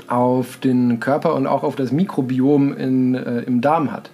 auf 0.07 0.59
den 0.59 1.01
Körper 1.01 1.35
und 1.35 1.47
auch 1.47 1.63
auf 1.63 1.77
das 1.77 1.93
Mikrobiom 1.93 2.77
in, 2.77 3.15
äh, 3.15 3.41
im 3.41 3.61
Darm 3.61 3.91
hat. 3.91 4.11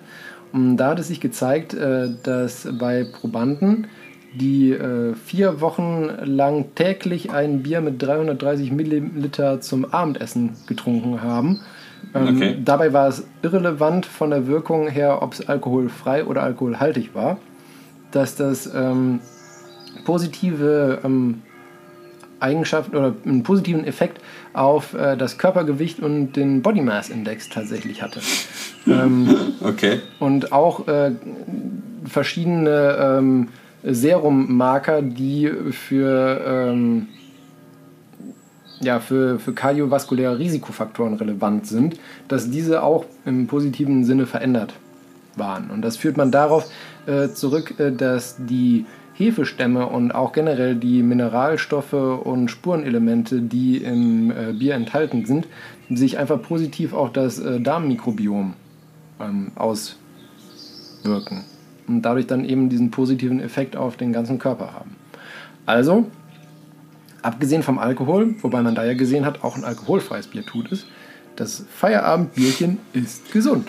Und 0.53 0.77
da 0.77 0.91
hat 0.91 0.99
es 0.99 1.09
sich 1.09 1.21
gezeigt, 1.21 1.75
äh, 1.75 2.09
dass 2.23 2.69
bei 2.79 3.05
Probanden 3.05 3.89
die 4.37 4.72
äh, 4.72 5.14
vier 5.14 5.61
Wochen 5.61 6.09
lang 6.24 6.74
täglich 6.74 7.30
ein 7.30 7.62
Bier 7.62 7.80
mit 7.80 8.03
330 8.03 8.72
Milliliter 8.72 9.61
zum 9.61 9.84
Abendessen 9.84 10.57
getrunken 10.66 11.22
haben. 11.22 11.61
Ähm, 12.14 12.37
okay. 12.37 12.57
Dabei 12.64 12.93
war 12.93 13.09
es 13.09 13.26
irrelevant 13.43 14.07
von 14.07 14.30
der 14.30 14.47
Wirkung 14.47 14.89
her, 14.89 15.22
ob 15.22 15.34
es 15.34 15.49
alkoholfrei 15.49 16.24
oder 16.24 16.43
alkoholhaltig 16.43 17.14
war, 17.14 17.39
dass 18.11 18.37
das 18.37 18.70
ähm, 18.74 19.20
positive 20.05 21.01
ähm, 21.05 21.43
Eigenschaften 22.39 22.97
oder 22.97 23.14
einen 23.24 23.43
positiven 23.43 23.84
Effekt 23.84 24.20
auf 24.53 24.95
äh, 24.95 25.16
das 25.16 25.39
Körpergewicht 25.39 26.01
und 26.01 26.32
den 26.34 26.62
Body 26.62 26.82
Mass 26.82 27.09
Index 27.09 27.49
tatsächlich 27.49 28.03
hatte. 28.03 28.20
Ähm, 28.89 29.55
okay. 29.62 29.99
Und 30.20 30.53
auch 30.53 30.87
äh, 30.87 31.11
verschiedene 32.05 32.97
ähm, 33.01 33.49
Serummarker, 33.87 35.01
die 35.01 35.51
für, 35.70 36.41
ähm, 36.45 37.07
ja, 38.80 38.99
für, 38.99 39.39
für 39.39 39.53
kardiovaskuläre 39.53 40.39
Risikofaktoren 40.39 41.14
relevant 41.14 41.66
sind, 41.66 41.99
dass 42.28 42.51
diese 42.51 42.82
auch 42.82 43.05
im 43.24 43.47
positiven 43.47 44.05
Sinne 44.05 44.26
verändert 44.26 44.74
waren. 45.37 45.70
Und 45.70 45.82
das 45.82 45.97
führt 45.97 46.16
man 46.16 46.32
darauf 46.32 46.68
äh, 47.07 47.28
zurück, 47.28 47.78
äh, 47.78 47.93
dass 47.93 48.37
die 48.39 48.87
Hefestämme 49.14 49.87
und 49.87 50.12
auch 50.12 50.32
generell 50.32 50.74
die 50.74 51.03
Mineralstoffe 51.03 51.95
und 51.95 52.51
Spurenelemente, 52.51 53.41
die 53.41 53.78
im 53.78 54.31
äh, 54.31 54.52
Bier 54.52 54.74
enthalten 54.74 55.24
sind, 55.24 55.47
sich 55.89 56.19
einfach 56.19 56.43
positiv 56.43 56.93
auf 56.93 57.12
das 57.12 57.39
äh, 57.39 57.61
Darmmikrobiom 57.61 58.55
ähm, 59.20 59.52
auswirken 59.55 61.44
und 61.89 62.03
dadurch 62.03 62.27
dann 62.27 62.45
eben 62.45 62.69
diesen 62.69 62.91
positiven 62.91 63.41
Effekt 63.41 63.77
auf 63.77 63.97
den 63.97 64.13
ganzen 64.13 64.39
Körper 64.39 64.73
haben. 64.73 64.97
Also, 65.67 66.07
abgesehen 67.23 67.63
vom 67.63 67.79
Alkohol, 67.79 68.35
wobei 68.41 68.63
man 68.63 68.75
da 68.75 68.85
ja 68.85 68.95
gesehen 68.95 69.25
hat, 69.25 69.43
auch 69.43 69.57
ein 69.57 69.65
alkoholfreies 69.65 70.29
Bier 70.29 70.45
tut 70.45 70.71
es, 70.73 70.87
das 71.37 71.65
Feierabendbierchen 71.75 72.79
ist 72.93 73.33
gesund. 73.33 73.69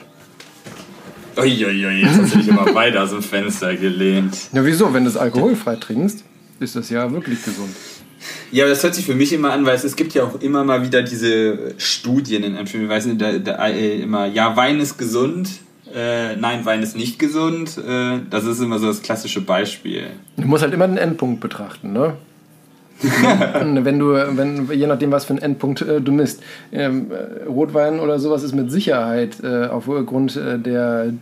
Uiuiui, 1.37 2.01
jetzt 2.01 2.17
hast 2.17 2.33
du 2.33 2.37
dich 2.39 2.47
immer 2.47 2.73
weiter 2.73 3.03
aus 3.03 3.11
dem 3.11 3.21
Fenster 3.21 3.75
gelehnt. 3.75 4.35
Ja, 4.53 4.65
wieso? 4.65 4.93
Wenn 4.93 5.03
du 5.03 5.09
es 5.09 5.17
alkoholfrei 5.17 5.75
trinkst, 5.75 6.23
ist 6.59 6.75
das 6.75 6.89
ja 6.89 7.11
wirklich 7.11 7.43
gesund. 7.43 7.75
Ja, 8.51 8.63
aber 8.63 8.71
das 8.71 8.83
hört 8.83 8.95
sich 8.95 9.05
für 9.05 9.13
mich 9.13 9.31
immer 9.33 9.51
an, 9.51 9.65
weil 9.65 9.75
es, 9.75 9.83
es 9.83 9.95
gibt 9.95 10.13
ja 10.13 10.23
auch 10.23 10.41
immer 10.41 10.63
mal 10.63 10.83
wieder 10.83 11.03
diese 11.03 11.75
Studien 11.77 12.43
in 12.43 12.55
Anführungszeichen, 12.55 13.17
da, 13.17 13.37
da, 13.37 13.67
äh, 13.67 14.01
immer, 14.01 14.25
ja, 14.25 14.55
Wein 14.55 14.79
ist 14.79 14.97
gesund, 14.97 15.49
äh, 15.93 16.35
nein, 16.35 16.65
Wein 16.65 16.81
ist 16.81 16.95
nicht 16.95 17.19
gesund. 17.19 17.77
Äh, 17.77 18.19
das 18.29 18.45
ist 18.45 18.59
immer 18.59 18.79
so 18.79 18.87
das 18.87 19.01
klassische 19.01 19.41
Beispiel. 19.41 20.07
Du 20.37 20.47
musst 20.47 20.63
halt 20.63 20.73
immer 20.73 20.87
den 20.87 20.97
Endpunkt 20.97 21.39
betrachten, 21.39 21.93
ne? 21.93 22.13
wenn 23.03 23.99
du, 23.99 24.13
wenn, 24.13 24.71
je 24.71 24.87
nachdem, 24.87 25.11
was 25.11 25.25
für 25.25 25.33
einen 25.33 25.41
Endpunkt 25.41 25.81
äh, 25.81 26.01
du 26.01 26.11
misst. 26.11 26.41
Ähm, 26.71 27.11
äh, 27.11 27.45
Rotwein 27.45 27.99
oder 27.99 28.19
sowas 28.19 28.43
ist 28.43 28.55
mit 28.55 28.71
Sicherheit 28.71 29.37
äh, 29.43 29.67
aufgrund 29.67 30.35
äh, 30.35 30.57
der 30.57 31.13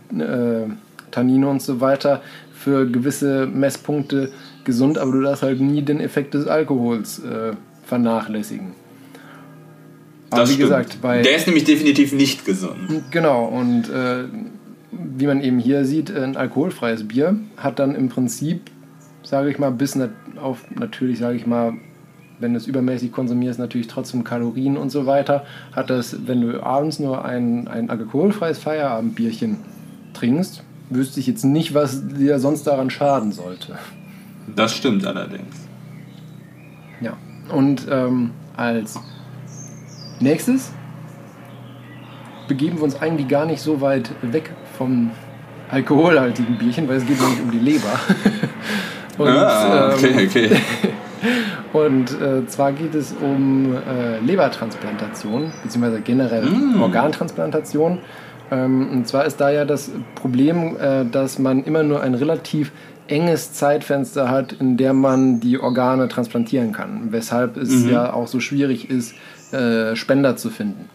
Tannine 1.10 1.48
und 1.48 1.62
so 1.62 1.80
weiter 1.80 2.22
für 2.54 2.86
gewisse 2.86 3.46
Messpunkte 3.46 4.30
gesund, 4.64 4.98
aber 4.98 5.12
du 5.12 5.22
darfst 5.22 5.42
halt 5.42 5.60
nie 5.60 5.82
den 5.82 6.00
Effekt 6.00 6.34
des 6.34 6.46
Alkohols 6.46 7.22
vernachlässigen. 7.84 8.72
Aber 10.30 10.40
das 10.40 10.50
wie 10.50 10.54
stimmt. 10.54 10.68
gesagt, 10.68 10.98
bei. 11.02 11.22
Der 11.22 11.36
ist 11.36 11.46
nämlich 11.46 11.64
definitiv 11.64 12.12
nicht 12.12 12.44
gesund. 12.44 13.04
Genau, 13.10 13.44
und 13.46 13.88
äh, 13.88 14.24
wie 14.90 15.26
man 15.26 15.40
eben 15.42 15.58
hier 15.58 15.84
sieht, 15.84 16.10
ein 16.10 16.36
alkoholfreies 16.36 17.06
Bier 17.06 17.36
hat 17.56 17.78
dann 17.78 17.94
im 17.94 18.08
Prinzip, 18.08 18.70
sage 19.22 19.50
ich 19.50 19.58
mal, 19.58 19.70
bis 19.70 19.94
nat 19.94 20.10
auf 20.36 20.64
natürlich, 20.74 21.18
sage 21.18 21.36
ich 21.36 21.46
mal, 21.46 21.74
wenn 22.38 22.52
du 22.52 22.58
es 22.58 22.66
übermäßig 22.66 23.12
konsumierst, 23.12 23.58
natürlich 23.58 23.86
trotzdem 23.86 24.24
Kalorien 24.24 24.76
und 24.76 24.90
so 24.90 25.06
weiter, 25.06 25.44
hat 25.72 25.90
das, 25.90 26.26
wenn 26.26 26.42
du 26.42 26.62
abends 26.62 26.98
nur 26.98 27.24
ein, 27.24 27.68
ein 27.68 27.88
alkoholfreies 27.88 28.58
Feierabendbierchen 28.58 29.56
trinkst, 30.12 30.62
wüsste 30.90 31.20
ich 31.20 31.26
jetzt 31.26 31.44
nicht, 31.44 31.74
was 31.74 32.06
dir 32.08 32.38
sonst 32.38 32.66
daran 32.66 32.90
schaden 32.90 33.32
sollte. 33.32 33.78
Das 34.54 34.74
stimmt 34.74 35.06
allerdings. 35.06 35.66
Ja, 37.00 37.16
und 37.52 37.86
ähm, 37.90 38.30
als 38.56 39.00
nächstes 40.20 40.72
begeben 42.48 42.76
wir 42.76 42.84
uns 42.84 43.00
eigentlich 43.00 43.28
gar 43.28 43.46
nicht 43.46 43.60
so 43.60 43.80
weit 43.80 44.10
weg 44.22 44.50
vom 44.76 45.10
alkoholhaltigen 45.70 46.58
Bierchen, 46.58 46.88
weil 46.88 46.96
es 46.96 47.06
geht 47.06 47.20
nämlich 47.20 47.42
um 47.42 47.50
die 47.50 47.58
Leber. 47.58 47.98
und, 49.18 49.28
ah, 49.28 49.92
okay, 49.92 50.06
ähm, 50.06 50.28
okay. 50.28 50.50
und 51.72 52.20
äh, 52.20 52.46
zwar 52.46 52.72
geht 52.72 52.94
es 52.94 53.14
um 53.20 53.74
äh, 53.74 54.20
Lebertransplantation, 54.20 55.52
beziehungsweise 55.62 56.00
generell 56.00 56.44
mm. 56.44 56.80
Organtransplantation. 56.80 57.98
Ähm, 58.50 58.88
und 58.92 59.08
zwar 59.08 59.24
ist 59.24 59.40
da 59.40 59.50
ja 59.50 59.64
das 59.64 59.90
Problem, 60.14 60.76
äh, 60.76 61.04
dass 61.04 61.38
man 61.38 61.64
immer 61.64 61.82
nur 61.82 62.00
ein 62.00 62.14
relativ 62.14 62.70
enges 63.08 63.52
Zeitfenster 63.52 64.30
hat, 64.30 64.52
in 64.52 64.76
der 64.76 64.92
man 64.92 65.40
die 65.40 65.58
Organe 65.58 66.08
transplantieren 66.08 66.72
kann, 66.72 67.12
weshalb 67.12 67.56
es 67.56 67.84
mhm. 67.84 67.90
ja 67.90 68.12
auch 68.12 68.26
so 68.26 68.40
schwierig 68.40 68.90
ist, 68.90 69.14
äh, 69.52 69.96
Spender 69.96 70.36
zu 70.36 70.50
finden. 70.50 70.88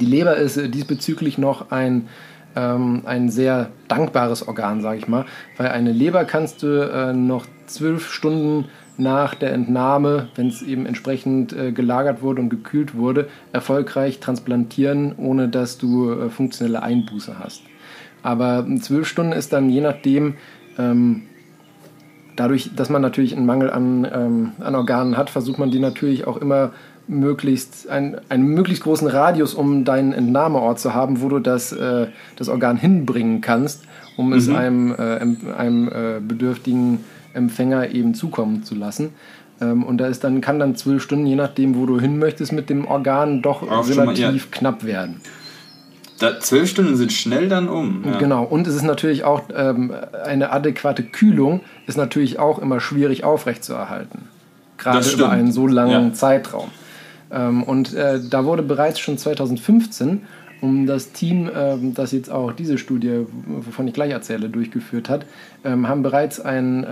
Die 0.00 0.06
Leber 0.06 0.36
ist 0.36 0.56
äh, 0.56 0.68
diesbezüglich 0.68 1.38
noch 1.38 1.70
ein, 1.70 2.08
ähm, 2.56 3.02
ein 3.04 3.28
sehr 3.28 3.70
dankbares 3.88 4.46
Organ, 4.46 4.80
sage 4.80 4.98
ich 4.98 5.08
mal, 5.08 5.24
weil 5.56 5.68
eine 5.68 5.92
Leber 5.92 6.24
kannst 6.24 6.62
du 6.62 6.90
äh, 6.90 7.12
noch 7.12 7.46
zwölf 7.66 8.10
Stunden 8.10 8.66
nach 8.96 9.34
der 9.34 9.52
Entnahme, 9.52 10.28
wenn 10.36 10.48
es 10.48 10.62
eben 10.62 10.86
entsprechend 10.86 11.52
äh, 11.52 11.72
gelagert 11.72 12.22
wurde 12.22 12.40
und 12.40 12.48
gekühlt 12.48 12.94
wurde, 12.94 13.28
erfolgreich 13.52 14.20
transplantieren, 14.20 15.14
ohne 15.16 15.48
dass 15.48 15.78
du 15.78 16.12
äh, 16.12 16.30
funktionelle 16.30 16.82
Einbuße 16.82 17.36
hast. 17.38 17.62
Aber 18.22 18.66
zwölf 18.80 19.06
Stunden 19.06 19.32
ist 19.32 19.52
dann 19.52 19.68
je 19.68 19.80
nachdem, 19.80 20.34
ähm, 20.78 21.22
dadurch, 22.36 22.70
dass 22.74 22.88
man 22.88 23.02
natürlich 23.02 23.36
einen 23.36 23.46
Mangel 23.46 23.70
an, 23.70 24.08
ähm, 24.12 24.52
an 24.60 24.74
Organen 24.74 25.16
hat, 25.16 25.30
versucht 25.30 25.58
man 25.58 25.70
die 25.70 25.78
natürlich 25.78 26.26
auch 26.26 26.36
immer 26.36 26.72
möglichst 27.06 27.88
ein, 27.88 28.20
einen 28.28 28.46
möglichst 28.48 28.82
großen 28.82 29.08
Radius 29.08 29.54
um 29.54 29.84
deinen 29.84 30.12
Entnahmeort 30.12 30.80
zu 30.80 30.94
haben, 30.94 31.20
wo 31.20 31.28
du 31.28 31.38
das, 31.38 31.72
äh, 31.72 32.06
das 32.36 32.48
Organ 32.48 32.76
hinbringen 32.76 33.40
kannst, 33.40 33.82
um 34.16 34.28
mhm. 34.28 34.32
es 34.34 34.48
einem, 34.48 34.92
äh, 34.92 35.52
einem 35.56 35.88
äh, 35.88 36.20
bedürftigen 36.20 37.00
Empfänger 37.34 37.90
eben 37.90 38.14
zukommen 38.14 38.62
zu 38.64 38.74
lassen. 38.74 39.10
Ähm, 39.60 39.84
und 39.84 39.98
da 39.98 40.06
ist 40.06 40.24
dann, 40.24 40.40
kann 40.40 40.58
dann 40.58 40.76
zwölf 40.76 41.02
Stunden, 41.02 41.26
je 41.26 41.36
nachdem, 41.36 41.76
wo 41.76 41.86
du 41.86 42.00
hin 42.00 42.18
möchtest, 42.18 42.52
mit 42.52 42.70
dem 42.70 42.86
Organ 42.86 43.42
doch 43.42 43.62
Auch 43.62 43.88
relativ 43.88 44.04
mal, 44.04 44.16
ja. 44.16 44.32
knapp 44.50 44.84
werden. 44.84 45.20
Da, 46.18 46.38
zwölf 46.38 46.70
Stunden 46.70 46.96
sind 46.96 47.12
schnell 47.12 47.48
dann 47.48 47.68
um. 47.68 48.04
Ja. 48.04 48.18
Genau, 48.18 48.44
und 48.44 48.66
es 48.66 48.74
ist 48.76 48.84
natürlich 48.84 49.24
auch 49.24 49.42
ähm, 49.54 49.92
eine 50.24 50.52
adäquate 50.52 51.02
Kühlung 51.02 51.60
ist 51.86 51.96
natürlich 51.96 52.38
auch 52.38 52.60
immer 52.60 52.80
schwierig 52.80 53.24
aufrechtzuerhalten. 53.24 54.28
Gerade 54.78 55.08
über 55.10 55.30
einen 55.30 55.52
so 55.52 55.66
langen 55.66 56.08
ja. 56.08 56.12
Zeitraum. 56.12 56.70
Ähm, 57.34 57.62
und 57.64 57.94
äh, 57.94 58.20
da 58.20 58.44
wurde 58.44 58.62
bereits 58.62 59.00
schon 59.00 59.18
2015 59.18 60.22
um 60.60 60.86
das 60.86 61.12
Team, 61.12 61.50
ähm, 61.54 61.92
das 61.92 62.12
jetzt 62.12 62.30
auch 62.30 62.52
diese 62.52 62.78
Studie, 62.78 63.26
wovon 63.46 63.86
ich 63.88 63.92
gleich 63.92 64.12
erzähle, 64.12 64.48
durchgeführt 64.48 65.10
hat, 65.10 65.26
ähm, 65.62 65.88
haben 65.88 66.02
bereits 66.02 66.40
einen, 66.40 66.84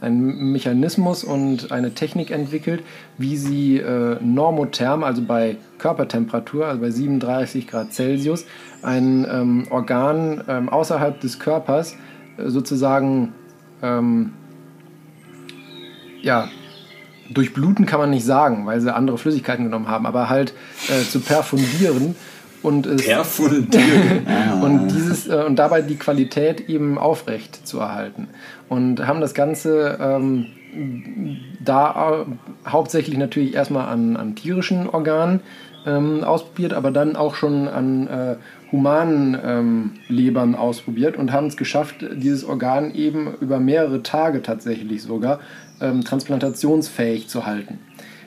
einen 0.00 0.52
Mechanismus 0.52 1.24
und 1.24 1.72
eine 1.72 1.92
Technik 1.92 2.30
entwickelt, 2.30 2.84
wie 3.18 3.36
sie 3.36 3.78
äh, 3.78 4.18
normotherm, 4.22 5.02
also 5.02 5.22
bei 5.22 5.56
Körpertemperatur, 5.78 6.66
also 6.66 6.80
bei 6.80 6.90
37 6.90 7.66
Grad 7.66 7.92
Celsius, 7.92 8.44
ein 8.82 9.66
Organ 9.70 10.68
außerhalb 10.68 11.18
des 11.20 11.38
Körpers 11.40 11.96
äh, 12.36 12.48
sozusagen 12.48 13.32
ja, 16.22 16.48
durchbluten 17.30 17.86
kann 17.86 18.00
man 18.00 18.10
nicht 18.10 18.24
sagen, 18.24 18.66
weil 18.66 18.80
sie 18.80 18.94
andere 18.94 19.18
Flüssigkeiten 19.18 19.64
genommen 19.64 19.88
haben, 19.88 20.06
aber 20.06 20.28
halt 20.28 20.54
äh, 20.88 21.02
zu 21.02 21.20
perfundieren 21.20 22.14
und 22.62 22.86
es 22.86 23.04
perfundieren? 23.04 24.26
Und 24.62 24.88
dieses 24.88 25.28
äh, 25.28 25.44
und 25.46 25.56
dabei 25.56 25.82
die 25.82 25.96
Qualität 25.96 26.68
eben 26.68 26.98
aufrecht 26.98 27.66
zu 27.66 27.78
erhalten. 27.78 28.28
Und 28.68 29.06
haben 29.06 29.20
das 29.20 29.34
Ganze 29.34 29.98
ähm, 30.00 30.46
da 31.64 32.24
äh, 32.24 32.68
hauptsächlich 32.68 33.16
natürlich 33.16 33.54
erstmal 33.54 33.88
an, 33.88 34.16
an 34.16 34.34
tierischen 34.34 34.88
Organen 34.88 35.40
ähm, 35.86 36.24
ausprobiert, 36.24 36.72
aber 36.72 36.90
dann 36.90 37.16
auch 37.16 37.34
schon 37.34 37.68
an 37.68 38.08
äh, 38.08 38.36
humanen 38.72 39.38
ähm, 39.42 39.92
Lebern 40.08 40.54
ausprobiert 40.54 41.16
und 41.16 41.32
haben 41.32 41.46
es 41.46 41.56
geschafft, 41.56 42.04
dieses 42.16 42.44
Organ 42.44 42.92
eben 42.94 43.34
über 43.40 43.60
mehrere 43.60 44.02
Tage 44.02 44.42
tatsächlich 44.42 45.02
sogar 45.02 45.38
ähm, 45.80 46.04
transplantationsfähig 46.04 47.28
zu 47.28 47.46
halten. 47.46 47.78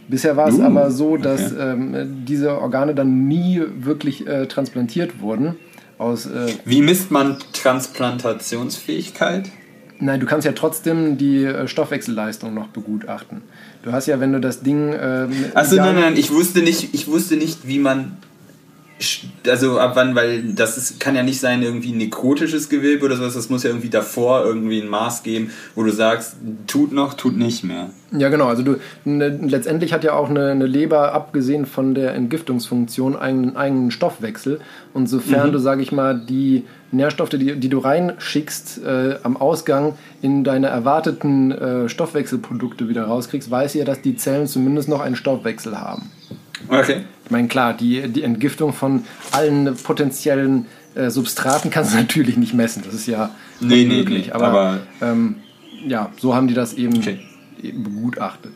Bisher 0.07 0.35
war 0.35 0.47
es 0.47 0.55
uh, 0.55 0.63
aber 0.63 0.89
so, 0.89 1.17
dass 1.17 1.53
okay. 1.53 1.71
ähm, 1.71 2.26
diese 2.26 2.59
Organe 2.59 2.95
dann 2.95 3.27
nie 3.27 3.61
wirklich 3.80 4.27
äh, 4.27 4.47
transplantiert 4.47 5.21
wurden. 5.21 5.55
Aus, 5.99 6.26
äh, 6.26 6.47
Wie 6.65 6.81
misst 6.81 7.11
man 7.11 7.38
Transplantationsfähigkeit? 7.53 9.49
Nein, 9.99 10.19
du 10.21 10.26
kannst 10.26 10.45
ja 10.45 10.53
trotzdem 10.53 11.17
die 11.17 11.43
äh, 11.43 11.67
Stoffwechselleistung 11.67 12.53
noch 12.53 12.67
begutachten. 12.67 13.41
Du 13.84 13.91
hast 13.91 14.07
ja, 14.07 14.19
wenn 14.19 14.31
du 14.31 14.39
das 14.39 14.61
Ding. 14.61 14.93
Ähm, 14.99 15.31
Achso, 15.53 15.76
nein, 15.76 15.95
nein, 15.95 16.17
ich 16.17 16.31
wusste 16.31 16.61
nicht, 16.61 16.93
ich 16.93 17.07
wusste 17.07 17.35
nicht, 17.35 17.67
wie 17.67 17.80
man 17.80 18.17
also 19.47 19.80
ab 19.80 19.91
wann, 19.95 20.15
weil 20.15 20.53
das 20.53 20.77
ist, 20.77 20.99
kann 20.99 21.15
ja 21.15 21.23
nicht 21.23 21.39
sein 21.39 21.63
irgendwie 21.63 21.91
nekrotisches 21.93 22.69
Gewebe 22.69 23.05
oder 23.05 23.15
sowas, 23.15 23.34
das 23.34 23.49
muss 23.49 23.63
ja 23.63 23.69
irgendwie 23.69 23.89
davor 23.89 24.43
irgendwie 24.43 24.81
ein 24.81 24.89
Maß 24.89 25.23
geben, 25.23 25.51
wo 25.76 25.84
du 25.84 25.91
sagst, 25.91 26.35
tut 26.67 26.91
noch, 26.91 27.13
tut 27.13 27.38
nicht 27.38 27.63
mehr. 27.63 27.89
Ja, 28.11 28.30
genau, 28.30 28.47
also 28.47 28.63
du 28.63 28.77
ne, 29.05 29.30
letztendlich 29.30 29.93
hat 29.93 30.03
ja 30.03 30.13
auch 30.13 30.30
eine, 30.30 30.51
eine, 30.51 30.65
Leber, 30.65 31.13
abgesehen 31.13 31.65
von 31.65 31.93
der 31.93 32.15
Entgiftungsfunktion, 32.15 33.15
einen 33.15 33.55
eigenen 33.55 33.91
Stoffwechsel. 33.91 34.59
Und 34.93 35.07
sofern 35.07 35.49
mhm. 35.49 35.53
du, 35.53 35.59
sag 35.59 35.80
ich 35.80 35.91
mal, 35.91 36.19
die 36.19 36.65
Nährstoffe, 36.91 37.30
die, 37.30 37.55
die 37.55 37.69
du 37.69 37.77
reinschickst, 37.77 38.84
äh, 38.84 39.15
am 39.21 39.38
Ausgang 39.38 39.93
in 40.21 40.43
deine 40.43 40.67
erwarteten 40.67 41.51
äh, 41.51 41.88
Stoffwechselprodukte 41.88 42.89
wieder 42.89 43.03
rauskriegst, 43.03 43.51
weiß 43.51 43.76
ja, 43.76 43.85
dass 43.85 44.01
die 44.01 44.15
Zellen 44.15 44.47
zumindest 44.47 44.89
noch 44.89 45.01
einen 45.01 45.15
Stoffwechsel 45.15 45.80
haben. 45.80 46.09
Okay. 46.68 47.02
Ich 47.26 47.31
meine, 47.31 47.48
klar, 47.48 47.73
die, 47.73 48.07
die 48.10 48.23
Entgiftung 48.23 48.73
von 48.73 49.03
allen 49.31 49.76
potenziellen 49.76 50.65
äh, 50.95 51.10
Substraten 51.10 51.72
kannst 51.72 51.94
du 51.94 51.98
natürlich 51.99 52.38
nicht 52.38 52.53
messen. 52.53 52.84
Das 52.84 52.94
ist 52.94 53.07
ja 53.07 53.31
nee, 53.60 53.84
unmöglich. 53.84 54.27
Nee, 54.27 54.27
nee. 54.27 54.31
Aber, 54.31 54.48
aber 54.48 54.80
ähm, 55.02 55.36
ja, 55.88 56.11
so 56.18 56.36
haben 56.36 56.48
die 56.48 56.53
das 56.53 56.73
eben, 56.73 56.98
okay. 56.98 57.19
begutachtet. 57.61 58.53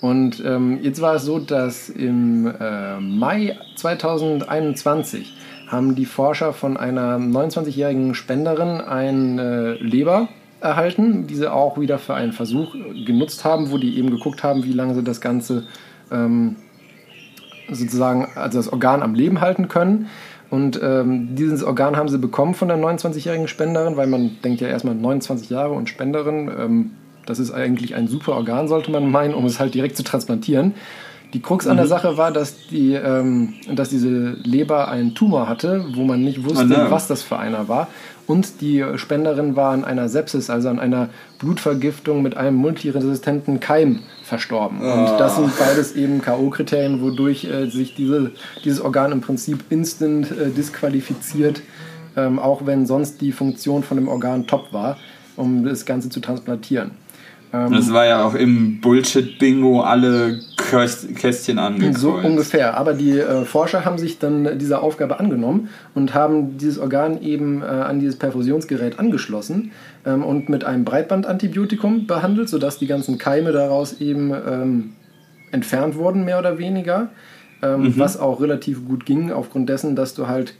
Und 0.00 0.42
ähm, 0.44 0.78
jetzt 0.82 1.00
war 1.00 1.16
es 1.16 1.24
so, 1.24 1.38
dass 1.38 1.90
im 1.90 2.46
äh, 2.46 2.98
Mai 3.00 3.58
2021 3.76 5.34
haben 5.66 5.94
die 5.94 6.06
Forscher 6.06 6.52
von 6.52 6.76
einer 6.76 7.16
29-jährigen 7.16 8.14
Spenderin 8.14 8.80
eine 8.80 9.76
äh, 9.78 9.82
Leber 9.82 10.28
erhalten, 10.60 11.26
die 11.26 11.34
sie 11.34 11.50
auch 11.50 11.78
wieder 11.78 11.98
für 11.98 12.14
einen 12.14 12.32
Versuch 12.32 12.74
genutzt 13.06 13.44
haben, 13.44 13.70
wo 13.70 13.78
die 13.78 13.98
eben 13.98 14.10
geguckt 14.10 14.42
haben, 14.42 14.64
wie 14.64 14.72
lange 14.72 14.94
sie 14.94 15.02
das 15.02 15.20
Ganze 15.20 15.64
ähm, 16.10 16.56
sozusagen 17.72 18.28
also 18.34 18.58
das 18.58 18.72
Organ 18.72 19.02
am 19.02 19.14
Leben 19.14 19.40
halten 19.40 19.68
können. 19.68 20.08
Und 20.50 20.80
ähm, 20.82 21.36
dieses 21.36 21.62
Organ 21.62 21.96
haben 21.96 22.08
sie 22.08 22.18
bekommen 22.18 22.54
von 22.54 22.68
der 22.68 22.76
29-jährigen 22.76 23.46
Spenderin, 23.46 23.96
weil 23.96 24.08
man 24.08 24.38
denkt 24.42 24.60
ja 24.60 24.68
erstmal 24.68 24.96
29 24.96 25.48
Jahre 25.48 25.72
und 25.74 25.88
Spenderin, 25.88 26.50
ähm, 26.58 26.90
Das 27.26 27.38
ist 27.38 27.52
eigentlich 27.52 27.94
ein 27.94 28.08
super 28.08 28.32
Organ, 28.32 28.66
sollte 28.66 28.90
man 28.90 29.08
meinen, 29.10 29.34
um 29.34 29.44
es 29.44 29.60
halt 29.60 29.74
direkt 29.74 29.96
zu 29.96 30.02
transplantieren. 30.02 30.74
Die 31.32 31.40
Krux 31.40 31.68
an 31.68 31.76
der 31.76 31.86
Mhm. 31.86 31.90
Sache 31.90 32.16
war, 32.16 32.32
dass, 32.32 32.66
die, 32.68 32.94
ähm, 32.94 33.54
dass 33.72 33.90
diese 33.90 34.30
Leber 34.42 34.88
einen 34.88 35.14
Tumor 35.14 35.48
hatte, 35.48 35.84
wo 35.94 36.02
man 36.02 36.24
nicht 36.24 36.44
wusste, 36.44 36.66
no. 36.66 36.90
was 36.90 37.06
das 37.06 37.22
für 37.22 37.38
einer 37.38 37.68
war. 37.68 37.86
Und 38.26 38.60
die 38.60 38.84
Spenderin 38.96 39.54
war 39.54 39.72
an 39.72 39.84
einer 39.84 40.08
Sepsis, 40.08 40.50
also 40.50 40.68
an 40.68 40.80
einer 40.80 41.08
Blutvergiftung 41.38 42.22
mit 42.22 42.36
einem 42.36 42.56
multiresistenten 42.56 43.60
Keim 43.60 44.00
verstorben. 44.30 44.78
Ah. 44.80 44.94
Und 44.94 45.20
das 45.20 45.36
sind 45.36 45.58
beides 45.58 45.94
eben 45.94 46.22
K.O.-Kriterien, 46.22 47.02
wodurch 47.02 47.44
äh, 47.44 47.66
sich 47.68 47.94
diese, 47.94 48.30
dieses 48.64 48.80
Organ 48.80 49.12
im 49.12 49.20
Prinzip 49.20 49.64
instant 49.68 50.30
äh, 50.30 50.48
disqualifiziert, 50.50 51.60
ähm, 52.16 52.38
auch 52.38 52.64
wenn 52.64 52.86
sonst 52.86 53.20
die 53.20 53.32
Funktion 53.32 53.82
von 53.82 53.98
dem 53.98 54.08
Organ 54.08 54.46
top 54.46 54.72
war, 54.72 54.96
um 55.36 55.64
das 55.64 55.84
Ganze 55.84 56.08
zu 56.08 56.20
transplantieren. 56.20 56.92
Ähm, 57.52 57.72
Das 57.72 57.92
war 57.92 58.06
ja 58.06 58.24
auch 58.24 58.34
im 58.34 58.80
Bullshit-Bingo 58.80 59.82
alle 59.82 60.40
Kästchen 61.16 61.58
angekreuzt. 61.58 62.00
So 62.00 62.12
ungefähr. 62.12 62.76
Aber 62.76 62.94
die 62.94 63.18
äh, 63.18 63.44
Forscher 63.44 63.84
haben 63.84 63.98
sich 63.98 64.20
dann 64.20 64.58
dieser 64.58 64.82
Aufgabe 64.82 65.18
angenommen 65.18 65.68
und 65.94 66.14
haben 66.14 66.56
dieses 66.58 66.78
Organ 66.78 67.20
eben 67.20 67.62
äh, 67.62 67.64
an 67.64 67.98
dieses 67.98 68.16
Perfusionsgerät 68.16 69.00
angeschlossen 69.00 69.72
ähm, 70.06 70.24
und 70.24 70.48
mit 70.48 70.64
einem 70.64 70.84
Breitbandantibiotikum 70.84 72.06
behandelt, 72.06 72.48
sodass 72.48 72.78
die 72.78 72.86
ganzen 72.86 73.18
Keime 73.18 73.52
daraus 73.52 74.00
eben 74.00 74.32
ähm, 74.32 74.92
entfernt 75.52 75.96
wurden, 75.96 76.24
mehr 76.24 76.38
oder 76.38 76.58
weniger. 76.58 77.10
Ähm, 77.62 77.94
Was 77.98 78.18
auch 78.18 78.40
relativ 78.40 78.86
gut 78.86 79.04
ging, 79.04 79.32
aufgrund 79.32 79.68
dessen, 79.68 79.94
dass 79.94 80.14
du 80.14 80.26
halt 80.26 80.54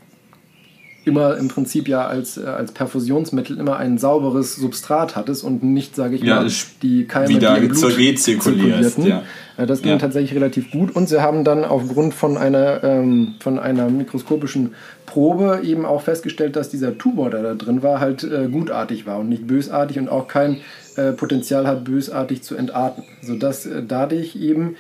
immer 1.05 1.37
im 1.39 1.49
Prinzip 1.49 1.89
ja 1.89 2.07
als, 2.07 2.37
äh, 2.37 2.45
als 2.45 2.73
Perfusionsmittel 2.73 3.59
immer 3.59 3.77
ein 3.79 3.97
sauberes 3.99 4.57
Substrat 4.57 5.17
hattest 5.17 5.45
und 5.45 5.63
nicht, 5.63 5.97
sage 5.97 6.17
ich 6.17 6.23
Ja, 6.23 6.43
mal, 6.43 6.51
die 6.83 7.07
Keime, 7.07 7.29
wieder 7.29 7.55
die 7.59 7.67
im 7.67 7.69
Blut 7.73 7.97
rezirkulierst, 7.99 8.25
zirkulierten. 8.25 9.07
ja. 9.07 9.23
Äh, 9.57 9.67
Das 9.67 9.83
ging 9.83 9.93
Ja. 9.93 9.99
tatsächlich 9.99 10.35
relativ 10.35 10.71
gut 10.71 10.95
und 10.95 11.09
sie 11.09 11.23
haben 11.23 11.45
dann 11.45 11.65
aufgrund 11.65 12.13
von 12.15 12.37
einer, 12.37 12.85
ähm, 12.85 13.35
von 13.41 13.59
einer 13.59 13.89
mikroskopischen 13.89 14.75
Probe 15.07 15.61
eben 15.65 15.85
auch 15.87 16.03
festgestellt, 16.03 16.55
dass 16.57 16.69
dieser 16.69 16.97
Tumor, 16.99 17.31
der 17.31 17.43
da 17.43 17.55
drin 17.55 17.83
war, 17.83 17.99
halt 18.01 18.23
äh, 18.23 18.49
gutartig 18.49 19.07
war 19.07 19.19
und 19.21 19.29
nicht 19.29 19.47
bösartig 19.47 19.99
und 19.99 20.09
auch 20.09 20.29
kein 20.29 20.59
äh, 20.97 21.13
Potenzial 21.13 21.67
hat, 21.67 21.85
bösartig 21.85 22.43
zu 22.43 22.57
entarten. 22.57 23.05
Sodass 23.23 23.67
äh, 23.67 23.83
dadurch 23.87 24.37
eben 24.37 24.77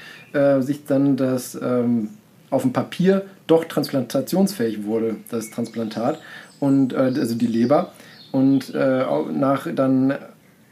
sich 0.60 0.84
dann 0.84 1.16
das 1.16 1.58
ähm, 1.60 2.10
auf 2.50 2.62
dem 2.62 2.72
Papier 2.72 3.26
doch 3.46 3.64
transplantationsfähig 3.64 4.84
wurde, 4.84 5.16
das 5.30 5.50
Transplantat, 5.50 6.20
und, 6.58 6.92
äh, 6.92 6.96
also 6.96 7.34
die 7.34 7.46
Leber. 7.46 7.92
Und 8.32 8.74
äh, 8.74 9.04
nach 9.32 9.66
dann 9.74 10.14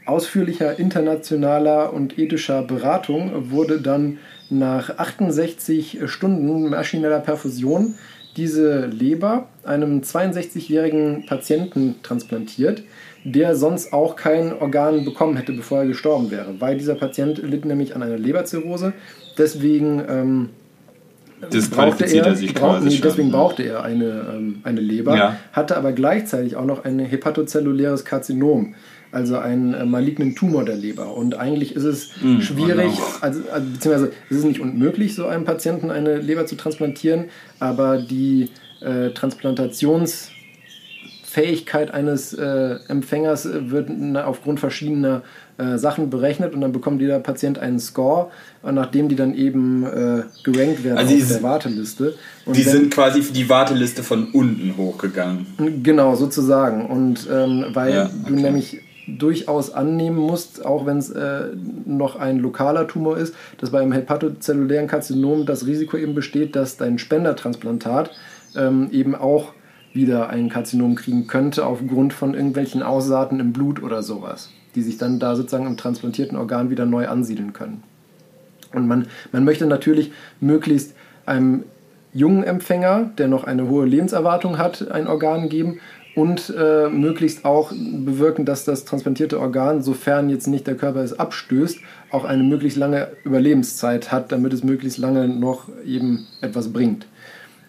ausführlicher 0.05 0.79
internationaler 0.79 1.93
und 1.93 2.17
ethischer 2.17 2.61
Beratung 2.63 3.51
wurde 3.51 3.81
dann 3.81 4.17
nach 4.49 4.97
68 4.97 5.99
Stunden 6.05 6.69
maschineller 6.69 7.19
Perfusion 7.19 7.95
diese 8.37 8.85
Leber 8.85 9.49
einem 9.63 10.01
62-jährigen 10.01 11.25
Patienten 11.25 11.95
transplantiert, 12.03 12.83
der 13.23 13.55
sonst 13.55 13.91
auch 13.91 14.15
kein 14.15 14.53
Organ 14.53 15.03
bekommen 15.03 15.35
hätte, 15.35 15.51
bevor 15.51 15.79
er 15.79 15.87
gestorben 15.87 16.31
wäre, 16.31 16.55
weil 16.59 16.77
dieser 16.77 16.95
Patient 16.95 17.39
litt 17.39 17.65
nämlich 17.65 17.95
an 17.95 18.03
einer 18.03 18.17
Leberzirrhose. 18.17 18.93
Deswegen 19.37 20.01
ähm, 20.07 20.49
Disqualifiziert 21.53 22.25
er, 22.25 22.31
er 22.31 22.35
sich 22.37 22.53
brauch, 22.53 22.79
quasi 22.79 22.89
nee, 22.89 22.99
deswegen 23.01 23.31
brauchte 23.31 23.63
er 23.63 23.83
eine, 23.83 24.25
ähm, 24.35 24.59
eine 24.63 24.81
Leber, 24.81 25.15
Ja. 25.15 25.37
hatte 25.53 25.77
aber 25.77 25.93
gleichzeitig 25.93 26.55
auch 26.55 26.65
noch 26.65 26.83
ein 26.83 26.99
hepatozelluläres 26.99 28.03
Karzinom, 28.05 28.75
also 29.11 29.37
einen 29.37 29.73
äh, 29.73 29.85
malignen 29.85 30.35
Tumor 30.35 30.65
der 30.65 30.75
Leber. 30.75 31.15
Und 31.15 31.35
eigentlich 31.35 31.75
ist 31.75 31.83
es 31.83 32.11
Mm, 32.21 32.41
schwierig, 32.41 32.91
also, 33.21 33.41
also 33.51 33.67
beziehungsweise 33.73 34.11
es 34.29 34.37
ist 34.37 34.43
nicht 34.45 34.59
unmöglich, 34.59 35.15
so 35.15 35.27
einem 35.27 35.45
Patienten 35.45 35.91
eine 35.91 36.17
Leber 36.17 36.45
zu 36.45 36.55
transplantieren, 36.55 37.25
aber 37.59 37.97
die 37.97 38.49
äh, 38.81 39.09
Transplantationsfähigkeit 41.33 41.93
eines 41.93 42.33
äh, 42.33 42.75
Empfängers 42.87 43.45
äh, 43.45 43.71
wird 43.71 43.89
aufgrund 44.17 44.59
verschiedener 44.59 45.21
äh, 45.57 45.77
Sachen 45.77 46.09
berechnet 46.09 46.53
und 46.53 46.61
dann 46.61 46.71
bekommt 46.71 47.01
jeder 47.01 47.19
Patient 47.19 47.59
einen 47.59 47.79
Score, 47.79 48.27
und 48.61 48.75
nachdem 48.75 49.09
die 49.09 49.15
dann 49.15 49.33
eben 49.35 49.83
äh, 49.85 50.23
gerankt 50.43 50.83
werden 50.83 50.97
Also 50.97 51.15
auf 51.15 51.27
der 51.27 51.43
Warteliste. 51.43 52.13
Und 52.45 52.57
Die 52.57 52.65
wenn- 52.65 52.71
sind 52.73 52.93
quasi 52.93 53.21
für 53.21 53.33
die 53.33 53.47
Warteliste 53.49 54.03
von 54.03 54.27
unten 54.31 54.75
hochgegangen. 54.77 55.45
Genau, 55.83 56.15
sozusagen. 56.15 56.85
Und 56.85 57.27
ähm, 57.31 57.65
weil 57.73 57.93
Ja, 57.93 58.05
du 58.05 58.33
okay. 58.33 58.41
nämlich 58.41 58.81
durchaus 59.07 59.73
annehmen 59.73 60.17
musst, 60.17 60.63
auch 60.63 60.85
wenn 60.85 60.97
es 60.99 61.09
äh, 61.09 61.45
noch 61.85 62.15
ein 62.15 62.37
lokaler 62.39 62.87
Tumor 62.87 63.17
ist, 63.17 63.33
dass 63.57 63.71
beim 63.71 63.91
hepatozellulären 63.91 64.87
Karzinom 64.87 65.45
das 65.47 65.65
Risiko 65.65 65.97
eben 65.97 66.13
besteht, 66.13 66.55
dass 66.55 66.77
dein 66.77 66.99
Spendertransplantat 66.99 68.11
ähm, 68.55 68.89
eben 68.91 69.15
auch 69.15 69.53
wieder 69.93 70.29
ein 70.29 70.49
Karzinom 70.49 70.95
kriegen 70.95 71.27
könnte 71.27 71.65
aufgrund 71.65 72.13
von 72.13 72.33
irgendwelchen 72.33 72.83
Aussaaten 72.83 73.39
im 73.39 73.53
Blut 73.53 73.81
oder 73.81 74.03
sowas, 74.03 74.49
die 74.75 74.81
sich 74.81 74.97
dann 74.97 75.19
da 75.19 75.35
sozusagen 75.35 75.67
im 75.67 75.77
transplantierten 75.77 76.37
Organ 76.37 76.69
wieder 76.69 76.85
neu 76.85 77.07
ansiedeln 77.07 77.53
können. 77.53 77.83
Und 78.73 78.87
man, 78.87 79.07
man 79.31 79.43
möchte 79.43 79.65
natürlich 79.65 80.11
möglichst 80.39 80.93
einem 81.25 81.63
jungen 82.13 82.43
Empfänger, 82.43 83.11
der 83.17 83.27
noch 83.27 83.43
eine 83.43 83.67
hohe 83.67 83.85
Lebenserwartung 83.85 84.57
hat, 84.57 84.91
ein 84.91 85.07
Organ 85.07 85.49
geben 85.49 85.79
und 86.15 86.53
äh, 86.57 86.89
möglichst 86.89 87.45
auch 87.45 87.71
bewirken, 87.71 88.45
dass 88.45 88.65
das 88.65 88.85
transplantierte 88.85 89.39
Organ, 89.39 89.81
sofern 89.81 90.29
jetzt 90.29 90.47
nicht 90.47 90.67
der 90.67 90.75
Körper 90.75 91.01
es 91.01 91.17
abstößt, 91.17 91.79
auch 92.11 92.25
eine 92.25 92.43
möglichst 92.43 92.77
lange 92.77 93.09
Überlebenszeit 93.23 94.11
hat, 94.11 94.31
damit 94.31 94.53
es 94.53 94.63
möglichst 94.63 94.97
lange 94.97 95.27
noch 95.27 95.69
eben 95.85 96.27
etwas 96.41 96.73
bringt. 96.73 97.05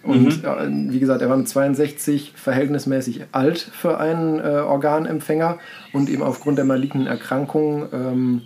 Und 0.03 0.45
äh, 0.45 0.93
wie 0.93 0.99
gesagt, 0.99 1.21
er 1.21 1.29
war 1.29 1.37
mit 1.37 1.49
62 1.49 2.33
verhältnismäßig 2.35 3.25
alt 3.33 3.59
für 3.59 3.99
einen 3.99 4.39
äh, 4.41 4.61
Organempfänger 4.61 5.59
und 5.93 6.09
eben 6.09 6.23
aufgrund 6.23 6.57
der 6.57 6.65
malignen 6.65 7.07
Erkrankung 7.07 7.87
ähm, 7.93 8.43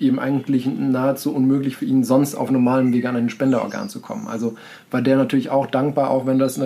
eben 0.00 0.18
eigentlich 0.18 0.66
nahezu 0.66 1.34
unmöglich 1.34 1.76
für 1.76 1.84
ihn, 1.84 2.04
sonst 2.04 2.34
auf 2.34 2.50
normalem 2.50 2.92
Wege 2.92 3.08
an 3.08 3.16
ein 3.16 3.30
Spenderorgan 3.30 3.88
zu 3.88 4.00
kommen. 4.00 4.28
Also 4.28 4.54
war 4.90 5.02
der 5.02 5.16
natürlich 5.16 5.50
auch 5.50 5.66
dankbar, 5.66 6.10
auch 6.10 6.26
wenn 6.26 6.38
das 6.38 6.60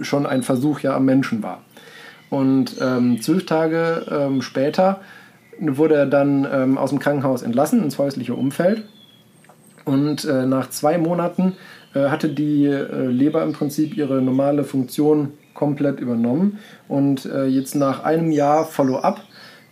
schon 0.00 0.26
ein 0.26 0.42
Versuch 0.42 0.80
ja 0.80 0.96
am 0.96 1.04
Menschen 1.04 1.42
war. 1.42 1.62
Und 2.30 2.76
ähm, 2.80 3.20
zwölf 3.20 3.44
Tage 3.46 4.06
ähm, 4.10 4.40
später 4.40 5.00
wurde 5.58 5.96
er 5.96 6.06
dann 6.06 6.46
ähm, 6.50 6.78
aus 6.78 6.90
dem 6.90 7.00
Krankenhaus 7.00 7.42
entlassen 7.42 7.82
ins 7.82 7.98
häusliche 7.98 8.34
Umfeld. 8.34 8.84
Und 9.84 10.24
äh, 10.24 10.46
nach 10.46 10.70
zwei 10.70 10.98
Monaten 10.98 11.54
hatte 11.98 12.28
die 12.28 12.66
äh, 12.66 13.06
Leber 13.06 13.42
im 13.42 13.52
Prinzip 13.52 13.96
ihre 13.96 14.22
normale 14.22 14.64
Funktion 14.64 15.32
komplett 15.54 16.00
übernommen. 16.00 16.58
Und 16.88 17.26
äh, 17.26 17.46
jetzt 17.46 17.74
nach 17.74 18.04
einem 18.04 18.30
Jahr 18.30 18.64
Follow-up 18.64 19.22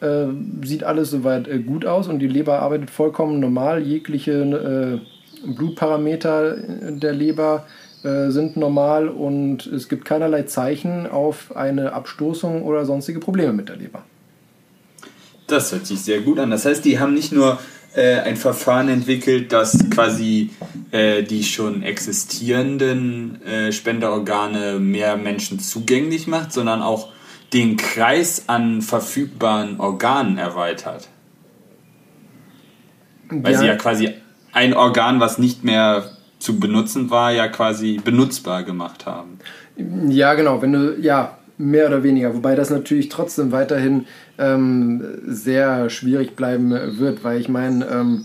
äh, 0.00 0.26
sieht 0.62 0.84
alles 0.84 1.10
soweit 1.10 1.48
äh, 1.48 1.58
gut 1.58 1.86
aus 1.86 2.08
und 2.08 2.18
die 2.18 2.28
Leber 2.28 2.60
arbeitet 2.60 2.90
vollkommen 2.90 3.40
normal. 3.40 3.82
Jegliche 3.82 5.00
äh, 5.44 5.48
Blutparameter 5.54 6.56
der 6.90 7.12
Leber 7.12 7.66
äh, 8.02 8.30
sind 8.30 8.56
normal 8.56 9.08
und 9.08 9.66
es 9.66 9.88
gibt 9.88 10.04
keinerlei 10.04 10.42
Zeichen 10.42 11.06
auf 11.06 11.56
eine 11.56 11.92
Abstoßung 11.92 12.62
oder 12.62 12.84
sonstige 12.84 13.20
Probleme 13.20 13.52
mit 13.52 13.68
der 13.68 13.76
Leber. 13.76 14.02
Das 15.46 15.72
hört 15.72 15.86
sich 15.86 16.00
sehr 16.00 16.20
gut 16.20 16.38
an. 16.38 16.50
Das 16.50 16.64
heißt, 16.64 16.84
die 16.84 16.98
haben 16.98 17.14
nicht 17.14 17.32
nur 17.32 17.58
äh, 17.94 18.20
ein 18.20 18.36
Verfahren 18.36 18.88
entwickelt, 18.88 19.52
das 19.52 19.90
quasi 19.90 20.50
äh, 20.90 21.22
die 21.22 21.44
schon 21.44 21.82
existierenden 21.82 23.42
äh, 23.44 23.72
Spenderorgane 23.72 24.78
mehr 24.78 25.16
Menschen 25.16 25.58
zugänglich 25.58 26.26
macht, 26.26 26.52
sondern 26.52 26.82
auch 26.82 27.08
den 27.52 27.76
Kreis 27.76 28.44
an 28.48 28.82
verfügbaren 28.82 29.80
Organen 29.80 30.38
erweitert. 30.38 31.08
Weil 33.30 33.56
sie 33.56 33.66
ja 33.66 33.76
quasi 33.76 34.14
ein 34.52 34.74
Organ, 34.74 35.20
was 35.20 35.38
nicht 35.38 35.64
mehr 35.64 36.10
zu 36.38 36.58
benutzen 36.60 37.10
war, 37.10 37.32
ja 37.32 37.48
quasi 37.48 38.00
benutzbar 38.02 38.62
gemacht 38.62 39.06
haben. 39.06 39.38
Ja, 40.08 40.34
genau, 40.34 40.60
wenn 40.62 40.72
du, 40.72 40.98
ja, 41.00 41.37
mehr 41.58 41.88
oder 41.88 42.02
weniger. 42.02 42.34
Wobei 42.34 42.54
das 42.54 42.70
natürlich 42.70 43.08
trotzdem 43.08 43.52
weiterhin 43.52 44.06
ähm, 44.38 45.02
sehr 45.26 45.90
schwierig 45.90 46.36
bleiben 46.36 46.70
wird, 46.98 47.24
weil 47.24 47.40
ich 47.40 47.48
meine, 47.48 47.84
ähm, 47.86 48.24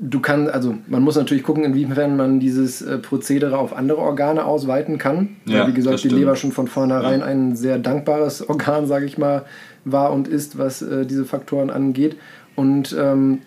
du 0.00 0.20
kannst, 0.20 0.52
also 0.52 0.76
man 0.86 1.02
muss 1.02 1.16
natürlich 1.16 1.42
gucken, 1.42 1.64
inwiefern 1.64 2.16
man 2.16 2.38
dieses 2.38 2.82
äh, 2.82 2.98
Prozedere 2.98 3.58
auf 3.58 3.76
andere 3.76 3.98
Organe 3.98 4.44
ausweiten 4.44 4.98
kann. 4.98 5.36
Ja, 5.46 5.60
weil, 5.60 5.68
wie 5.68 5.74
gesagt, 5.74 6.04
die. 6.04 6.08
Leber 6.08 6.36
schon 6.36 6.52
von 6.52 6.68
vornherein 6.68 7.20
Ja. 7.20 7.26
ein 7.26 7.56
sehr 7.56 7.78
dankbares 7.78 8.48
Organ, 8.48 8.86
sage 8.86 9.06
ich 9.06 9.18
mal, 9.18 9.44
war 9.84 10.12
und 10.12 10.28
ist, 10.28 10.58
was 10.58 10.82
äh, 10.82 11.06
diese 11.06 11.24
Faktoren 11.24 11.70
angeht. 11.70 12.16
Und 12.54 12.96
ähm, 12.98 13.40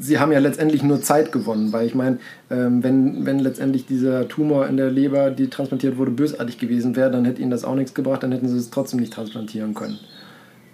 sie 0.00 0.18
haben 0.18 0.32
ja 0.32 0.38
letztendlich 0.38 0.82
nur 0.82 1.00
Zeit 1.02 1.32
gewonnen, 1.32 1.72
weil 1.72 1.86
ich 1.86 1.94
meine, 1.94 2.18
ähm, 2.50 2.82
wenn, 2.82 3.26
wenn 3.26 3.38
letztendlich 3.38 3.86
dieser 3.86 4.28
Tumor 4.28 4.66
in 4.66 4.76
der 4.76 4.90
Leber, 4.90 5.30
die 5.30 5.48
transplantiert 5.48 5.98
wurde, 5.98 6.10
bösartig 6.10 6.58
gewesen 6.58 6.96
wäre, 6.96 7.10
dann 7.10 7.24
hätte 7.24 7.42
ihnen 7.42 7.50
das 7.50 7.64
auch 7.64 7.74
nichts 7.74 7.94
gebracht, 7.94 8.22
dann 8.22 8.32
hätten 8.32 8.48
sie 8.48 8.56
es 8.56 8.70
trotzdem 8.70 9.00
nicht 9.00 9.12
transplantieren 9.12 9.74
können. 9.74 9.98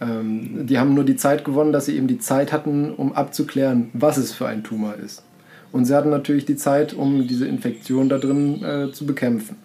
Ähm, 0.01 0.67
die 0.67 0.79
haben 0.79 0.95
nur 0.95 1.05
die 1.05 1.17
Zeit 1.17 1.45
gewonnen, 1.45 1.73
dass 1.73 1.87
sie 1.87 1.97
eben 1.97 2.09
die 2.09 2.19
Zeit 2.19 2.53
hatten, 2.53 2.93
um 2.95 3.13
abzuklären, 3.13 3.91
was 3.93 4.17
es 4.17 4.33
für 4.33 4.47
ein 4.47 4.65
Tumor 4.65 4.95
ist. 4.95 5.23
Und 5.71 5.87
sie 5.87 5.95
hatten 5.95 6.11
natürlich 6.11 6.45
die 6.45 6.57
Zeit, 6.57 6.93
um 6.93 7.27
diese 7.27 7.47
Infektion 7.47 8.09
da 8.09 8.19
drin 8.19 8.63
äh, 8.63 8.93
zu 8.93 9.07
bekämpfen. 9.07 9.57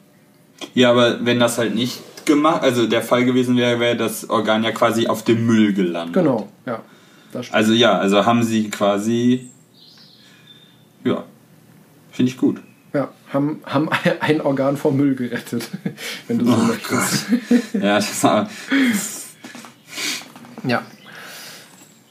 Ja, 0.73 0.91
aber 0.91 1.26
wenn 1.26 1.39
das 1.39 1.57
halt 1.57 1.76
nicht 1.76 2.02
gemacht, 2.26 2.61
also 2.64 2.88
der 2.88 3.02
Fall 3.02 3.26
gewesen 3.26 3.57
wäre, 3.57 3.80
wäre 3.80 3.98
das 3.98 4.30
Organ 4.30 4.64
ja 4.64 4.72
quasi 4.72 5.07
auf 5.07 5.23
dem 5.23 5.45
Müll 5.45 5.73
gelandet. 5.73 6.14
Genau, 6.14 6.48
ja. 6.65 6.81
Also 7.51 7.73
ja, 7.73 7.97
also 7.97 8.26
haben 8.26 8.43
sie 8.43 8.69
quasi, 8.69 9.49
ja, 11.03 11.23
finde 12.11 12.31
ich 12.31 12.38
gut. 12.38 12.61
Ja, 12.93 13.09
haben, 13.31 13.61
haben 13.65 13.89
ein 14.22 14.41
Organ 14.41 14.77
vom 14.77 14.97
Müll 14.97 15.15
gerettet, 15.15 15.69
wenn 16.27 16.39
du 16.39 16.45
so 16.45 16.53
Oh 16.53 16.64
möchtest. 16.65 17.26
Ja, 17.73 17.95
das 17.95 18.23
war, 18.23 18.49
Ja. 20.64 20.84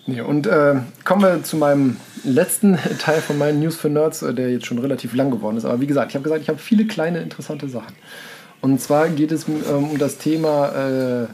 Nee, 0.08 0.20
und 0.20 0.46
äh, 0.46 0.76
kommen 1.04 1.22
wir 1.22 1.42
zu 1.42 1.56
meinem 1.56 1.96
letzten 2.22 2.78
Teil 3.00 3.20
von 3.20 3.38
meinen 3.38 3.58
News 3.58 3.74
für 3.74 3.88
Nerds, 3.88 4.22
äh, 4.22 4.32
der 4.32 4.50
jetzt 4.50 4.66
schon 4.66 4.78
relativ 4.78 5.14
lang 5.14 5.32
geworden 5.32 5.56
ist. 5.56 5.64
Aber 5.64 5.80
wie 5.80 5.86
gesagt, 5.86 6.12
ich 6.12 6.14
habe 6.14 6.22
gesagt, 6.22 6.42
ich 6.42 6.48
habe 6.48 6.58
viele 6.58 6.86
kleine 6.86 7.20
interessante 7.20 7.68
Sachen. 7.68 7.94
Und 8.60 8.80
zwar 8.80 9.08
geht 9.08 9.32
es 9.32 9.48
ähm, 9.48 9.90
um 9.90 9.98
das 9.98 10.18
Thema 10.18 10.68
äh, 10.68 11.26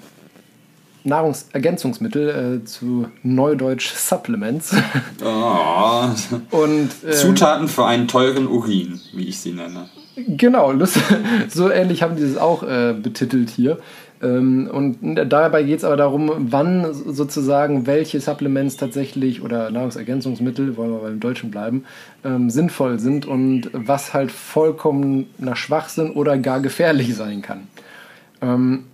Nahrungsergänzungsmittel, 1.04 2.60
äh, 2.62 2.64
zu 2.64 3.08
Neudeutsch 3.22 3.92
Supplements. 3.94 4.74
oh, 5.24 6.08
Und 6.50 6.90
äh, 7.06 7.12
Zutaten 7.12 7.68
für 7.68 7.86
einen 7.86 8.08
teuren 8.08 8.46
Urin, 8.46 9.00
wie 9.12 9.28
ich 9.28 9.40
sie 9.40 9.52
nenne. 9.52 9.88
Genau, 10.16 10.74
so 11.48 11.70
ähnlich 11.70 12.02
haben 12.02 12.16
die 12.16 12.22
das 12.22 12.36
auch 12.36 12.62
äh, 12.62 12.94
betitelt 12.94 13.50
hier. 13.50 13.78
Ähm, 14.22 14.68
und 14.72 14.98
dabei 15.30 15.64
geht 15.64 15.78
es 15.78 15.84
aber 15.84 15.96
darum, 15.96 16.30
wann 16.50 16.92
sozusagen 16.92 17.86
welche 17.86 18.20
Supplements 18.20 18.76
tatsächlich 18.76 19.42
oder 19.42 19.70
Nahrungsergänzungsmittel, 19.70 20.76
wollen 20.76 20.92
wir 20.92 20.98
beim 20.98 21.20
Deutschen 21.20 21.50
bleiben, 21.50 21.84
ähm, 22.24 22.48
sinnvoll 22.48 23.00
sind 23.00 23.26
und 23.26 23.70
was 23.72 24.14
halt 24.14 24.30
vollkommener 24.30 25.56
Schwachsinn 25.56 26.12
oder 26.12 26.38
gar 26.38 26.60
gefährlich 26.60 27.14
sein 27.16 27.42
kann. 27.42 27.66
Ähm, 28.40 28.84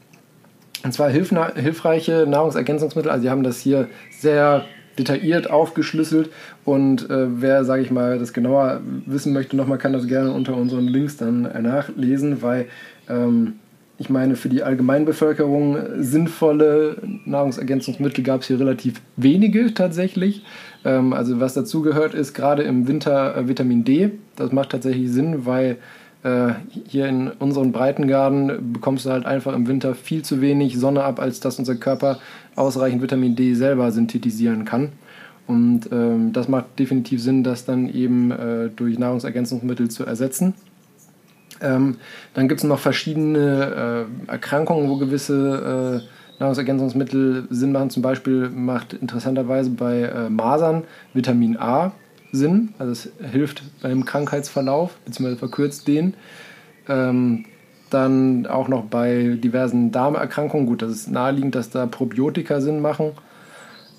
und 0.84 0.92
zwar 0.92 1.10
hilfreiche 1.10 2.26
Nahrungsergänzungsmittel, 2.28 3.10
also 3.10 3.22
die 3.22 3.30
haben 3.30 3.42
das 3.42 3.58
hier 3.60 3.88
sehr 4.10 4.64
detailliert 4.98 5.50
aufgeschlüsselt 5.50 6.30
und 6.64 7.08
äh, 7.08 7.40
wer, 7.40 7.64
sage 7.64 7.82
ich 7.82 7.90
mal, 7.90 8.18
das 8.18 8.32
genauer 8.32 8.80
wissen 9.06 9.32
möchte, 9.32 9.56
nochmal 9.56 9.78
kann 9.78 9.92
das 9.92 10.06
gerne 10.06 10.32
unter 10.32 10.56
unseren 10.56 10.86
Links 10.86 11.16
dann 11.16 11.42
nachlesen, 11.42 12.42
weil 12.42 12.66
ähm, 13.08 13.54
ich 14.00 14.08
meine, 14.08 14.36
für 14.36 14.48
die 14.48 14.62
Allgemeinbevölkerung 14.62 15.76
sinnvolle 15.98 16.98
Nahrungsergänzungsmittel 17.24 18.22
gab 18.22 18.42
es 18.42 18.46
hier 18.46 18.60
relativ 18.60 19.00
wenige 19.16 19.74
tatsächlich. 19.74 20.44
Ähm, 20.84 21.12
also 21.12 21.40
was 21.40 21.54
dazugehört 21.54 22.14
ist 22.14 22.32
gerade 22.32 22.62
im 22.62 22.86
Winter 22.86 23.36
äh, 23.36 23.48
Vitamin 23.48 23.84
D. 23.84 24.12
Das 24.36 24.52
macht 24.52 24.70
tatsächlich 24.70 25.10
Sinn, 25.10 25.46
weil 25.46 25.78
hier 26.22 27.06
in 27.06 27.28
unseren 27.28 27.70
Breitengraden 27.70 28.72
bekommst 28.72 29.06
du 29.06 29.10
halt 29.10 29.24
einfach 29.24 29.54
im 29.54 29.68
Winter 29.68 29.94
viel 29.94 30.22
zu 30.22 30.40
wenig 30.40 30.76
Sonne 30.76 31.04
ab, 31.04 31.20
als 31.20 31.38
dass 31.38 31.60
unser 31.60 31.76
Körper 31.76 32.18
ausreichend 32.56 33.00
Vitamin 33.00 33.36
D 33.36 33.54
selber 33.54 33.92
synthetisieren 33.92 34.64
kann. 34.64 34.90
Und 35.46 35.88
ähm, 35.92 36.32
das 36.32 36.48
macht 36.48 36.78
definitiv 36.78 37.22
Sinn, 37.22 37.42
das 37.42 37.64
dann 37.64 37.88
eben 37.88 38.30
äh, 38.30 38.68
durch 38.68 38.98
Nahrungsergänzungsmittel 38.98 39.88
zu 39.90 40.04
ersetzen. 40.04 40.54
Ähm, 41.60 41.96
dann 42.34 42.48
gibt 42.48 42.60
es 42.60 42.64
noch 42.64 42.78
verschiedene 42.78 44.06
äh, 44.28 44.30
Erkrankungen, 44.30 44.90
wo 44.90 44.96
gewisse 44.96 46.02
äh, 46.04 46.40
Nahrungsergänzungsmittel 46.40 47.46
Sinn 47.50 47.72
machen. 47.72 47.90
Zum 47.90 48.02
Beispiel 48.02 48.50
macht 48.50 48.92
interessanterweise 48.92 49.70
bei 49.70 50.02
äh, 50.02 50.28
Masern 50.28 50.84
Vitamin 51.14 51.56
A 51.56 51.92
Sinn. 52.32 52.74
Also 52.78 52.92
es 52.92 53.30
hilft 53.30 53.62
beim 53.82 54.04
Krankheitsverlauf, 54.04 54.96
beziehungsweise 55.04 55.38
verkürzt 55.38 55.88
den. 55.88 56.14
Ähm, 56.88 57.44
dann 57.90 58.46
auch 58.46 58.68
noch 58.68 58.84
bei 58.84 59.38
diversen 59.42 59.90
Darmerkrankungen. 59.92 60.66
Gut, 60.66 60.82
das 60.82 60.92
ist 60.92 61.10
naheliegend, 61.10 61.54
dass 61.54 61.70
da 61.70 61.86
Probiotika 61.86 62.60
Sinn 62.60 62.80
machen. 62.80 63.12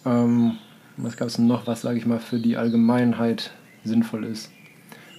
Ähm, 0.06 0.58
was 0.98 1.18
gab 1.18 1.28
es 1.28 1.38
noch, 1.38 1.66
was, 1.66 1.82
sage 1.82 1.98
ich 1.98 2.06
mal, 2.06 2.20
für 2.20 2.40
die 2.40 2.58
Allgemeinheit 2.58 3.52
sinnvoll 3.84 4.26
ist? 4.26 4.52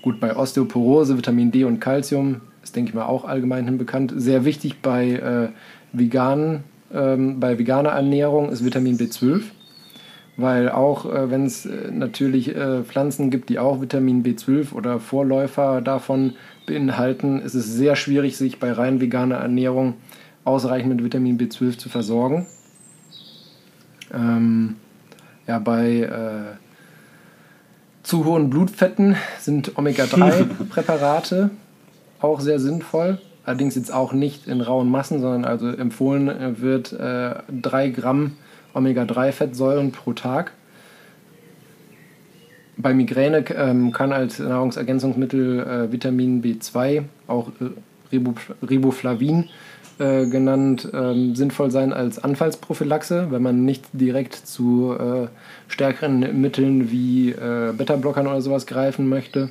Gut, 0.02 0.20
bei 0.20 0.36
Osteoporose, 0.36 1.16
Vitamin 1.16 1.50
D 1.50 1.64
und 1.64 1.80
Calcium 1.80 2.42
ist, 2.62 2.76
denke 2.76 2.90
ich 2.90 2.94
mal, 2.94 3.06
auch 3.06 3.24
allgemeinhin 3.24 3.78
bekannt. 3.78 4.12
Sehr 4.16 4.44
wichtig 4.44 4.80
bei, 4.82 5.12
äh, 5.12 5.48
veganen, 5.92 6.64
ähm, 6.92 7.40
bei 7.40 7.58
veganer 7.58 7.90
Ernährung 7.90 8.50
ist 8.50 8.64
Vitamin 8.64 8.98
B12, 8.98 9.42
weil 10.40 10.68
auch 10.68 11.06
äh, 11.06 11.30
wenn 11.30 11.46
es 11.46 11.66
äh, 11.66 11.90
natürlich 11.90 12.54
äh, 12.54 12.82
Pflanzen 12.82 13.30
gibt, 13.30 13.48
die 13.48 13.58
auch 13.58 13.80
Vitamin 13.80 14.22
B12 14.22 14.72
oder 14.72 15.00
Vorläufer 15.00 15.80
davon 15.80 16.34
beinhalten, 16.66 17.40
ist 17.40 17.54
es 17.54 17.72
sehr 17.72 17.96
schwierig, 17.96 18.36
sich 18.36 18.58
bei 18.58 18.72
rein 18.72 19.00
veganer 19.00 19.36
Ernährung 19.36 19.94
ausreichend 20.44 20.94
mit 20.94 21.04
Vitamin 21.04 21.38
B12 21.38 21.78
zu 21.78 21.88
versorgen. 21.88 22.46
Ähm, 24.12 24.76
ja, 25.46 25.58
bei 25.58 26.00
äh, 26.00 26.56
zu 28.02 28.24
hohen 28.24 28.50
Blutfetten 28.50 29.16
sind 29.38 29.76
Omega-3-Präparate 29.76 31.50
auch 32.20 32.40
sehr 32.40 32.58
sinnvoll. 32.58 33.18
Allerdings 33.44 33.74
jetzt 33.74 33.92
auch 33.92 34.12
nicht 34.12 34.46
in 34.46 34.60
rauen 34.60 34.90
Massen, 34.90 35.20
sondern 35.20 35.44
also 35.44 35.68
empfohlen 35.68 36.28
äh, 36.28 36.60
wird 36.60 36.92
äh, 36.92 37.34
3 37.60 37.88
Gramm 37.90 38.32
Omega-3-Fettsäuren 38.74 39.92
pro 39.92 40.12
Tag. 40.12 40.52
Bei 42.76 42.94
Migräne 42.94 43.44
ähm, 43.54 43.92
kann 43.92 44.12
als 44.12 44.38
Nahrungsergänzungsmittel 44.38 45.60
äh, 45.60 45.92
Vitamin 45.92 46.42
B2, 46.42 47.04
auch 47.26 47.48
äh, 47.60 47.70
Ribo, 48.12 48.34
Riboflavin 48.68 49.48
äh, 49.98 50.26
genannt, 50.26 50.88
ähm, 50.94 51.34
sinnvoll 51.34 51.70
sein 51.70 51.92
als 51.92 52.22
Anfallsprophylaxe, 52.22 53.26
wenn 53.30 53.42
man 53.42 53.64
nicht 53.64 53.84
direkt 53.92 54.34
zu 54.34 54.96
äh, 54.98 55.28
stärkeren 55.68 56.40
Mitteln 56.40 56.90
wie 56.90 57.32
äh, 57.32 57.72
Beta-Blockern 57.76 58.26
oder 58.26 58.40
sowas 58.40 58.66
greifen 58.66 59.08
möchte. 59.08 59.50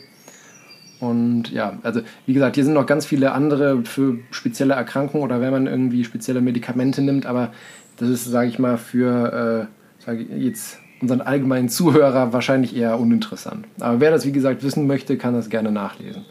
Und 1.00 1.52
ja, 1.52 1.78
also 1.84 2.02
wie 2.26 2.34
gesagt, 2.34 2.56
hier 2.56 2.66
sind 2.66 2.74
noch 2.74 2.86
ganz 2.86 3.06
viele 3.06 3.32
andere 3.32 3.84
für 3.84 4.18
spezielle 4.32 4.74
Erkrankungen 4.74 5.24
oder 5.24 5.40
wenn 5.40 5.52
man 5.52 5.68
irgendwie 5.68 6.04
spezielle 6.04 6.42
Medikamente 6.42 7.02
nimmt, 7.02 7.26
aber 7.26 7.52
das 8.00 8.10
ist, 8.10 8.26
sage 8.26 8.50
ich 8.50 8.60
mal, 8.60 8.78
für 8.78 9.68
äh, 10.08 10.14
ich 10.14 10.30
jetzt 10.38 10.80
unseren 11.02 11.22
allgemeinen 11.22 11.70
Zuhörer 11.70 12.34
wahrscheinlich 12.34 12.76
eher 12.76 13.00
uninteressant. 13.00 13.66
Aber 13.80 14.00
wer 14.00 14.12
das, 14.12 14.26
wie 14.26 14.32
gesagt, 14.32 14.64
wissen 14.64 14.88
möchte, 14.88 15.18
kann 15.18 15.34
das 15.34 15.50
gerne 15.50 15.72
nachlesen. 15.72 16.26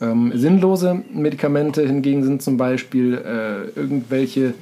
Ähm, 0.00 0.32
sinnlose 0.34 1.02
Medikamente 1.12 1.84
hingegen 1.86 2.22
sind 2.22 2.42
zum 2.42 2.56
Beispiel 2.56 3.14
äh, 3.14 3.78
irgendwelche 3.78 4.54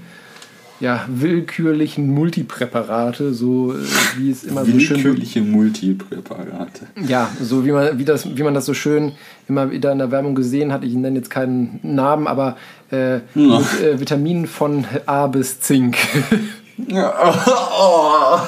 ja, 0.81 1.05
willkürlichen 1.09 2.09
Multipräparate, 2.09 3.33
so 3.33 3.73
äh, 3.73 3.77
wie 4.17 4.31
es 4.31 4.45
immer 4.45 4.65
so 4.65 4.79
schön 4.79 4.97
Willkürliche 4.97 5.41
Multipräparate. 5.41 6.87
ja, 7.07 7.31
so 7.41 7.65
wie 7.65 7.73
man, 7.73 7.99
wie, 7.99 8.05
das, 8.05 8.37
wie 8.37 8.43
man 8.43 8.55
das 8.55 8.67
so 8.67 8.75
schön 8.75 9.13
immer 9.49 9.71
wieder 9.71 9.93
in 9.93 9.99
der 9.99 10.11
Werbung 10.11 10.35
gesehen 10.35 10.73
hat. 10.73 10.85
Ich 10.85 10.95
nenne 10.95 11.17
jetzt 11.17 11.31
keinen 11.31 11.81
Namen, 11.83 12.27
aber 12.27 12.57
äh, 12.91 13.17
mit 13.35 13.81
äh, 13.83 13.99
Vitaminen 14.01 14.47
von 14.47 14.85
A 15.07 15.27
bis 15.27 15.61
Zink. 15.61 15.97
oh. 16.93 18.39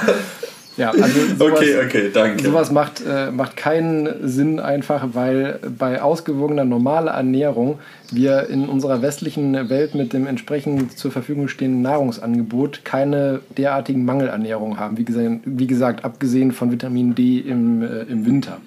Ja, 0.78 0.90
also 0.90 1.20
sowas, 1.38 1.58
Okay, 1.58 1.84
okay, 1.84 2.10
danke. 2.12 2.44
sowas 2.44 2.70
macht, 2.70 3.02
äh, 3.06 3.30
macht 3.30 3.56
keinen 3.56 4.28
Sinn 4.28 4.60
einfach, 4.60 5.08
weil 5.12 5.58
bei 5.78 6.00
ausgewogener 6.00 6.64
normaler 6.64 7.12
Ernährung 7.12 7.78
wir 8.10 8.48
in 8.48 8.68
unserer 8.68 9.02
westlichen 9.02 9.68
Welt 9.68 9.94
mit 9.94 10.12
dem 10.12 10.26
entsprechend 10.26 10.96
zur 10.96 11.10
Verfügung 11.10 11.48
stehenden 11.48 11.82
Nahrungsangebot 11.82 12.84
keine 12.84 13.40
derartigen 13.56 14.04
Mangelernährung 14.04 14.78
haben. 14.78 14.96
Wie 14.96 15.04
gesagt, 15.04 15.40
wie 15.44 15.66
gesagt 15.66 16.04
abgesehen 16.04 16.52
von 16.52 16.72
Vitamin 16.72 17.14
D 17.14 17.40
im, 17.40 17.82
äh, 17.82 18.02
im 18.04 18.24
Winter. 18.24 18.58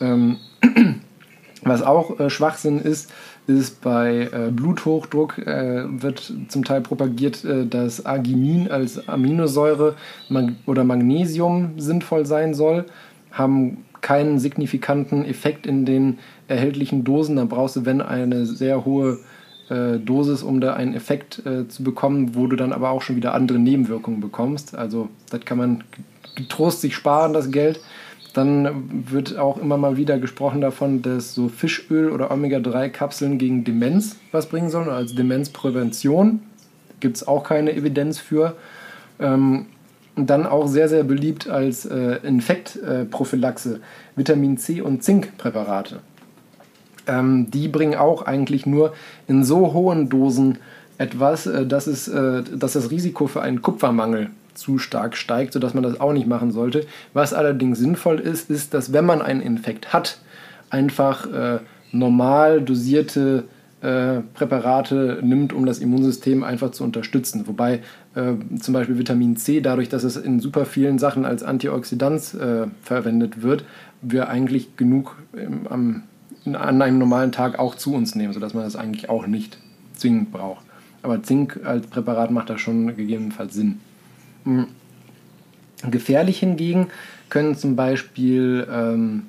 Ähm, 0.00 0.36
was 1.62 1.82
auch 1.82 2.20
äh, 2.20 2.30
Schwachsinn 2.30 2.80
ist, 2.80 3.10
ist 3.46 3.82
bei 3.82 4.30
äh, 4.32 4.50
Bluthochdruck 4.50 5.38
äh, 5.38 5.84
wird 5.86 6.32
zum 6.48 6.64
Teil 6.64 6.80
propagiert, 6.80 7.44
äh, 7.44 7.66
dass 7.66 8.06
Arginin 8.06 8.70
als 8.70 9.08
Aminosäure 9.08 9.96
Mag 10.28 10.52
oder 10.66 10.84
Magnesium 10.84 11.78
sinnvoll 11.78 12.24
sein 12.26 12.54
soll, 12.54 12.86
haben 13.30 13.84
keinen 14.00 14.38
signifikanten 14.38 15.24
Effekt 15.24 15.66
in 15.66 15.84
den 15.84 16.18
erhältlichen 16.48 17.04
Dosen. 17.04 17.36
Da 17.36 17.44
brauchst 17.44 17.76
du, 17.76 17.84
wenn 17.84 18.00
eine 18.00 18.46
sehr 18.46 18.84
hohe 18.84 19.18
äh, 19.70 19.98
Dosis, 19.98 20.42
um 20.42 20.60
da 20.60 20.74
einen 20.74 20.94
Effekt 20.94 21.44
äh, 21.46 21.68
zu 21.68 21.82
bekommen, 21.82 22.34
wo 22.34 22.46
du 22.46 22.56
dann 22.56 22.72
aber 22.72 22.90
auch 22.90 23.02
schon 23.02 23.16
wieder 23.16 23.34
andere 23.34 23.58
Nebenwirkungen 23.58 24.20
bekommst. 24.20 24.74
Also 24.74 25.08
das 25.30 25.40
kann 25.40 25.58
man 25.58 25.84
getrost 26.34 26.80
sich 26.80 26.94
sparen, 26.94 27.32
das 27.32 27.50
Geld. 27.50 27.80
Dann 28.34 29.04
wird 29.10 29.38
auch 29.38 29.58
immer 29.58 29.78
mal 29.78 29.96
wieder 29.96 30.18
gesprochen 30.18 30.60
davon, 30.60 31.00
dass 31.00 31.34
so 31.34 31.48
Fischöl 31.48 32.10
oder 32.10 32.30
Omega-3-Kapseln 32.30 33.38
gegen 33.38 33.64
Demenz 33.64 34.16
was 34.32 34.46
bringen 34.46 34.68
sollen, 34.70 34.90
als 34.90 35.14
Demenzprävention. 35.14 36.40
Gibt 37.00 37.16
es 37.16 37.26
auch 37.26 37.44
keine 37.44 37.72
Evidenz 37.74 38.18
für. 38.18 38.56
Ähm, 39.18 39.66
Und 40.16 40.30
dann 40.30 40.46
auch 40.46 40.68
sehr, 40.68 40.88
sehr 40.88 41.02
beliebt 41.02 41.48
als 41.48 41.86
äh, 41.86 42.20
Infektprophylaxe 42.22 43.80
Vitamin 44.14 44.58
C 44.58 44.80
und 44.80 45.02
Zinkpräparate. 45.02 46.00
Ähm, 47.08 47.50
die 47.50 47.66
bringen 47.66 47.96
auch 47.96 48.22
eigentlich 48.22 48.64
nur 48.64 48.92
in 49.26 49.42
so 49.42 49.72
hohen 49.72 50.08
Dosen 50.08 50.58
etwas, 50.98 51.46
äh, 51.46 51.66
dass, 51.66 51.88
es, 51.88 52.06
äh, 52.06 52.44
dass 52.44 52.74
das 52.74 52.90
Risiko 52.92 53.26
für 53.26 53.42
einen 53.42 53.60
Kupfermangel 53.60 54.30
zu 54.54 54.78
stark 54.78 55.16
steigt, 55.16 55.52
sodass 55.52 55.74
man 55.74 55.82
das 55.82 56.00
auch 56.00 56.12
nicht 56.12 56.26
machen 56.26 56.52
sollte. 56.52 56.86
Was 57.12 57.34
allerdings 57.34 57.78
sinnvoll 57.78 58.18
ist, 58.20 58.50
ist, 58.50 58.74
dass 58.74 58.92
wenn 58.92 59.04
man 59.04 59.22
einen 59.22 59.40
Infekt 59.40 59.92
hat, 59.92 60.18
einfach 60.70 61.30
äh, 61.32 61.58
normal 61.92 62.60
dosierte 62.60 63.44
äh, 63.80 64.20
Präparate 64.32 65.20
nimmt, 65.22 65.52
um 65.52 65.66
das 65.66 65.78
Immunsystem 65.78 66.42
einfach 66.42 66.70
zu 66.70 66.84
unterstützen. 66.84 67.46
Wobei 67.46 67.80
äh, 68.14 68.32
zum 68.58 68.74
Beispiel 68.74 68.98
Vitamin 68.98 69.36
C, 69.36 69.60
dadurch, 69.60 69.88
dass 69.88 70.04
es 70.04 70.16
in 70.16 70.40
super 70.40 70.64
vielen 70.64 70.98
Sachen 70.98 71.24
als 71.24 71.42
Antioxidant 71.42 72.34
äh, 72.34 72.66
verwendet 72.82 73.42
wird, 73.42 73.64
wir 74.00 74.28
eigentlich 74.28 74.76
genug 74.76 75.16
im, 75.34 75.66
am, 75.68 76.02
an 76.46 76.80
einem 76.82 76.98
normalen 76.98 77.30
Tag 77.30 77.58
auch 77.58 77.74
zu 77.74 77.94
uns 77.94 78.14
nehmen, 78.14 78.32
sodass 78.32 78.54
man 78.54 78.64
das 78.64 78.76
eigentlich 78.76 79.08
auch 79.10 79.26
nicht 79.26 79.58
zwingend 79.94 80.32
braucht. 80.32 80.64
Aber 81.02 81.22
Zink 81.22 81.60
als 81.64 81.86
Präparat 81.86 82.30
macht 82.30 82.48
da 82.48 82.56
schon 82.56 82.96
gegebenenfalls 82.96 83.52
Sinn. 83.54 83.80
Mhm. 84.44 84.66
Gefährlich 85.90 86.38
hingegen 86.38 86.88
können 87.28 87.56
zum 87.56 87.76
Beispiel 87.76 88.66
ähm, 88.72 89.24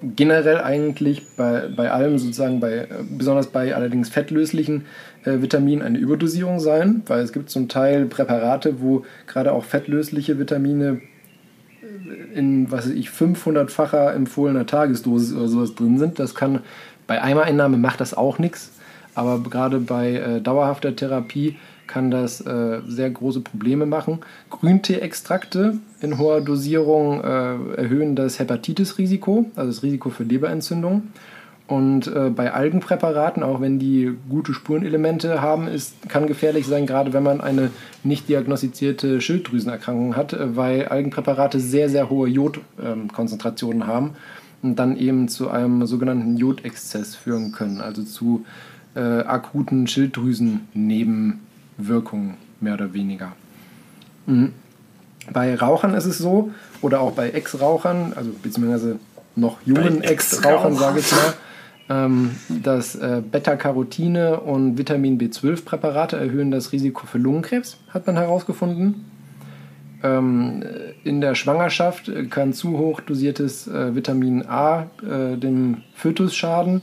generell 0.00 0.58
eigentlich 0.58 1.22
bei, 1.36 1.68
bei 1.74 1.90
allem 1.90 2.18
sozusagen, 2.18 2.60
bei, 2.60 2.86
besonders 3.10 3.48
bei 3.48 3.74
allerdings 3.74 4.08
fettlöslichen 4.08 4.84
äh, 5.24 5.42
Vitaminen 5.42 5.84
eine 5.84 5.98
Überdosierung 5.98 6.60
sein, 6.60 7.02
weil 7.06 7.20
es 7.22 7.32
gibt 7.32 7.50
zum 7.50 7.68
Teil 7.68 8.06
Präparate, 8.06 8.80
wo 8.80 9.04
gerade 9.26 9.52
auch 9.52 9.64
fettlösliche 9.64 10.38
Vitamine 10.38 11.00
äh, 11.82 12.38
in, 12.38 12.70
was 12.70 12.86
weiß 12.86 12.94
ich, 12.94 13.08
500-facher 13.08 14.14
empfohlener 14.14 14.66
Tagesdosis 14.66 15.34
oder 15.34 15.48
sowas 15.48 15.74
drin 15.74 15.98
sind. 15.98 16.18
Das 16.18 16.34
kann 16.34 16.60
bei 17.06 17.20
Eimereinnahme 17.20 17.76
macht 17.78 18.00
das 18.00 18.14
auch 18.14 18.38
nichts, 18.38 18.72
aber 19.14 19.40
gerade 19.40 19.80
bei 19.80 20.12
äh, 20.12 20.40
dauerhafter 20.40 20.94
Therapie 20.94 21.56
kann 21.88 22.12
das 22.12 22.40
äh, 22.40 22.80
sehr 22.86 23.10
große 23.10 23.40
Probleme 23.40 23.86
machen. 23.86 24.20
Grünteeextrakte 24.50 25.78
in 26.00 26.18
hoher 26.18 26.40
Dosierung 26.40 27.20
äh, 27.20 27.24
erhöhen 27.24 28.14
das 28.14 28.38
Hepatitis-Risiko, 28.38 29.46
also 29.56 29.70
das 29.72 29.82
Risiko 29.82 30.10
für 30.10 30.22
Leberentzündung. 30.22 31.08
Und 31.68 32.06
äh, 32.06 32.30
bei 32.30 32.54
Algenpräparaten, 32.54 33.42
auch 33.42 33.60
wenn 33.60 33.78
die 33.78 34.16
gute 34.30 34.54
Spurenelemente 34.54 35.42
haben, 35.42 35.68
ist, 35.68 36.08
kann 36.08 36.26
gefährlich 36.26 36.66
sein, 36.66 36.86
gerade 36.86 37.12
wenn 37.12 37.22
man 37.22 37.42
eine 37.42 37.70
nicht 38.04 38.28
diagnostizierte 38.30 39.20
Schilddrüsenerkrankung 39.20 40.16
hat, 40.16 40.32
äh, 40.32 40.56
weil 40.56 40.86
Algenpräparate 40.86 41.60
sehr, 41.60 41.90
sehr 41.90 42.08
hohe 42.08 42.28
Jodkonzentrationen 42.28 43.86
haben 43.86 44.12
und 44.62 44.78
dann 44.78 44.96
eben 44.96 45.28
zu 45.28 45.50
einem 45.50 45.84
sogenannten 45.86 46.38
Jodexzess 46.38 47.14
führen 47.14 47.52
können, 47.52 47.82
also 47.82 48.02
zu 48.02 48.46
äh, 48.94 49.00
akuten 49.00 49.86
Schilddrüsennebenwirkungen. 49.86 51.47
Wirkung, 51.78 52.34
mehr 52.60 52.74
oder 52.74 52.92
weniger. 52.92 53.32
Mhm. 54.26 54.52
Bei 55.32 55.54
Rauchern 55.54 55.94
ist 55.94 56.06
es 56.06 56.18
so, 56.18 56.50
oder 56.80 57.00
auch 57.00 57.12
bei 57.12 57.30
Ex-Rauchern, 57.30 58.12
also 58.14 58.30
beziehungsweise 58.42 58.98
noch 59.36 59.58
jungen 59.64 60.02
Ex-Rauchern, 60.02 60.74
sage 60.74 61.00
ich 61.00 61.10
mal, 61.12 61.34
ähm, 61.90 62.30
dass 62.48 62.94
äh, 62.96 63.22
Beta-Carotine 63.30 64.40
und 64.40 64.76
Vitamin 64.78 65.18
B12-Präparate 65.18 66.16
erhöhen 66.16 66.50
das 66.50 66.72
Risiko 66.72 67.06
für 67.06 67.18
Lungenkrebs, 67.18 67.78
hat 67.90 68.06
man 68.06 68.16
herausgefunden. 68.16 69.06
Ähm, 70.02 70.62
in 71.04 71.20
der 71.20 71.34
Schwangerschaft 71.34 72.10
kann 72.30 72.52
zu 72.52 72.78
hoch 72.78 73.00
dosiertes 73.00 73.66
äh, 73.66 73.94
Vitamin 73.94 74.44
A 74.46 74.86
äh, 75.02 75.36
dem 75.36 75.78
Fötus 75.94 76.36
schaden. 76.36 76.82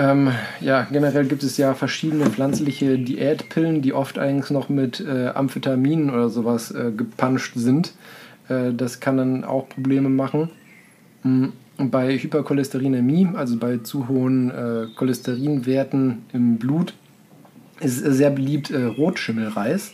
Ähm, 0.00 0.30
ja, 0.62 0.86
generell 0.90 1.26
gibt 1.26 1.42
es 1.42 1.58
ja 1.58 1.74
verschiedene 1.74 2.30
pflanzliche 2.30 2.98
Diätpillen, 2.98 3.82
die 3.82 3.92
oft 3.92 4.18
eigentlich 4.18 4.50
noch 4.50 4.70
mit 4.70 5.00
äh, 5.00 5.28
Amphetaminen 5.28 6.08
oder 6.08 6.30
sowas 6.30 6.70
äh, 6.70 6.90
gepanscht 6.90 7.52
sind. 7.56 7.92
Äh, 8.48 8.72
das 8.72 9.00
kann 9.00 9.18
dann 9.18 9.44
auch 9.44 9.68
Probleme 9.68 10.08
machen. 10.08 10.48
Mhm. 11.22 11.52
Bei 11.76 12.16
Hypercholesterinämie, 12.16 13.28
also 13.34 13.58
bei 13.58 13.78
zu 13.78 14.08
hohen 14.08 14.50
äh, 14.50 14.86
Cholesterinwerten 14.96 16.24
im 16.32 16.56
Blut, 16.56 16.94
ist 17.80 17.98
sehr 17.98 18.30
beliebt 18.30 18.70
äh, 18.70 18.84
Rotschimmelreis, 18.84 19.92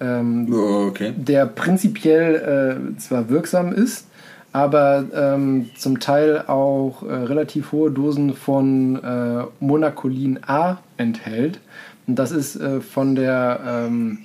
ähm, 0.00 0.52
oh, 0.52 0.88
okay. 0.88 1.14
der 1.16 1.46
prinzipiell 1.46 2.90
äh, 2.94 2.98
zwar 2.98 3.30
wirksam 3.30 3.72
ist, 3.72 4.08
aber 4.52 5.04
ähm, 5.14 5.70
zum 5.76 5.98
Teil 5.98 6.44
auch 6.46 7.02
äh, 7.02 7.12
relativ 7.12 7.72
hohe 7.72 7.90
Dosen 7.90 8.34
von 8.34 9.02
äh, 9.02 9.44
Monacolin 9.60 10.40
A 10.46 10.78
enthält. 10.98 11.60
Und 12.06 12.18
das 12.18 12.32
ist 12.32 12.56
äh, 12.56 12.80
von, 12.80 13.14
der, 13.14 13.60
ähm, 13.66 14.18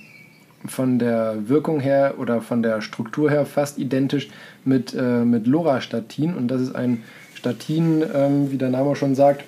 von 0.66 0.98
der 0.98 1.48
Wirkung 1.48 1.80
her 1.80 2.14
oder 2.18 2.42
von 2.42 2.62
der 2.62 2.82
Struktur 2.82 3.30
her 3.30 3.46
fast 3.46 3.78
identisch 3.78 4.28
mit, 4.64 4.94
äh, 4.94 5.24
mit 5.24 5.46
Lorastatin. 5.46 6.34
Und 6.34 6.48
das 6.48 6.60
ist 6.60 6.74
ein 6.74 7.02
Statin, 7.34 8.04
ähm, 8.14 8.50
wie 8.50 8.58
der 8.58 8.68
Name 8.68 8.96
schon 8.96 9.14
sagt, 9.14 9.44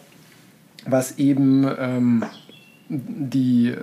was 0.87 1.19
eben 1.19 1.69
ähm, 1.79 2.25
die 2.89 3.75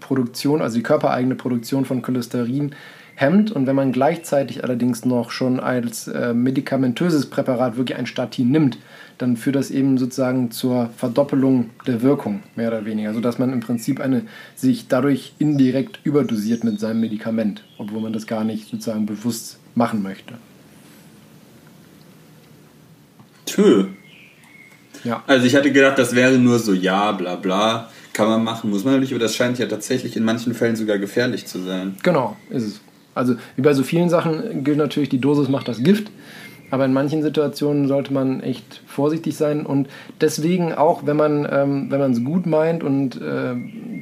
Produktion, 0.00 0.62
also 0.62 0.76
die 0.76 0.82
körpereigene 0.82 1.34
Produktion 1.34 1.84
von 1.84 2.00
Cholesterin 2.00 2.74
hemmt. 3.16 3.50
Und 3.50 3.66
wenn 3.66 3.74
man 3.74 3.90
gleichzeitig 3.90 4.62
allerdings 4.62 5.04
noch 5.04 5.32
schon 5.32 5.58
als 5.58 6.06
äh, 6.06 6.32
medikamentöses 6.32 7.26
Präparat 7.26 7.76
wirklich 7.76 7.98
ein 7.98 8.06
Statin 8.06 8.50
nimmt, 8.50 8.78
dann 9.18 9.36
führt 9.36 9.56
das 9.56 9.70
eben 9.70 9.98
sozusagen 9.98 10.50
zur 10.50 10.90
Verdoppelung 10.96 11.70
der 11.86 12.02
Wirkung, 12.02 12.42
mehr 12.54 12.68
oder 12.68 12.84
weniger, 12.84 13.14
sodass 13.14 13.38
man 13.38 13.52
im 13.52 13.60
Prinzip 13.60 13.98
eine, 13.98 14.22
sich 14.54 14.88
dadurch 14.88 15.32
indirekt 15.38 16.00
überdosiert 16.04 16.62
mit 16.62 16.78
seinem 16.78 17.00
Medikament, 17.00 17.64
obwohl 17.78 18.02
man 18.02 18.12
das 18.12 18.26
gar 18.26 18.44
nicht 18.44 18.70
sozusagen 18.70 19.06
bewusst 19.06 19.58
machen 19.74 20.02
möchte. 20.02 20.34
Tö. 23.46 23.86
Ja. 25.04 25.22
Also 25.26 25.46
ich 25.46 25.54
hatte 25.56 25.72
gedacht, 25.72 25.98
das 25.98 26.14
wäre 26.14 26.36
nur 26.36 26.58
so, 26.58 26.74
ja, 26.74 27.12
bla 27.12 27.36
bla, 27.36 27.88
kann 28.12 28.28
man 28.28 28.44
machen, 28.44 28.70
muss 28.70 28.84
man 28.84 29.00
nicht, 29.00 29.12
aber 29.12 29.20
das 29.20 29.36
scheint 29.36 29.58
ja 29.58 29.66
tatsächlich 29.66 30.16
in 30.16 30.24
manchen 30.24 30.54
Fällen 30.54 30.76
sogar 30.76 30.98
gefährlich 30.98 31.46
zu 31.46 31.62
sein. 31.62 31.96
Genau, 32.02 32.36
ist 32.50 32.64
es. 32.64 32.80
Also 33.16 33.34
wie 33.56 33.62
bei 33.62 33.74
so 33.74 33.82
vielen 33.82 34.08
Sachen 34.08 34.62
gilt 34.64 34.78
natürlich, 34.78 35.08
die 35.08 35.20
Dosis 35.20 35.48
macht 35.48 35.68
das 35.68 35.82
Gift. 35.82 36.10
Aber 36.70 36.84
in 36.84 36.92
manchen 36.92 37.22
Situationen 37.22 37.86
sollte 37.86 38.12
man 38.12 38.40
echt 38.40 38.82
vorsichtig 38.86 39.36
sein 39.36 39.64
und 39.64 39.88
deswegen 40.20 40.72
auch, 40.72 41.06
wenn 41.06 41.16
man 41.16 41.46
ähm, 41.50 41.86
wenn 41.90 42.00
man 42.00 42.10
es 42.10 42.24
gut 42.24 42.44
meint 42.44 42.82
und 42.82 43.20
äh, 43.20 43.54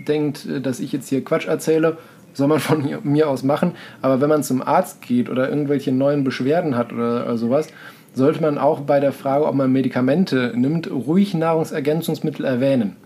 denkt, 0.09 0.49
dass 0.63 0.81
ich 0.81 0.91
jetzt 0.91 1.11
hier 1.11 1.23
Quatsch 1.23 1.47
erzähle, 1.47 1.99
soll 2.33 2.49
man 2.49 2.61
von 2.61 2.89
mir 3.03 3.29
aus 3.29 3.43
machen. 3.43 3.73
Aber 4.03 4.21
wenn 4.21 4.29
man 4.29 4.43
zum 4.43 4.63
Arzt 4.63 5.03
geht 5.03 5.29
oder 5.29 5.49
irgendwelche 5.49 5.93
neuen 5.93 6.25
Beschwerden 6.25 6.77
hat 6.77 6.93
oder, 6.93 7.25
oder 7.25 7.37
sowas, 7.37 7.69
sollte 8.15 8.41
man 8.41 8.59
auch 8.59 8.81
bei 8.81 9.01
der 9.01 9.13
Frage, 9.13 9.47
ob 9.47 9.55
man 9.55 9.73
Medikamente 9.73 10.53
nimmt, 10.55 10.91
ruhig 10.91 11.35
Nahrungsergänzungsmittel 11.35 12.45
erwähnen. 12.45 12.97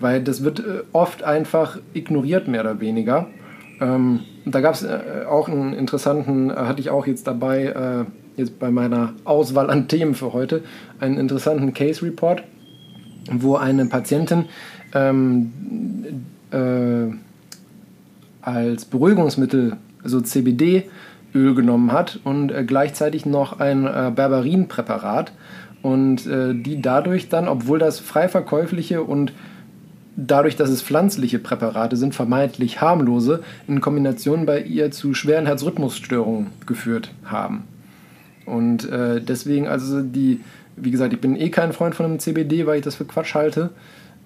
Weil 0.00 0.22
das 0.22 0.42
wird 0.42 0.60
äh, 0.60 0.82
oft 0.92 1.22
einfach 1.22 1.78
ignoriert, 1.94 2.48
mehr 2.48 2.62
oder 2.62 2.80
weniger. 2.80 3.28
Ähm, 3.80 4.20
da 4.44 4.60
gab 4.60 4.74
es 4.74 4.82
äh, 4.82 5.24
auch 5.28 5.48
einen 5.48 5.72
interessanten, 5.72 6.50
äh, 6.50 6.54
hatte 6.54 6.80
ich 6.80 6.90
auch 6.90 7.06
jetzt 7.06 7.26
dabei, 7.26 7.64
äh, 7.66 8.40
jetzt 8.40 8.58
bei 8.58 8.70
meiner 8.70 9.14
Auswahl 9.24 9.70
an 9.70 9.88
Themen 9.88 10.14
für 10.14 10.32
heute, 10.32 10.62
einen 11.00 11.18
interessanten 11.18 11.74
Case 11.74 12.04
Report, 12.04 12.42
wo 13.30 13.56
eine 13.56 13.86
Patientin 13.86 14.46
ähm, 14.94 15.52
äh, 16.50 17.14
als 18.40 18.84
Beruhigungsmittel, 18.86 19.76
also 20.02 20.20
CBD-Öl 20.20 21.54
genommen 21.54 21.92
hat 21.92 22.18
und 22.24 22.52
gleichzeitig 22.66 23.24
noch 23.24 23.60
ein 23.60 23.82
Berberin-Präparat 23.84 25.32
und 25.82 26.24
die 26.24 26.82
dadurch 26.82 27.28
dann, 27.28 27.46
obwohl 27.46 27.78
das 27.78 28.00
frei 28.00 28.28
verkäufliche 28.28 29.04
und 29.04 29.32
dadurch, 30.16 30.56
dass 30.56 30.70
es 30.70 30.82
pflanzliche 30.82 31.38
Präparate 31.38 31.96
sind, 31.96 32.14
vermeintlich 32.14 32.80
harmlose, 32.80 33.42
in 33.66 33.80
Kombination 33.80 34.46
bei 34.46 34.60
ihr 34.60 34.90
zu 34.90 35.14
schweren 35.14 35.46
Herzrhythmusstörungen 35.46 36.48
geführt 36.66 37.10
haben. 37.24 37.64
Und 38.44 38.88
äh, 38.90 39.20
deswegen, 39.20 39.68
also 39.68 40.02
die, 40.02 40.40
wie 40.76 40.90
gesagt, 40.90 41.12
ich 41.12 41.20
bin 41.20 41.36
eh 41.36 41.50
kein 41.50 41.72
Freund 41.72 41.94
von 41.94 42.06
einem 42.06 42.18
CBD, 42.18 42.66
weil 42.66 42.78
ich 42.78 42.84
das 42.84 42.96
für 42.96 43.04
Quatsch 43.04 43.34
halte. 43.34 43.70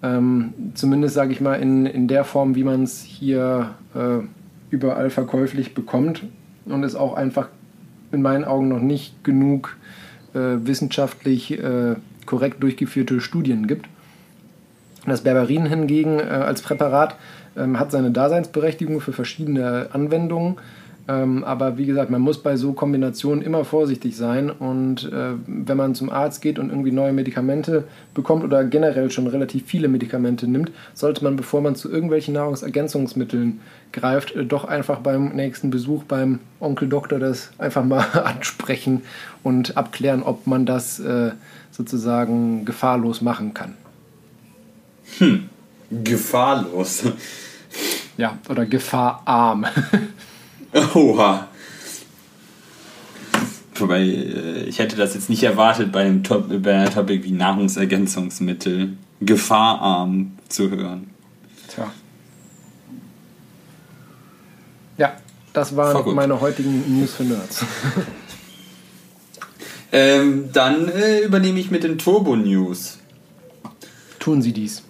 Ähm, 0.02 0.52
zumindest 0.74 1.14
sage 1.14 1.32
ich 1.32 1.40
mal 1.40 1.54
in, 1.54 1.86
in 1.86 2.08
der 2.08 2.24
Form, 2.24 2.54
wie 2.54 2.64
man 2.64 2.82
es 2.82 3.02
hier 3.02 3.74
äh, 3.94 4.18
überall 4.70 5.10
verkäuflich 5.10 5.74
bekommt. 5.74 6.24
Und 6.64 6.82
es 6.82 6.96
auch 6.96 7.14
einfach 7.14 7.48
in 8.12 8.22
meinen 8.22 8.44
Augen 8.44 8.68
noch 8.68 8.80
nicht 8.80 9.22
genug 9.22 9.76
äh, 10.34 10.38
wissenschaftlich 10.38 11.58
äh, 11.58 11.96
korrekt 12.24 12.62
durchgeführte 12.62 13.20
Studien 13.20 13.66
gibt. 13.66 13.86
Das 15.06 15.22
Berberin 15.22 15.66
hingegen 15.66 16.18
äh, 16.18 16.22
als 16.22 16.62
Präparat 16.62 17.16
ähm, 17.56 17.78
hat 17.78 17.92
seine 17.92 18.10
Daseinsberechtigung 18.10 19.00
für 19.00 19.12
verschiedene 19.12 19.88
Anwendungen. 19.92 20.56
Ähm, 21.08 21.44
aber 21.44 21.78
wie 21.78 21.86
gesagt, 21.86 22.10
man 22.10 22.20
muss 22.20 22.42
bei 22.42 22.56
so 22.56 22.72
Kombinationen 22.72 23.42
immer 23.42 23.64
vorsichtig 23.64 24.16
sein. 24.16 24.50
Und 24.50 25.04
äh, 25.12 25.34
wenn 25.46 25.76
man 25.76 25.94
zum 25.94 26.10
Arzt 26.10 26.42
geht 26.42 26.58
und 26.58 26.70
irgendwie 26.70 26.90
neue 26.90 27.12
Medikamente 27.12 27.84
bekommt 28.14 28.42
oder 28.42 28.64
generell 28.64 29.10
schon 29.10 29.26
relativ 29.28 29.66
viele 29.66 29.88
Medikamente 29.88 30.48
nimmt, 30.48 30.72
sollte 30.94 31.22
man, 31.22 31.36
bevor 31.36 31.60
man 31.60 31.76
zu 31.76 31.90
irgendwelchen 31.90 32.34
Nahrungsergänzungsmitteln 32.34 33.60
greift, 33.92 34.34
äh, 34.34 34.44
doch 34.44 34.64
einfach 34.64 34.98
beim 34.98 35.28
nächsten 35.28 35.70
Besuch 35.70 36.02
beim 36.04 36.40
Onkel 36.58 36.88
Doktor 36.88 37.20
das 37.20 37.50
einfach 37.58 37.84
mal 37.84 38.04
ansprechen 38.24 39.02
und 39.44 39.76
abklären, 39.76 40.24
ob 40.24 40.46
man 40.48 40.66
das 40.66 40.98
äh, 40.98 41.30
sozusagen 41.70 42.64
gefahrlos 42.64 43.20
machen 43.20 43.54
kann. 43.54 43.74
Hm, 45.18 45.48
gefahrlos. 45.90 47.04
Ja, 48.16 48.38
oder 48.48 48.66
gefahrarm. 48.66 49.66
Oha. 50.94 51.48
Wobei, 53.74 54.00
äh, 54.00 54.64
ich 54.64 54.78
hätte 54.78 54.96
das 54.96 55.14
jetzt 55.14 55.28
nicht 55.28 55.42
erwartet, 55.42 55.92
bei 55.92 56.00
einem, 56.00 56.22
Top, 56.22 56.48
bei 56.62 56.74
einem 56.74 56.92
Topic 56.92 57.24
wie 57.24 57.32
Nahrungsergänzungsmittel 57.32 58.96
gefahrarm 59.20 60.32
zu 60.48 60.70
hören. 60.70 61.10
Tja. 61.68 61.92
Ja, 64.98 65.16
das 65.52 65.76
waren 65.76 66.14
meine 66.14 66.40
heutigen 66.40 66.98
News 66.98 67.14
für 67.14 67.24
Nerds. 67.24 67.64
ähm, 69.92 70.50
dann 70.52 70.88
äh, 70.88 71.20
übernehme 71.20 71.60
ich 71.60 71.70
mit 71.70 71.84
den 71.84 71.98
Turbo-News. 71.98 72.98
Tun 74.18 74.42
Sie 74.42 74.52
dies. 74.52 74.82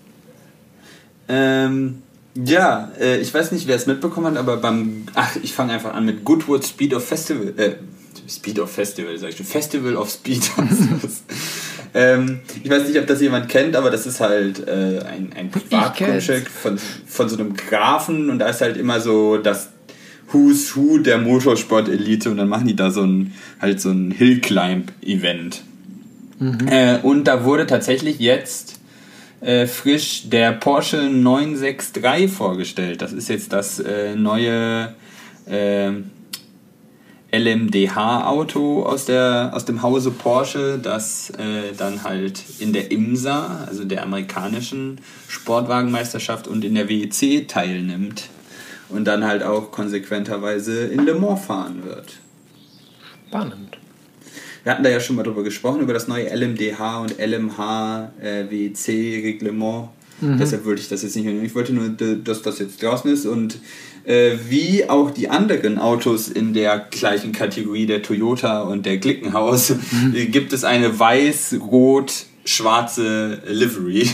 Ähm, 1.28 2.02
ja, 2.44 2.90
äh, 3.00 3.18
ich 3.20 3.32
weiß 3.32 3.52
nicht, 3.52 3.66
wer 3.66 3.76
es 3.76 3.86
mitbekommen 3.86 4.26
hat, 4.26 4.36
aber 4.36 4.58
beim. 4.58 5.04
Ach, 5.14 5.36
ich 5.42 5.52
fange 5.52 5.72
einfach 5.72 5.94
an 5.94 6.04
mit 6.04 6.24
Goodwood 6.24 6.64
Speed 6.64 6.94
of 6.94 7.06
Festival. 7.06 7.54
Äh, 7.56 7.76
Speed 8.28 8.58
of 8.58 8.70
Festival, 8.70 9.16
sag 9.18 9.30
ich 9.30 9.36
schon. 9.36 9.46
Festival 9.46 9.96
of 9.96 10.10
Speed. 10.10 10.50
ähm, 11.94 12.40
ich 12.62 12.70
weiß 12.70 12.88
nicht, 12.88 12.98
ob 12.98 13.06
das 13.06 13.20
jemand 13.20 13.48
kennt, 13.48 13.76
aber 13.76 13.90
das 13.90 14.06
ist 14.06 14.20
halt 14.20 14.66
äh, 14.66 15.00
ein, 15.00 15.32
ein 15.34 15.50
Privatgrundstück 15.50 16.48
von, 16.48 16.78
von 17.06 17.28
so 17.28 17.38
einem 17.38 17.54
Grafen 17.54 18.28
und 18.30 18.38
da 18.40 18.48
ist 18.48 18.60
halt 18.60 18.76
immer 18.76 19.00
so 19.00 19.38
das 19.38 19.70
Who's 20.32 20.76
Who 20.76 20.98
der 20.98 21.18
Motorsport-Elite 21.18 22.30
und 22.30 22.36
dann 22.38 22.48
machen 22.48 22.66
die 22.66 22.76
da 22.76 22.90
so 22.90 23.02
ein 23.02 23.34
halt 23.60 23.80
so 23.80 23.90
ein 23.90 24.10
Hill-Climb-Event. 24.10 25.62
Mhm. 26.38 26.68
Äh, 26.68 26.98
und 27.02 27.24
da 27.24 27.44
wurde 27.44 27.66
tatsächlich 27.66 28.18
jetzt 28.18 28.75
äh, 29.46 29.68
frisch 29.68 30.28
der 30.28 30.52
Porsche 30.52 31.08
963 31.08 32.28
vorgestellt. 32.28 33.00
Das 33.00 33.12
ist 33.12 33.28
jetzt 33.28 33.52
das 33.52 33.78
äh, 33.78 34.16
neue 34.16 34.92
äh, 35.46 35.92
LMDH-Auto 37.30 38.82
aus, 38.82 39.08
aus 39.08 39.64
dem 39.64 39.82
Hause 39.82 40.10
Porsche, 40.10 40.80
das 40.82 41.30
äh, 41.30 41.72
dann 41.76 42.02
halt 42.02 42.42
in 42.58 42.72
der 42.72 42.90
IMSA, 42.90 43.66
also 43.68 43.84
der 43.84 44.02
amerikanischen 44.02 45.00
Sportwagenmeisterschaft 45.28 46.48
und 46.48 46.64
in 46.64 46.74
der 46.74 46.88
WEC 46.88 47.46
teilnimmt 47.46 48.28
und 48.88 49.04
dann 49.04 49.24
halt 49.24 49.44
auch 49.44 49.70
konsequenterweise 49.70 50.86
in 50.86 51.04
Le 51.04 51.14
Mans 51.14 51.44
fahren 51.44 51.84
wird. 51.84 52.14
Spannend. 53.28 53.65
Wir 54.66 54.72
hatten 54.72 54.82
da 54.82 54.90
ja 54.90 54.98
schon 54.98 55.14
mal 55.14 55.22
drüber 55.22 55.44
gesprochen, 55.44 55.80
über 55.80 55.92
das 55.92 56.08
neue 56.08 56.28
LMDH 56.28 56.98
und 56.98 57.20
LMH 57.20 58.10
äh. 58.20 58.42
Mhm. 58.50 58.72
Deshalb 60.40 60.64
wollte 60.64 60.82
ich 60.82 60.88
das 60.88 61.04
jetzt 61.04 61.14
nicht 61.14 61.24
mehr. 61.24 61.40
Ich 61.40 61.54
wollte 61.54 61.72
nur, 61.72 61.88
dass 61.88 62.42
das 62.42 62.58
jetzt 62.58 62.82
draußen 62.82 63.08
ist 63.12 63.26
und 63.26 63.60
äh, 64.02 64.32
wie 64.48 64.88
auch 64.88 65.12
die 65.12 65.28
anderen 65.28 65.78
Autos 65.78 66.26
in 66.26 66.52
der 66.52 66.84
gleichen 66.90 67.30
Kategorie 67.30 67.86
der 67.86 68.02
Toyota 68.02 68.62
und 68.62 68.86
der 68.86 68.98
Glickenhaus 68.98 69.70
mhm. 69.70 70.14
gibt 70.32 70.52
es 70.52 70.64
eine 70.64 70.98
weiß-rot-schwarze 70.98 73.42
Livery. 73.46 74.10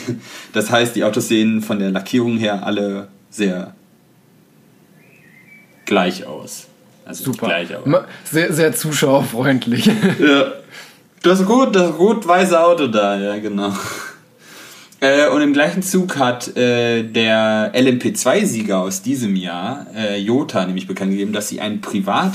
Das 0.52 0.70
heißt, 0.70 0.94
die 0.94 1.04
Autos 1.04 1.28
sehen 1.28 1.62
von 1.62 1.78
der 1.78 1.92
Lackierung 1.92 2.36
her 2.36 2.66
alle 2.66 3.08
sehr 3.30 3.74
gleich 5.86 6.26
aus. 6.26 6.66
Also 7.04 7.24
Super. 7.24 7.46
Gleich, 7.46 7.74
aber. 7.74 8.06
Sehr, 8.24 8.52
sehr 8.52 8.72
zuschauerfreundlich. 8.74 9.86
ja. 9.86 10.52
Das 11.22 11.46
gut, 11.46 11.76
das 11.76 11.96
rot-weiße 11.96 12.60
Auto 12.60 12.88
da, 12.88 13.16
ja, 13.16 13.38
genau. 13.38 13.72
Äh, 14.98 15.28
und 15.28 15.40
im 15.40 15.52
gleichen 15.52 15.82
Zug 15.82 16.16
hat 16.16 16.56
äh, 16.56 17.04
der 17.04 17.72
LMP2-Sieger 17.74 18.78
aus 18.78 19.02
diesem 19.02 19.36
Jahr, 19.36 19.86
äh, 19.94 20.18
Jota, 20.18 20.64
nämlich 20.66 20.88
bekannt 20.88 21.12
gegeben, 21.12 21.32
dass 21.32 21.48
sie 21.48 21.60
ein 21.60 21.80
Privat, 21.80 22.34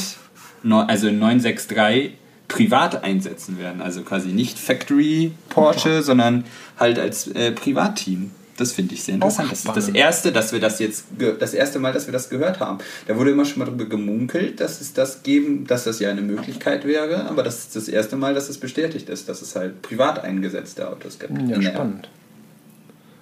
also 0.64 1.12
963 1.12 2.14
privat 2.48 3.04
einsetzen 3.04 3.60
werden. 3.60 3.82
Also 3.82 4.02
quasi 4.02 4.30
nicht 4.30 4.58
Factory 4.58 5.32
Porsche, 5.50 6.02
sondern 6.02 6.46
halt 6.80 7.00
als 7.00 7.28
äh, 7.28 7.52
Privatteam. 7.52 8.32
Das 8.58 8.74
finde 8.74 8.96
ich 8.96 9.04
sehr 9.04 9.16
interessant. 9.16 9.52
Das 9.52 9.60
ist 9.60 9.68
das 9.68 9.90
erste, 9.90 10.32
dass 10.32 10.52
wir 10.52 10.60
das 10.60 10.80
jetzt 10.80 11.06
das 11.40 11.54
erste 11.54 11.78
Mal, 11.78 11.94
dass 11.94 12.08
wir 12.08 12.12
das 12.12 12.30
gehört 12.30 12.60
haben. 12.60 12.80
Da 13.06 13.16
wurde 13.16 13.32
immer 13.32 13.46
schon 13.46 13.60
mal 13.60 13.66
darüber 13.66 13.86
gemunkelt, 13.86 14.60
dass 14.60 14.82
es 14.82 14.94
das 14.94 15.22
geben, 15.22 15.66
dass 15.68 15.84
das 15.84 16.00
ja 16.00 16.10
eine 16.10 16.22
Möglichkeit 16.22 16.86
wäre, 16.86 17.26
aber 17.26 17.44
das 17.44 17.60
ist 17.60 17.76
das 17.76 17.88
erste 17.88 18.16
Mal, 18.16 18.34
dass 18.34 18.50
es 18.50 18.58
bestätigt 18.58 19.10
ist, 19.10 19.30
dass 19.30 19.44
es 19.44 19.56
halt 19.56 19.84
privat 19.84 20.24
eingesetzte 20.24 20.90
Autos 20.90 21.20
gibt. 21.20 21.34
Ja, 21.50 21.62
spannend. 21.62 22.10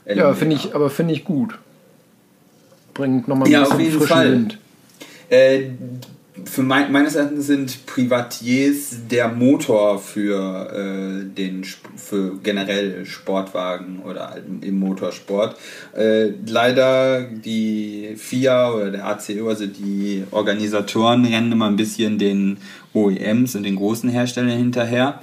Ja, 0.07 0.33
finde 0.33 0.55
ich, 0.55 0.73
aber 0.73 0.89
finde 0.89 1.13
ich 1.13 1.25
gut. 1.25 1.57
Bringt 2.93 3.27
nochmal 3.27 3.47
ein 3.47 3.51
ja, 3.51 3.61
bisschen 3.61 3.73
auf 3.73 3.81
jeden 3.81 4.01
Fall. 4.01 4.31
Wind. 4.31 4.59
Äh, 5.29 5.69
für 6.43 6.63
mein, 6.63 6.91
meines 6.91 7.15
Erachtens 7.15 7.47
sind 7.47 7.85
Privatiers 7.85 8.97
der 9.09 9.29
Motor 9.29 9.99
für 9.99 10.69
äh, 10.73 11.33
den 11.33 11.63
für 11.63 12.37
generell 12.43 13.05
Sportwagen 13.05 14.01
oder 14.03 14.31
halt 14.31 14.43
im 14.61 14.79
Motorsport. 14.79 15.55
Äh, 15.95 16.31
leider 16.45 17.23
die 17.23 18.15
FIA 18.17 18.73
oder 18.73 18.91
der 18.91 19.05
ACO, 19.05 19.47
also 19.47 19.65
die 19.65 20.25
Organisatoren, 20.31 21.25
rennen 21.25 21.53
immer 21.53 21.67
ein 21.67 21.77
bisschen 21.77 22.17
den 22.17 22.57
OEMs 22.93 23.55
und 23.55 23.63
den 23.63 23.77
großen 23.77 24.09
Herstellern 24.09 24.57
hinterher 24.57 25.21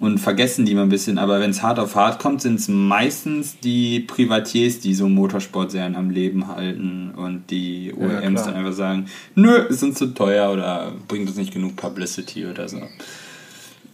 und 0.00 0.18
vergessen 0.18 0.64
die 0.64 0.74
mal 0.74 0.82
ein 0.82 0.88
bisschen. 0.88 1.18
Aber 1.18 1.40
wenn 1.40 1.50
es 1.50 1.62
hart 1.62 1.78
auf 1.78 1.94
hart 1.94 2.20
kommt, 2.20 2.40
sind 2.40 2.58
es 2.58 2.68
meistens 2.68 3.60
die 3.60 4.00
Privatiers, 4.00 4.80
die 4.80 4.94
so 4.94 5.08
Motorsportserien 5.08 5.94
am 5.94 6.10
Leben 6.10 6.48
halten 6.48 7.12
und 7.14 7.50
die 7.50 7.92
OEMs 7.94 8.40
ja, 8.40 8.46
dann 8.46 8.54
einfach 8.54 8.72
sagen, 8.72 9.06
nö, 9.34 9.66
sind 9.68 9.96
zu 9.96 10.06
teuer 10.06 10.50
oder 10.50 10.92
bringt 11.06 11.28
uns 11.28 11.36
nicht 11.36 11.52
genug 11.52 11.76
Publicity 11.76 12.46
oder 12.46 12.66
so. 12.66 12.80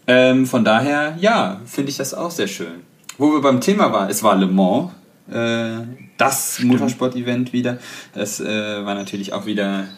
Ähm, 0.06 0.46
von 0.46 0.64
daher, 0.64 1.16
ja, 1.20 1.60
finde 1.66 1.90
ich 1.90 1.96
das 1.96 2.14
auch 2.14 2.30
sehr 2.30 2.46
schön. 2.46 2.84
Wo 3.18 3.32
wir 3.32 3.40
beim 3.40 3.60
Thema 3.60 3.92
waren, 3.92 4.08
es 4.08 4.22
war 4.22 4.36
Le 4.36 4.46
Mans, 4.46 4.92
äh, 5.28 5.84
das 6.16 6.60
Motorsport-Event 6.60 7.52
wieder. 7.52 7.78
Es 8.14 8.38
äh, 8.38 8.84
war 8.84 8.94
natürlich 8.94 9.32
auch 9.32 9.46
wieder. 9.46 9.88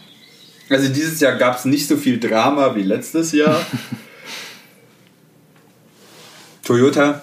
Also 0.71 0.89
dieses 0.89 1.21
Jahr 1.21 1.37
gab 1.37 1.57
es 1.57 1.67
nicht 1.67 1.87
so 1.87 1.97
viel 1.97 2.19
Drama 2.19 2.75
wie 2.75 2.83
letztes 2.83 3.33
Jahr. 3.33 3.61
Toyota 6.69 7.23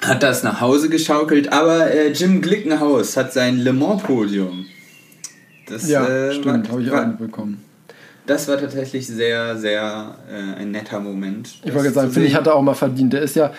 hat 0.00 0.22
das 0.22 0.44
nach 0.44 0.60
Hause 0.60 0.88
geschaukelt, 0.88 1.52
aber 1.52 1.90
äh, 1.90 2.12
Jim 2.12 2.40
Glickenhaus 2.40 3.16
hat 3.16 3.32
sein 3.32 3.58
Le 3.58 3.72
Mans-Podium. 3.72 4.64
Das, 5.68 5.88
ja, 5.88 6.06
äh, 6.06 6.32
stimmt, 6.32 6.70
habe 6.70 6.82
ich 6.82 6.92
auch 6.92 7.04
mitbekommen. 7.04 7.64
Das 8.26 8.46
war 8.46 8.58
tatsächlich 8.58 9.04
sehr, 9.04 9.56
sehr 9.56 10.14
äh, 10.30 10.60
ein 10.60 10.70
netter 10.70 11.00
Moment. 11.00 11.56
Ich 11.64 11.74
wollte 11.74 11.90
sagen, 11.90 12.12
finde 12.12 12.28
ich, 12.28 12.36
hat 12.36 12.46
er 12.46 12.54
auch 12.54 12.62
mal 12.62 12.74
verdient. 12.74 13.12
Der 13.12 13.22
ist 13.22 13.34
ja, 13.34 13.52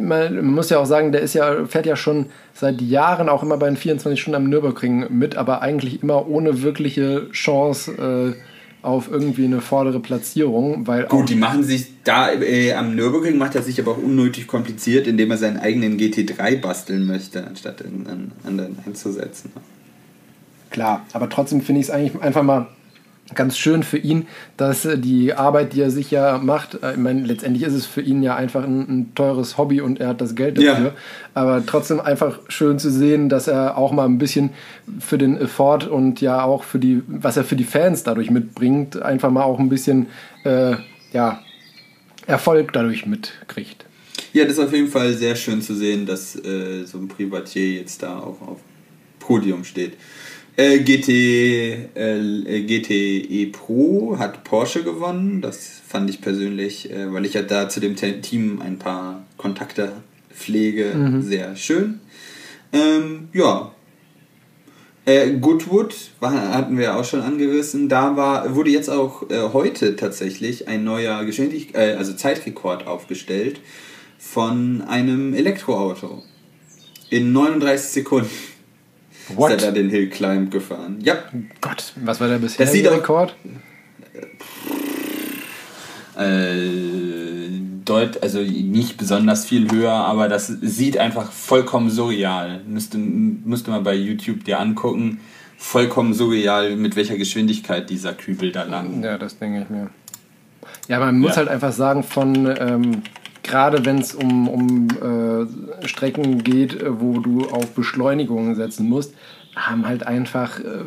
man 0.00 0.44
muss 0.44 0.70
ja 0.70 0.80
auch 0.80 0.86
sagen, 0.86 1.12
der 1.12 1.20
ist 1.20 1.34
ja, 1.34 1.66
fährt 1.66 1.86
ja 1.86 1.94
schon 1.94 2.26
seit 2.52 2.80
Jahren 2.80 3.28
auch 3.28 3.44
immer 3.44 3.58
bei 3.58 3.66
den 3.66 3.76
24 3.76 4.20
Stunden 4.20 4.34
am 4.34 4.48
Nürburgring 4.48 5.06
mit, 5.16 5.36
aber 5.36 5.62
eigentlich 5.62 6.02
immer 6.02 6.26
ohne 6.26 6.62
wirkliche 6.62 7.30
Chance. 7.30 8.34
Auf 8.84 9.10
irgendwie 9.10 9.46
eine 9.46 9.62
vordere 9.62 9.98
Platzierung, 9.98 10.86
weil 10.86 11.06
Gut, 11.06 11.30
die 11.30 11.36
machen 11.36 11.64
sich 11.64 11.86
da 12.04 12.30
äh, 12.32 12.74
am 12.74 12.94
Nürburgring 12.94 13.38
macht 13.38 13.54
er 13.54 13.62
sich 13.62 13.80
aber 13.80 13.92
auch 13.92 13.98
unnötig 13.98 14.46
kompliziert, 14.46 15.06
indem 15.06 15.30
er 15.30 15.38
seinen 15.38 15.56
eigenen 15.56 15.98
GT3 15.98 16.60
basteln 16.60 17.06
möchte, 17.06 17.46
anstatt 17.46 17.82
einen 17.82 18.32
anderen 18.44 18.78
einzusetzen. 18.84 19.50
Klar, 20.68 21.06
aber 21.14 21.30
trotzdem 21.30 21.62
finde 21.62 21.80
ich 21.80 21.86
es 21.86 21.90
eigentlich 21.90 22.20
einfach 22.22 22.42
mal 22.42 22.66
ganz 23.34 23.56
schön 23.56 23.82
für 23.82 23.96
ihn, 23.96 24.26
dass 24.56 24.84
äh, 24.84 24.98
die 24.98 25.32
Arbeit, 25.32 25.72
die 25.72 25.80
er 25.80 25.90
sich 25.90 26.10
ja 26.10 26.38
macht, 26.38 26.82
äh, 26.82 26.92
ich 26.92 26.98
meine, 26.98 27.22
letztendlich 27.22 27.64
ist 27.64 27.72
es 27.72 27.86
für 27.86 28.02
ihn 28.02 28.22
ja 28.22 28.36
einfach 28.36 28.64
ein, 28.64 28.80
ein 28.80 29.14
teures 29.14 29.56
Hobby 29.56 29.80
und 29.80 29.98
er 29.98 30.08
hat 30.08 30.20
das 30.20 30.34
Geld 30.34 30.58
dafür. 30.58 30.86
Ja. 30.86 30.94
Aber 31.32 31.64
trotzdem 31.64 32.00
einfach 32.00 32.38
schön 32.48 32.78
zu 32.78 32.90
sehen, 32.90 33.28
dass 33.28 33.48
er 33.48 33.78
auch 33.78 33.92
mal 33.92 34.04
ein 34.04 34.18
bisschen 34.18 34.50
für 34.98 35.16
den 35.16 35.38
Effort 35.38 35.88
und 35.88 36.20
ja 36.20 36.42
auch 36.42 36.64
für 36.64 36.78
die, 36.78 37.02
was 37.06 37.36
er 37.36 37.44
für 37.44 37.56
die 37.56 37.64
Fans 37.64 38.02
dadurch 38.02 38.30
mitbringt, 38.30 39.00
einfach 39.00 39.30
mal 39.30 39.42
auch 39.42 39.58
ein 39.58 39.68
bisschen 39.70 40.06
äh, 40.44 40.76
ja, 41.12 41.40
Erfolg 42.26 42.72
dadurch 42.72 43.06
mitkriegt. 43.06 43.86
Ja, 44.32 44.44
das 44.44 44.54
ist 44.54 44.58
auf 44.58 44.72
jeden 44.72 44.88
Fall 44.88 45.14
sehr 45.14 45.36
schön 45.36 45.62
zu 45.62 45.74
sehen, 45.74 46.06
dass 46.06 46.36
äh, 46.36 46.84
so 46.84 46.98
ein 46.98 47.08
Privatier 47.08 47.80
jetzt 47.80 48.02
da 48.02 48.18
auch 48.18 48.40
auf 48.42 48.58
Podium 49.18 49.64
steht. 49.64 49.94
Äh, 50.56 50.78
GT, 50.80 51.08
äh, 51.94 52.60
GTE 52.62 53.46
Pro 53.46 54.16
hat 54.18 54.44
Porsche 54.44 54.84
gewonnen. 54.84 55.40
Das 55.40 55.80
fand 55.86 56.08
ich 56.08 56.20
persönlich, 56.20 56.90
äh, 56.92 57.12
weil 57.12 57.24
ich 57.26 57.34
ja 57.34 57.42
da 57.42 57.68
zu 57.68 57.80
dem 57.80 57.96
Team 57.96 58.62
ein 58.62 58.78
paar 58.78 59.24
Kontakte 59.36 59.92
pflege, 60.32 60.94
Mhm. 60.94 61.22
sehr 61.22 61.56
schön. 61.56 62.00
Ähm, 62.72 63.28
ja. 63.32 63.72
Äh, 65.06 65.32
Goodwood 65.34 65.94
war, 66.20 66.32
hatten 66.54 66.78
wir 66.78 66.96
auch 66.96 67.04
schon 67.04 67.20
angerissen. 67.20 67.88
Da 67.88 68.16
war, 68.16 68.54
wurde 68.54 68.70
jetzt 68.70 68.88
auch 68.88 69.28
äh, 69.30 69.40
heute 69.52 69.96
tatsächlich 69.96 70.66
ein 70.68 70.84
neuer 70.84 71.24
Geschwindigkeit, 71.24 71.94
äh, 71.94 71.98
also 71.98 72.14
Zeitrekord 72.14 72.86
aufgestellt 72.86 73.60
von 74.18 74.82
einem 74.82 75.34
Elektroauto. 75.34 76.22
In 77.10 77.32
39 77.32 77.90
Sekunden 77.90 78.30
What? 79.34 79.52
ist 79.52 79.62
er 79.62 79.68
da 79.70 79.74
den 79.74 79.90
Hill 79.90 80.08
Climb 80.10 80.50
gefahren. 80.50 80.98
Ja, 81.02 81.14
Gott, 81.60 81.92
was 82.04 82.20
war 82.20 82.28
der 82.28 82.38
bisher 82.38 82.64
Das 82.64 82.72
sieht 82.72 82.86
auch- 82.88 82.92
Rekord? 82.96 83.34
Äh, 86.16 87.50
deut, 87.84 88.22
also 88.22 88.38
nicht 88.40 88.96
besonders 88.96 89.44
viel 89.46 89.70
höher, 89.70 89.92
aber 89.92 90.28
das 90.28 90.46
sieht 90.46 90.96
einfach 90.98 91.32
vollkommen 91.32 91.90
surreal. 91.90 92.60
Müsste, 92.66 92.98
müsste 92.98 93.70
man 93.70 93.82
bei 93.82 93.94
YouTube 93.94 94.44
dir 94.44 94.60
angucken. 94.60 95.20
Vollkommen 95.56 96.14
surreal, 96.14 96.76
mit 96.76 96.94
welcher 96.96 97.16
Geschwindigkeit 97.16 97.88
dieser 97.90 98.12
Kübel 98.12 98.52
da 98.52 98.64
lang. 98.64 99.02
Ja, 99.02 99.18
das 99.18 99.38
denke 99.38 99.62
ich 99.62 99.70
mir. 99.70 99.90
Ja, 100.88 100.98
man 101.00 101.18
muss 101.18 101.30
Ja. 101.32 101.36
halt 101.38 101.48
einfach 101.48 101.72
sagen, 101.72 102.02
von 102.02 102.46
ähm, 102.58 103.02
gerade 103.44 103.84
wenn 103.84 103.98
es 103.98 104.14
um, 104.14 104.48
um 104.48 104.88
äh, 104.90 105.86
Strecken 105.86 106.42
geht, 106.42 106.80
äh, 106.82 107.00
wo 107.00 107.20
du 107.20 107.46
auf 107.48 107.74
Beschleunigungen 107.74 108.56
setzen 108.56 108.88
musst, 108.88 109.14
haben 109.54 109.86
halt 109.86 110.06
einfach 110.06 110.58
äh, 110.58 110.84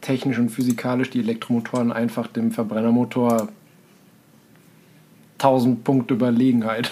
technisch 0.00 0.38
und 0.38 0.48
physikalisch 0.48 1.10
die 1.10 1.20
Elektromotoren 1.20 1.92
einfach 1.92 2.26
dem 2.26 2.50
Verbrennermotor 2.50 3.48
1000 5.38 5.84
Punkte 5.84 6.14
Überlegenheit. 6.14 6.90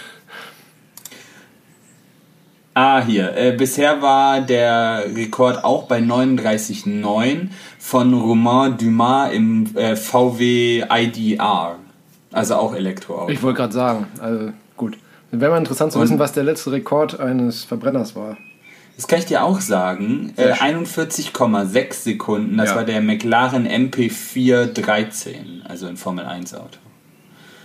Ah, 2.75 3.05
hier. 3.05 3.37
Äh, 3.37 3.53
bisher 3.53 4.03
war 4.03 4.41
der 4.41 5.05
Rekord 5.15 5.63
auch 5.63 5.85
bei 5.85 6.01
39,9 6.01 7.49
von 7.79 8.15
Romain 8.15 8.77
Dumas 8.77 9.33
im 9.33 9.77
äh, 9.77 9.95
VW 9.95 10.85
IDR. 10.91 11.77
Also 12.33 12.57
auch 12.57 12.75
Elektroauto. 12.75 13.31
Ich 13.31 13.43
wollte 13.43 13.59
gerade 13.59 13.73
sagen, 13.73 14.07
also. 14.21 14.53
Wäre 15.41 15.51
mal 15.53 15.59
interessant 15.59 15.93
zu 15.93 16.01
wissen, 16.01 16.19
was 16.19 16.33
der 16.33 16.45
letzte 16.45 16.73
Rekord 16.73 17.19
eines 17.21 17.65
Verbrenners 17.65 18.15
war. 18.17 18.37
Das 18.97 19.09
kann 19.09 19.19
ich 19.19 19.27
dir 19.27 19.43
auch 19.43 19.61
sagen. 19.61 20.33
Äh, 20.37 20.55
schön. 20.55 20.85
41,6 20.85 21.93
Sekunden. 22.05 22.57
Das 22.59 22.71
Ja. 22.71 22.77
war 22.77 22.85
der 22.85 23.01
McLaren 23.01 23.67
MP413, 23.67 25.63
also 25.65 25.87
ein 25.87 25.97
Formel 25.97 26.25
1 26.27 26.55
Auto. 26.55 26.79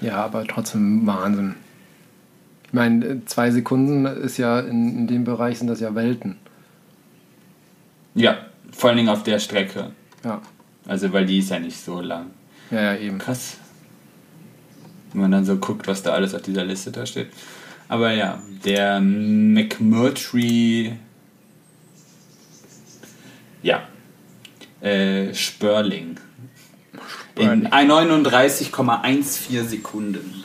Ja, 0.01 0.23
aber 0.25 0.45
trotzdem 0.45 1.05
Wahnsinn. 1.05 1.55
Ich 2.65 2.73
meine, 2.73 3.05
äh, 3.05 3.25
zwei 3.25 3.51
Sekunden 3.51 4.05
ist 4.05 4.37
ja 4.37 4.59
in, 4.59 4.97
in 4.99 5.07
dem 5.07 5.23
Bereich 5.23 5.59
sind 5.59 5.67
das 5.67 5.79
ja 5.79 5.93
Welten. 5.95 6.37
Ja, 8.15 8.37
vor 8.71 8.89
allen 8.89 8.97
Dingen 8.97 9.09
auf 9.09 9.23
der 9.23 9.39
Strecke. 9.39 9.91
Ja, 10.23 10.41
Also, 10.87 11.11
weil 11.13 11.25
die 11.25 11.39
ist 11.39 11.49
ja 11.51 11.59
nicht 11.59 11.79
so 11.79 12.01
lang. 12.01 12.27
ja, 12.71 12.81
ja 12.81 12.95
eben. 12.95 13.17
Krass. 13.19 13.57
Wenn 15.11 15.21
man 15.21 15.31
dann 15.31 15.45
so 15.45 15.57
guckt, 15.57 15.87
was 15.87 16.01
da 16.03 16.11
alles 16.11 16.33
auf 16.35 16.41
dieser 16.43 16.63
Liste 16.65 16.91
da 16.91 17.05
steht. 17.05 17.29
Aber 17.89 18.13
ja, 18.13 18.41
der 18.63 19.01
McMurtry. 19.01 20.93
Ja. 23.61 23.81
Äh, 24.79 25.33
Spörling. 25.33 26.15
In 27.35 27.67
39,14 27.67 29.63
Sekunden. 29.67 30.43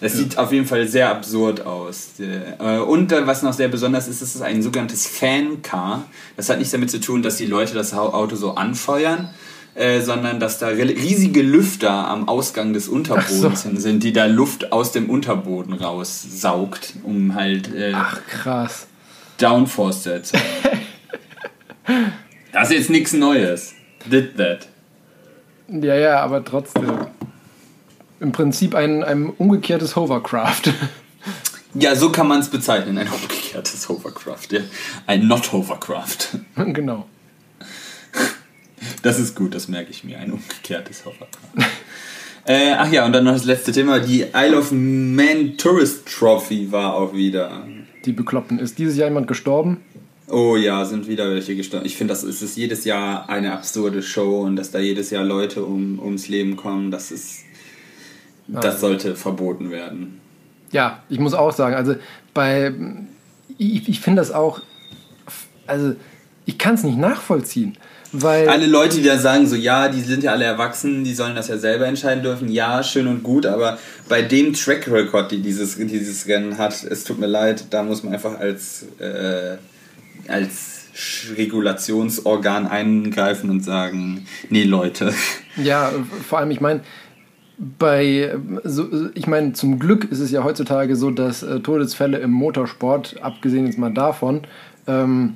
Das 0.00 0.14
sieht 0.14 0.36
auf 0.38 0.52
jeden 0.52 0.66
Fall 0.66 0.86
sehr 0.88 1.08
absurd 1.10 1.64
aus. 1.64 2.18
Äh, 2.18 2.78
Und 2.78 3.10
was 3.12 3.42
noch 3.42 3.52
sehr 3.52 3.68
besonders 3.68 4.06
ist, 4.08 4.20
ist 4.22 4.34
es 4.34 4.42
ein 4.42 4.62
sogenanntes 4.62 5.06
Fan-Car. 5.06 6.04
Das 6.36 6.48
hat 6.50 6.58
nichts 6.58 6.72
damit 6.72 6.90
zu 6.90 7.00
tun, 7.00 7.22
dass 7.22 7.36
die 7.36 7.46
Leute 7.46 7.74
das 7.74 7.94
Au- 7.94 8.12
Auto 8.12 8.36
so 8.36 8.54
anfeuern, 8.54 9.30
äh, 9.74 10.00
sondern 10.00 10.40
dass 10.40 10.58
da 10.58 10.68
riesige 10.68 11.42
Lüfter 11.42 11.90
am 11.90 12.28
Ausgang 12.28 12.72
des 12.72 12.88
Unterbodens 12.88 13.62
so. 13.62 13.76
sind, 13.76 14.02
die 14.02 14.12
da 14.12 14.26
Luft 14.26 14.72
aus 14.72 14.92
dem 14.92 15.10
Unterboden 15.10 15.74
raussaugt, 15.74 16.94
um 17.02 17.34
halt 17.34 17.74
äh, 17.74 17.92
Ach, 17.94 18.20
krass. 18.26 18.86
Downforce 19.38 20.02
zu 20.04 20.12
erzeugen. 20.12 20.44
das 22.52 22.70
ist 22.70 22.76
jetzt 22.76 22.90
nichts 22.90 23.12
Neues. 23.12 23.74
Did 24.10 24.36
that. 24.36 24.68
Ja, 25.68 25.94
ja, 25.94 26.20
aber 26.20 26.44
trotzdem. 26.44 27.06
Im 28.20 28.32
Prinzip 28.32 28.74
ein, 28.74 29.02
ein 29.02 29.30
umgekehrtes 29.30 29.96
Hovercraft. 29.96 30.62
Ja, 31.76 31.96
so 31.96 32.12
kann 32.12 32.28
man 32.28 32.38
es 32.38 32.48
bezeichnen. 32.48 32.96
Ein 32.98 33.08
umgekehrtes 33.08 33.88
Hovercraft. 33.88 34.52
Ja. 34.52 34.60
Ein 35.08 35.26
Not 35.26 35.52
Hovercraft. 35.52 36.38
genau. 36.54 37.06
Das 39.04 39.18
ist 39.18 39.36
gut, 39.36 39.54
das 39.54 39.68
merke 39.68 39.90
ich 39.90 40.02
mir. 40.02 40.18
Ein 40.18 40.32
umgekehrtes 40.32 41.04
Hovercraft. 41.04 41.70
äh, 42.46 42.72
ach 42.72 42.90
ja, 42.90 43.04
und 43.04 43.12
dann 43.12 43.24
noch 43.24 43.34
das 43.34 43.44
letzte 43.44 43.70
Thema. 43.70 44.00
Die 44.00 44.24
Isle 44.34 44.56
of 44.56 44.72
Man 44.72 45.58
Tourist 45.58 46.06
Trophy 46.06 46.72
war 46.72 46.94
auch 46.94 47.12
wieder. 47.12 47.66
Die 48.06 48.12
Bekloppten. 48.12 48.58
Ist 48.58 48.78
dieses 48.78 48.96
Jahr 48.96 49.08
jemand 49.08 49.28
gestorben? 49.28 49.82
Oh 50.26 50.56
ja, 50.56 50.86
sind 50.86 51.06
wieder 51.06 51.28
welche 51.28 51.54
gestorben. 51.54 51.84
Ich 51.84 51.98
finde, 51.98 52.14
das 52.14 52.24
ist, 52.24 52.40
ist 52.40 52.56
jedes 52.56 52.86
Jahr 52.86 53.28
eine 53.28 53.52
absurde 53.52 54.02
Show 54.02 54.40
und 54.40 54.56
dass 54.56 54.70
da 54.70 54.78
jedes 54.78 55.10
Jahr 55.10 55.22
Leute 55.22 55.66
um, 55.66 55.98
ums 55.98 56.28
Leben 56.28 56.56
kommen, 56.56 56.90
das 56.90 57.10
ist. 57.10 57.40
Das 58.46 58.80
sollte 58.80 59.16
verboten 59.16 59.70
werden. 59.70 60.20
Ja, 60.70 61.02
ich 61.10 61.18
muss 61.18 61.34
auch 61.34 61.52
sagen, 61.52 61.74
also 61.74 61.94
bei. 62.32 62.72
Ich, 63.58 63.86
ich 63.86 64.00
finde 64.00 64.22
das 64.22 64.32
auch. 64.32 64.62
Also, 65.66 65.94
ich 66.46 66.56
kann 66.56 66.74
es 66.74 66.84
nicht 66.84 66.96
nachvollziehen. 66.96 67.76
Weil. 68.16 68.48
Alle 68.48 68.66
Leute, 68.66 68.98
die 68.98 69.02
da 69.02 69.18
sagen, 69.18 69.48
so 69.48 69.56
ja, 69.56 69.88
die 69.88 70.00
sind 70.00 70.22
ja 70.22 70.30
alle 70.30 70.44
erwachsen, 70.44 71.02
die 71.02 71.14
sollen 71.14 71.34
das 71.34 71.48
ja 71.48 71.58
selber 71.58 71.86
entscheiden 71.86 72.22
dürfen, 72.22 72.48
ja, 72.48 72.80
schön 72.84 73.08
und 73.08 73.24
gut, 73.24 73.44
aber 73.44 73.76
bei 74.08 74.22
dem 74.22 74.52
Track 74.52 74.88
Record, 74.88 75.32
die 75.32 75.42
dieses, 75.42 75.76
dieses 75.76 76.28
Rennen 76.28 76.56
hat, 76.56 76.84
es 76.84 77.02
tut 77.02 77.18
mir 77.18 77.26
leid, 77.26 77.64
da 77.70 77.82
muss 77.82 78.04
man 78.04 78.14
einfach 78.14 78.38
als, 78.38 78.86
äh, 79.00 79.56
als 80.28 80.84
Regulationsorgan 81.36 82.68
eingreifen 82.68 83.50
und 83.50 83.64
sagen, 83.64 84.26
nee 84.48 84.62
Leute. 84.62 85.12
Ja, 85.56 85.90
vor 86.28 86.38
allem, 86.38 86.52
ich 86.52 86.60
meine, 86.60 86.82
bei, 87.58 88.36
so, 88.62 88.88
ich 89.14 89.26
meine, 89.26 89.54
zum 89.54 89.80
Glück 89.80 90.04
ist 90.04 90.20
es 90.20 90.30
ja 90.30 90.44
heutzutage 90.44 90.94
so, 90.94 91.10
dass 91.10 91.42
äh, 91.42 91.58
Todesfälle 91.58 92.18
im 92.18 92.30
Motorsport, 92.30 93.16
abgesehen 93.22 93.66
jetzt 93.66 93.78
mal 93.78 93.92
davon, 93.92 94.42
ähm, 94.86 95.34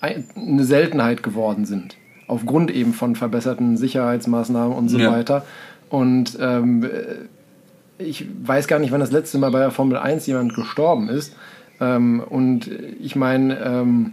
ein, 0.00 0.24
eine 0.36 0.64
Seltenheit 0.64 1.24
geworden 1.24 1.64
sind. 1.64 1.96
Aufgrund 2.30 2.70
eben 2.70 2.92
von 2.94 3.16
verbesserten 3.16 3.76
Sicherheitsmaßnahmen 3.76 4.76
und 4.76 4.88
so 4.88 4.98
Ja. 4.98 5.10
weiter. 5.12 5.44
Und 5.88 6.38
ähm, 6.40 6.84
äh, 6.84 8.02
ich 8.02 8.26
weiß 8.44 8.68
gar 8.68 8.78
nicht, 8.78 8.92
wann 8.92 9.00
das 9.00 9.10
letzte 9.10 9.38
Mal 9.38 9.50
bei 9.50 9.58
der 9.58 9.70
Formel 9.72 9.98
1 9.98 10.26
jemand 10.26 10.54
gestorben 10.54 11.08
ist. 11.08 11.34
Ähm, 11.80 12.20
und 12.20 12.70
ich 13.00 13.16
meine, 13.16 13.58
ähm, 13.58 14.12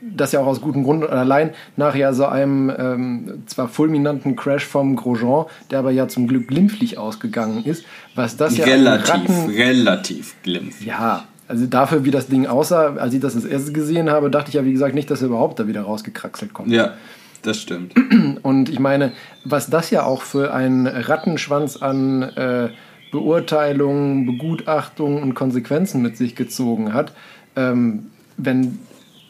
das 0.00 0.32
ja 0.32 0.40
auch 0.40 0.46
aus 0.46 0.60
gutem 0.60 0.82
Grund 0.82 1.04
und 1.04 1.10
allein 1.12 1.50
nach 1.76 1.94
ja 1.94 2.12
so 2.12 2.26
einem 2.26 2.72
ähm, 2.76 3.44
zwar 3.46 3.68
fulminanten 3.68 4.34
Crash 4.34 4.64
vom 4.66 4.96
Grosjean, 4.96 5.46
der 5.70 5.78
aber 5.78 5.92
ja 5.92 6.08
zum 6.08 6.26
Glück 6.26 6.48
glimpflich 6.48 6.98
ausgegangen 6.98 7.64
ist, 7.64 7.84
was 8.16 8.36
das 8.36 8.56
ja 8.56 8.64
relativ, 8.64 9.10
Ratten, 9.14 9.50
relativ 9.50 10.34
glimpflich. 10.42 10.88
ja, 10.88 11.24
also 11.48 11.66
dafür, 11.66 12.04
wie 12.04 12.10
das 12.10 12.28
Ding 12.28 12.46
aussah, 12.46 12.94
als 12.96 13.14
ich 13.14 13.20
das 13.20 13.34
das 13.34 13.44
erste 13.44 13.72
gesehen 13.72 14.10
habe, 14.10 14.30
dachte 14.30 14.48
ich 14.48 14.54
ja, 14.54 14.64
wie 14.64 14.72
gesagt, 14.72 14.94
nicht, 14.94 15.10
dass 15.10 15.22
er 15.22 15.28
überhaupt 15.28 15.58
da 15.58 15.66
wieder 15.66 15.82
rausgekraxelt 15.82 16.52
kommt. 16.52 16.70
Ja, 16.70 16.94
das 17.42 17.60
stimmt. 17.60 17.94
Und 18.42 18.68
ich 18.68 18.78
meine, 18.78 19.12
was 19.44 19.68
das 19.68 19.90
ja 19.90 20.04
auch 20.04 20.22
für 20.22 20.54
einen 20.54 20.86
Rattenschwanz 20.86 21.76
an 21.76 22.22
äh, 22.22 22.70
Beurteilungen, 23.10 24.24
Begutachtungen 24.26 25.22
und 25.22 25.34
Konsequenzen 25.34 26.00
mit 26.00 26.16
sich 26.16 26.34
gezogen 26.34 26.94
hat, 26.94 27.12
ähm, 27.56 28.06
wenn 28.38 28.78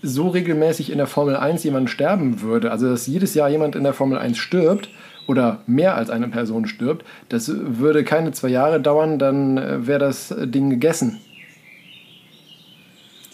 so 0.02 0.28
regelmäßig 0.28 0.90
in 0.90 0.98
der 0.98 1.06
Formel 1.06 1.36
1 1.36 1.64
jemand 1.64 1.90
sterben 1.90 2.40
würde, 2.42 2.70
also 2.70 2.88
dass 2.88 3.06
jedes 3.06 3.34
Jahr 3.34 3.48
jemand 3.48 3.74
in 3.74 3.84
der 3.84 3.92
Formel 3.92 4.18
1 4.18 4.38
stirbt 4.38 4.88
oder 5.26 5.60
mehr 5.66 5.96
als 5.96 6.10
eine 6.10 6.28
Person 6.28 6.66
stirbt, 6.66 7.04
das 7.28 7.50
würde 7.52 8.04
keine 8.04 8.32
zwei 8.32 8.48
Jahre 8.48 8.80
dauern, 8.80 9.18
dann 9.18 9.58
äh, 9.58 9.86
wäre 9.86 9.98
das 9.98 10.34
Ding 10.38 10.70
gegessen. 10.70 11.20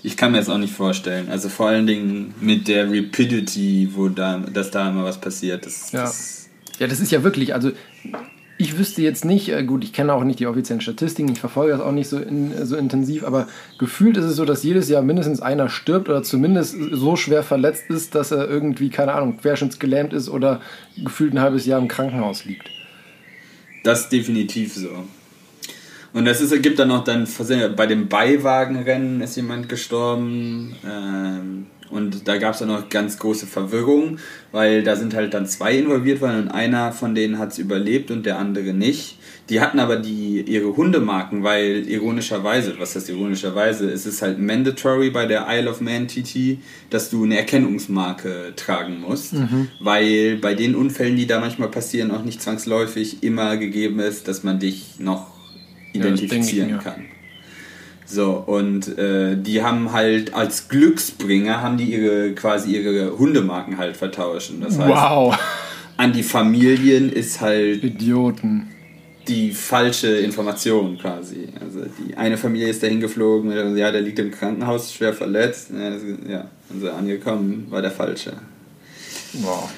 Ich 0.02 0.16
kann 0.16 0.32
mir 0.32 0.38
das 0.38 0.48
auch 0.48 0.58
nicht 0.58 0.72
vorstellen. 0.72 1.28
Also 1.28 1.48
vor 1.48 1.68
allen 1.68 1.86
Dingen 1.86 2.34
mit 2.40 2.68
der 2.68 2.86
Rapidity, 2.86 3.90
wo 3.94 4.08
da, 4.08 4.38
dass 4.38 4.70
da 4.70 4.88
immer 4.88 5.04
was 5.04 5.20
passiert. 5.20 5.66
Das, 5.66 5.92
Ja. 5.92 6.02
das 6.02 6.48
Ja, 6.78 6.86
das 6.86 7.00
ist 7.00 7.10
ja 7.10 7.24
wirklich, 7.24 7.54
also 7.54 7.72
ich 8.60 8.76
wüsste 8.76 9.02
jetzt 9.02 9.24
nicht, 9.24 9.48
äh, 9.50 9.64
gut, 9.64 9.84
ich 9.84 9.92
kenne 9.92 10.12
auch 10.12 10.24
nicht 10.24 10.40
die 10.40 10.46
offiziellen 10.46 10.80
Statistiken, 10.80 11.30
ich 11.30 11.38
verfolge 11.38 11.72
das 11.72 11.80
auch 11.80 11.92
nicht 11.92 12.08
so, 12.08 12.18
in, 12.18 12.52
so 12.66 12.76
intensiv, 12.76 13.24
aber 13.24 13.46
gefühlt 13.78 14.16
ist 14.16 14.24
es 14.24 14.36
so, 14.36 14.44
dass 14.44 14.64
jedes 14.64 14.88
Jahr 14.88 15.02
mindestens 15.02 15.40
einer 15.40 15.68
stirbt 15.68 16.08
oder 16.08 16.24
zumindest 16.24 16.76
so 16.90 17.14
schwer 17.14 17.44
verletzt 17.44 17.84
ist, 17.88 18.16
dass 18.16 18.32
er 18.32 18.48
irgendwie, 18.48 18.90
keine 18.90 19.14
Ahnung, 19.14 19.36
querschnittsgelähmt 19.38 20.12
ist 20.12 20.28
oder 20.28 20.60
gefühlt 20.96 21.34
ein 21.34 21.40
halbes 21.40 21.66
Jahr 21.66 21.80
im 21.80 21.86
Krankenhaus 21.86 22.44
liegt. 22.44 22.68
Das 23.84 24.02
ist 24.02 24.08
definitiv 24.12 24.74
so. 24.74 25.04
Und 26.12 26.24
das 26.24 26.40
ist, 26.40 26.62
gibt 26.62 26.78
dann 26.78 26.88
noch 26.88 27.04
dann 27.04 27.26
bei 27.76 27.86
dem 27.86 28.08
Beiwagenrennen 28.08 29.20
ist 29.20 29.36
jemand 29.36 29.68
gestorben. 29.68 30.74
Ähm, 30.84 31.66
und 31.90 32.28
da 32.28 32.36
gab 32.36 32.52
es 32.52 32.60
dann 32.60 32.68
noch 32.68 32.88
ganz 32.88 33.18
große 33.18 33.46
Verwirrung, 33.46 34.18
weil 34.52 34.82
da 34.82 34.96
sind 34.96 35.14
halt 35.14 35.32
dann 35.34 35.46
zwei 35.46 35.78
involviert 35.78 36.20
worden 36.20 36.42
und 36.42 36.48
einer 36.48 36.92
von 36.92 37.14
denen 37.14 37.38
hat 37.38 37.52
es 37.52 37.58
überlebt 37.58 38.10
und 38.10 38.26
der 38.26 38.38
andere 38.38 38.74
nicht. 38.74 39.16
Die 39.48 39.62
hatten 39.62 39.78
aber 39.78 39.96
die, 39.96 40.42
ihre 40.42 40.76
Hundemarken, 40.76 41.42
weil 41.42 41.88
ironischerweise, 41.88 42.74
was 42.78 42.94
heißt 42.94 43.08
ironischerweise, 43.08 43.90
es 43.90 44.04
ist 44.04 44.20
halt 44.20 44.38
mandatory 44.38 45.10
bei 45.10 45.24
der 45.24 45.46
Isle 45.48 45.70
of 45.70 45.80
Man 45.80 46.06
TT, 46.06 46.58
dass 46.90 47.08
du 47.08 47.24
eine 47.24 47.38
Erkennungsmarke 47.38 48.52
tragen 48.56 49.00
musst, 49.00 49.32
mhm. 49.32 49.68
weil 49.80 50.36
bei 50.36 50.54
den 50.54 50.74
Unfällen, 50.74 51.16
die 51.16 51.26
da 51.26 51.40
manchmal 51.40 51.70
passieren, 51.70 52.10
auch 52.10 52.24
nicht 52.24 52.42
zwangsläufig 52.42 53.22
immer 53.22 53.56
gegeben 53.56 54.00
ist, 54.00 54.28
dass 54.28 54.44
man 54.44 54.58
dich 54.58 54.98
noch 54.98 55.37
identifizieren 55.98 56.70
ja, 56.70 56.78
kann. 56.78 57.04
So, 58.06 58.32
und 58.46 58.96
äh, 58.96 59.36
die 59.36 59.62
haben 59.62 59.92
halt 59.92 60.32
als 60.32 60.68
Glücksbringer 60.68 61.60
haben 61.60 61.76
die 61.76 61.92
ihre 61.92 62.32
quasi 62.32 62.76
ihre 62.76 63.18
Hundemarken 63.18 63.76
halt 63.76 63.96
vertauscht. 63.96 64.50
das 64.60 64.78
heißt, 64.78 64.88
wow. 64.88 65.38
an 65.98 66.12
die 66.12 66.22
Familien 66.22 67.12
ist 67.12 67.40
halt 67.40 67.84
Idioten. 67.84 68.70
Die 69.28 69.52
falsche 69.52 70.08
Information 70.08 70.96
quasi. 70.96 71.48
Also 71.60 71.80
die 71.98 72.16
eine 72.16 72.38
Familie 72.38 72.68
ist 72.68 72.82
dahin 72.82 73.00
geflogen, 73.00 73.76
ja, 73.76 73.92
der 73.92 74.00
liegt 74.00 74.18
im 74.18 74.30
Krankenhaus, 74.30 74.90
schwer 74.90 75.12
verletzt. 75.12 75.70
Ja, 75.78 75.90
das, 75.90 76.02
ja 76.26 76.48
und 76.70 76.80
so 76.80 76.90
angekommen, 76.90 77.66
war 77.70 77.82
der 77.82 77.90
falsche. 77.90 78.32
Wow. 79.34 79.70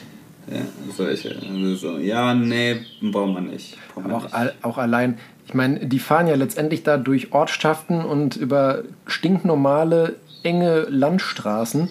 Ja, 0.50 0.62
solche. 0.96 1.36
Also 1.36 1.74
so, 1.76 1.98
ja, 1.98 2.34
nee, 2.34 2.80
braucht 3.00 3.34
man 3.34 3.46
nicht. 3.48 3.76
Braucht 3.92 4.06
man 4.06 4.14
auch, 4.14 4.22
nicht. 4.24 4.34
All, 4.34 4.54
auch 4.62 4.78
allein, 4.78 5.18
ich 5.50 5.54
meine, 5.54 5.80
die 5.80 5.98
fahren 5.98 6.28
ja 6.28 6.36
letztendlich 6.36 6.84
da 6.84 6.96
durch 6.96 7.32
Ortschaften 7.32 8.04
und 8.04 8.36
über 8.36 8.84
stinknormale, 9.06 10.14
enge 10.44 10.86
Landstraßen. 10.88 11.88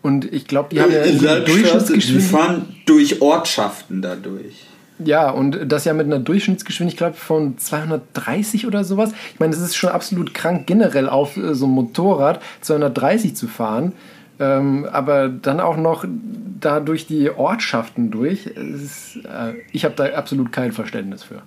Und 0.00 0.32
ich 0.32 0.46
glaube, 0.46 0.70
die 0.72 0.80
haben 0.80 0.90
ja 0.90 1.02
eine 1.02 1.42
Durchschnittsgeschwindigkeit. 1.42 2.22
Die 2.22 2.22
fahren 2.22 2.76
durch 2.86 3.20
Ortschaften 3.20 4.00
dadurch. 4.00 4.64
Ja, 4.98 5.28
und 5.28 5.70
das 5.70 5.84
ja 5.84 5.92
mit 5.92 6.06
einer 6.06 6.20
Durchschnittsgeschwindigkeit 6.20 7.16
von 7.16 7.58
230 7.58 8.66
oder 8.66 8.82
sowas. 8.82 9.12
Ich 9.34 9.40
meine, 9.40 9.52
es 9.52 9.60
ist 9.60 9.76
schon 9.76 9.90
absolut 9.90 10.32
krank, 10.32 10.66
generell 10.66 11.10
auf 11.10 11.36
äh, 11.36 11.54
so 11.54 11.66
einem 11.66 11.74
Motorrad 11.74 12.40
230 12.62 13.36
zu 13.36 13.46
fahren. 13.46 13.92
Ähm, 14.40 14.88
aber 14.90 15.28
dann 15.28 15.60
auch 15.60 15.76
noch 15.76 16.06
da 16.60 16.80
durch 16.80 17.06
die 17.06 17.28
Ortschaften 17.28 18.10
durch. 18.10 18.46
Ist, 18.46 19.16
äh, 19.16 19.52
ich 19.70 19.84
habe 19.84 19.94
da 19.96 20.06
absolut 20.14 20.50
kein 20.50 20.72
Verständnis 20.72 21.24
für. 21.24 21.42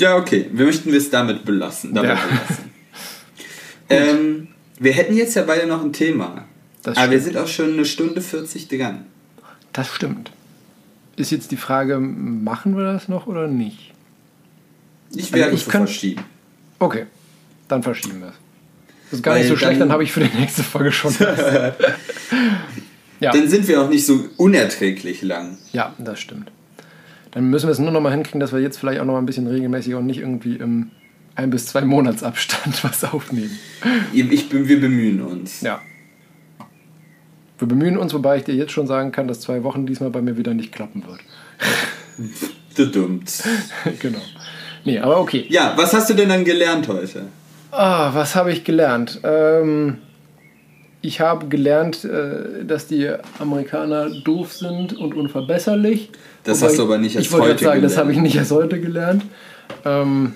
Ja, 0.00 0.16
okay. 0.16 0.46
Wir 0.52 0.66
möchten 0.66 0.92
es 0.94 1.10
damit 1.10 1.44
belassen. 1.44 1.94
Damit 1.94 2.10
ja. 2.10 2.16
belassen. 2.16 2.70
ähm, 3.90 4.48
wir 4.78 4.92
hätten 4.92 5.16
jetzt 5.16 5.34
ja 5.36 5.42
beide 5.42 5.66
noch 5.66 5.82
ein 5.84 5.92
Thema. 5.92 6.46
Das 6.82 6.96
aber 6.96 7.12
wir 7.12 7.20
sind 7.20 7.36
auch 7.36 7.46
schon 7.46 7.74
eine 7.74 7.84
Stunde 7.84 8.20
40 8.20 8.68
dran. 8.68 9.04
Das 9.72 9.88
stimmt. 9.88 10.32
Ist 11.16 11.30
jetzt 11.30 11.50
die 11.50 11.56
Frage, 11.56 12.00
machen 12.00 12.76
wir 12.76 12.84
das 12.84 13.08
noch 13.08 13.26
oder 13.26 13.46
nicht? 13.46 13.92
Ich 15.14 15.32
werde 15.32 15.52
also 15.52 15.56
ich 15.56 15.68
kann... 15.68 15.86
verschieben. 15.86 16.22
Okay, 16.78 17.06
dann 17.68 17.82
verschieben 17.82 18.20
wir 18.20 18.28
es. 18.28 18.34
Das 19.10 19.18
ist 19.18 19.22
gar 19.22 19.34
Weil 19.34 19.40
nicht 19.40 19.50
so 19.50 19.56
schlecht, 19.56 19.72
dann, 19.72 19.80
dann 19.80 19.92
habe 19.92 20.04
ich 20.04 20.12
für 20.12 20.20
die 20.20 20.38
nächste 20.38 20.62
Folge 20.62 20.92
schon 20.92 21.12
was. 21.18 21.38
ja. 23.20 23.32
Dann 23.32 23.48
sind 23.48 23.68
wir 23.68 23.82
auch 23.82 23.88
nicht 23.88 24.06
so 24.06 24.28
unerträglich 24.36 25.20
lang. 25.22 25.58
Ja, 25.72 25.94
das 25.98 26.20
stimmt. 26.20 26.50
Dann 27.32 27.44
müssen 27.44 27.66
wir 27.66 27.72
es 27.72 27.78
nur 27.78 27.90
noch 27.90 28.00
mal 28.00 28.10
hinkriegen, 28.10 28.40
dass 28.40 28.52
wir 28.52 28.60
jetzt 28.60 28.78
vielleicht 28.78 29.00
auch 29.00 29.04
noch 29.04 29.12
mal 29.12 29.20
ein 29.20 29.26
bisschen 29.26 29.46
regelmäßiger 29.46 29.98
und 29.98 30.06
nicht 30.06 30.18
irgendwie 30.18 30.56
im 30.56 30.90
ein 31.36 31.50
bis 31.50 31.66
zwei 31.66 31.82
Monatsabstand 31.82 32.82
was 32.84 33.04
aufnehmen. 33.04 33.58
Ich 34.12 34.52
wir 34.52 34.80
bemühen 34.80 35.22
uns. 35.22 35.60
Ja. 35.60 35.80
Wir 37.58 37.68
bemühen 37.68 37.98
uns, 37.98 38.12
wobei 38.14 38.38
ich 38.38 38.44
dir 38.44 38.54
jetzt 38.54 38.72
schon 38.72 38.86
sagen 38.86 39.12
kann, 39.12 39.28
dass 39.28 39.40
zwei 39.40 39.62
Wochen 39.62 39.86
diesmal 39.86 40.10
bei 40.10 40.22
mir 40.22 40.36
wieder 40.36 40.54
nicht 40.54 40.72
klappen 40.72 41.04
wird. 41.06 41.20
Du 42.76 42.86
dummt. 42.86 43.42
genau. 43.98 44.20
Nee, 44.84 45.00
aber 45.00 45.18
okay. 45.18 45.44
Ja, 45.48 45.74
was 45.76 45.92
hast 45.92 46.08
du 46.08 46.14
denn 46.14 46.28
dann 46.28 46.44
gelernt 46.44 46.86
heute? 46.86 47.26
Ah, 47.72 48.14
was 48.14 48.36
habe 48.36 48.52
ich 48.52 48.62
gelernt? 48.62 49.20
Ähm, 49.24 49.98
ich 51.02 51.20
habe 51.20 51.48
gelernt, 51.48 52.04
äh, 52.04 52.64
dass 52.64 52.86
die 52.86 53.10
Amerikaner 53.38 54.10
doof 54.10 54.52
sind 54.52 54.96
und 54.96 55.14
unverbesserlich. 55.14 56.10
Das 56.44 56.62
hast 56.62 56.78
du 56.78 56.82
aber 56.82 56.98
nicht 56.98 57.16
erst 57.16 57.28
ich, 57.28 57.32
ich 57.32 57.40
heute 57.40 57.64
sagen, 57.64 57.76
gelernt. 57.76 57.84
Das 57.84 57.96
habe 57.96 58.12
ich 58.12 58.18
nicht 58.18 58.36
erst 58.36 58.50
heute 58.50 58.80
gelernt. 58.80 59.24
Ähm, 59.84 60.34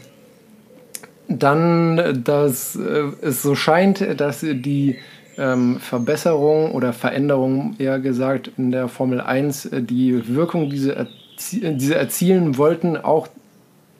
dann, 1.29 2.23
dass 2.25 2.77
äh, 2.77 3.05
es 3.23 3.43
so 3.43 3.55
scheint, 3.55 4.21
dass 4.21 4.41
die 4.41 4.97
ähm, 5.37 5.81
Verbesserung 5.81 6.73
oder 6.73 6.93
Veränderung, 6.93 7.75
eher 7.79 7.99
gesagt, 7.99 8.53
in 8.57 8.71
der 8.71 8.89
Formel 8.89 9.21
1 9.21 9.67
äh, 9.67 9.83
die 9.83 10.35
Wirkung, 10.35 10.71
die 10.71 10.79
sie, 10.79 10.91
erzie 10.91 11.61
die 11.61 11.85
sie 11.85 11.95
erzielen 11.95 12.57
wollten, 12.57 12.97
auch 12.97 13.29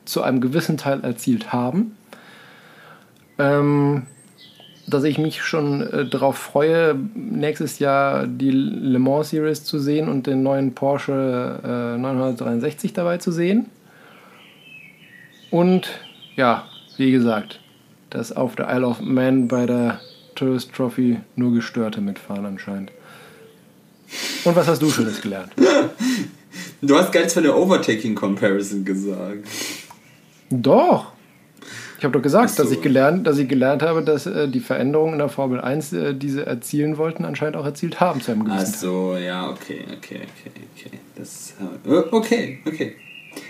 zu 0.05 0.21
einem 0.21 0.39
gewissen 0.39 0.77
Teil 0.77 1.03
erzielt 1.03 1.51
haben. 1.51 1.97
Ähm, 3.37 4.03
dass 4.87 5.03
ich 5.03 5.17
mich 5.17 5.43
schon 5.43 5.81
äh, 5.81 6.05
darauf 6.05 6.37
freue, 6.37 6.95
nächstes 7.15 7.79
Jahr 7.79 8.27
die 8.27 8.51
Le 8.51 8.99
Mans 8.99 9.29
Series 9.29 9.63
zu 9.63 9.79
sehen 9.79 10.09
und 10.09 10.27
den 10.27 10.43
neuen 10.43 10.75
Porsche 10.75 11.59
äh, 11.63 11.97
963 11.97 12.93
dabei 12.93 13.17
zu 13.17 13.31
sehen. 13.31 13.67
Und 15.49 15.89
ja, 16.35 16.65
wie 16.97 17.11
gesagt, 17.11 17.59
dass 18.09 18.31
auf 18.31 18.55
der 18.55 18.69
Isle 18.69 18.87
of 18.87 19.01
Man 19.01 19.47
bei 19.47 19.65
der 19.65 19.99
Tourist 20.35 20.73
Trophy 20.73 21.19
nur 21.35 21.53
Gestörte 21.53 22.01
mitfahren 22.01 22.45
anscheinend. 22.45 22.91
Und 24.43 24.55
was 24.55 24.67
hast 24.67 24.81
du 24.81 24.89
Schönes 24.89 25.21
gelernt? 25.21 25.51
Du 26.81 26.95
hast 26.95 27.11
gar 27.11 27.21
nichts 27.21 27.33
von 27.33 27.43
der 27.43 27.57
Overtaking 27.57 28.15
Comparison 28.15 28.85
gesagt. 28.85 29.47
Doch. 30.49 31.14
Ich 32.05 32.07
habe 32.07 32.19
doch 32.19 32.21
gesagt, 32.21 32.51
so. 32.51 32.61
dass, 32.61 32.71
ich 32.71 32.83
gelernt, 32.83 33.25
dass 33.25 33.39
ich 33.39 33.49
gelernt 33.49 33.81
habe, 33.81 34.03
dass 34.03 34.27
äh, 34.27 34.47
die 34.47 34.59
Veränderungen 34.59 35.13
in 35.13 35.17
der 35.17 35.29
Formel 35.29 35.59
1, 35.59 35.93
äh, 35.93 36.13
die 36.13 36.29
sie 36.29 36.45
erzielen 36.45 36.99
wollten, 36.99 37.25
anscheinend 37.25 37.57
auch 37.57 37.65
erzielt 37.65 37.99
haben 37.99 38.21
zu 38.21 38.31
einem 38.31 38.45
gewissen 38.45 38.73
Ach 38.75 38.79
so, 38.79 39.17
ja, 39.17 39.49
okay, 39.49 39.85
okay, 39.97 40.21
okay, 40.21 40.51
okay. 40.75 40.99
Das, 41.15 41.55
äh, 41.83 41.97
okay, 42.11 42.59
okay. 42.63 42.95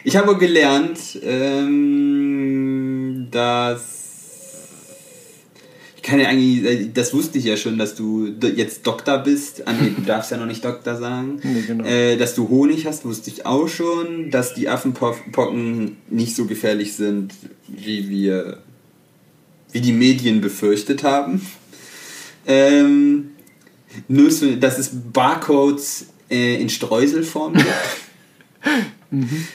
Ich 0.06 0.16
habe 0.16 0.38
gelernt, 0.38 1.20
ähm, 1.22 3.28
dass 3.30 4.05
kann 6.06 6.20
ja 6.20 6.28
eigentlich, 6.28 6.64
äh, 6.64 6.90
das 6.94 7.14
wusste 7.14 7.40
ich 7.40 7.46
ja 7.46 7.58
schon, 7.58 7.80
dass 7.80 7.96
du 7.96 8.28
jetzt 8.28 8.86
Doktor 8.86 9.18
bist. 9.18 9.68
Ah, 9.68 9.74
nee, 9.74 9.92
du 9.96 10.02
darfst 10.06 10.30
ja 10.30 10.38
noch 10.38 10.46
nicht 10.46 10.64
Doktor 10.64 10.96
sagen. 10.96 11.40
Nee, 11.44 11.64
genau. 11.66 11.84
äh, 11.84 12.16
dass 12.16 12.36
du 12.36 12.48
Honig 12.48 12.86
hast, 12.86 13.06
wusste 13.06 13.32
ich 13.32 13.46
auch 13.46 13.68
schon. 13.68 14.30
Dass 14.30 14.54
die 14.54 14.70
Affenpocken 14.70 15.98
nicht 16.10 16.36
so 16.36 16.46
gefährlich 16.46 16.94
sind, 16.94 17.34
wie 17.68 18.08
wir, 18.08 18.60
wie 19.72 19.82
die 19.82 19.94
Medien 19.94 20.42
befürchtet 20.42 21.04
haben. 21.04 21.42
Ähm, 22.46 23.32
nur 24.08 24.30
so, 24.30 24.56
dass 24.56 24.78
es 24.78 24.92
Barcodes 25.12 26.08
äh, 26.30 26.62
in 26.62 26.70
Streuselform 26.70 27.54
gibt. 27.54 27.68
mhm 29.10 29.48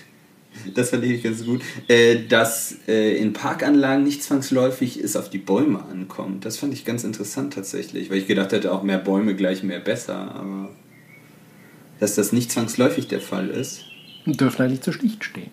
das 0.74 0.90
fand 0.90 1.04
ich 1.04 1.22
ganz 1.22 1.44
gut, 1.44 1.62
äh, 1.88 2.26
dass 2.28 2.76
äh, 2.88 3.16
in 3.16 3.32
Parkanlagen 3.32 4.04
nicht 4.04 4.22
zwangsläufig 4.22 4.98
es 4.98 5.16
auf 5.16 5.30
die 5.30 5.38
Bäume 5.38 5.84
ankommt. 5.90 6.44
Das 6.44 6.56
fand 6.56 6.72
ich 6.72 6.84
ganz 6.84 7.04
interessant 7.04 7.54
tatsächlich, 7.54 8.10
weil 8.10 8.18
ich 8.18 8.26
gedacht 8.26 8.52
hätte, 8.52 8.72
auch 8.72 8.82
mehr 8.82 8.98
Bäume 8.98 9.34
gleich 9.34 9.62
mehr 9.62 9.80
besser, 9.80 10.34
aber 10.34 10.70
dass 11.98 12.14
das 12.14 12.32
nicht 12.32 12.50
zwangsläufig 12.50 13.08
der 13.08 13.20
Fall 13.20 13.48
ist. 13.48 13.84
Und 14.26 14.40
dürfen 14.40 14.62
eigentlich 14.62 14.80
zu 14.80 14.92
schlicht 14.92 15.24
stehen. 15.24 15.50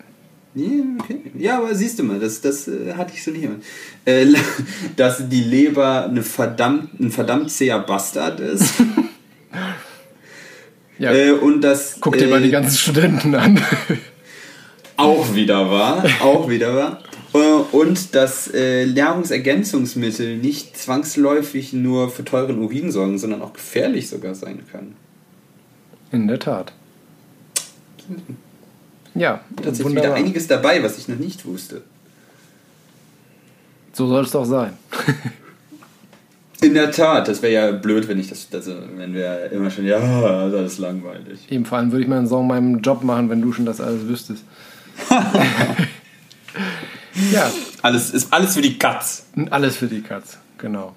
Ja, 0.54 0.66
okay. 0.98 1.20
ja, 1.38 1.58
aber 1.58 1.74
siehst 1.74 1.98
du 1.98 2.04
mal, 2.04 2.18
das, 2.18 2.40
das 2.40 2.66
äh, 2.68 2.94
hatte 2.96 3.12
ich 3.14 3.22
so 3.22 3.30
nicht. 3.30 3.48
Äh, 4.04 4.26
dass 4.96 5.28
die 5.28 5.42
Leber 5.42 6.06
eine 6.06 6.22
verdammt, 6.22 6.98
ein 6.98 7.10
verdammt 7.10 7.50
zäher 7.50 7.78
Bastard 7.78 8.40
ist. 8.40 8.74
ja. 10.98 11.12
Äh, 11.12 11.32
und 11.32 11.60
das, 11.60 11.98
Guck 12.00 12.16
dir 12.16 12.28
mal 12.28 12.40
die 12.40 12.48
äh, 12.48 12.52
ganzen 12.52 12.76
Studenten 12.76 13.34
an. 13.34 13.60
Auch 14.98 15.32
wieder 15.32 15.70
wahr, 15.70 16.04
auch 16.20 16.48
wieder 16.48 16.74
wahr. 16.74 17.02
Äh, 17.32 17.38
und 17.38 18.14
dass 18.16 18.52
äh, 18.52 18.84
Nahrungsergänzungsmittel 18.86 20.38
nicht 20.38 20.76
zwangsläufig 20.76 21.72
nur 21.72 22.10
für 22.10 22.24
teuren 22.24 22.58
Urin 22.58 22.90
sorgen, 22.90 23.16
sondern 23.16 23.40
auch 23.42 23.52
gefährlich 23.52 24.08
sogar 24.08 24.34
sein 24.34 24.60
können. 24.70 24.96
In 26.10 26.26
der 26.26 26.40
Tat. 26.40 26.72
Ja, 29.14 29.40
Tatsächlich 29.62 29.96
wieder 29.96 30.14
einiges 30.14 30.48
dabei, 30.48 30.82
was 30.82 30.98
ich 30.98 31.06
noch 31.06 31.18
nicht 31.18 31.46
wusste. 31.46 31.82
So 33.92 34.08
soll 34.08 34.24
es 34.24 34.32
doch 34.32 34.44
sein. 34.44 34.72
In 36.60 36.74
der 36.74 36.90
Tat, 36.90 37.28
das 37.28 37.40
wäre 37.40 37.52
ja 37.52 37.70
blöd, 37.70 38.08
wenn 38.08 38.18
ich 38.18 38.28
das, 38.28 38.48
also 38.52 38.74
wenn 38.96 39.14
wir 39.14 39.52
immer 39.52 39.70
schon, 39.70 39.86
ja, 39.86 40.00
das 40.00 40.52
ist 40.52 40.58
alles 40.58 40.78
langweilig. 40.78 41.46
Eben 41.50 41.64
vor 41.64 41.78
allem 41.78 41.92
würde 41.92 42.02
ich 42.02 42.08
meinen 42.08 42.26
Song 42.26 42.48
meinem 42.48 42.80
Job 42.80 43.04
machen, 43.04 43.30
wenn 43.30 43.40
du 43.40 43.52
schon 43.52 43.64
das 43.64 43.80
alles 43.80 44.08
wüsstest. 44.08 44.42
ja, 47.32 47.50
Alles 47.82 48.10
ist 48.10 48.32
alles 48.32 48.54
für 48.54 48.62
die 48.62 48.78
Katz. 48.78 49.26
alles 49.50 49.76
für 49.76 49.86
die 49.86 50.02
Katz, 50.02 50.38
genau. 50.58 50.94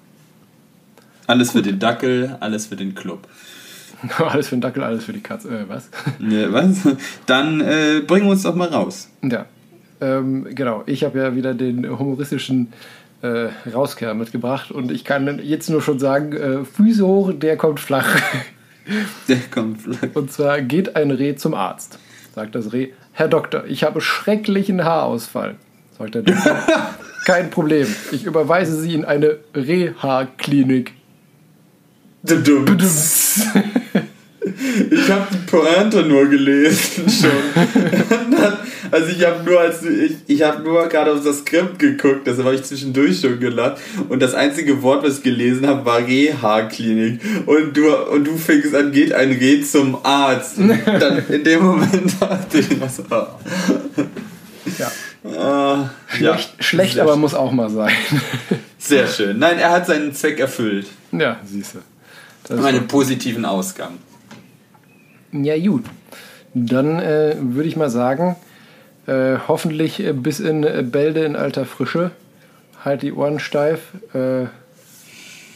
Alles 1.26 1.52
für 1.52 1.62
den 1.62 1.78
Dackel, 1.78 2.36
alles 2.40 2.66
für 2.66 2.76
den 2.76 2.94
Club. 2.94 3.26
Alles 4.18 4.48
für 4.48 4.56
den 4.56 4.60
Dackel, 4.62 4.82
alles 4.82 5.04
für 5.04 5.12
die 5.12 5.20
Katz. 5.20 5.44
Äh, 5.44 5.68
was? 5.68 5.88
Ne, 6.18 6.52
was? 6.52 6.78
Dann 7.26 7.60
äh, 7.60 8.02
bringen 8.04 8.26
wir 8.26 8.32
uns 8.32 8.42
doch 8.42 8.56
mal 8.56 8.68
raus. 8.68 9.08
Ja, 9.22 9.46
ähm, 10.00 10.48
genau. 10.56 10.82
Ich 10.86 11.04
habe 11.04 11.20
ja 11.20 11.36
wieder 11.36 11.54
den 11.54 11.88
humoristischen 11.88 12.72
äh, 13.22 13.50
Rauskehr 13.72 14.14
mitgebracht 14.14 14.72
und 14.72 14.90
ich 14.90 15.04
kann 15.04 15.38
jetzt 15.44 15.70
nur 15.70 15.80
schon 15.80 16.00
sagen, 16.00 16.32
äh, 16.32 16.64
Füße 16.64 17.06
hoch, 17.06 17.32
der 17.32 17.56
kommt 17.56 17.78
flach. 17.78 18.08
Der 19.28 19.38
kommt 19.54 19.82
vielleicht. 19.82 20.16
Und 20.16 20.32
zwar 20.32 20.60
geht 20.60 20.96
ein 20.96 21.12
Reh 21.12 21.36
zum 21.36 21.54
Arzt. 21.54 22.00
Sagt 22.34 22.56
das 22.56 22.72
Reh, 22.72 22.88
Herr 23.12 23.28
Doktor, 23.28 23.64
ich 23.66 23.84
habe 23.84 24.00
schrecklichen 24.00 24.84
Haarausfall. 24.84 25.56
Sagt 25.98 26.14
der 26.14 26.22
Doktor, 26.22 26.56
kein 27.26 27.50
Problem. 27.50 27.86
Ich 28.10 28.24
überweise 28.24 28.80
Sie 28.80 28.94
in 28.94 29.04
eine 29.04 29.38
Reha-Klinik. 29.54 30.94
Ich 34.90 35.10
habe 35.10 35.26
die 35.32 35.50
Pointe 35.50 36.02
nur 36.02 36.28
gelesen 36.28 37.04
schon. 37.08 37.30
Dann, 38.30 38.56
also 38.90 39.08
ich 39.08 39.24
habe 39.24 39.42
nur 39.48 39.60
als 39.60 39.82
ich, 39.82 40.12
ich 40.26 40.42
habe 40.42 40.62
nur 40.62 40.86
gerade 40.88 41.12
auf 41.12 41.24
das 41.24 41.38
Skript 41.38 41.78
geguckt, 41.78 42.26
deshalb 42.26 42.46
habe 42.46 42.56
ich 42.56 42.62
zwischendurch 42.62 43.20
schon 43.20 43.40
gelacht. 43.40 43.80
Und 44.08 44.20
das 44.20 44.34
einzige 44.34 44.82
Wort, 44.82 45.04
was 45.04 45.18
ich 45.18 45.22
gelesen 45.22 45.66
habe, 45.66 45.84
war 45.84 45.98
Reha-Klinik. 45.98 47.20
Und 47.46 47.76
du 47.76 47.94
und 47.94 48.24
du 48.26 48.36
fängst 48.36 48.74
an, 48.74 48.92
geht 48.92 49.12
ein 49.12 49.32
Reh 49.32 49.62
zum 49.62 49.98
Arzt. 50.04 50.58
Und 50.58 50.68
dann 50.86 51.22
in 51.28 51.42
dem 51.44 51.64
Moment 51.64 52.12
dachte 52.20 52.58
ich, 52.58 52.80
was, 52.80 53.00
oh. 53.10 53.26
Ja. 54.78 54.90
Ah, 55.38 55.90
ja. 56.20 56.36
Schlecht, 56.38 56.64
schlecht 56.64 56.94
Sehr 56.94 57.02
aber 57.02 57.12
schön. 57.12 57.20
muss 57.20 57.34
auch 57.34 57.52
mal 57.52 57.70
sein. 57.70 57.92
Sehr 58.78 59.06
schön. 59.06 59.38
Nein, 59.38 59.58
er 59.58 59.70
hat 59.70 59.86
seinen 59.86 60.12
Zweck 60.14 60.40
erfüllt. 60.40 60.86
ja, 61.12 61.38
siehst 61.44 61.74
du. 61.74 61.78
Das 62.48 62.64
Einen 62.64 62.88
positiven 62.88 63.44
Ausgang. 63.44 63.98
Ja, 65.32 65.58
gut. 65.58 65.84
Dann 66.54 66.98
äh, 67.00 67.36
würde 67.40 67.68
ich 67.68 67.76
mal 67.76 67.90
sagen, 67.90 68.36
äh, 69.06 69.36
hoffentlich 69.48 70.00
äh, 70.00 70.12
bis 70.12 70.40
in 70.40 70.64
äh, 70.64 70.84
Bälde 70.86 71.24
in 71.24 71.36
alter 71.36 71.64
Frische. 71.64 72.10
Halt 72.84 73.02
die 73.02 73.12
Ohren 73.12 73.38
steif. 73.38 73.94
Äh, 74.12 74.46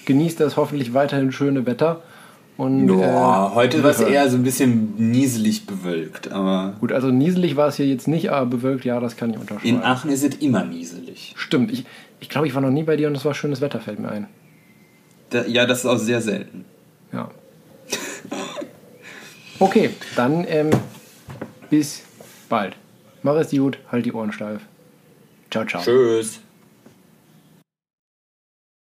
genießt 0.07 0.41
das 0.41 0.57
hoffentlich 0.57 0.95
weiterhin 0.95 1.33
schöne 1.33 1.67
Wetter. 1.67 2.03
Und, 2.57 2.87
Boah, 2.87 3.51
äh, 3.53 3.55
heute 3.55 3.83
war 3.83 3.91
es 3.91 4.01
eher 4.01 4.31
so 4.31 4.39
ein 4.39 4.43
bisschen 4.43 4.95
nieselig 4.97 5.67
bewölkt, 5.67 6.33
aber 6.33 6.75
Gut, 6.81 6.91
also 6.91 7.09
nieselig 7.09 7.55
war 7.57 7.69
es 7.69 7.77
hier 7.77 7.87
jetzt 7.87 8.09
nicht, 8.09 8.31
aber 8.31 8.47
bewölkt, 8.47 8.87
ja, 8.87 8.99
das 8.99 9.19
kann 9.19 9.29
ich 9.29 9.37
in 9.37 9.43
unterschreiben. 9.43 9.83
Aachen 9.83 10.11
ist 10.11 10.25
es 10.25 10.37
immer 10.37 10.65
nieselig. 10.65 11.35
Stimmt, 11.37 11.71
ich, 11.71 11.85
ich 12.19 12.31
glaube, 12.31 12.47
ich 12.47 12.55
war 12.55 12.63
noch 12.63 12.71
nie 12.71 12.85
bei 12.85 12.97
dir 12.97 13.09
und 13.09 13.17
es 13.17 13.27
war 13.27 13.35
schönes 13.35 13.61
Wetter, 13.61 13.81
fällt 13.81 13.99
mir 13.99 14.09
ein. 14.09 14.27
Da, 15.29 15.45
ja, 15.45 15.67
das 15.67 15.81
ist 15.81 15.87
auch 15.87 15.99
sehr 15.99 16.23
selten. 16.23 16.65
Ja. 17.13 17.29
Okay, 19.59 19.91
dann 20.15 20.45
ähm, 20.49 20.71
bis 21.71 22.03
bald. 22.49 22.75
Mach 23.23 23.37
es 23.37 23.51
gut, 23.51 23.79
halt 23.91 24.05
die 24.05 24.13
Ohren 24.13 24.33
steif. 24.33 24.61
Ciao, 25.51 25.65
ciao. 25.65 25.83
Tschüss. 25.83 26.41